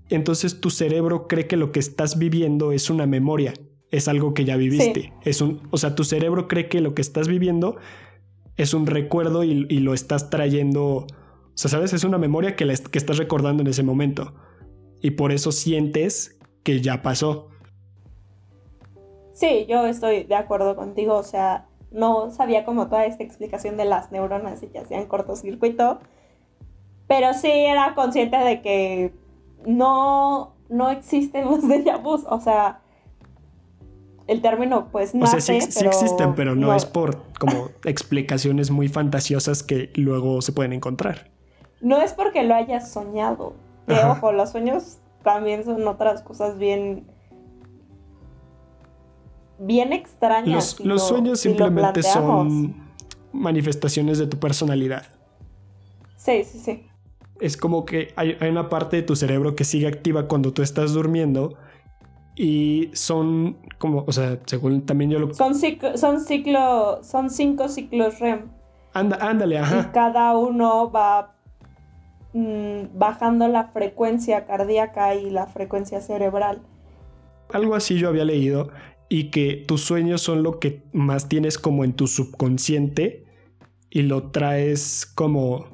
entonces 0.08 0.60
tu 0.60 0.70
cerebro 0.70 1.26
cree 1.26 1.48
que 1.48 1.56
lo 1.56 1.72
que 1.72 1.80
estás 1.80 2.16
viviendo 2.16 2.70
es 2.70 2.90
una 2.90 3.06
memoria, 3.06 3.54
es 3.90 4.06
algo 4.06 4.32
que 4.32 4.44
ya 4.44 4.56
viviste. 4.56 5.12
Es 5.24 5.40
un, 5.40 5.62
o 5.70 5.78
sea, 5.78 5.96
tu 5.96 6.04
cerebro 6.04 6.46
cree 6.46 6.68
que 6.68 6.80
lo 6.80 6.94
que 6.94 7.02
estás 7.02 7.26
viviendo 7.26 7.76
es 8.56 8.72
un 8.72 8.86
recuerdo 8.86 9.42
y, 9.42 9.54
lo 9.80 9.94
estás 9.94 10.30
trayendo, 10.30 10.84
o 10.84 11.06
sea, 11.54 11.70
sabes, 11.70 11.92
es 11.92 12.04
una 12.04 12.18
memoria 12.18 12.54
que, 12.54 12.72
que 12.90 12.98
estás 12.98 13.18
recordando 13.18 13.62
en 13.62 13.66
ese 13.66 13.82
momento. 13.82 14.34
Y 15.00 15.12
por 15.12 15.32
eso 15.32 15.50
sientes 15.50 16.38
que 16.62 16.80
ya 16.80 17.02
pasó. 17.02 17.48
Sí, 19.32 19.66
yo 19.68 19.86
estoy 19.86 20.24
de 20.24 20.34
acuerdo 20.34 20.76
contigo, 20.76 21.16
o 21.16 21.22
sea, 21.22 21.66
no 21.90 22.30
sabía 22.30 22.64
como 22.64 22.88
toda 22.88 23.06
esta 23.06 23.22
explicación 23.22 23.76
de 23.76 23.84
las 23.84 24.12
neuronas 24.12 24.62
y 24.62 24.68
que 24.68 24.78
hacían 24.78 25.06
cortocircuito, 25.06 26.00
pero 27.06 27.34
sí 27.34 27.50
era 27.50 27.94
consciente 27.94 28.36
de 28.36 28.62
que 28.62 29.14
no, 29.66 30.54
no 30.68 30.90
existen 30.90 31.44
los 31.44 31.62
déjà 31.68 32.00
vus. 32.00 32.24
O 32.28 32.40
sea, 32.40 32.80
el 34.26 34.40
término 34.40 34.88
pues 34.90 35.14
no. 35.14 35.24
O 35.24 35.26
sea, 35.26 35.40
sí, 35.40 35.54
existen, 35.56 36.34
pero 36.34 36.54
no, 36.54 36.74
es 36.74 36.86
por 36.86 37.22
como 37.38 37.70
explicaciones 37.84 38.70
muy 38.70 38.88
fantasiosas 38.88 39.62
que 39.62 39.90
luego 39.94 40.40
se 40.42 40.52
pueden 40.52 40.72
encontrar. 40.72 41.30
No 41.80 42.00
es 42.00 42.12
porque 42.12 42.42
lo 42.44 42.54
hayas 42.54 42.90
soñado. 42.90 43.54
Que 43.86 43.94
ojo, 43.94 44.30
los 44.30 44.50
sueños 44.50 44.98
también 45.22 45.64
son 45.64 45.86
otras 45.86 46.22
cosas 46.22 46.58
bien 46.58 47.06
bien 49.58 49.92
extrañas. 49.92 50.78
Los, 50.80 51.08
sueños 51.08 51.40
simplemente 51.40 52.02
son 52.02 52.74
manifestaciones 53.32 54.18
de 54.18 54.26
tu 54.26 54.38
personalidad. 54.38 55.06
Sí, 56.16 56.44
sí, 56.44 56.58
sí. 56.58 56.86
Es 57.40 57.56
como 57.56 57.84
que 57.84 58.12
hay, 58.16 58.36
una 58.48 58.68
parte 58.68 58.96
de 58.96 59.02
tu 59.02 59.16
cerebro 59.16 59.56
que 59.56 59.64
sigue 59.64 59.86
activa 59.86 60.28
cuando 60.28 60.52
tú 60.52 60.62
estás 60.62 60.92
durmiendo 60.92 61.54
y 62.36 62.90
son 62.92 63.58
como, 63.78 64.04
o 64.06 64.12
sea, 64.12 64.38
según 64.46 64.82
también 64.82 65.10
yo 65.10 65.18
lo... 65.18 65.34
Son, 65.34 65.54
son 65.54 66.20
ciclo, 66.20 67.02
son 67.02 67.30
cinco 67.30 67.68
ciclos 67.68 68.20
REM. 68.20 68.50
Anda, 68.94 69.18
ándale, 69.20 69.58
ajá. 69.58 69.88
Y 69.88 69.92
cada 69.92 70.36
uno 70.36 70.90
va 70.90 71.34
mm, 72.32 72.98
bajando 72.98 73.48
la 73.48 73.68
frecuencia 73.68 74.46
cardíaca 74.46 75.14
y 75.14 75.30
la 75.30 75.46
frecuencia 75.46 76.00
cerebral. 76.00 76.62
Algo 77.52 77.74
así 77.74 77.98
yo 77.98 78.08
había 78.08 78.24
leído 78.24 78.70
y 79.08 79.30
que 79.30 79.64
tus 79.66 79.82
sueños 79.82 80.22
son 80.22 80.42
lo 80.42 80.58
que 80.58 80.84
más 80.92 81.28
tienes 81.28 81.58
como 81.58 81.84
en 81.84 81.92
tu 81.92 82.06
subconsciente 82.06 83.26
y 83.90 84.02
lo 84.02 84.30
traes 84.30 85.04
como 85.04 85.66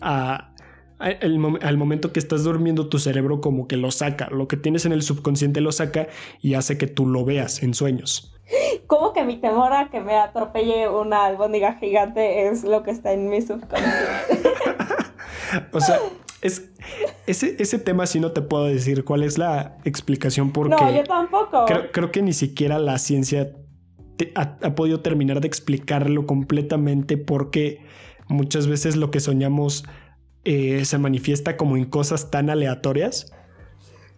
a, 0.00 0.52
al 0.98 1.76
momento 1.78 2.12
que 2.12 2.18
estás 2.18 2.44
durmiendo 2.44 2.88
tu 2.88 2.98
cerebro 2.98 3.40
como 3.40 3.68
que 3.68 3.76
lo 3.76 3.90
saca, 3.90 4.28
lo 4.30 4.48
que 4.48 4.56
tienes 4.56 4.84
en 4.84 4.92
el 4.92 5.02
subconsciente 5.02 5.60
lo 5.60 5.72
saca 5.72 6.08
y 6.40 6.54
hace 6.54 6.76
que 6.76 6.88
tú 6.88 7.06
lo 7.06 7.24
veas 7.24 7.62
en 7.62 7.72
sueños. 7.72 8.34
Como 8.86 9.12
que 9.12 9.24
mi 9.24 9.36
temor 9.36 9.72
a 9.72 9.90
que 9.90 10.00
me 10.00 10.16
atropelle 10.16 10.88
una 10.88 11.26
albóndiga 11.26 11.74
gigante 11.74 12.48
es 12.48 12.64
lo 12.64 12.82
que 12.82 12.90
está 12.90 13.12
en 13.12 13.28
mi 13.28 13.40
subconsciente. 13.40 14.39
o 15.72 15.80
sea, 15.80 15.98
es, 16.42 16.70
ese, 17.26 17.56
ese 17.58 17.78
tema 17.78 18.06
sí 18.06 18.20
no 18.20 18.32
te 18.32 18.42
puedo 18.42 18.64
decir 18.64 19.04
cuál 19.04 19.22
es 19.22 19.38
la 19.38 19.78
explicación 19.84 20.52
porque... 20.52 20.82
No, 20.82 20.90
yo 20.90 21.04
tampoco. 21.04 21.66
Creo, 21.92 22.10
que 22.10 22.22
ni 22.22 22.32
siquiera 22.32 22.78
la 22.78 22.98
ciencia 22.98 23.52
ha, 24.34 24.56
ha, 24.62 24.74
podido 24.74 25.00
terminar 25.00 25.40
de 25.40 25.48
explicarlo 25.48 26.26
completamente 26.26 27.16
porque 27.16 27.84
muchas 28.28 28.66
veces 28.66 28.96
lo 28.96 29.10
que 29.10 29.20
soñamos 29.20 29.84
eh, 30.44 30.84
se 30.86 30.96
manifiesta 30.96 31.58
como 31.58 31.76
en 31.76 31.84
cosas 31.84 32.30
tan 32.30 32.48
aleatorias. 32.48 33.32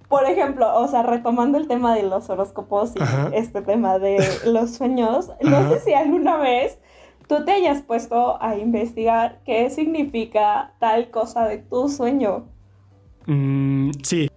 Por 0.08 0.24
ejemplo, 0.24 0.78
o 0.78 0.86
sea, 0.88 1.02
retomando 1.02 1.58
el 1.58 1.66
tema 1.66 1.94
de 1.94 2.02
los 2.02 2.28
horóscopos 2.30 2.92
y 2.94 3.34
este 3.34 3.62
tema 3.62 3.98
de 3.98 4.24
los 4.46 4.72
sueños, 4.74 5.30
no 5.40 5.68
sé 5.70 5.80
si 5.80 5.94
alguna 5.94 6.36
vez 6.36 6.78
tú 7.26 7.44
te 7.44 7.52
hayas 7.52 7.82
puesto 7.82 8.42
a 8.42 8.56
investigar 8.56 9.40
qué 9.44 9.70
significa 9.70 10.74
tal 10.78 11.10
cosa 11.10 11.46
de 11.46 11.58
tu 11.58 11.88
sueño. 11.88 12.46
Mm, 13.26 13.90
sí. 14.02 14.28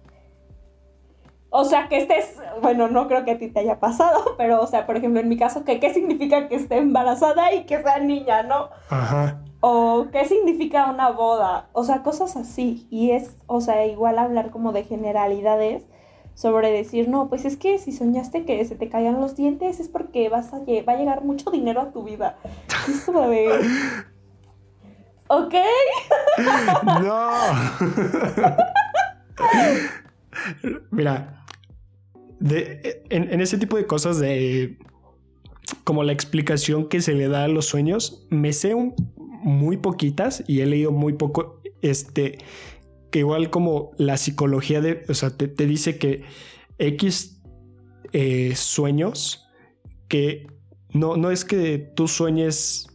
O 1.50 1.64
sea, 1.64 1.88
que 1.88 1.98
estés, 1.98 2.36
bueno, 2.60 2.88
no 2.88 3.08
creo 3.08 3.24
que 3.24 3.32
a 3.32 3.38
ti 3.38 3.48
te 3.48 3.60
haya 3.60 3.80
pasado, 3.80 4.34
pero, 4.38 4.60
o 4.60 4.66
sea, 4.66 4.86
por 4.86 4.96
ejemplo, 4.96 5.20
en 5.20 5.28
mi 5.28 5.36
caso, 5.36 5.64
que 5.64 5.80
qué 5.80 5.92
significa 5.92 6.48
que 6.48 6.56
esté 6.56 6.78
embarazada 6.78 7.54
y 7.54 7.64
que 7.64 7.82
sea 7.82 7.98
niña, 7.98 8.42
¿no? 8.42 8.70
Ajá 8.90 9.40
o 9.60 10.06
qué 10.12 10.24
significa 10.26 10.90
una 10.90 11.10
boda, 11.10 11.68
o 11.72 11.82
sea, 11.82 12.02
cosas 12.02 12.36
así. 12.36 12.86
Y 12.90 13.10
es, 13.10 13.36
o 13.46 13.60
sea, 13.60 13.84
igual 13.86 14.18
hablar 14.18 14.50
como 14.50 14.72
de 14.72 14.84
generalidades 14.84 15.84
sobre 16.36 16.70
decir, 16.70 17.08
no, 17.08 17.28
pues 17.28 17.46
es 17.46 17.56
que 17.56 17.78
si 17.78 17.92
soñaste 17.92 18.44
que 18.44 18.62
se 18.66 18.76
te 18.76 18.90
caían 18.90 19.20
los 19.20 19.34
dientes 19.36 19.80
es 19.80 19.88
porque 19.88 20.28
vas 20.28 20.52
a 20.52 20.58
va 20.58 20.92
a 20.92 20.96
llegar 20.96 21.24
mucho 21.24 21.50
dinero 21.50 21.80
a 21.80 21.90
tu 21.92 22.04
vida. 22.04 22.38
es 22.88 23.00
como 23.00 23.26
de... 23.28 23.48
¿Ok? 25.28 25.54
No. 27.02 27.30
Mira, 30.90 31.44
de, 32.38 33.02
en, 33.08 33.32
en, 33.32 33.40
ese 33.40 33.56
tipo 33.58 33.76
de 33.76 33.86
cosas 33.86 34.18
de 34.18 34.78
como 35.84 36.04
la 36.04 36.12
explicación 36.12 36.88
que 36.88 37.00
se 37.00 37.14
le 37.14 37.28
da 37.28 37.44
a 37.44 37.48
los 37.48 37.66
sueños, 37.66 38.26
me 38.30 38.52
sé 38.52 38.74
un 38.74 38.94
muy 39.16 39.78
poquitas 39.78 40.44
y 40.46 40.60
he 40.60 40.66
leído 40.66 40.92
muy 40.92 41.14
poco, 41.14 41.60
este, 41.80 42.38
que 43.10 43.20
igual 43.20 43.50
como 43.50 43.92
la 43.96 44.16
psicología 44.16 44.80
de, 44.80 45.04
o 45.08 45.14
sea, 45.14 45.30
te, 45.30 45.66
dice 45.66 45.98
que 45.98 46.24
X 46.78 47.42
eh, 48.12 48.54
sueños, 48.56 49.48
que 50.08 50.46
no, 50.92 51.16
no 51.16 51.30
es 51.30 51.44
que 51.44 51.78
tú 51.78 52.08
sueñes 52.08 52.86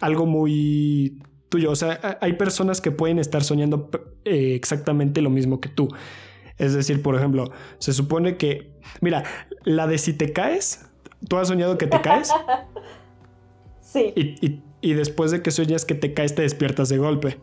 algo 0.00 0.26
muy 0.26 1.20
tuyo, 1.48 1.70
o 1.70 1.76
sea, 1.76 2.18
hay 2.20 2.34
personas 2.34 2.80
que 2.80 2.90
pueden 2.90 3.18
estar 3.18 3.44
soñando 3.44 3.90
eh, 4.24 4.54
exactamente 4.54 5.20
lo 5.20 5.30
mismo 5.30 5.60
que 5.60 5.68
tú. 5.68 5.88
Es 6.58 6.74
decir, 6.74 7.02
por 7.02 7.16
ejemplo, 7.16 7.50
se 7.78 7.92
supone 7.92 8.36
que, 8.36 8.72
mira, 9.00 9.24
la 9.64 9.86
de 9.86 9.98
si 9.98 10.12
te 10.12 10.32
caes, 10.32 10.86
¿tú 11.28 11.36
has 11.36 11.48
soñado 11.48 11.78
que 11.78 11.86
te 11.86 12.00
caes? 12.00 12.30
Sí. 13.84 14.10
y 14.16 14.62
y 14.82 14.94
después 14.94 15.30
de 15.30 15.40
que 15.40 15.50
sueñas 15.50 15.86
que 15.86 15.94
te 15.94 16.12
caes 16.12 16.34
te 16.34 16.42
despiertas 16.42 16.90
de 16.90 16.98
golpe. 16.98 17.38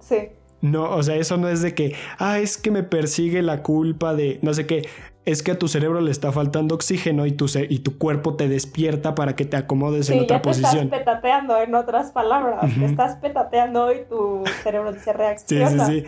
Sí. 0.00 0.28
No, 0.64 0.96
o 0.96 1.02
sea, 1.02 1.16
eso 1.16 1.36
no 1.36 1.50
es 1.50 1.60
de 1.60 1.74
que, 1.74 1.94
ah, 2.18 2.38
es 2.38 2.56
que 2.56 2.70
me 2.70 2.82
persigue 2.82 3.42
la 3.42 3.62
culpa 3.62 4.14
de 4.14 4.38
no 4.40 4.54
sé 4.54 4.66
qué. 4.66 4.88
Es 5.26 5.42
que 5.42 5.50
a 5.50 5.58
tu 5.58 5.68
cerebro 5.68 6.00
le 6.00 6.10
está 6.10 6.32
faltando 6.32 6.74
oxígeno 6.74 7.26
y 7.26 7.32
tu, 7.32 7.44
y 7.68 7.80
tu 7.80 7.98
cuerpo 7.98 8.34
te 8.34 8.48
despierta 8.48 9.14
para 9.14 9.36
que 9.36 9.44
te 9.44 9.58
acomodes 9.58 10.08
en 10.08 10.20
otra 10.20 10.36
ya 10.38 10.42
te 10.42 10.48
posición. 10.48 10.84
Estás 10.84 10.98
petateando, 11.00 11.60
en 11.60 11.74
otras 11.74 12.12
palabras. 12.12 12.74
Te 12.78 12.84
estás 12.86 13.16
petateando 13.16 13.92
y 13.92 14.06
tu 14.08 14.42
cerebro 14.62 14.90
dice 14.90 15.12
reacciona. 15.12 15.86
Sí, 15.86 16.06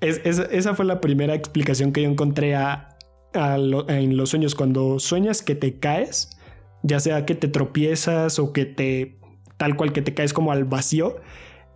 sí, 0.00 0.12
sí. 0.22 0.30
esa 0.52 0.74
fue 0.76 0.84
la 0.84 1.00
primera 1.00 1.34
explicación 1.34 1.90
que 1.92 2.02
yo 2.02 2.08
encontré 2.08 2.54
a, 2.54 2.96
en 3.32 4.16
los 4.16 4.30
sueños. 4.30 4.54
Cuando 4.54 5.00
sueñas 5.00 5.42
que 5.42 5.56
te 5.56 5.80
caes, 5.80 6.38
ya 6.84 7.00
sea 7.00 7.26
que 7.26 7.34
te 7.34 7.48
tropiezas 7.48 8.38
o 8.38 8.52
que 8.52 8.64
te 8.64 9.18
tal 9.56 9.76
cual 9.76 9.92
que 9.92 10.02
te 10.02 10.14
caes 10.14 10.32
como 10.32 10.52
al 10.52 10.64
vacío, 10.64 11.16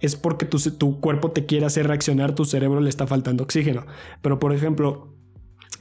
es 0.02 0.16
porque 0.16 0.44
tu, 0.44 0.58
tu 0.58 1.00
cuerpo 1.00 1.30
te 1.30 1.46
quiere 1.46 1.64
hacer 1.66 1.86
reaccionar, 1.86 2.34
tu 2.34 2.44
cerebro 2.44 2.80
le 2.80 2.90
está 2.90 3.06
faltando 3.06 3.44
oxígeno. 3.44 3.86
Pero 4.20 4.38
por 4.38 4.52
ejemplo, 4.52 5.16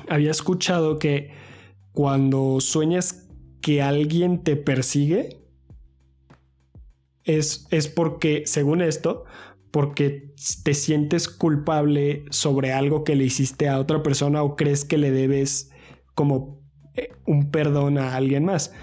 había 0.07 0.31
escuchado 0.31 0.99
que 0.99 1.31
cuando 1.91 2.61
sueñas 2.61 3.27
que 3.61 3.81
alguien 3.81 4.43
te 4.43 4.55
persigue, 4.55 5.41
es, 7.23 7.67
es 7.71 7.87
porque, 7.87 8.43
según 8.45 8.81
esto, 8.81 9.25
porque 9.71 10.33
te 10.63 10.73
sientes 10.73 11.27
culpable 11.27 12.25
sobre 12.29 12.73
algo 12.73 13.03
que 13.03 13.15
le 13.15 13.23
hiciste 13.23 13.69
a 13.69 13.79
otra 13.79 14.03
persona 14.03 14.43
o 14.43 14.55
crees 14.55 14.85
que 14.85 14.97
le 14.97 15.11
debes 15.11 15.71
como 16.13 16.61
eh, 16.95 17.09
un 17.25 17.51
perdón 17.51 17.97
a 17.97 18.15
alguien 18.15 18.45
más. 18.45 18.73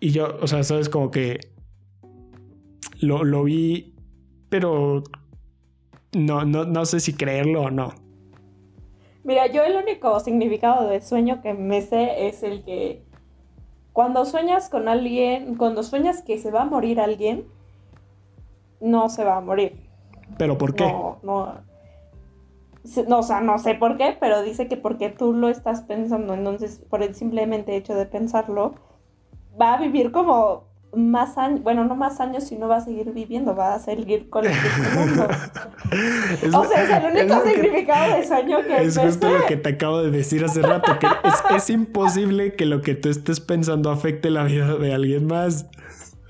Y 0.00 0.10
yo, 0.10 0.38
o 0.40 0.46
sea, 0.46 0.62
sabes 0.62 0.88
como 0.88 1.10
que 1.10 1.40
lo, 3.00 3.44
vi, 3.44 3.93
pero 4.54 5.02
no, 6.12 6.44
no, 6.44 6.64
no 6.64 6.84
sé 6.86 7.00
si 7.00 7.14
creerlo 7.14 7.62
o 7.62 7.70
no. 7.72 7.92
Mira, 9.24 9.48
yo 9.48 9.64
el 9.64 9.74
único 9.74 10.20
significado 10.20 10.88
de 10.88 11.00
sueño 11.00 11.42
que 11.42 11.54
me 11.54 11.82
sé 11.82 12.28
es 12.28 12.44
el 12.44 12.62
que 12.62 13.02
cuando 13.92 14.24
sueñas 14.24 14.68
con 14.68 14.86
alguien, 14.86 15.56
cuando 15.56 15.82
sueñas 15.82 16.22
que 16.22 16.38
se 16.38 16.52
va 16.52 16.62
a 16.62 16.64
morir 16.66 17.00
alguien, 17.00 17.48
no 18.80 19.08
se 19.08 19.24
va 19.24 19.38
a 19.38 19.40
morir. 19.40 19.76
¿Pero 20.38 20.56
por 20.56 20.76
qué? 20.76 20.84
No, 20.84 21.18
no. 21.24 21.54
No, 23.08 23.18
o 23.18 23.22
sea, 23.24 23.40
no 23.40 23.58
sé 23.58 23.74
por 23.74 23.96
qué, 23.96 24.16
pero 24.20 24.40
dice 24.42 24.68
que 24.68 24.76
porque 24.76 25.08
tú 25.08 25.32
lo 25.32 25.48
estás 25.48 25.80
pensando, 25.80 26.32
entonces 26.32 26.80
por 26.88 27.02
el 27.02 27.16
simplemente 27.16 27.74
hecho 27.74 27.96
de 27.96 28.06
pensarlo, 28.06 28.76
va 29.60 29.74
a 29.74 29.78
vivir 29.78 30.12
como 30.12 30.73
más 30.96 31.38
años, 31.38 31.62
bueno, 31.62 31.84
no 31.84 31.94
más 31.94 32.20
años, 32.20 32.44
sino 32.44 32.68
va 32.68 32.76
a 32.76 32.80
seguir 32.80 33.12
viviendo, 33.12 33.54
va 33.54 33.74
a 33.74 33.78
seguir 33.78 34.28
con 34.30 34.44
el 34.44 34.52
mundo. 34.94 35.28
o 36.58 36.64
sea, 36.64 36.82
es 36.82 36.90
el 36.90 37.04
único 37.26 37.42
significado 37.44 38.16
de 38.16 38.26
sueño 38.26 38.58
que 38.66 38.82
es 38.82 38.98
justo 38.98 39.28
lo 39.30 39.46
que 39.46 39.56
te 39.56 39.70
acabo 39.70 40.02
de 40.02 40.10
decir 40.10 40.44
hace 40.44 40.62
rato, 40.62 40.98
que 40.98 41.06
es, 41.56 41.70
imposible 41.70 42.54
que 42.54 42.66
lo 42.66 42.82
que 42.82 42.94
tú 42.94 43.08
estés 43.08 43.40
pensando 43.40 43.90
afecte 43.90 44.30
la 44.30 44.44
vida 44.44 44.76
de 44.76 44.94
alguien 44.94 45.26
más. 45.26 45.66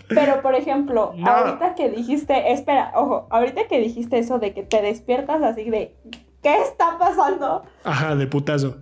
Pero, 0.08 0.42
por 0.42 0.54
ejemplo, 0.54 1.14
ahorita 1.24 1.74
que 1.74 1.90
dijiste, 1.90 2.52
espera, 2.52 2.92
ojo, 2.94 3.26
ahorita 3.30 3.68
que 3.68 3.80
dijiste 3.80 4.18
eso 4.18 4.38
de 4.38 4.52
que 4.52 4.62
te 4.62 4.82
despiertas 4.82 5.42
así 5.42 5.70
de, 5.70 5.96
¿qué 6.42 6.60
está 6.62 6.98
pasando? 6.98 7.62
Ajá, 7.84 8.14
de 8.14 8.26
putazo. 8.26 8.76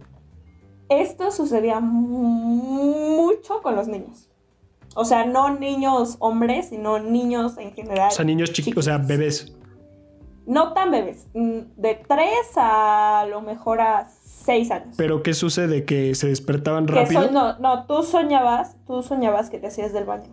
Esto 0.88 1.30
sucedía 1.30 1.80
mucho 1.80 3.62
con 3.62 3.76
los 3.76 3.88
niños. 3.88 4.28
O 4.94 5.04
sea, 5.04 5.24
no 5.24 5.58
niños 5.58 6.16
hombres, 6.18 6.68
sino 6.68 6.98
niños 6.98 7.56
en 7.58 7.72
general. 7.72 8.08
O 8.08 8.14
sea, 8.14 8.24
niños 8.24 8.52
chiquitos, 8.52 8.86
o 8.86 8.90
sea, 8.90 8.98
bebés. 8.98 9.56
no 10.46 10.72
tan 10.72 10.90
bebés, 10.90 11.26
mm, 11.34 11.58
de 11.76 11.94
3 12.06 12.28
a 12.56 13.26
lo 13.30 13.40
mejor 13.40 13.80
a 13.80 14.08
6 14.44 14.70
años. 14.70 14.94
¿Pero 14.96 15.22
qué 15.22 15.34
sucede? 15.34 15.84
¿Que 15.84 16.14
se 16.14 16.28
despertaban 16.28 16.88
rápido? 16.88 17.30
no, 17.30 17.58
no, 17.58 17.86
tú 17.86 18.02
soñabas, 18.02 18.76
tú 18.86 19.02
soñabas 19.02 19.50
que 19.50 19.58
te 19.58 19.68
hacías 19.68 19.92
del 19.92 20.04
baño. 20.04 20.30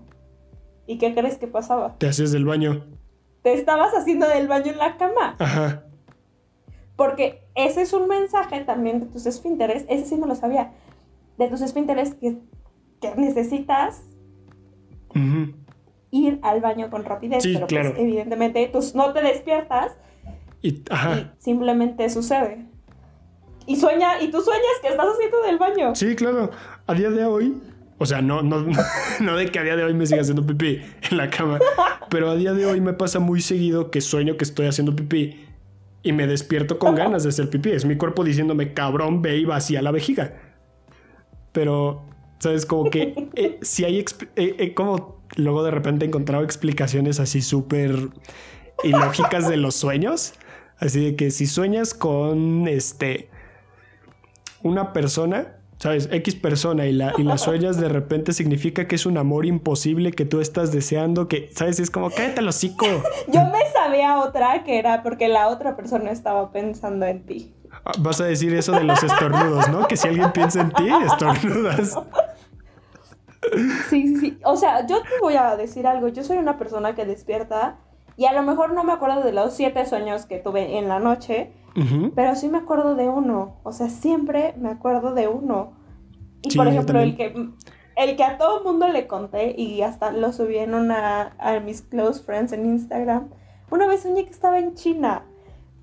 ¿Y 0.88 0.98
qué 0.98 1.14
crees 1.14 1.38
que 1.38 1.48
pasaba? 1.48 1.95
Te 1.99 2.07
hacías 2.07 2.31
del 2.31 2.45
baño. 2.45 2.86
Te 3.44 3.53
estabas 3.53 3.94
haciendo 3.94 4.27
del 4.27 4.48
baño 4.48 4.72
en 4.72 4.80
la 4.80 4.98
cama. 4.98 5.36
Ajá. 5.38 5.84
Porque 6.95 7.48
ese 7.56 7.84
es 7.84 7.94
un 7.94 8.07
mensaje 8.07 8.60
también 8.61 8.99
de 8.99 9.06
tus 9.06 9.26
esfínteres, 9.26 9.86
ese 9.88 10.06
sí 10.06 10.18
no 10.18 10.27
lo 10.27 10.36
sabía, 10.36 10.73
de 11.38 11.48
tus 11.48 11.61
esfínteres 11.61 12.14
que, 12.15 12.40
que 12.99 13.15
necesitas 13.15 14.02
Ujú. 15.15 15.53
ir 16.11 16.40
al 16.41 16.60
baño 16.61 16.90
con 16.90 17.03
rapidez, 17.06 17.44
Sí, 17.44 17.53
pero 17.53 17.68
claro. 17.68 17.90
pues 17.91 18.02
evidentemente 18.02 18.68
tú 18.73 18.80
no 18.95 19.14
te 19.14 19.22
despiertas 19.22 19.91
Y, 20.61 20.84
ajá. 20.90 21.18
y 21.19 21.31
simplemente 21.41 22.10
sucede. 22.10 22.65
Y 23.68 23.76
sueña, 23.76 24.19
y 24.22 24.31
tú 24.31 24.41
sueñas 24.41 24.64
que 24.81 24.88
estás 24.90 25.06
haciendo 25.14 25.41
del 25.44 25.57
baño. 25.60 25.94
Sí, 25.95 26.15
claro. 26.15 26.49
A 26.88 26.94
día 26.95 27.11
de 27.11 27.23
hoy, 27.26 27.56
o 27.99 28.06
sea, 28.07 28.22
no, 28.23 28.41
no, 28.41 28.65
no 29.22 29.36
de 29.36 29.45
que 29.52 29.60
a 29.60 29.64
día 29.64 29.76
de 29.76 29.84
hoy 29.84 29.94
me 29.94 30.06
siga 30.07 30.22
haciendo 30.22 30.44
pipí 30.45 30.81
en 31.11 31.18
la 31.18 31.30
cama, 31.30 31.60
pero 32.10 32.30
a 32.31 32.36
día 32.36 32.53
de 32.53 32.65
hoy 32.65 32.81
me 32.81 32.94
pasa 32.94 33.19
muy 33.19 33.41
seguido 33.41 33.91
que 33.91 34.02
sueño 34.02 34.38
que 34.38 34.44
estoy 34.45 34.65
haciendo 34.65 34.95
pipí 34.95 35.45
y 36.02 36.14
me 36.14 36.26
despierto 36.26 36.80
con 36.80 36.95
ganas 36.95 37.22
de 37.23 37.30
hacer 37.30 37.49
pipí. 37.52 37.69
Es 37.72 37.86
mi 37.86 37.95
cuerpo 37.98 38.23
diciéndome, 38.23 38.73
cabrón, 38.73 39.22
ve 39.22 39.38
y 39.38 39.45
vacía 39.45 39.81
la 39.84 39.91
vejiga. 39.91 40.34
Pero, 41.52 42.02
¿sabes? 42.40 42.66
Como 42.66 42.90
que 42.90 43.30
eh, 43.36 43.60
si 43.61 43.86
hay, 43.86 43.99
eh, 43.99 44.06
eh, 44.36 44.74
como 44.74 45.20
luego 45.36 45.64
de 45.64 45.72
repente 45.72 46.06
he 46.06 46.07
encontrado 46.07 46.44
explicaciones 46.44 47.20
así 47.20 47.41
súper 47.41 48.10
ilógicas 48.84 49.48
de 49.48 49.57
los 49.57 49.76
sueños. 49.76 50.34
Así 50.78 51.03
de 51.03 51.16
que 51.16 51.30
si 51.30 51.45
sueñas 51.45 51.94
con 51.94 52.68
este 52.68 53.30
una 54.64 54.94
persona, 54.94 55.57
¿sabes? 55.78 56.10
X 56.11 56.36
persona 56.36 56.86
y 56.86 56.94
la, 56.94 57.14
y 57.18 57.24
la 57.24 57.38
sueñas 57.38 57.80
de 57.80 57.90
repente 57.90 58.32
significa 58.34 58.88
que 58.88 58.95
es 58.95 59.06
un 59.06 59.18
amor 59.18 59.45
imposible 59.45 60.11
que 60.11 60.26
tú 60.26 60.40
estás 60.40 60.72
deseando, 60.72 61.28
que, 61.28 61.49
¿sabes? 61.53 61.80
Es 61.80 61.90
como, 61.90 62.10
cállate 62.10 62.40
el 62.40 62.48
hocico. 62.48 62.86
Yo 63.28 63.44
me 63.45 63.70
sabía 63.74 64.20
otra 64.20 64.64
que 64.64 64.80
era 64.80 65.03
porque 65.03 65.28
la 65.28 65.49
otra 65.49 65.76
persona 65.76 66.11
estaba 66.11 66.52
pensando 66.52 67.06
en 67.06 67.26
ti. 67.26 67.53
Vas 67.99 68.22
a 68.22 68.26
decir 68.26 68.53
eso 68.53 68.72
de 68.74 68.84
los 68.84 69.02
estornudos, 69.03 69.70
¿no? 69.70 69.88
Que 69.88 69.98
si 69.98 70.07
alguien 70.07 70.32
piensa 70.32 70.61
en 70.61 70.72
ti, 70.72 70.90
estornudas. 71.06 71.98
Sí, 73.90 74.07
sí, 74.07 74.16
sí. 74.18 74.40
O 74.44 74.56
sea, 74.56 74.86
yo 74.86 75.02
te 75.02 75.20
voy 75.22 75.36
a 75.36 75.56
decir 75.56 75.88
algo. 75.88 76.07
Yo 76.10 76.24
soy 76.24 76.38
una 76.38 76.57
persona 76.57 76.94
que 76.95 77.06
despierta 77.06 77.78
y 78.20 78.26
a 78.26 78.34
lo 78.34 78.44
mejor 78.44 78.74
no 78.74 78.84
me 78.84 78.91
acuerdo 78.91 79.24
de 79.24 79.32
los 79.32 79.53
siete 79.53 79.86
sueños 79.86 80.26
que 80.26 80.40
tuve 80.40 80.78
en 80.78 80.90
la 80.90 80.99
noche, 80.99 81.53
pero 82.16 82.36
sí 82.36 82.49
me 82.49 82.57
acuerdo 82.57 82.95
de 82.95 83.07
uno. 83.07 83.56
O 83.64 83.72
sea, 83.72 83.90
siempre 83.90 84.53
me 84.57 84.70
acuerdo 84.70 85.14
de 85.14 85.30
uno. 85.30 85.72
Y 86.41 86.52
Sí, 86.52 86.57
por 86.57 86.68
ejemplo, 86.68 86.99
el 86.99 87.16
que, 87.16 87.34
el 87.95 88.16
que 88.18 88.24
a 88.24 88.38
todo 88.38 88.64
mundo 88.64 88.90
le 88.90 89.07
conté 89.07 89.56
y 89.57 89.82
hasta 89.82 90.11
lo 90.11 90.34
subí 90.34 90.57
en 90.57 90.74
una, 90.74 91.34
a 91.40 91.60
mis 91.61 91.82
close 91.82 92.22
friends 92.22 92.52
en 92.52 92.66
Instagram. 92.66 93.30
Una 93.72 93.88
vez 93.88 94.02
soñé 94.02 94.26
que 94.26 94.32
estaba 94.32 94.60
en 94.60 94.76
China. 94.76 95.24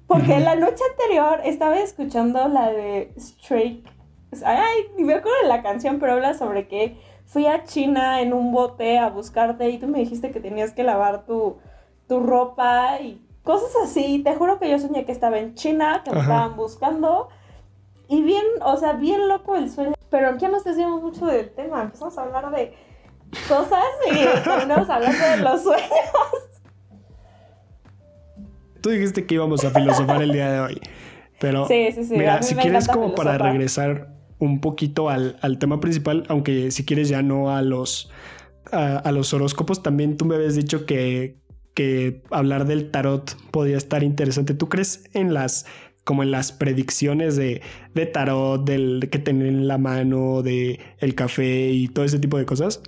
Porque 0.07 0.39
la 0.39 0.55
noche 0.55 0.83
anterior 0.93 1.41
estaba 1.45 1.79
escuchando 1.81 2.47
la 2.49 2.71
de 2.71 3.13
Stray. 3.19 3.85
Ay, 4.45 4.89
ni 4.97 5.05
me 5.05 5.15
acuerdo 5.15 5.39
de 5.43 5.49
la 5.49 5.63
canción, 5.63 5.99
pero 5.99 6.13
habla 6.13 6.35
sobre 6.35 6.69
que 6.69 7.01
fui 7.25 7.47
a 7.47 7.65
China 7.65 8.21
en 8.21 8.33
un 8.33 8.53
bote 8.53 8.99
a 8.99 9.11
buscarte 9.11 9.69
y 9.69 9.79
tú 9.79 9.89
me 9.89 9.99
dijiste 9.99 10.31
que 10.31 10.41
tenías 10.41 10.73
que 10.73 10.85
lavar 10.85 11.27
tu, 11.27 11.59
tu 12.09 12.21
ropa 12.21 13.01
y 13.01 13.21
cosas 13.43 13.71
así. 13.83 14.21
Te 14.23 14.35
juro 14.35 14.59
que 14.59 14.71
yo 14.71 14.79
soñé 14.79 15.05
que 15.05 15.13
estaba 15.13 15.39
en 15.39 15.55
China, 15.55 16.03
que 16.05 16.13
me 16.13 16.19
Ajá. 16.21 16.33
estaban 16.33 16.57
buscando. 16.57 17.29
Y 18.09 18.23
bien, 18.23 18.45
o 18.63 18.77
sea, 18.77 18.93
bien 18.93 19.29
loco 19.29 19.57
el 19.57 19.71
sueño. 19.71 19.95
Pero 20.11 20.37
ya 20.37 20.49
nos 20.49 20.63
desviamos 20.63 21.03
mucho 21.03 21.27
del 21.27 21.53
tema. 21.53 21.83
Empezamos 21.83 22.17
a 22.17 22.23
hablar 22.23 22.51
de 22.53 22.75
cosas 23.49 23.85
y 24.09 24.45
terminamos 24.45 24.89
hablando 24.89 25.25
de 25.25 25.37
los 25.39 25.63
sueños. 25.63 25.91
Tú 28.87 28.93
dijiste 28.93 29.27
que 29.27 29.35
íbamos 29.35 29.65
a 29.65 29.71
filosofar 29.71 30.23
el 30.23 30.31
día 30.31 30.53
de 30.53 30.61
hoy. 30.61 30.81
Pero 31.41 31.67
Sí, 31.67 31.89
sí, 31.93 32.05
sí. 32.05 32.17
mira, 32.17 32.41
si 32.41 32.55
me 32.55 32.63
quieres 32.63 32.87
como 32.87 33.17
para 33.17 33.37
regresar 33.37 34.15
un 34.39 34.61
poquito 34.61 35.11
al, 35.11 35.39
al 35.43 35.59
tema 35.59 35.81
principal, 35.81 36.23
aunque 36.29 36.71
si 36.71 36.85
quieres 36.85 37.09
ya 37.09 37.21
no 37.21 37.51
a 37.51 37.63
los, 37.63 38.13
a, 38.71 38.99
a 38.99 39.11
los 39.11 39.35
horóscopos, 39.35 39.83
también 39.83 40.17
tú 40.17 40.25
me 40.25 40.37
habías 40.37 40.55
dicho 40.55 40.87
que, 40.87 41.35
que 41.75 42.23
hablar 42.31 42.65
del 42.65 42.93
tarot 42.93 43.37
podía 43.51 43.77
estar 43.77 44.05
interesante. 44.05 44.55
¿Tú 44.55 44.69
crees 44.69 45.11
en 45.15 45.35
las 45.35 45.67
como 46.05 46.23
en 46.23 46.31
las 46.31 46.53
predicciones 46.53 47.35
de, 47.35 47.63
de 47.93 48.07
tarot, 48.07 48.65
del 48.65 49.09
que 49.11 49.19
tener 49.19 49.49
en 49.49 49.67
la 49.67 49.79
mano, 49.79 50.43
de 50.43 50.79
el 50.99 51.17
café 51.17 51.71
y 51.71 51.89
todo 51.89 52.05
ese 52.05 52.21
tipo 52.21 52.39
de 52.39 52.47
cosas? 52.47 52.83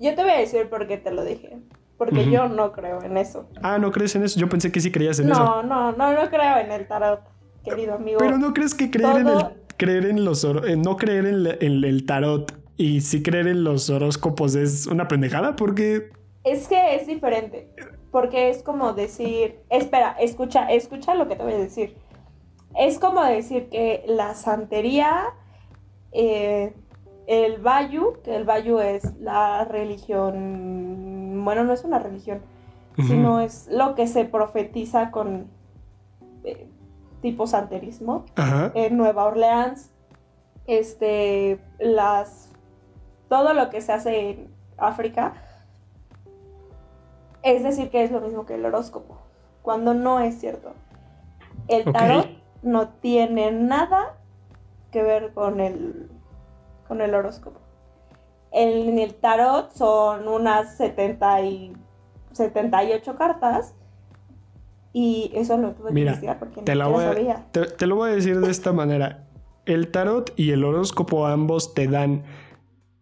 Yo 0.00 0.14
te 0.14 0.22
voy 0.22 0.32
a 0.32 0.38
decir 0.38 0.70
por 0.70 0.86
qué 0.88 0.96
te 0.96 1.12
lo 1.12 1.22
dije. 1.22 1.58
Porque 2.04 2.30
yo 2.30 2.48
no 2.48 2.72
creo 2.72 3.02
en 3.02 3.16
eso. 3.16 3.48
Ah, 3.62 3.78
¿no 3.78 3.90
crees 3.92 4.14
en 4.16 4.24
eso? 4.24 4.38
Yo 4.40 4.48
pensé 4.48 4.72
que 4.72 4.80
sí 4.80 4.90
creías 4.90 5.18
en 5.20 5.30
eso. 5.30 5.44
No, 5.44 5.62
no, 5.62 5.92
no, 5.92 6.12
no 6.12 6.28
creo 6.30 6.58
en 6.58 6.70
el 6.72 6.86
tarot, 6.88 7.20
querido 7.64 7.94
amigo. 7.94 8.18
Pero 8.18 8.38
no 8.38 8.52
crees 8.52 8.74
que 8.74 8.90
creer 8.90 9.18
en 9.18 9.28
el 9.28 9.44
creer 9.76 10.06
en 10.06 10.24
los 10.24 10.44
eh, 10.44 10.76
no 10.76 10.96
creer 10.96 11.26
en, 11.26 11.44
la- 11.44 11.56
en 11.60 11.82
el 11.84 12.04
tarot 12.06 12.52
y 12.76 13.00
sí 13.02 13.22
creer 13.22 13.46
en 13.48 13.64
los 13.64 13.88
horóscopos 13.90 14.54
es 14.54 14.86
una 14.86 15.06
pendejada 15.08 15.54
porque 15.56 16.10
Es 16.44 16.66
que 16.68 16.96
es 16.96 17.06
diferente. 17.06 17.68
Porque 18.10 18.50
es 18.50 18.62
como 18.62 18.92
decir. 18.92 19.60
Espera, 19.70 20.16
escucha, 20.20 20.70
escucha 20.72 21.14
lo 21.14 21.28
que 21.28 21.36
te 21.36 21.42
voy 21.44 21.52
a 21.54 21.58
decir. 21.58 21.94
Es 22.78 22.98
como 22.98 23.22
decir 23.22 23.68
que 23.70 24.02
la 24.06 24.34
santería, 24.34 25.24
eh, 26.12 26.74
el 27.26 27.58
Bayu, 27.58 28.14
que 28.24 28.34
el 28.36 28.44
Bayu 28.44 28.78
es 28.80 29.02
la 29.20 29.64
religión. 29.64 31.11
Bueno, 31.44 31.64
no 31.64 31.72
es 31.72 31.84
una 31.84 31.98
religión, 31.98 32.40
sino 32.96 33.40
es 33.40 33.68
lo 33.68 33.94
que 33.94 34.06
se 34.06 34.24
profetiza 34.24 35.10
con 35.10 35.46
eh, 36.44 36.68
tipo 37.20 37.46
santerismo. 37.46 38.24
Ajá. 38.36 38.72
en 38.74 38.96
Nueva 38.96 39.24
Orleans, 39.24 39.90
este, 40.66 41.58
las, 41.78 42.50
todo 43.28 43.54
lo 43.54 43.70
que 43.70 43.80
se 43.80 43.92
hace 43.92 44.30
en 44.30 44.48
África, 44.76 45.34
es 47.42 47.62
decir 47.62 47.90
que 47.90 48.04
es 48.04 48.10
lo 48.10 48.20
mismo 48.20 48.46
que 48.46 48.54
el 48.54 48.64
horóscopo, 48.64 49.18
cuando 49.62 49.94
no 49.94 50.20
es 50.20 50.38
cierto. 50.38 50.74
El 51.68 51.84
tarot 51.92 52.28
no 52.62 52.88
tiene 52.88 53.52
nada 53.52 54.16
que 54.90 55.02
ver 55.02 55.32
con 55.32 55.60
el, 55.60 56.10
con 56.86 57.00
el 57.00 57.14
horóscopo. 57.14 57.61
En 58.52 58.98
el 58.98 59.14
tarot 59.14 59.72
son 59.72 60.28
unas 60.28 60.76
70 60.76 61.40
y 61.42 61.72
78 62.32 63.16
cartas 63.16 63.74
y 64.92 65.30
eso 65.34 65.56
lo 65.56 65.72
tuve 65.72 65.90
Mira, 65.92 66.12
que 66.12 66.26
investigar 66.26 66.38
porque 66.38 66.62
Te, 66.62 66.74
la 66.74 66.84
siquiera 66.84 66.88
voy 66.88 67.04
a- 67.04 67.12
sabía. 67.14 67.46
te, 67.52 67.66
te 67.66 67.86
lo 67.86 67.96
voy 67.96 68.10
a 68.10 68.14
decir 68.14 68.38
de 68.40 68.50
esta 68.50 68.72
manera. 68.72 69.26
El 69.64 69.90
tarot 69.90 70.32
y 70.36 70.50
el 70.50 70.64
horóscopo 70.64 71.26
ambos 71.26 71.72
te 71.74 71.86
dan 71.86 72.24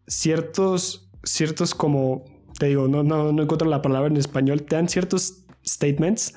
ciertos, 0.07 1.09
ciertos 1.25 1.75
como, 1.75 2.25
te 2.59 2.67
digo, 2.67 2.89
no, 2.89 3.03
no, 3.03 3.33
no 3.33 3.43
encuentro 3.43 3.69
la 3.69 3.83
palabra 3.83 4.09
en 4.09 4.17
español, 4.17 4.63
te 4.63 4.77
dan 4.77 4.89
ciertos 4.89 5.45
statements 5.67 6.35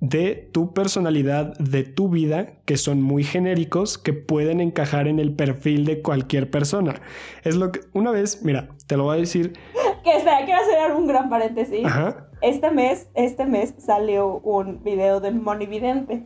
de 0.00 0.48
tu 0.52 0.72
personalidad, 0.74 1.56
de 1.58 1.82
tu 1.84 2.08
vida, 2.08 2.54
que 2.66 2.76
son 2.76 3.00
muy 3.00 3.24
genéricos, 3.24 3.96
que 3.96 4.12
pueden 4.12 4.60
encajar 4.60 5.08
en 5.08 5.18
el 5.18 5.32
perfil 5.34 5.84
de 5.86 6.02
cualquier 6.02 6.50
persona. 6.50 7.00
Es 7.42 7.56
lo 7.56 7.72
que, 7.72 7.80
una 7.94 8.10
vez, 8.10 8.42
mira, 8.44 8.68
te 8.86 8.96
lo 8.96 9.04
voy 9.04 9.16
a 9.16 9.20
decir, 9.20 9.54
Que 10.02 10.16
espera, 10.16 10.44
quiero 10.44 10.60
hacer 10.60 10.92
un 10.94 11.06
gran 11.06 11.30
paréntesis. 11.30 11.84
ajá, 11.84 12.28
Este 12.42 12.70
mes, 12.70 13.08
este 13.14 13.46
mes 13.46 13.74
salió 13.78 14.38
un 14.40 14.82
video 14.84 15.20
de 15.20 15.30
Moni 15.30 15.66
Vidente. 15.66 16.22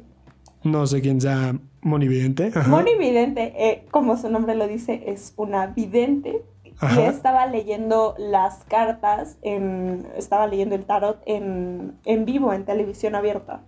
no 0.65 0.87
sé 0.89 1.01
quién 1.01 1.21
sea 1.21 1.55
monividente, 1.83 2.51
ajá, 2.53 2.69
Moni 2.69 2.97
Vidente, 2.99 3.53
eh, 3.57 3.87
como 3.93 4.17
su 4.17 4.29
nombre 4.29 4.57
lo 4.57 4.67
dice, 4.67 5.05
es 5.07 5.33
una 5.37 5.69
vidente. 5.69 6.43
Y 6.81 6.85
Ajá. 6.85 7.07
estaba 7.09 7.47
leyendo 7.47 8.15
las 8.19 8.65
cartas, 8.65 9.39
en, 9.43 10.07
estaba 10.17 10.47
leyendo 10.47 10.75
el 10.75 10.85
tarot 10.85 11.21
en, 11.27 11.99
en 12.05 12.25
vivo, 12.25 12.53
en 12.53 12.65
televisión 12.65 13.15
abierta. 13.15 13.63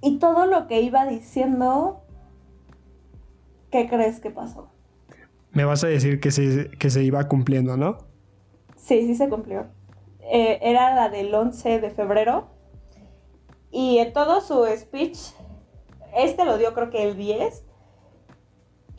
Y 0.00 0.18
todo 0.18 0.46
lo 0.46 0.66
que 0.68 0.80
iba 0.80 1.04
diciendo, 1.04 2.00
¿qué 3.70 3.88
crees 3.88 4.20
que 4.20 4.30
pasó? 4.30 4.70
me 5.52 5.64
vas 5.64 5.82
a 5.84 5.88
decir 5.88 6.20
que 6.20 6.30
se, 6.30 6.70
que 6.70 6.90
se 6.90 7.02
iba 7.02 7.26
cumpliendo, 7.28 7.76
¿no? 7.76 7.98
Sí, 8.76 9.06
sí 9.06 9.14
se 9.14 9.28
cumplió. 9.28 9.66
Eh, 10.20 10.58
era 10.62 10.94
la 10.94 11.08
del 11.08 11.34
11 11.34 11.80
de 11.80 11.90
febrero. 11.90 12.48
Y 13.70 13.98
en 13.98 14.12
todo 14.12 14.40
su 14.40 14.64
speech, 14.76 15.18
este 16.16 16.44
lo 16.44 16.58
dio 16.58 16.74
creo 16.74 16.90
que 16.90 17.02
el 17.02 17.16
10. 17.16 17.64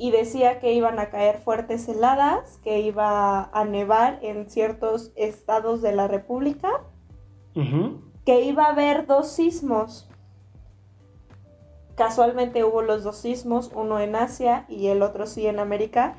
Y 0.01 0.09
decía 0.09 0.59
que 0.59 0.73
iban 0.73 0.97
a 0.97 1.11
caer 1.11 1.37
fuertes 1.37 1.87
heladas, 1.87 2.57
que 2.63 2.79
iba 2.79 3.51
a 3.53 3.65
nevar 3.65 4.17
en 4.23 4.49
ciertos 4.49 5.11
estados 5.15 5.83
de 5.83 5.91
la 5.91 6.07
República. 6.07 6.69
Que 8.25 8.41
iba 8.41 8.65
a 8.65 8.71
haber 8.71 9.05
dos 9.05 9.27
sismos. 9.29 10.09
Casualmente 11.95 12.63
hubo 12.63 12.81
los 12.81 13.03
dos 13.03 13.17
sismos, 13.17 13.69
uno 13.75 13.99
en 13.99 14.15
Asia 14.15 14.65
y 14.69 14.87
el 14.87 15.03
otro 15.03 15.27
sí 15.27 15.45
en 15.45 15.59
América. 15.59 16.15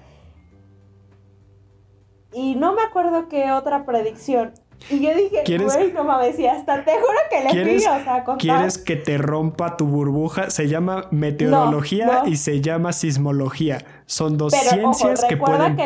Y 2.33 2.55
no 2.55 2.75
me 2.75 2.83
acuerdo 2.83 3.29
qué 3.29 3.51
otra 3.51 3.85
predicción. 3.85 4.55
Y 4.91 5.01
yo 5.01 5.11
dije, 5.15 5.59
güey, 5.59 5.93
no 5.93 6.05
mames, 6.05 6.39
y 6.39 6.47
hasta 6.47 6.85
te 6.85 6.93
juro 6.93 7.19
que 7.31 7.45
le 7.45 7.51
¿Quieres, 7.51 7.83
o 7.83 8.05
sea, 8.05 8.25
contar. 8.25 8.39
¿Quieres 8.39 8.79
que 8.79 8.97
te 8.97 9.19
rompa 9.19 9.77
tu 9.77 9.87
burbuja? 9.87 10.51
Se 10.51 10.69
llama 10.69 11.07
meteorología 11.11 12.23
y 12.27 12.37
se 12.37 12.61
llama 12.61 12.93
sismología. 12.93 13.85
Son 14.07 14.37
dos 14.37 14.53
ciencias 14.53 15.25
que 15.29 15.37
pueden 15.37 15.77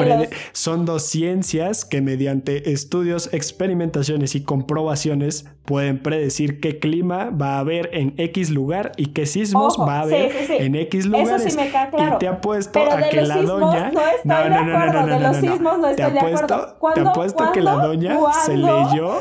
son 0.52 0.84
dos 0.84 1.02
ciencias 1.04 1.84
que 1.84 2.00
mediante 2.00 2.72
estudios, 2.72 3.32
experimentaciones 3.32 4.34
y 4.34 4.42
comprobaciones 4.42 5.46
pueden 5.64 6.02
predecir 6.02 6.60
qué 6.60 6.78
clima 6.78 7.30
va 7.30 7.56
a 7.56 7.58
haber 7.58 7.90
en 7.92 8.14
X 8.16 8.50
lugar 8.50 8.92
y 8.96 9.06
qué 9.06 9.26
sismos 9.26 9.76
va 9.78 9.98
a 9.98 10.00
haber 10.02 10.32
en 10.50 10.76
X 10.76 11.06
lugares. 11.06 11.42
Eso 11.42 11.50
sí 11.50 11.56
me 11.56 11.66
queda 11.66 11.90
claro. 11.90 12.16
Y 12.16 12.18
te 12.18 12.28
apuesto 12.28 12.80
a 12.80 13.02
que 13.08 13.22
la 13.22 13.42
doña 13.42 13.90
no, 13.90 14.00
estoy 14.00 14.20
no, 14.24 14.48
no, 14.48 14.64
no, 14.64 14.92
no, 14.92 15.06
de 15.06 15.20
los 15.20 15.36
sismos 15.36 15.78
no 15.78 15.88
estoy 15.88 16.12
te 16.12 16.18
apuesto, 16.18 16.76
te 16.94 17.00
apuesto 17.00 17.52
que 17.52 17.60
la 17.60 17.74
doña 17.74 18.16
se 18.44 18.56
leyó, 18.56 19.18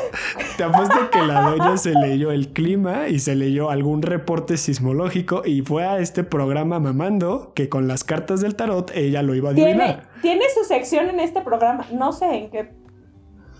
te 0.56 0.64
apuesto 0.64 1.10
que 1.10 1.22
la 1.22 1.40
doña 1.50 1.76
se 1.76 1.92
leyó 1.92 2.30
el 2.30 2.52
clima 2.52 3.08
y 3.08 3.18
se 3.18 3.34
leyó 3.34 3.70
algún 3.70 4.02
reporte 4.02 4.56
sismológico 4.56 5.42
y 5.44 5.62
fue 5.62 5.84
a 5.84 5.98
este 5.98 6.22
programa 6.22 6.78
mamando 6.78 7.52
que 7.54 7.68
con 7.68 7.88
las 7.88 8.04
cartas 8.04 8.40
del 8.40 8.54
tarot 8.54 8.85
ella 8.94 9.22
lo 9.22 9.34
iba 9.34 9.50
a 9.50 9.52
adivinar. 9.52 10.08
Tiene, 10.22 10.44
su 10.54 10.64
sección 10.64 11.08
en 11.08 11.20
este 11.20 11.40
programa. 11.40 11.86
No 11.92 12.12
sé 12.12 12.26
en 12.34 12.50
qué, 12.50 12.72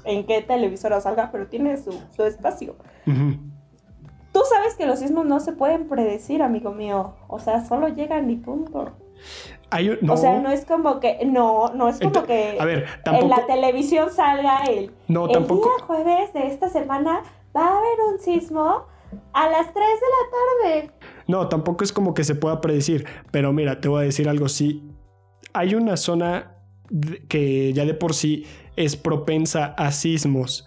en 0.04 0.26
qué 0.26 0.42
televisora 0.42 1.00
salga, 1.00 1.30
pero 1.30 1.46
tiene 1.46 1.76
su, 1.76 1.92
espacio. 2.24 2.76
Tú 3.04 4.40
sabes 4.50 4.74
que 4.74 4.86
los 4.86 4.98
sismos 4.98 5.26
no 5.26 5.40
se 5.40 5.52
pueden 5.52 5.88
predecir, 5.88 6.42
amigo 6.42 6.72
mío. 6.72 7.14
O 7.28 7.38
sea, 7.38 7.64
solo 7.64 7.88
llegan 7.88 8.30
y 8.30 8.36
punto. 8.36 8.92
O 10.08 10.16
sea, 10.16 10.40
no 10.40 10.50
es 10.50 10.64
como 10.64 11.00
que, 11.00 11.24
no, 11.26 11.72
no 11.74 11.88
es 11.88 11.98
como 11.98 12.22
que 12.24 12.56
a 12.58 12.64
ver, 12.64 12.86
en 13.04 13.28
la 13.28 13.46
televisión 13.46 14.10
salga 14.10 14.62
el, 14.64 14.92
no, 15.08 15.26
el 15.26 15.32
tampoco... 15.32 15.68
día 15.76 15.86
jueves 15.86 16.32
de 16.32 16.46
esta 16.46 16.68
semana 16.68 17.22
va 17.54 17.66
a 17.66 17.78
haber 17.78 17.98
un 18.12 18.18
sismo 18.20 18.84
a 19.32 19.48
las 19.48 19.72
3 19.72 19.74
de 19.74 19.82
la 19.82 20.80
tarde. 20.80 20.90
No, 21.26 21.48
tampoco 21.48 21.82
es 21.82 21.92
como 21.92 22.14
que 22.14 22.24
se 22.24 22.34
pueda 22.34 22.60
predecir, 22.60 23.06
pero 23.32 23.52
mira, 23.52 23.80
te 23.80 23.88
voy 23.88 24.02
a 24.02 24.04
decir 24.04 24.28
algo, 24.28 24.48
sí, 24.48 24.82
hay 25.58 25.74
una 25.74 25.96
zona 25.96 26.52
que 27.28 27.72
ya 27.72 27.84
de 27.84 27.94
por 27.94 28.14
sí 28.14 28.44
es 28.76 28.96
propensa 28.96 29.66
a 29.66 29.90
sismos 29.90 30.66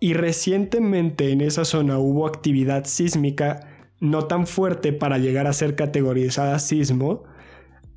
y 0.00 0.14
recientemente 0.14 1.30
en 1.30 1.42
esa 1.42 1.64
zona 1.64 1.98
hubo 1.98 2.26
actividad 2.26 2.84
sísmica 2.84 3.60
no 4.00 4.24
tan 4.26 4.46
fuerte 4.46 4.92
para 4.94 5.18
llegar 5.18 5.46
a 5.46 5.52
ser 5.52 5.76
categorizada 5.76 6.58
sismo, 6.58 7.24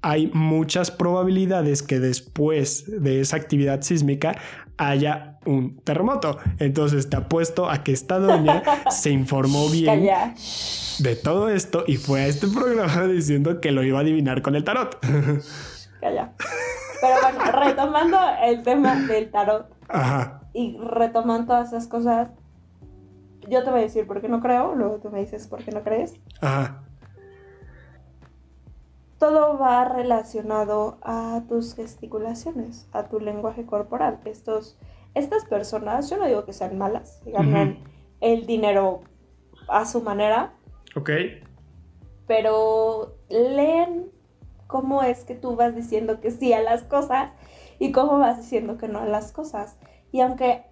hay 0.02 0.30
muchas 0.34 0.92
probabilidades 0.92 1.82
que 1.82 2.00
después 2.00 2.84
de 3.02 3.22
esa 3.22 3.38
actividad 3.38 3.82
sísmica 3.82 4.36
haya 4.78 5.40
un 5.46 5.78
terremoto. 5.78 6.40
Entonces 6.60 7.10
te 7.10 7.16
apuesto 7.16 7.70
a 7.70 7.86
que 7.86 7.94
esta 7.94 8.20
doña 8.20 8.64
se 8.92 9.12
informó 9.12 9.70
bien 9.70 10.10
de 11.00 11.16
todo 11.16 11.50
esto 11.50 11.86
y 11.88 11.96
fue 11.96 12.22
a 12.22 12.28
este 12.28 12.48
programa 12.48 13.08
diciendo 13.08 13.62
que 13.62 13.72
lo 13.72 13.82
iba 13.84 14.00
a 14.00 14.02
adivinar 14.02 14.42
con 14.42 14.56
el 14.56 14.66
tarot. 14.66 15.00
Pero 17.02 17.16
bueno, 17.22 17.52
retomando 17.66 18.18
el 18.42 18.64
tema 18.64 18.96
del 18.96 19.32
tarot 19.32 19.68
y 20.54 20.78
retomando 20.78 21.48
todas 21.48 21.70
esas 21.70 21.88
cosas, 21.88 22.30
yo 23.48 23.64
te 23.64 23.70
voy 23.70 23.80
a 23.80 23.84
decir 23.84 24.08
por 24.08 24.22
qué 24.22 24.30
no 24.30 24.40
creo, 24.40 24.76
luego 24.76 25.00
tú 25.00 25.10
me 25.10 25.20
dices 25.20 25.48
por 25.48 25.64
qué 25.64 25.72
no 25.72 25.84
crees. 25.84 26.14
Ajá. 26.42 26.84
Todo 29.18 29.58
va 29.58 29.86
relacionado 29.86 30.98
a 31.02 31.44
tus 31.48 31.76
gesticulaciones, 31.76 32.88
a 32.92 33.04
tu 33.04 33.20
lenguaje 33.20 33.66
corporal. 33.66 34.20
Estos, 34.26 34.78
estas 35.14 35.46
personas, 35.46 36.10
yo 36.10 36.18
no 36.18 36.26
digo 36.26 36.44
que 36.44 36.52
sean 36.52 36.78
malas, 36.78 37.22
ganan 37.26 37.80
el 38.20 38.46
dinero 38.46 39.02
a 39.70 39.86
su 39.86 40.02
manera. 40.02 40.54
Ok. 40.96 41.10
Pero 42.28 43.16
leen 43.30 44.13
cómo 44.74 45.04
es 45.04 45.24
que 45.24 45.36
tú 45.36 45.56
vas 45.56 45.76
diciendo 45.76 46.20
que 46.20 46.32
sí 46.32 46.52
a 46.52 46.60
las 46.60 46.82
cosas 46.82 47.32
y 47.78 47.92
cómo 47.92 48.18
vas 48.18 48.38
diciendo 48.38 48.80
que 48.80 48.88
no 48.88 48.98
a 48.98 49.06
las 49.06 49.32
cosas. 49.32 49.78
Y 50.12 50.22
aunque 50.22 50.64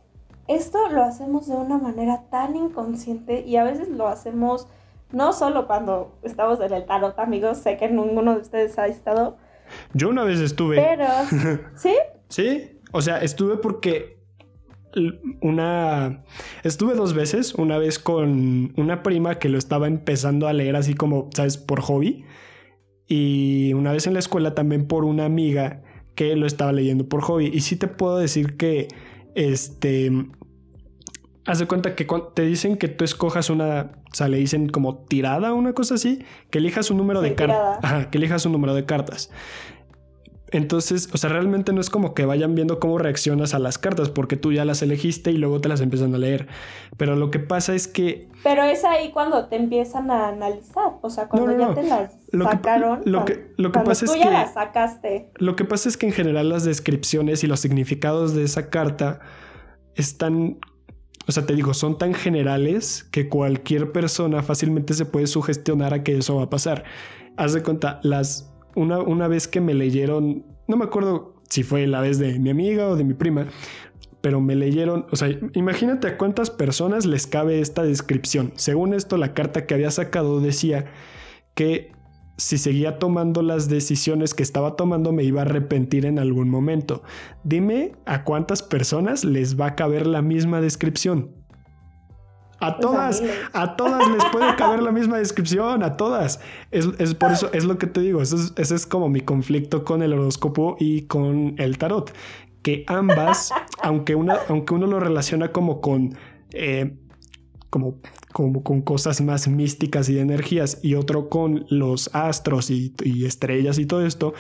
esto 0.47 0.89
lo 0.89 1.03
hacemos 1.03 1.47
de 1.47 1.53
una 1.53 1.77
manera 1.77 2.23
tan 2.31 2.55
inconsciente 2.55 3.41
y 3.45 3.57
a 3.57 3.63
veces 3.63 3.89
lo 3.89 4.07
hacemos 4.07 4.67
no 5.11 5.33
solo 5.33 5.67
cuando 5.67 6.17
estamos 6.23 6.59
en 6.61 6.73
el 6.73 6.87
tarot, 6.87 7.19
amigos, 7.19 7.59
sé 7.59 7.77
que 7.77 7.89
ninguno 7.89 8.33
de 8.33 8.41
ustedes 8.41 8.79
ha 8.79 8.87
estado. 8.87 9.37
Yo 9.93 10.09
una 10.09 10.23
vez 10.23 10.39
estuve. 10.39 10.77
Pero, 10.77 11.05
¿sí? 11.75 11.93
sí, 12.27 12.79
o 12.91 13.03
sea, 13.03 13.19
estuve 13.19 13.57
porque 13.57 14.17
una... 15.41 16.23
Estuve 16.63 16.95
dos 16.95 17.13
veces, 17.13 17.53
una 17.53 17.77
vez 17.77 17.99
con 17.99 18.73
una 18.77 19.03
prima 19.03 19.37
que 19.37 19.47
lo 19.47 19.59
estaba 19.59 19.85
empezando 19.85 20.47
a 20.47 20.53
leer 20.53 20.75
así 20.75 20.95
como, 20.95 21.29
¿sabes? 21.35 21.59
Por 21.59 21.81
hobby. 21.81 22.25
Y 23.13 23.73
una 23.73 23.91
vez 23.91 24.07
en 24.07 24.13
la 24.13 24.19
escuela 24.19 24.55
también 24.55 24.87
por 24.87 25.03
una 25.03 25.25
amiga 25.25 25.81
que 26.15 26.33
lo 26.37 26.47
estaba 26.47 26.71
leyendo 26.71 27.09
por 27.09 27.21
hobby. 27.21 27.51
Y 27.53 27.59
sí 27.59 27.75
te 27.75 27.89
puedo 27.89 28.17
decir 28.17 28.55
que, 28.55 28.87
este, 29.35 30.13
haz 31.45 31.59
de 31.59 31.67
cuenta 31.67 31.93
que 31.93 32.07
te 32.33 32.45
dicen 32.45 32.77
que 32.77 32.87
tú 32.87 33.03
escojas 33.03 33.49
una, 33.49 33.91
o 34.09 34.15
sea, 34.15 34.29
le 34.29 34.37
dicen 34.37 34.69
como 34.69 34.99
tirada 35.09 35.51
o 35.51 35.57
una 35.57 35.73
cosa 35.73 35.95
así, 35.95 36.23
que 36.49 36.59
elijas 36.59 36.89
un 36.89 36.95
número 36.95 37.19
de 37.19 37.35
cartas. 37.35 38.07
que 38.07 38.17
elijas 38.17 38.45
un 38.45 38.53
número 38.53 38.73
de 38.73 38.85
cartas. 38.85 39.29
Entonces, 40.51 41.09
o 41.13 41.17
sea, 41.17 41.29
realmente 41.29 41.71
no 41.71 41.79
es 41.79 41.89
como 41.89 42.13
que 42.13 42.25
vayan 42.25 42.55
viendo 42.55 42.79
cómo 42.79 42.97
reaccionas 42.97 43.53
a 43.53 43.59
las 43.59 43.77
cartas, 43.77 44.09
porque 44.09 44.35
tú 44.35 44.51
ya 44.51 44.65
las 44.65 44.81
elegiste 44.81 45.31
y 45.31 45.37
luego 45.37 45.61
te 45.61 45.69
las 45.69 45.79
empiezan 45.79 46.13
a 46.13 46.17
leer. 46.17 46.47
Pero 46.97 47.15
lo 47.15 47.31
que 47.31 47.39
pasa 47.39 47.73
es 47.73 47.87
que. 47.87 48.27
Pero 48.43 48.63
es 48.63 48.83
ahí 48.83 49.11
cuando 49.11 49.45
te 49.47 49.55
empiezan 49.55 50.11
a 50.11 50.27
analizar. 50.27 50.93
O 51.01 51.09
sea, 51.09 51.29
cuando 51.29 51.57
ya 51.57 51.73
te 51.73 51.83
las 51.83 52.17
sacaron. 52.31 53.01
lo 53.05 53.23
que, 53.23 53.53
lo 53.55 53.71
que 53.71 53.79
pasa 53.79 54.05
tú 54.05 54.13
es 54.13 54.19
ya 54.19 54.25
que. 54.25 54.31
las 54.31 54.53
sacaste. 54.53 55.31
Lo 55.35 55.55
que 55.55 55.63
pasa 55.63 55.87
es 55.87 55.95
que 55.95 56.07
en 56.07 56.11
general 56.11 56.49
las 56.49 56.65
descripciones 56.65 57.45
y 57.45 57.47
los 57.47 57.61
significados 57.61 58.35
de 58.35 58.43
esa 58.43 58.69
carta 58.69 59.21
están. 59.95 60.59
O 61.27 61.31
sea, 61.31 61.45
te 61.45 61.55
digo, 61.55 61.73
son 61.73 61.97
tan 61.97 62.13
generales 62.13 63.07
que 63.09 63.29
cualquier 63.29 63.93
persona 63.93 64.43
fácilmente 64.43 64.93
se 64.95 65.05
puede 65.05 65.27
sugestionar 65.27 65.93
a 65.93 66.03
que 66.03 66.17
eso 66.17 66.35
va 66.35 66.43
a 66.43 66.49
pasar. 66.49 66.83
Haz 67.37 67.53
de 67.53 67.63
cuenta, 67.63 68.01
las 68.03 68.50
una, 68.75 69.27
vez 69.27 69.47
que 69.47 69.61
me 69.61 69.73
leyeron, 69.73 70.45
no 70.67 70.77
me 70.77 70.85
acuerdo 70.85 71.35
si 71.49 71.63
fue 71.63 71.87
la 71.87 72.01
vez 72.01 72.17
de 72.17 72.39
mi 72.39 72.49
amiga 72.49 72.87
o 72.87 72.95
de 72.95 73.03
mi 73.03 73.13
prima, 73.13 73.47
pero 74.21 74.39
me 74.39 74.55
leyeron, 74.55 75.05
o 75.11 75.15
sea, 75.15 75.29
imagínate 75.53 76.07
a 76.07 76.17
cuántas 76.17 76.49
personas 76.49 77.05
les 77.05 77.27
cabe 77.27 77.59
esta 77.59 77.83
descripción. 77.83 78.53
Según 78.55 78.93
esto, 78.93 79.17
la 79.17 79.33
carta 79.33 79.65
que 79.65 79.73
había 79.73 79.91
sacado 79.91 80.39
decía 80.39 80.85
que 81.55 81.91
si 82.37 82.57
seguía 82.57 82.97
tomando 82.97 83.43
las 83.43 83.69
decisiones 83.69 84.33
que 84.33 84.43
estaba 84.43 84.75
tomando 84.75 85.11
me 85.11 85.23
iba 85.23 85.41
a 85.41 85.45
arrepentir 85.45 86.05
en 86.05 86.17
algún 86.17 86.49
momento. 86.49 87.03
Dime 87.43 87.91
a 88.05 88.23
cuántas 88.23 88.63
personas 88.63 89.23
les 89.23 89.59
va 89.59 89.67
a 89.67 89.75
caber 89.75 90.07
la 90.07 90.21
misma 90.21 90.59
descripción. 90.61 91.35
A 92.61 92.77
todas, 92.77 93.23
a, 93.53 93.75
todas 93.75 94.07
les 94.07 94.23
puede 94.25 94.55
caber 94.55 94.83
la 94.83 94.91
misma 94.91 95.17
descripción, 95.17 95.81
a 95.81 95.97
todas. 95.97 96.39
Es, 96.69 96.85
por 97.15 97.31
eso, 97.31 97.49
es 97.53 97.65
lo 97.65 97.79
que 97.79 97.87
te 97.87 98.01
digo, 98.01 98.21
ese 98.21 98.35
es, 98.55 98.85
como 98.85 99.09
mi 99.09 99.21
conflicto 99.21 99.83
con 99.83 100.03
el 100.03 100.13
horóscopo 100.13 100.77
y 100.79 101.07
con 101.07 101.55
el 101.57 101.79
tarot. 101.79 102.13
Que 102.61 102.83
ambas, 102.85 103.51
aunque, 103.81 104.13
una, 104.13 104.37
aunque 104.47 104.75
uno 104.75 104.85
lo 104.85 104.99
relaciona 104.99 105.51
como 105.51 105.81
con, 105.81 106.15
eh, 106.51 106.95
como, 107.71 107.95
como 108.31 108.61
con 108.61 108.83
cosas 108.83 109.21
más 109.21 109.47
místicas 109.47 110.07
y 110.09 110.13
de 110.13 110.21
energías, 110.21 110.79
y 110.83 110.93
otro 110.93 111.29
con 111.29 111.65
los 111.69 112.13
astros 112.13 112.69
y, 112.69 112.93
y 113.03 113.25
estrellas 113.25 113.79
y 113.79 113.87
todo 113.87 114.05
esto, 114.05 114.35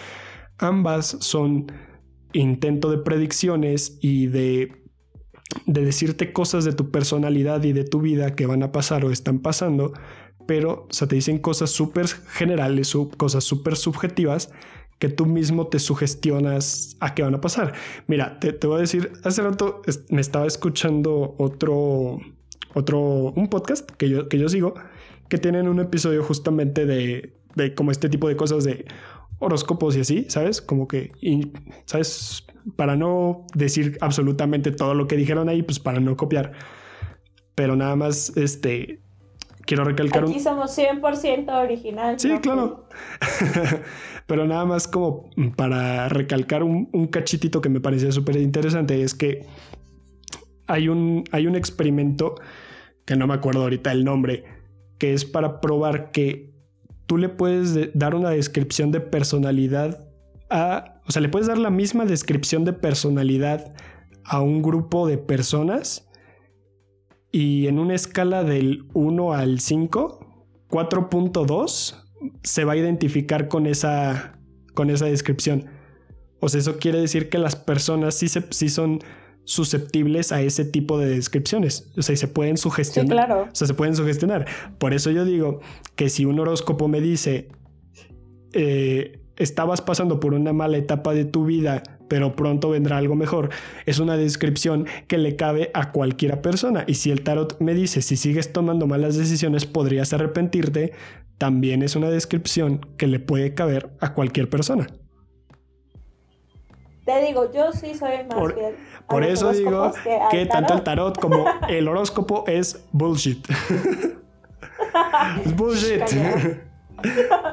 ambas 0.59 1.17
son 1.21 1.71
intento 2.33 2.91
de 2.91 2.99
predicciones 2.99 3.97
y 3.99 4.27
de 4.27 4.80
de 5.65 5.85
decirte 5.85 6.33
cosas 6.33 6.65
de 6.65 6.73
tu 6.73 6.91
personalidad 6.91 7.63
y 7.63 7.73
de 7.73 7.83
tu 7.83 8.01
vida 8.01 8.35
que 8.35 8.45
van 8.45 8.63
a 8.63 8.71
pasar 8.71 9.05
o 9.05 9.11
están 9.11 9.39
pasando, 9.39 9.93
pero 10.45 10.87
o 10.89 11.07
te 11.07 11.15
dicen 11.15 11.39
cosas 11.39 11.69
súper 11.69 12.07
generales, 12.07 12.95
cosas 13.17 13.43
súper 13.43 13.75
subjetivas 13.75 14.51
que 14.99 15.09
tú 15.09 15.25
mismo 15.25 15.67
te 15.67 15.79
sugestionas 15.79 16.95
a 16.99 17.15
qué 17.15 17.23
van 17.23 17.33
a 17.33 17.41
pasar. 17.41 17.73
Mira, 18.07 18.39
te, 18.39 18.51
voy 18.67 18.77
a 18.77 18.81
decir, 18.81 19.11
hace 19.23 19.41
rato 19.41 19.81
me 20.09 20.21
estaba 20.21 20.45
escuchando 20.45 21.33
otro, 21.39 22.19
otro, 22.75 22.99
un 22.99 23.47
podcast 23.49 23.89
que 23.91 24.09
yo, 24.09 24.29
que 24.29 24.37
yo 24.37 24.47
sigo, 24.47 24.75
que 25.27 25.39
tienen 25.39 25.67
un 25.67 25.79
episodio 25.79 26.23
justamente 26.23 26.85
de, 26.85 27.33
de 27.55 27.73
como 27.73 27.89
este 27.89 28.09
tipo 28.09 28.27
de 28.27 28.35
cosas 28.35 28.63
de 28.63 28.85
horóscopos 29.39 29.97
y 29.97 30.01
así, 30.01 30.25
¿sabes? 30.29 30.61
Como 30.61 30.87
que, 30.87 31.11
¿sabes? 31.85 32.45
Para 32.75 32.95
no 32.95 33.45
decir 33.55 33.97
absolutamente 34.01 34.71
todo 34.71 34.93
lo 34.93 35.07
que 35.07 35.15
dijeron 35.15 35.49
ahí, 35.49 35.63
pues 35.63 35.79
para 35.79 35.99
no 35.99 36.15
copiar. 36.15 36.53
pero 37.55 37.75
nada 37.75 37.95
más, 37.95 38.35
este, 38.37 38.99
quiero 39.65 39.83
recalcar 39.83 40.23
Aquí 40.23 40.39
somos 40.39 40.77
100% 40.77 41.49
original. 41.63 42.19
Sí, 42.19 42.29
claro. 42.41 42.87
pero 44.27 44.47
nada 44.47 44.65
más 44.65 44.87
como 44.87 45.29
para 45.55 46.09
recalcar 46.09 46.63
un, 46.63 46.89
un 46.91 47.07
cachitito 47.07 47.61
que 47.61 47.69
me 47.69 47.81
parecía 47.81 48.11
súper 48.11 48.37
interesante 48.37 49.01
es 49.01 49.13
que 49.13 49.45
hay 50.67 50.87
un, 50.87 51.23
hay 51.31 51.47
un 51.47 51.55
experimento 51.55 52.35
que 53.05 53.15
no 53.15 53.27
me 53.27 53.33
acuerdo 53.33 53.63
ahorita 53.63 53.91
el 53.91 54.05
nombre, 54.05 54.45
que 54.97 55.13
es 55.13 55.25
para 55.25 55.59
probar 55.59 56.11
que 56.11 56.51
tú 57.07 57.17
le 57.17 57.27
puedes 57.27 57.97
dar 57.97 58.15
una 58.15 58.29
descripción 58.29 58.91
de 58.91 59.01
personalidad 59.01 60.07
a, 60.49 61.00
o 61.11 61.13
sea, 61.13 61.21
le 61.21 61.27
puedes 61.27 61.49
dar 61.49 61.57
la 61.57 61.69
misma 61.69 62.05
descripción 62.05 62.63
de 62.63 62.71
personalidad 62.71 63.73
a 64.23 64.39
un 64.39 64.61
grupo 64.61 65.05
de 65.07 65.17
personas 65.17 66.07
y 67.33 67.67
en 67.67 67.79
una 67.79 67.95
escala 67.95 68.45
del 68.45 68.85
1 68.93 69.33
al 69.33 69.59
5, 69.59 70.45
4.2 70.69 72.05
se 72.43 72.63
va 72.63 72.71
a 72.71 72.77
identificar 72.77 73.49
con 73.49 73.65
esa, 73.65 74.39
con 74.73 74.89
esa 74.89 75.07
descripción. 75.07 75.65
O 76.39 76.47
sea, 76.47 76.61
eso 76.61 76.79
quiere 76.79 77.01
decir 77.01 77.27
que 77.27 77.39
las 77.39 77.57
personas 77.57 78.15
sí, 78.15 78.29
se, 78.29 78.45
sí 78.51 78.69
son 78.69 78.99
susceptibles 79.43 80.31
a 80.31 80.41
ese 80.41 80.63
tipo 80.63 80.97
de 80.97 81.09
descripciones. 81.09 81.91
O 81.97 82.03
sea, 82.03 82.15
se 82.15 82.29
pueden 82.29 82.55
sugestionar. 82.55 83.09
Sí, 83.09 83.11
claro. 83.11 83.49
O 83.51 83.53
sea, 83.55 83.67
se 83.67 83.73
pueden 83.73 83.97
sugestionar. 83.97 84.45
Por 84.77 84.93
eso 84.93 85.11
yo 85.11 85.25
digo 85.25 85.59
que 85.97 86.07
si 86.07 86.23
un 86.23 86.39
horóscopo 86.39 86.87
me 86.87 87.01
dice, 87.01 87.49
eh, 88.53 89.20
estabas 89.41 89.81
pasando 89.81 90.19
por 90.19 90.33
una 90.33 90.53
mala 90.53 90.77
etapa 90.77 91.13
de 91.13 91.25
tu 91.25 91.45
vida, 91.45 91.83
pero 92.07 92.35
pronto 92.35 92.69
vendrá 92.69 92.97
algo 92.97 93.15
mejor, 93.15 93.49
es 93.85 93.99
una 93.99 94.17
descripción 94.17 94.85
que 95.07 95.17
le 95.17 95.35
cabe 95.35 95.71
a 95.73 95.91
cualquiera 95.91 96.41
persona. 96.41 96.83
Y 96.87 96.95
si 96.95 97.11
el 97.11 97.23
tarot 97.23 97.59
me 97.59 97.73
dice, 97.73 98.01
si 98.01 98.17
sigues 98.17 98.51
tomando 98.53 98.87
malas 98.87 99.15
decisiones, 99.17 99.65
podrías 99.65 100.11
arrepentirte, 100.13 100.91
también 101.37 101.81
es 101.83 101.95
una 101.95 102.09
descripción 102.09 102.79
que 102.97 103.07
le 103.07 103.19
puede 103.19 103.53
caber 103.53 103.89
a 103.99 104.13
cualquier 104.13 104.49
persona. 104.49 104.87
Te 107.05 107.25
digo, 107.25 107.51
yo 107.51 107.71
sí 107.73 107.95
soy 107.95 108.17
más 108.27 108.35
Por- 108.37 108.53
fiel. 108.53 108.75
a 108.75 109.07
Por 109.07 109.23
los 109.23 109.31
eso 109.31 109.51
digo 109.53 109.91
que 110.29 110.45
tanto 110.45 110.73
el 110.75 110.83
tarot. 110.83 111.15
tarot 111.15 111.19
como 111.19 111.45
el 111.67 111.87
horóscopo 111.87 112.43
es 112.47 112.85
bullshit. 112.91 113.47
es 115.45 115.55
bullshit. 115.55 116.03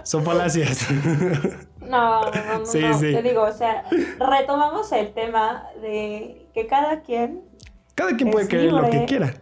Son 0.04 0.22
falacias. 0.22 0.86
No, 1.88 2.20
no, 2.22 2.58
no, 2.60 2.66
Sí, 2.66 2.80
no. 2.80 2.94
sí. 2.98 3.12
Te 3.12 3.22
digo, 3.22 3.42
o 3.42 3.52
sea, 3.52 3.84
retomamos 4.18 4.90
el 4.92 5.12
tema 5.14 5.66
de 5.80 6.46
que 6.54 6.66
cada 6.66 7.00
quien, 7.02 7.42
Cada 7.94 8.16
quien 8.16 8.30
puede 8.30 8.46
creer 8.48 8.72
lo 8.72 8.82
que 8.84 8.90
libre. 8.90 9.06
quiera. 9.06 9.34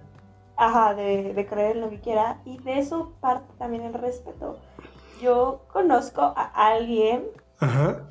ajá, 0.56 0.94
de, 0.94 1.34
de 1.34 1.46
creer 1.46 1.76
en 1.76 1.82
lo 1.82 1.90
que 1.90 2.00
quiera, 2.00 2.40
y 2.44 2.58
de 2.58 2.78
eso 2.78 3.12
parte 3.20 3.52
también 3.58 3.82
el 3.84 3.94
respeto. 3.94 4.58
Yo 5.20 5.64
conozco 5.72 6.20
a 6.36 6.50
alguien 6.68 7.24
Ajá. 7.58 8.08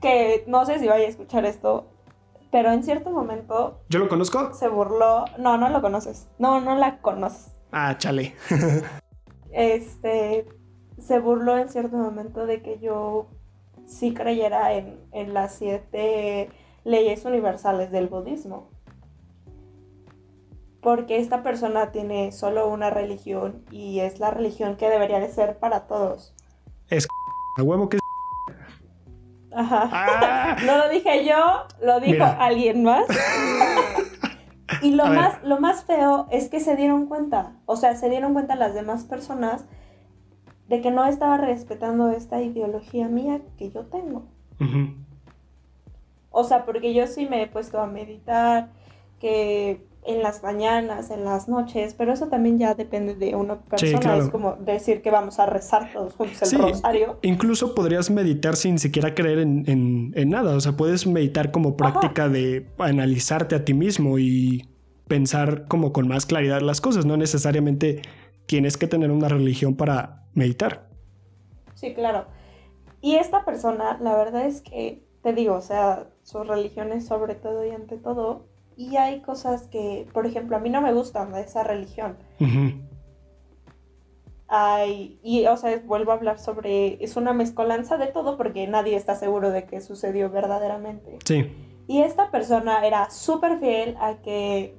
que 0.00 0.44
no 0.46 0.64
sé 0.66 0.78
si 0.78 0.86
vaya 0.86 1.04
a 1.06 1.08
escuchar 1.08 1.44
esto, 1.46 1.86
pero 2.52 2.70
en 2.72 2.82
cierto 2.82 3.10
momento 3.10 3.80
¿Yo 3.88 3.98
lo 3.98 4.08
conozco? 4.08 4.52
se 4.54 4.68
burló. 4.68 5.24
No, 5.38 5.58
no 5.58 5.68
lo 5.68 5.80
conoces. 5.82 6.28
No, 6.38 6.60
no 6.60 6.74
la 6.76 6.98
conoces. 6.98 7.54
Ah, 7.72 7.96
chale. 7.98 8.34
Este 9.50 10.46
se 10.98 11.18
burló 11.20 11.56
en 11.56 11.68
cierto 11.68 11.96
momento 11.96 12.44
de 12.46 12.60
que 12.62 12.78
yo 12.80 13.28
sí 13.88 14.14
creyera 14.14 14.74
en, 14.74 15.00
en 15.12 15.34
las 15.34 15.54
siete 15.54 16.50
leyes 16.84 17.24
universales 17.24 17.90
del 17.90 18.08
budismo. 18.08 18.68
Porque 20.80 21.18
esta 21.18 21.42
persona 21.42 21.90
tiene 21.90 22.30
solo 22.30 22.68
una 22.68 22.90
religión 22.90 23.64
y 23.70 24.00
es 24.00 24.20
la 24.20 24.30
religión 24.30 24.76
que 24.76 24.88
debería 24.88 25.18
de 25.18 25.28
ser 25.28 25.58
para 25.58 25.88
todos. 25.88 26.34
A 27.58 27.62
huevo 27.62 27.88
que. 27.88 27.98
Ajá. 29.52 29.88
¡Ah! 29.92 30.56
No 30.64 30.78
lo 30.78 30.88
dije 30.88 31.24
yo, 31.24 31.66
lo 31.82 32.00
dijo 32.00 32.12
Mira. 32.12 32.44
alguien 32.44 32.84
más. 32.84 33.06
y 34.82 34.92
lo 34.92 35.04
A 35.04 35.10
ver. 35.10 35.18
más, 35.18 35.42
lo 35.42 35.60
más 35.60 35.84
feo 35.84 36.26
es 36.30 36.48
que 36.48 36.60
se 36.60 36.76
dieron 36.76 37.06
cuenta, 37.06 37.56
o 37.66 37.76
sea, 37.76 37.96
se 37.96 38.08
dieron 38.08 38.32
cuenta 38.32 38.54
las 38.54 38.74
demás 38.74 39.04
personas 39.04 39.66
de 40.68 40.80
que 40.80 40.90
no 40.90 41.04
estaba 41.06 41.38
respetando 41.38 42.10
esta 42.10 42.42
ideología 42.42 43.08
mía 43.08 43.40
que 43.58 43.70
yo 43.70 43.82
tengo. 43.86 44.24
O 46.30 46.44
sea, 46.44 46.64
porque 46.64 46.94
yo 46.94 47.06
sí 47.06 47.26
me 47.26 47.42
he 47.42 47.46
puesto 47.46 47.80
a 47.80 47.86
meditar, 47.86 48.68
que 49.18 49.86
en 50.04 50.22
las 50.22 50.42
mañanas, 50.42 51.10
en 51.10 51.24
las 51.24 51.48
noches, 51.48 51.94
pero 51.98 52.12
eso 52.12 52.28
también 52.28 52.58
ya 52.58 52.74
depende 52.74 53.14
de 53.14 53.34
una 53.34 53.56
persona. 53.60 53.98
claro. 53.98 54.22
Es 54.22 54.30
como 54.30 54.52
decir 54.54 55.02
que 55.02 55.10
vamos 55.10 55.38
a 55.38 55.46
rezar 55.46 55.90
todos 55.92 56.14
juntos 56.14 56.40
el 56.42 56.48
Sí. 56.48 56.56
rosario. 56.56 57.18
Incluso 57.22 57.74
podrías 57.74 58.10
meditar 58.10 58.56
sin 58.56 58.78
siquiera 58.78 59.14
creer 59.14 59.40
en, 59.40 59.64
en- 59.68 60.12
en 60.14 60.28
nada. 60.30 60.54
O 60.54 60.60
sea, 60.60 60.72
puedes 60.72 61.06
meditar 61.06 61.50
como 61.50 61.76
práctica 61.76 62.28
de 62.28 62.68
analizarte 62.78 63.54
a 63.56 63.64
ti 63.64 63.74
mismo 63.74 64.18
y 64.18 64.68
pensar 65.08 65.66
como 65.66 65.92
con 65.92 66.06
más 66.08 66.24
claridad 66.26 66.60
las 66.60 66.80
cosas. 66.80 67.04
No 67.04 67.16
necesariamente 67.16 68.00
tienes 68.46 68.76
que 68.76 68.86
tener 68.86 69.10
una 69.10 69.28
religión 69.28 69.74
para 69.74 70.22
meditar. 70.38 70.88
Sí, 71.74 71.94
claro. 71.94 72.24
Y 73.00 73.16
esta 73.16 73.44
persona, 73.44 73.98
la 74.00 74.16
verdad 74.16 74.46
es 74.46 74.60
que, 74.60 75.04
te 75.22 75.32
digo, 75.32 75.54
o 75.54 75.60
sea, 75.60 76.08
su 76.22 76.42
religión 76.42 76.92
es 76.92 77.06
sobre 77.06 77.34
todo 77.34 77.64
y 77.64 77.70
ante 77.70 77.96
todo. 77.96 78.46
Y 78.76 78.96
hay 78.96 79.20
cosas 79.20 79.66
que, 79.68 80.08
por 80.12 80.26
ejemplo, 80.26 80.56
a 80.56 80.60
mí 80.60 80.70
no 80.70 80.80
me 80.80 80.92
gustan 80.92 81.32
de 81.32 81.40
esa 81.40 81.62
religión. 81.64 82.16
Ujú. 82.40 82.80
Hay, 84.48 85.20
y, 85.22 85.46
o 85.46 85.56
sea, 85.56 85.82
vuelvo 85.84 86.12
a 86.12 86.14
hablar 86.14 86.38
sobre, 86.38 87.02
es 87.04 87.16
una 87.16 87.32
mezcolanza 87.32 87.98
de 87.98 88.06
todo 88.06 88.36
porque 88.36 88.66
nadie 88.66 88.96
está 88.96 89.14
seguro 89.14 89.50
de 89.50 89.64
que 89.64 89.80
sucedió 89.80 90.30
verdaderamente. 90.30 91.18
Sí. 91.24 91.52
Y 91.86 92.02
esta 92.02 92.30
persona 92.30 92.86
era 92.86 93.10
súper 93.10 93.58
fiel 93.58 93.96
a 94.00 94.16
que... 94.16 94.76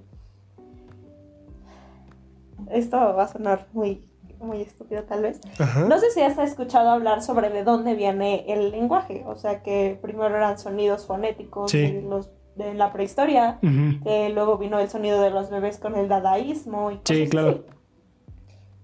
Esto 2.71 2.97
va 2.97 3.23
a 3.23 3.27
sonar 3.27 3.67
muy, 3.73 4.08
muy 4.39 4.61
estúpido 4.61 5.03
tal 5.03 5.21
vez. 5.23 5.39
Ajá. 5.59 5.81
No 5.85 5.99
sé 5.99 6.09
si 6.11 6.21
has 6.21 6.37
escuchado 6.37 6.89
hablar 6.89 7.21
sobre 7.21 7.49
de 7.49 7.63
dónde 7.63 7.93
viene 7.95 8.45
el 8.47 8.71
lenguaje, 8.71 9.23
o 9.25 9.35
sea 9.35 9.61
que 9.63 9.97
primero 10.01 10.35
eran 10.35 10.57
sonidos 10.57 11.05
fonéticos 11.05 11.71
Sí. 11.71 11.81
de, 11.91 12.01
los, 12.01 12.29
de 12.55 12.73
la 12.73 12.91
prehistoria, 12.93 13.59
Ujú. 13.61 14.03
que 14.03 14.29
luego 14.29 14.57
vino 14.57 14.79
el 14.79 14.89
sonido 14.89 15.21
de 15.21 15.29
los 15.29 15.49
bebés 15.49 15.77
con 15.77 15.95
el 15.95 16.07
dadaísmo 16.07 16.91
y 16.91 16.95
cosas 16.97 17.17
Sí, 17.17 17.27
claro. 17.29 17.49
así. 17.49 17.61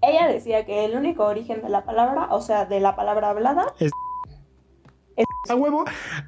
Ella 0.02 0.28
decía 0.28 0.64
que 0.66 0.84
el 0.84 0.94
único 0.96 1.24
origen 1.24 1.62
de 1.62 1.68
la 1.70 1.84
palabra, 1.84 2.28
o 2.30 2.40
sea, 2.40 2.64
de 2.66 2.80
la 2.80 2.94
palabra 2.94 3.30
hablada, 3.30 3.66
A 5.48 5.54
huevo. 5.54 5.84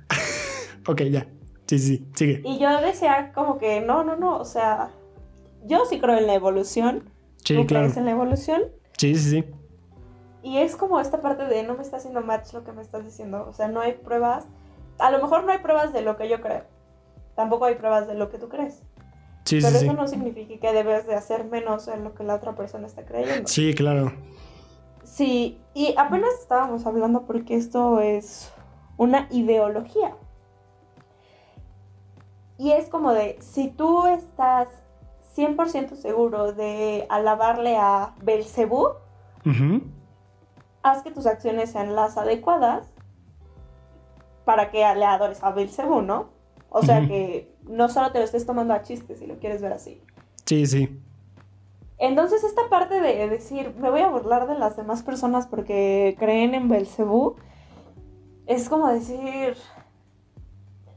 ok, 0.89 1.03
ya. 1.03 1.27
Sí, 1.67 1.79
sí, 1.79 2.07
sigue. 2.15 2.41
y 2.47 2.59
yo 2.59 2.81
decía 2.81 3.31
como 3.35 3.59
que 3.59 3.83
no, 3.83 4.03
no, 4.03 4.17
no, 4.17 4.39
o 4.39 4.45
sea, 4.47 4.89
yo 5.67 5.85
sí 5.85 6.01
creo 6.01 6.17
en 6.17 6.27
la 6.27 6.33
evolución, 6.35 7.11
Sí, 7.45 7.55
¿tú 7.57 7.67
claro. 7.67 7.85
crees 7.85 7.99
en 7.99 8.07
la 8.07 8.13
evolución? 8.13 8.63
Sí, 8.99 9.15
sí, 9.15 9.31
sí. 9.31 9.45
Y 10.43 10.59
es 10.59 10.77
como 10.77 11.01
esta 11.01 11.21
parte 11.21 11.45
de 11.45 11.63
no 11.63 11.75
me 11.75 11.83
está 11.83 11.97
haciendo 11.97 12.21
match 12.21 12.53
lo 12.53 12.65
que 12.65 12.73
me 12.73 12.83
estás 12.83 13.05
diciendo. 13.05 13.47
O 13.49 13.53
sea, 13.53 13.69
no 13.69 13.81
hay 13.81 13.93
pruebas. 13.93 14.47
A 14.99 15.11
lo 15.11 15.21
mejor 15.21 15.45
no 15.45 15.53
hay 15.53 15.59
pruebas 15.59 15.93
de 15.93 16.03
lo 16.03 16.17
que 16.17 16.29
yo 16.29 16.41
creo. 16.41 16.65
Tampoco 17.35 17.65
hay 17.65 17.77
pruebas 17.77 18.07
de 18.07 18.15
lo 18.15 18.31
que 18.31 18.39
tú 18.39 18.49
crees. 18.49 18.83
Sí, 19.45 19.61
Pero 19.63 19.79
sí, 19.79 19.85
eso 19.85 19.93
sí. 19.93 19.97
no 19.97 20.09
significa 20.09 20.61
que 20.61 20.73
debes 20.73 21.07
de 21.07 21.15
hacer 21.15 21.45
menos 21.45 21.89
en 21.89 22.05
lo 22.05 22.15
que 22.15 22.25
la 22.25 22.35
otra 22.35 22.55
persona 22.55 22.87
está 22.87 23.05
creyendo. 23.05 23.49
Sí, 23.49 23.75
claro. 23.75 24.13
Sí, 25.05 25.61
y 25.75 25.95
apenas 25.97 26.31
estábamos 26.41 26.85
hablando 26.85 27.23
porque 27.23 27.57
esto 27.57 28.01
es 28.01 28.53
una 28.97 29.27
ideología. 29.31 30.15
Y 32.59 32.73
es 32.73 32.89
como 32.89 33.15
de, 33.15 33.39
si 33.41 33.69
tú 33.69 34.07
estás 34.07 34.69
100% 35.39 35.95
seguro 35.95 36.53
de 36.53 37.07
alabarle 37.09 37.77
a 37.77 38.15
Belcebú, 38.23 38.89
haz 40.83 41.03
que 41.03 41.13
tus 41.13 41.27
acciones 41.27 41.71
sean 41.71 41.95
las 41.95 42.19
adecuadas 42.19 42.89
para 44.45 44.71
que 44.71 44.79
le 44.79 45.05
adores 45.05 45.45
a 45.45 45.53
Belcebú, 45.53 46.03
¿no? 46.03 46.31
O 46.71 46.83
sea 46.83 47.07
que 47.07 47.55
no 47.63 47.89
solo 47.89 48.11
te 48.11 48.19
lo 48.19 48.25
estés 48.25 48.47
tomando 48.47 48.75
a 48.75 48.83
chistes 48.83 49.21
si 49.21 49.27
lo 49.27 49.39
quieres 49.39 49.63
ver 49.63 49.73
así. 49.73 50.03
Sí, 50.45 50.67
sí. 50.67 51.01
Entonces 51.99 52.45
esta 52.45 52.69
parte 52.69 53.01
de 53.01 53.29
decir, 53.29 53.75
me 53.79 53.91
voy 53.91 54.01
a 54.01 54.09
burlar 54.09 54.49
de 54.49 54.59
las 54.59 54.77
demás 54.77 55.03
personas 55.03 55.47
porque 55.47 56.17
creen 56.19 56.55
en 56.55 56.69
Belcebú, 56.69 57.37
es 58.47 58.69
como 58.69 58.89
decir, 58.89 59.57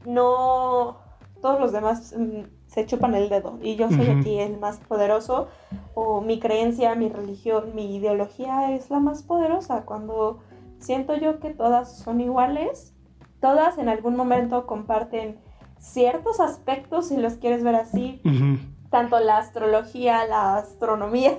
no, 0.04 0.96
todos 1.40 1.60
los 1.60 1.72
demás 1.72 2.14
mm, 2.16 2.42
se 2.72 2.86
chupan 2.86 3.14
el 3.14 3.28
dedo. 3.28 3.58
Y 3.60 3.76
yo 3.76 3.90
soy 3.90 4.08
aquí 4.08 4.38
el 4.38 4.58
más 4.58 4.78
poderoso 4.78 5.48
o 5.94 6.22
mi 6.22 6.40
creencia, 6.40 6.94
mi 6.94 7.10
religión, 7.10 7.74
mi 7.74 7.96
ideología 7.96 8.72
es 8.72 8.90
la 8.90 8.98
más 8.98 9.22
poderosa. 9.22 9.84
Cuando 9.84 10.40
siento 10.78 11.14
yo 11.14 11.38
que 11.38 11.50
todas 11.50 11.98
son 11.98 12.22
iguales, 12.22 12.94
todas 13.40 13.76
en 13.76 13.90
algún 13.90 14.16
momento 14.16 14.66
comparten 14.66 15.38
ciertos 15.78 16.40
aspectos 16.40 17.08
si 17.08 17.18
los 17.18 17.34
quieres 17.34 17.62
ver 17.62 17.74
así, 17.74 18.22
tanto 18.90 19.18
la 19.20 19.36
astrología, 19.36 20.24
la 20.26 20.56
astronomía, 20.56 21.36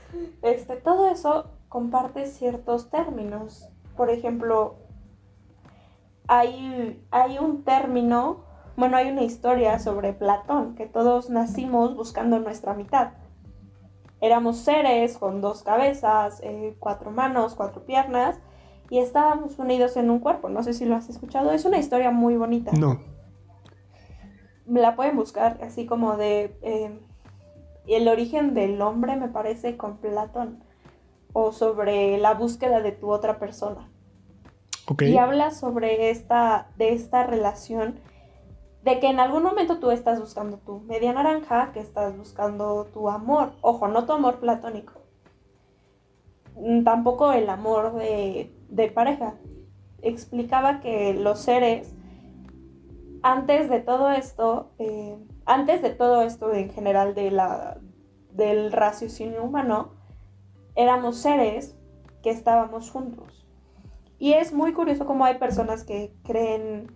este, 0.42 0.76
todo 0.76 1.08
eso 1.08 1.52
comparte 1.70 2.26
ciertos 2.26 2.90
términos. 2.90 3.66
Por 3.96 4.10
ejemplo, 4.10 4.76
hay, 6.28 7.02
hay 7.10 7.38
un 7.38 7.64
término, 7.64 8.45
bueno, 8.76 8.96
hay 8.96 9.08
una 9.08 9.22
historia 9.22 9.78
sobre 9.78 10.12
Platón, 10.12 10.74
que 10.74 10.86
todos 10.86 11.30
nacimos 11.30 11.96
buscando 11.96 12.38
nuestra 12.38 12.74
mitad. 12.74 13.12
Éramos 14.20 14.58
seres 14.58 15.18
con 15.18 15.40
dos 15.40 15.62
cabezas, 15.62 16.40
eh, 16.42 16.76
cuatro 16.78 17.10
manos, 17.10 17.54
cuatro 17.54 17.84
piernas, 17.84 18.38
y 18.90 18.98
estábamos 18.98 19.58
unidos 19.58 19.96
en 19.96 20.10
un 20.10 20.20
cuerpo. 20.20 20.48
No 20.48 20.62
sé 20.62 20.74
si 20.74 20.84
lo 20.84 20.94
has 20.94 21.08
escuchado, 21.08 21.52
es 21.52 21.64
una 21.64 21.78
historia 21.78 22.10
muy 22.10 22.36
bonita. 22.36 22.72
No. 22.72 23.00
La 24.66 24.96
pueden 24.96 25.16
buscar 25.16 25.58
así 25.62 25.86
como 25.86 26.16
de... 26.16 26.56
Eh, 26.62 27.00
el 27.86 28.08
origen 28.08 28.54
del 28.54 28.82
hombre 28.82 29.14
me 29.16 29.28
parece 29.28 29.76
con 29.76 29.98
Platón 29.98 30.64
o 31.32 31.52
sobre 31.52 32.18
la 32.18 32.34
búsqueda 32.34 32.80
de 32.80 32.92
tu 32.92 33.10
otra 33.10 33.38
persona. 33.38 33.88
Y 35.00 35.16
habla 35.18 35.50
sobre 35.50 36.10
esta, 36.10 36.70
de 36.76 36.92
esta 36.92 37.24
relación, 37.24 38.00
de 38.86 39.00
que 39.00 39.08
en 39.08 39.18
algún 39.18 39.42
momento 39.42 39.80
tú 39.80 39.90
estás 39.90 40.20
buscando 40.20 40.58
tu 40.58 40.78
media 40.78 41.12
naranja, 41.12 41.72
que 41.72 41.80
estás 41.80 42.16
buscando 42.16 42.84
tu 42.92 43.10
amor. 43.10 43.50
Ojo, 43.60 43.88
no 43.88 44.06
tu 44.06 44.12
amor 44.12 44.38
platónico. 44.38 44.92
Mm, 46.54 46.84
tampoco 46.84 47.32
el 47.32 47.50
amor 47.50 47.94
de, 47.94 48.92
pareja. 48.94 49.34
Explicaba 50.02 50.78
que 50.78 51.14
los 51.14 51.40
seres, 51.40 51.96
antes 53.24 53.68
de 53.68 53.80
todo 53.80 54.12
esto, 54.12 54.70
eh, 54.78 55.18
antes 55.46 55.82
de 55.82 55.90
todo 55.90 56.22
esto 56.22 56.54
en 56.54 56.70
general 56.70 57.16
de 57.16 57.32
la, 57.32 57.80
del 58.30 58.70
raciocinio 58.70 59.42
humano, 59.42 59.94
éramos 60.76 61.16
seres 61.16 61.76
que 62.22 62.30
estábamos 62.30 62.90
juntos 62.92 63.46
y 64.18 64.32
es 64.32 64.52
muy 64.52 64.72
curioso 64.72 65.04
cómo 65.06 65.24
hay 65.24 65.38
personas 65.38 65.84
que 65.84 66.14
creen 66.22 66.90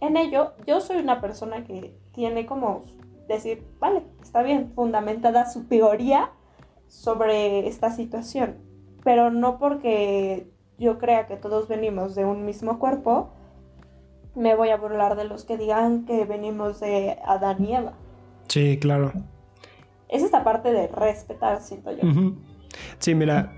en 0.00 0.16
ello. 0.16 0.52
Yo 0.66 0.80
soy 0.80 0.98
una 0.98 1.20
persona 1.20 1.64
que 1.64 1.96
tiene 2.12 2.46
como 2.46 2.82
decir, 3.28 3.64
vale, 3.78 4.02
está 4.22 4.42
bien, 4.42 4.72
fundamentada 4.74 5.50
su 5.50 5.64
teoría 5.64 6.30
sobre 6.88 7.68
esta 7.68 7.90
situación, 7.90 8.56
pero 9.04 9.30
no 9.30 9.58
porque 9.58 10.50
yo 10.78 10.98
crea 10.98 11.26
que 11.26 11.36
todos 11.36 11.68
venimos 11.68 12.14
de 12.14 12.24
un 12.24 12.44
mismo 12.44 12.78
cuerpo, 12.78 13.30
me 14.34 14.54
voy 14.54 14.70
a 14.70 14.76
burlar 14.76 15.16
de 15.16 15.24
los 15.24 15.44
que 15.44 15.56
digan 15.56 16.04
que 16.06 16.24
venimos 16.24 16.80
de 16.80 17.18
Adán 17.24 17.64
y 17.64 17.74
Eva. 17.74 17.92
Sí, 18.48 18.78
claro. 18.80 19.12
Es 20.08 20.22
esta 20.22 20.42
parte 20.42 20.72
de 20.72 20.88
respetar, 20.88 21.60
siento 21.60 21.92
yo. 21.92 22.02
Sí, 22.98 23.14
mira, 23.14 23.52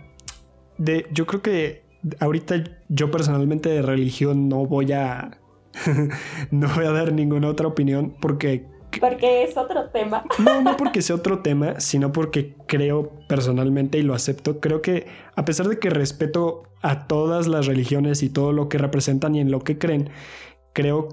de, 0.77 1.07
yo 1.13 1.27
creo 1.27 1.41
que 1.41 1.85
ahorita 2.21 2.57
yo 2.89 3.11
personalmente 3.11 3.69
de 3.71 3.83
religión 3.83 4.49
no 4.49 4.67
voy 4.67 4.93
a 4.93 5.39
no 6.51 6.69
voy 6.75 6.85
a 6.85 6.93
dar 6.93 7.13
ninguna 7.13 7.49
otra 7.49 7.67
opinión 7.69 8.15
porque 8.21 8.67
porque 9.01 9.45
es 9.45 9.57
otro 9.57 9.89
tema. 9.89 10.25
No, 10.39 10.61
no 10.61 10.77
porque 10.77 11.01
sea 11.01 11.17
otro 11.17 11.39
tema, 11.39 11.81
sino 11.81 12.13
porque 12.13 12.55
creo 12.67 13.11
personalmente 13.27 13.99
y 13.99 14.03
lo 14.03 14.15
acepto. 14.15 14.61
Creo 14.61 14.83
que 14.83 15.07
a 15.35 15.45
pesar 15.45 15.69
de 15.69 15.79
que 15.79 15.89
respeto 15.89 16.65
a 16.83 17.07
todas 17.07 17.47
las 17.47 17.67
religiones 17.67 18.23
y 18.23 18.29
todo 18.29 18.53
lo 18.53 18.69
que 18.69 18.79
representan 18.79 19.35
y 19.35 19.41
en 19.41 19.51
lo 19.51 19.61
que 19.61 19.79
creen, 19.79 20.11
creo 20.75 21.09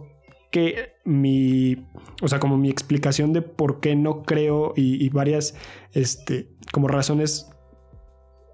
que 0.51 0.93
mi, 1.05 1.85
o 2.21 2.27
sea, 2.27 2.39
como 2.39 2.57
mi 2.57 2.69
explicación 2.69 3.33
de 3.33 3.41
por 3.41 3.79
qué 3.79 3.95
no 3.95 4.23
creo 4.23 4.73
y, 4.75 5.03
y 5.03 5.09
varias, 5.09 5.55
este, 5.93 6.49
como 6.71 6.87
razones 6.87 7.49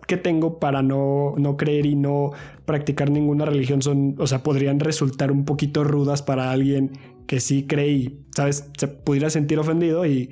que 0.08 0.18
tengo 0.18 0.60
para 0.60 0.82
no, 0.82 1.34
no 1.38 1.58
creer 1.58 1.86
y 1.86 1.96
no 1.96 2.32
practicar 2.66 3.10
ninguna 3.12 3.46
religión 3.46 3.82
son, 3.82 4.16
o 4.20 4.28
sea, 4.28 4.44
podrían 4.44 4.80
resultar 4.80 5.32
un 5.32 5.46
poquito 5.46 5.84
rudas 5.84 6.22
para 6.22 6.52
alguien 6.52 6.92
que 7.28 7.40
sí 7.40 7.66
cree 7.68 7.90
y, 7.90 8.26
¿sabes? 8.36 8.70
Se 8.78 8.88
pudiera 8.88 9.30
sentir 9.30 9.60
ofendido 9.60 10.06
y, 10.06 10.32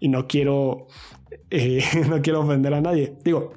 y 0.00 0.08
no 0.08 0.26
quiero, 0.26 0.86
eh, 1.50 1.82
no 2.08 2.22
quiero 2.22 2.40
ofender 2.40 2.74
a 2.74 2.80
nadie. 2.80 3.14
Digo, 3.24 3.52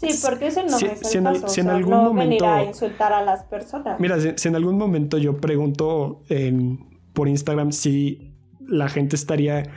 Sí, 0.00 0.08
porque 0.22 0.48
ese 0.48 0.62
no 0.64 0.76
es 0.76 0.82
el 0.82 1.22
caso. 1.22 1.48
Si 1.48 1.60
en 1.60 1.68
algún 1.68 1.90
no 1.90 2.02
momento, 2.02 2.46
a 2.46 2.64
insultar 2.64 3.12
a 3.12 3.24
las 3.24 3.44
personas. 3.44 3.98
Mira, 3.98 4.18
si, 4.20 4.48
en 4.48 4.54
algún 4.54 4.76
momento 4.76 5.16
yo 5.16 5.38
pregunto 5.38 6.22
en, 6.28 7.00
por 7.14 7.28
Instagram 7.28 7.72
si 7.72 8.34
la 8.60 8.88
gente 8.88 9.16
estaría 9.16 9.70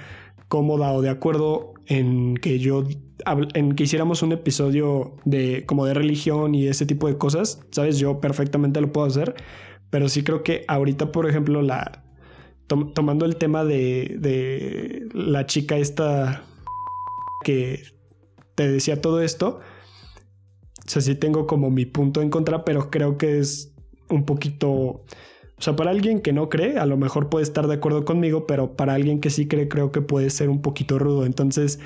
cómoda 0.50 0.92
o 0.92 1.02
de 1.02 1.10
acuerdo 1.10 1.74
en 1.86 2.36
que 2.36 2.60
yo 2.60 2.84
en 3.54 3.76
que 3.76 3.84
hiciéramos 3.84 4.22
un 4.22 4.32
episodio 4.32 5.16
de 5.26 5.66
como 5.66 5.86
de 5.86 5.94
religión 5.94 6.56
y 6.56 6.68
ese 6.68 6.86
tipo 6.86 7.08
de 7.08 7.18
cosas, 7.18 7.62
sabes, 7.72 8.00
yo 8.00 8.22
perfectamente 8.22 8.82
lo 8.82 8.92
puedo 8.92 9.08
hacer, 9.08 9.36
pero 9.90 10.10
sí 10.10 10.24
creo 10.24 10.44
que 10.44 10.66
ahorita, 10.68 11.12
por 11.12 11.30
ejemplo, 11.30 11.62
la 11.62 12.04
tomando 12.68 13.26
el 13.26 13.36
tema 13.38 13.66
de, 13.66 14.18
de 14.20 15.10
la 15.14 15.48
chica 15.48 15.78
esta 15.78 16.44
que 17.44 17.82
te 18.56 18.70
decía 18.70 19.02
todo 19.02 19.22
esto, 19.22 19.60
o 20.98 21.02
sí 21.02 21.16
tengo 21.16 21.48
como 21.48 21.70
mi 21.70 21.86
punto 21.86 22.22
en 22.22 22.30
contra, 22.30 22.66
pero 22.66 22.90
creo 22.90 23.18
que 23.18 23.40
es 23.40 23.74
un 24.10 24.26
poquito, 24.26 24.70
o 24.72 25.06
sea, 25.58 25.76
para 25.76 25.92
alguien 25.92 26.22
que 26.22 26.34
no 26.34 26.50
cree, 26.50 26.78
a 26.78 26.86
lo 26.86 26.98
mejor 26.98 27.30
puede 27.30 27.44
estar 27.44 27.68
de 27.68 27.76
acuerdo 27.76 28.06
conmigo, 28.06 28.48
pero 28.48 28.76
para 28.76 28.94
alguien 28.94 29.20
que 29.20 29.30
sí 29.30 29.48
cree, 29.48 29.68
creo 29.68 29.92
que 29.92 30.02
puede 30.02 30.30
ser 30.30 30.50
un 30.50 30.62
poquito 30.62 31.00
rudo. 31.00 31.26
Entonces, 31.26 31.80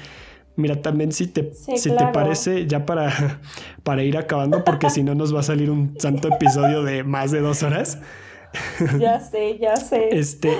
Mira, 0.55 0.81
también 0.81 1.11
si 1.11 1.27
te, 1.27 1.51
si 1.53 1.89
te 1.89 2.05
parece, 2.13 2.67
ya 2.67 2.85
para, 2.85 3.41
para 3.83 4.03
ir 4.03 4.17
acabando, 4.17 4.63
porque 4.63 4.89
si 4.89 5.03
no 5.03 5.15
nos 5.15 5.33
va 5.33 5.39
a 5.39 5.43
salir 5.43 5.71
un 5.71 5.95
santo 5.99 6.27
episodio 6.27 6.83
de 6.83 7.03
más 7.03 7.31
de 7.31 7.41
dos 7.41 7.63
horas. 7.63 7.99
Ya 8.99 9.19
sé, 9.19 9.57
ya 9.57 9.75
sé. 9.75 10.09
Este, 10.11 10.55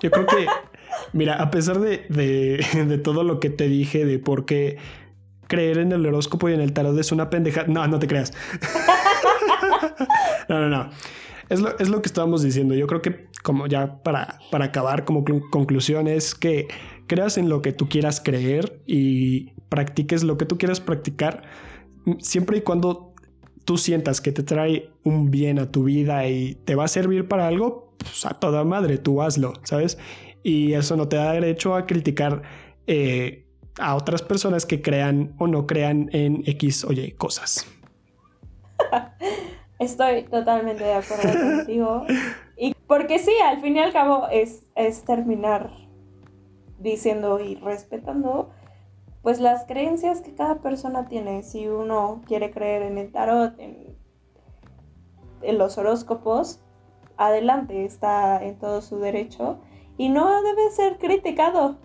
yo 0.00 0.10
creo 0.10 0.24
que, 0.24 0.46
mira, 1.12 1.34
a 1.34 1.50
pesar 1.50 1.78
de, 1.78 2.06
de, 2.08 2.64
de 2.88 2.96
todo 2.96 3.22
lo 3.22 3.38
que 3.38 3.50
te 3.50 3.68
dije 3.68 4.06
de 4.06 4.18
por 4.18 4.46
qué 4.46 4.78
creer 5.46 5.76
en 5.76 5.92
el 5.92 6.06
horóscopo 6.06 6.48
y 6.48 6.54
en 6.54 6.62
el 6.62 6.72
tarot 6.72 6.98
es 6.98 7.12
una 7.12 7.28
pendeja. 7.28 7.64
No, 7.66 7.86
no 7.86 7.98
te 7.98 8.06
creas. 8.06 8.32
No, 10.48 10.60
no, 10.60 10.68
no. 10.68 10.90
Es 11.48 11.60
lo, 11.60 11.78
es 11.78 11.88
lo 11.88 12.00
que 12.00 12.08
estábamos 12.08 12.42
diciendo. 12.42 12.74
Yo 12.74 12.86
creo 12.86 13.02
que, 13.02 13.28
como 13.42 13.66
ya 13.66 14.02
para, 14.02 14.38
para 14.50 14.66
acabar, 14.66 15.04
como 15.04 15.24
conclusión, 15.50 16.08
es 16.08 16.34
que 16.34 16.68
creas 17.06 17.38
en 17.38 17.48
lo 17.48 17.62
que 17.62 17.72
tú 17.72 17.88
quieras 17.88 18.20
creer 18.20 18.80
y 18.86 19.52
practiques 19.68 20.22
lo 20.22 20.38
que 20.38 20.46
tú 20.46 20.58
quieras 20.58 20.80
practicar, 20.80 21.42
siempre 22.18 22.58
y 22.58 22.60
cuando 22.60 23.14
tú 23.64 23.78
sientas 23.78 24.20
que 24.20 24.32
te 24.32 24.42
trae 24.42 24.90
un 25.04 25.30
bien 25.30 25.58
a 25.58 25.70
tu 25.70 25.84
vida 25.84 26.26
y 26.28 26.54
te 26.54 26.74
va 26.74 26.84
a 26.84 26.88
servir 26.88 27.28
para 27.28 27.46
algo, 27.46 27.94
pues 27.98 28.26
a 28.26 28.30
toda 28.30 28.64
madre, 28.64 28.98
tú 28.98 29.22
hazlo, 29.22 29.54
¿sabes? 29.64 29.98
Y 30.42 30.74
eso 30.74 30.96
no 30.96 31.08
te 31.08 31.16
da 31.16 31.32
derecho 31.32 31.74
a 31.74 31.86
criticar 31.86 32.42
eh, 32.86 33.46
a 33.78 33.96
otras 33.96 34.22
personas 34.22 34.66
que 34.66 34.82
crean 34.82 35.34
o 35.38 35.46
no 35.46 35.66
crean 35.66 36.10
en 36.12 36.42
X 36.46 36.84
o 36.84 36.92
Y 36.92 37.12
cosas. 37.12 37.66
Estoy 39.78 40.24
totalmente 40.24 40.84
de 40.84 40.92
acuerdo 40.92 41.56
contigo. 41.56 42.06
Y 42.56 42.74
porque 42.86 43.18
sí, 43.18 43.32
al 43.44 43.60
fin 43.60 43.76
y 43.76 43.80
al 43.80 43.92
cabo 43.92 44.28
es, 44.30 44.62
es 44.76 45.04
terminar 45.04 45.70
diciendo 46.84 47.40
y 47.40 47.56
respetando 47.56 48.50
pues 49.22 49.40
las 49.40 49.64
creencias 49.64 50.20
que 50.20 50.34
cada 50.34 50.56
persona 50.56 51.08
tiene. 51.08 51.42
Si 51.42 51.66
uno 51.66 52.20
quiere 52.26 52.50
creer 52.50 52.82
en 52.82 52.98
el 52.98 53.10
tarot, 53.10 53.58
en, 53.58 53.96
los 55.58 55.76
horóscopos, 55.76 56.60
adelante, 57.16 57.84
está 57.84 58.42
en 58.42 58.58
todo 58.58 58.80
su 58.82 58.98
derecho 58.98 59.58
y 59.96 60.10
no 60.10 60.42
debe 60.42 60.70
ser 60.70 60.98
criticado. 60.98 61.76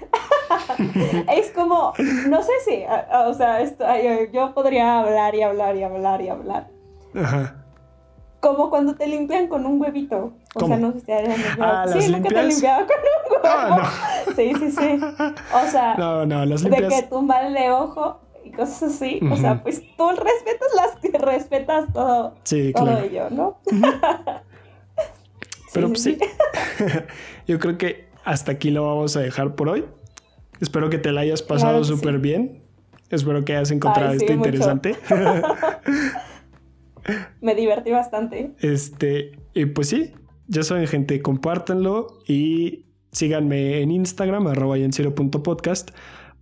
es 1.32 1.50
como, 1.52 1.92
no 2.28 2.42
sé 2.42 2.52
si, 2.64 2.84
o 3.26 3.34
sea, 3.34 4.26
yo 4.32 4.54
podría 4.54 5.00
hablar 5.00 5.34
y 5.34 5.42
hablar 5.42 5.76
y 5.76 5.82
hablar 5.84 6.22
y 6.22 6.28
hablar. 6.28 6.70
Como 8.40 8.70
cuando 8.70 8.94
te 8.96 9.06
limpian 9.06 9.46
con 9.48 9.64
un 9.64 9.80
huevito. 9.80 10.32
O 10.54 10.66
sea, 10.66 10.76
no 10.76 10.92
si 10.92 11.00
te 11.00 11.12
ah, 11.60 11.84
Sí, 11.88 12.12
nunca 12.12 12.28
te 12.28 12.42
limpiaba 12.44 12.86
con 12.86 12.96
un 12.96 13.32
huevo. 13.32 13.44
Ah, 13.44 13.90
no. 14.26 14.34
Sí, 14.36 14.52
sí, 14.58 14.70
sí. 14.70 15.00
O 15.52 15.70
sea, 15.70 15.94
no, 15.96 16.24
no, 16.26 16.44
las 16.44 16.62
limpias... 16.62 16.90
de 16.90 16.96
que 16.96 17.02
tumban 17.08 17.52
de 17.52 17.70
ojo 17.70 18.20
y 18.44 18.50
cosas 18.52 18.94
así. 18.94 19.20
O 19.30 19.36
sea, 19.36 19.62
pues 19.62 19.82
tú 19.96 20.08
respetas 20.10 20.68
las 20.74 20.96
respetas 21.22 21.92
todo, 21.92 22.34
sí, 22.44 22.72
todo 22.72 22.98
ello, 22.98 23.30
¿no? 23.30 23.58
Pero 25.72 25.88
pues 25.88 26.02
sí. 26.02 26.18
Yo 27.48 27.58
creo 27.58 27.76
que 27.76 28.06
hasta 28.24 28.52
aquí 28.52 28.70
lo 28.70 28.86
vamos 28.86 29.16
a 29.16 29.20
dejar 29.20 29.56
por 29.56 29.68
hoy. 29.68 29.84
Espero 30.60 30.88
que 30.88 30.98
te 30.98 31.10
la 31.10 31.22
hayas 31.22 31.42
pasado 31.42 31.82
súper 31.82 32.18
bien. 32.18 32.62
Espero 33.10 33.44
que 33.44 33.56
hayas 33.56 33.72
encontrado 33.72 34.12
esto 34.12 34.32
interesante. 34.32 34.96
Me 37.40 37.54
divertí 37.56 37.90
bastante. 37.90 38.52
Este, 38.60 39.32
y 39.52 39.66
pues 39.66 39.88
sí, 39.88 40.14
ya 40.46 40.62
saben, 40.62 40.86
gente, 40.86 41.20
compártanlo 41.22 42.18
y 42.26 42.86
síganme 43.12 43.80
en 43.80 43.90
Instagram, 43.90 44.46
arroba 44.48 44.76
podcast 45.42 45.90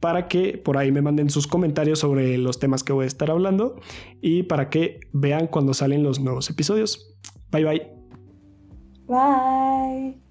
para 0.00 0.26
que 0.26 0.58
por 0.58 0.78
ahí 0.78 0.90
me 0.90 1.00
manden 1.00 1.30
sus 1.30 1.46
comentarios 1.46 2.00
sobre 2.00 2.36
los 2.36 2.58
temas 2.58 2.82
que 2.82 2.92
voy 2.92 3.04
a 3.04 3.06
estar 3.06 3.30
hablando 3.30 3.76
y 4.20 4.42
para 4.42 4.68
que 4.68 4.98
vean 5.12 5.46
cuando 5.46 5.74
salen 5.74 6.02
los 6.02 6.18
nuevos 6.18 6.50
episodios. 6.50 7.14
Bye 7.52 7.64
bye. 7.64 7.92
Bye. 9.06 10.22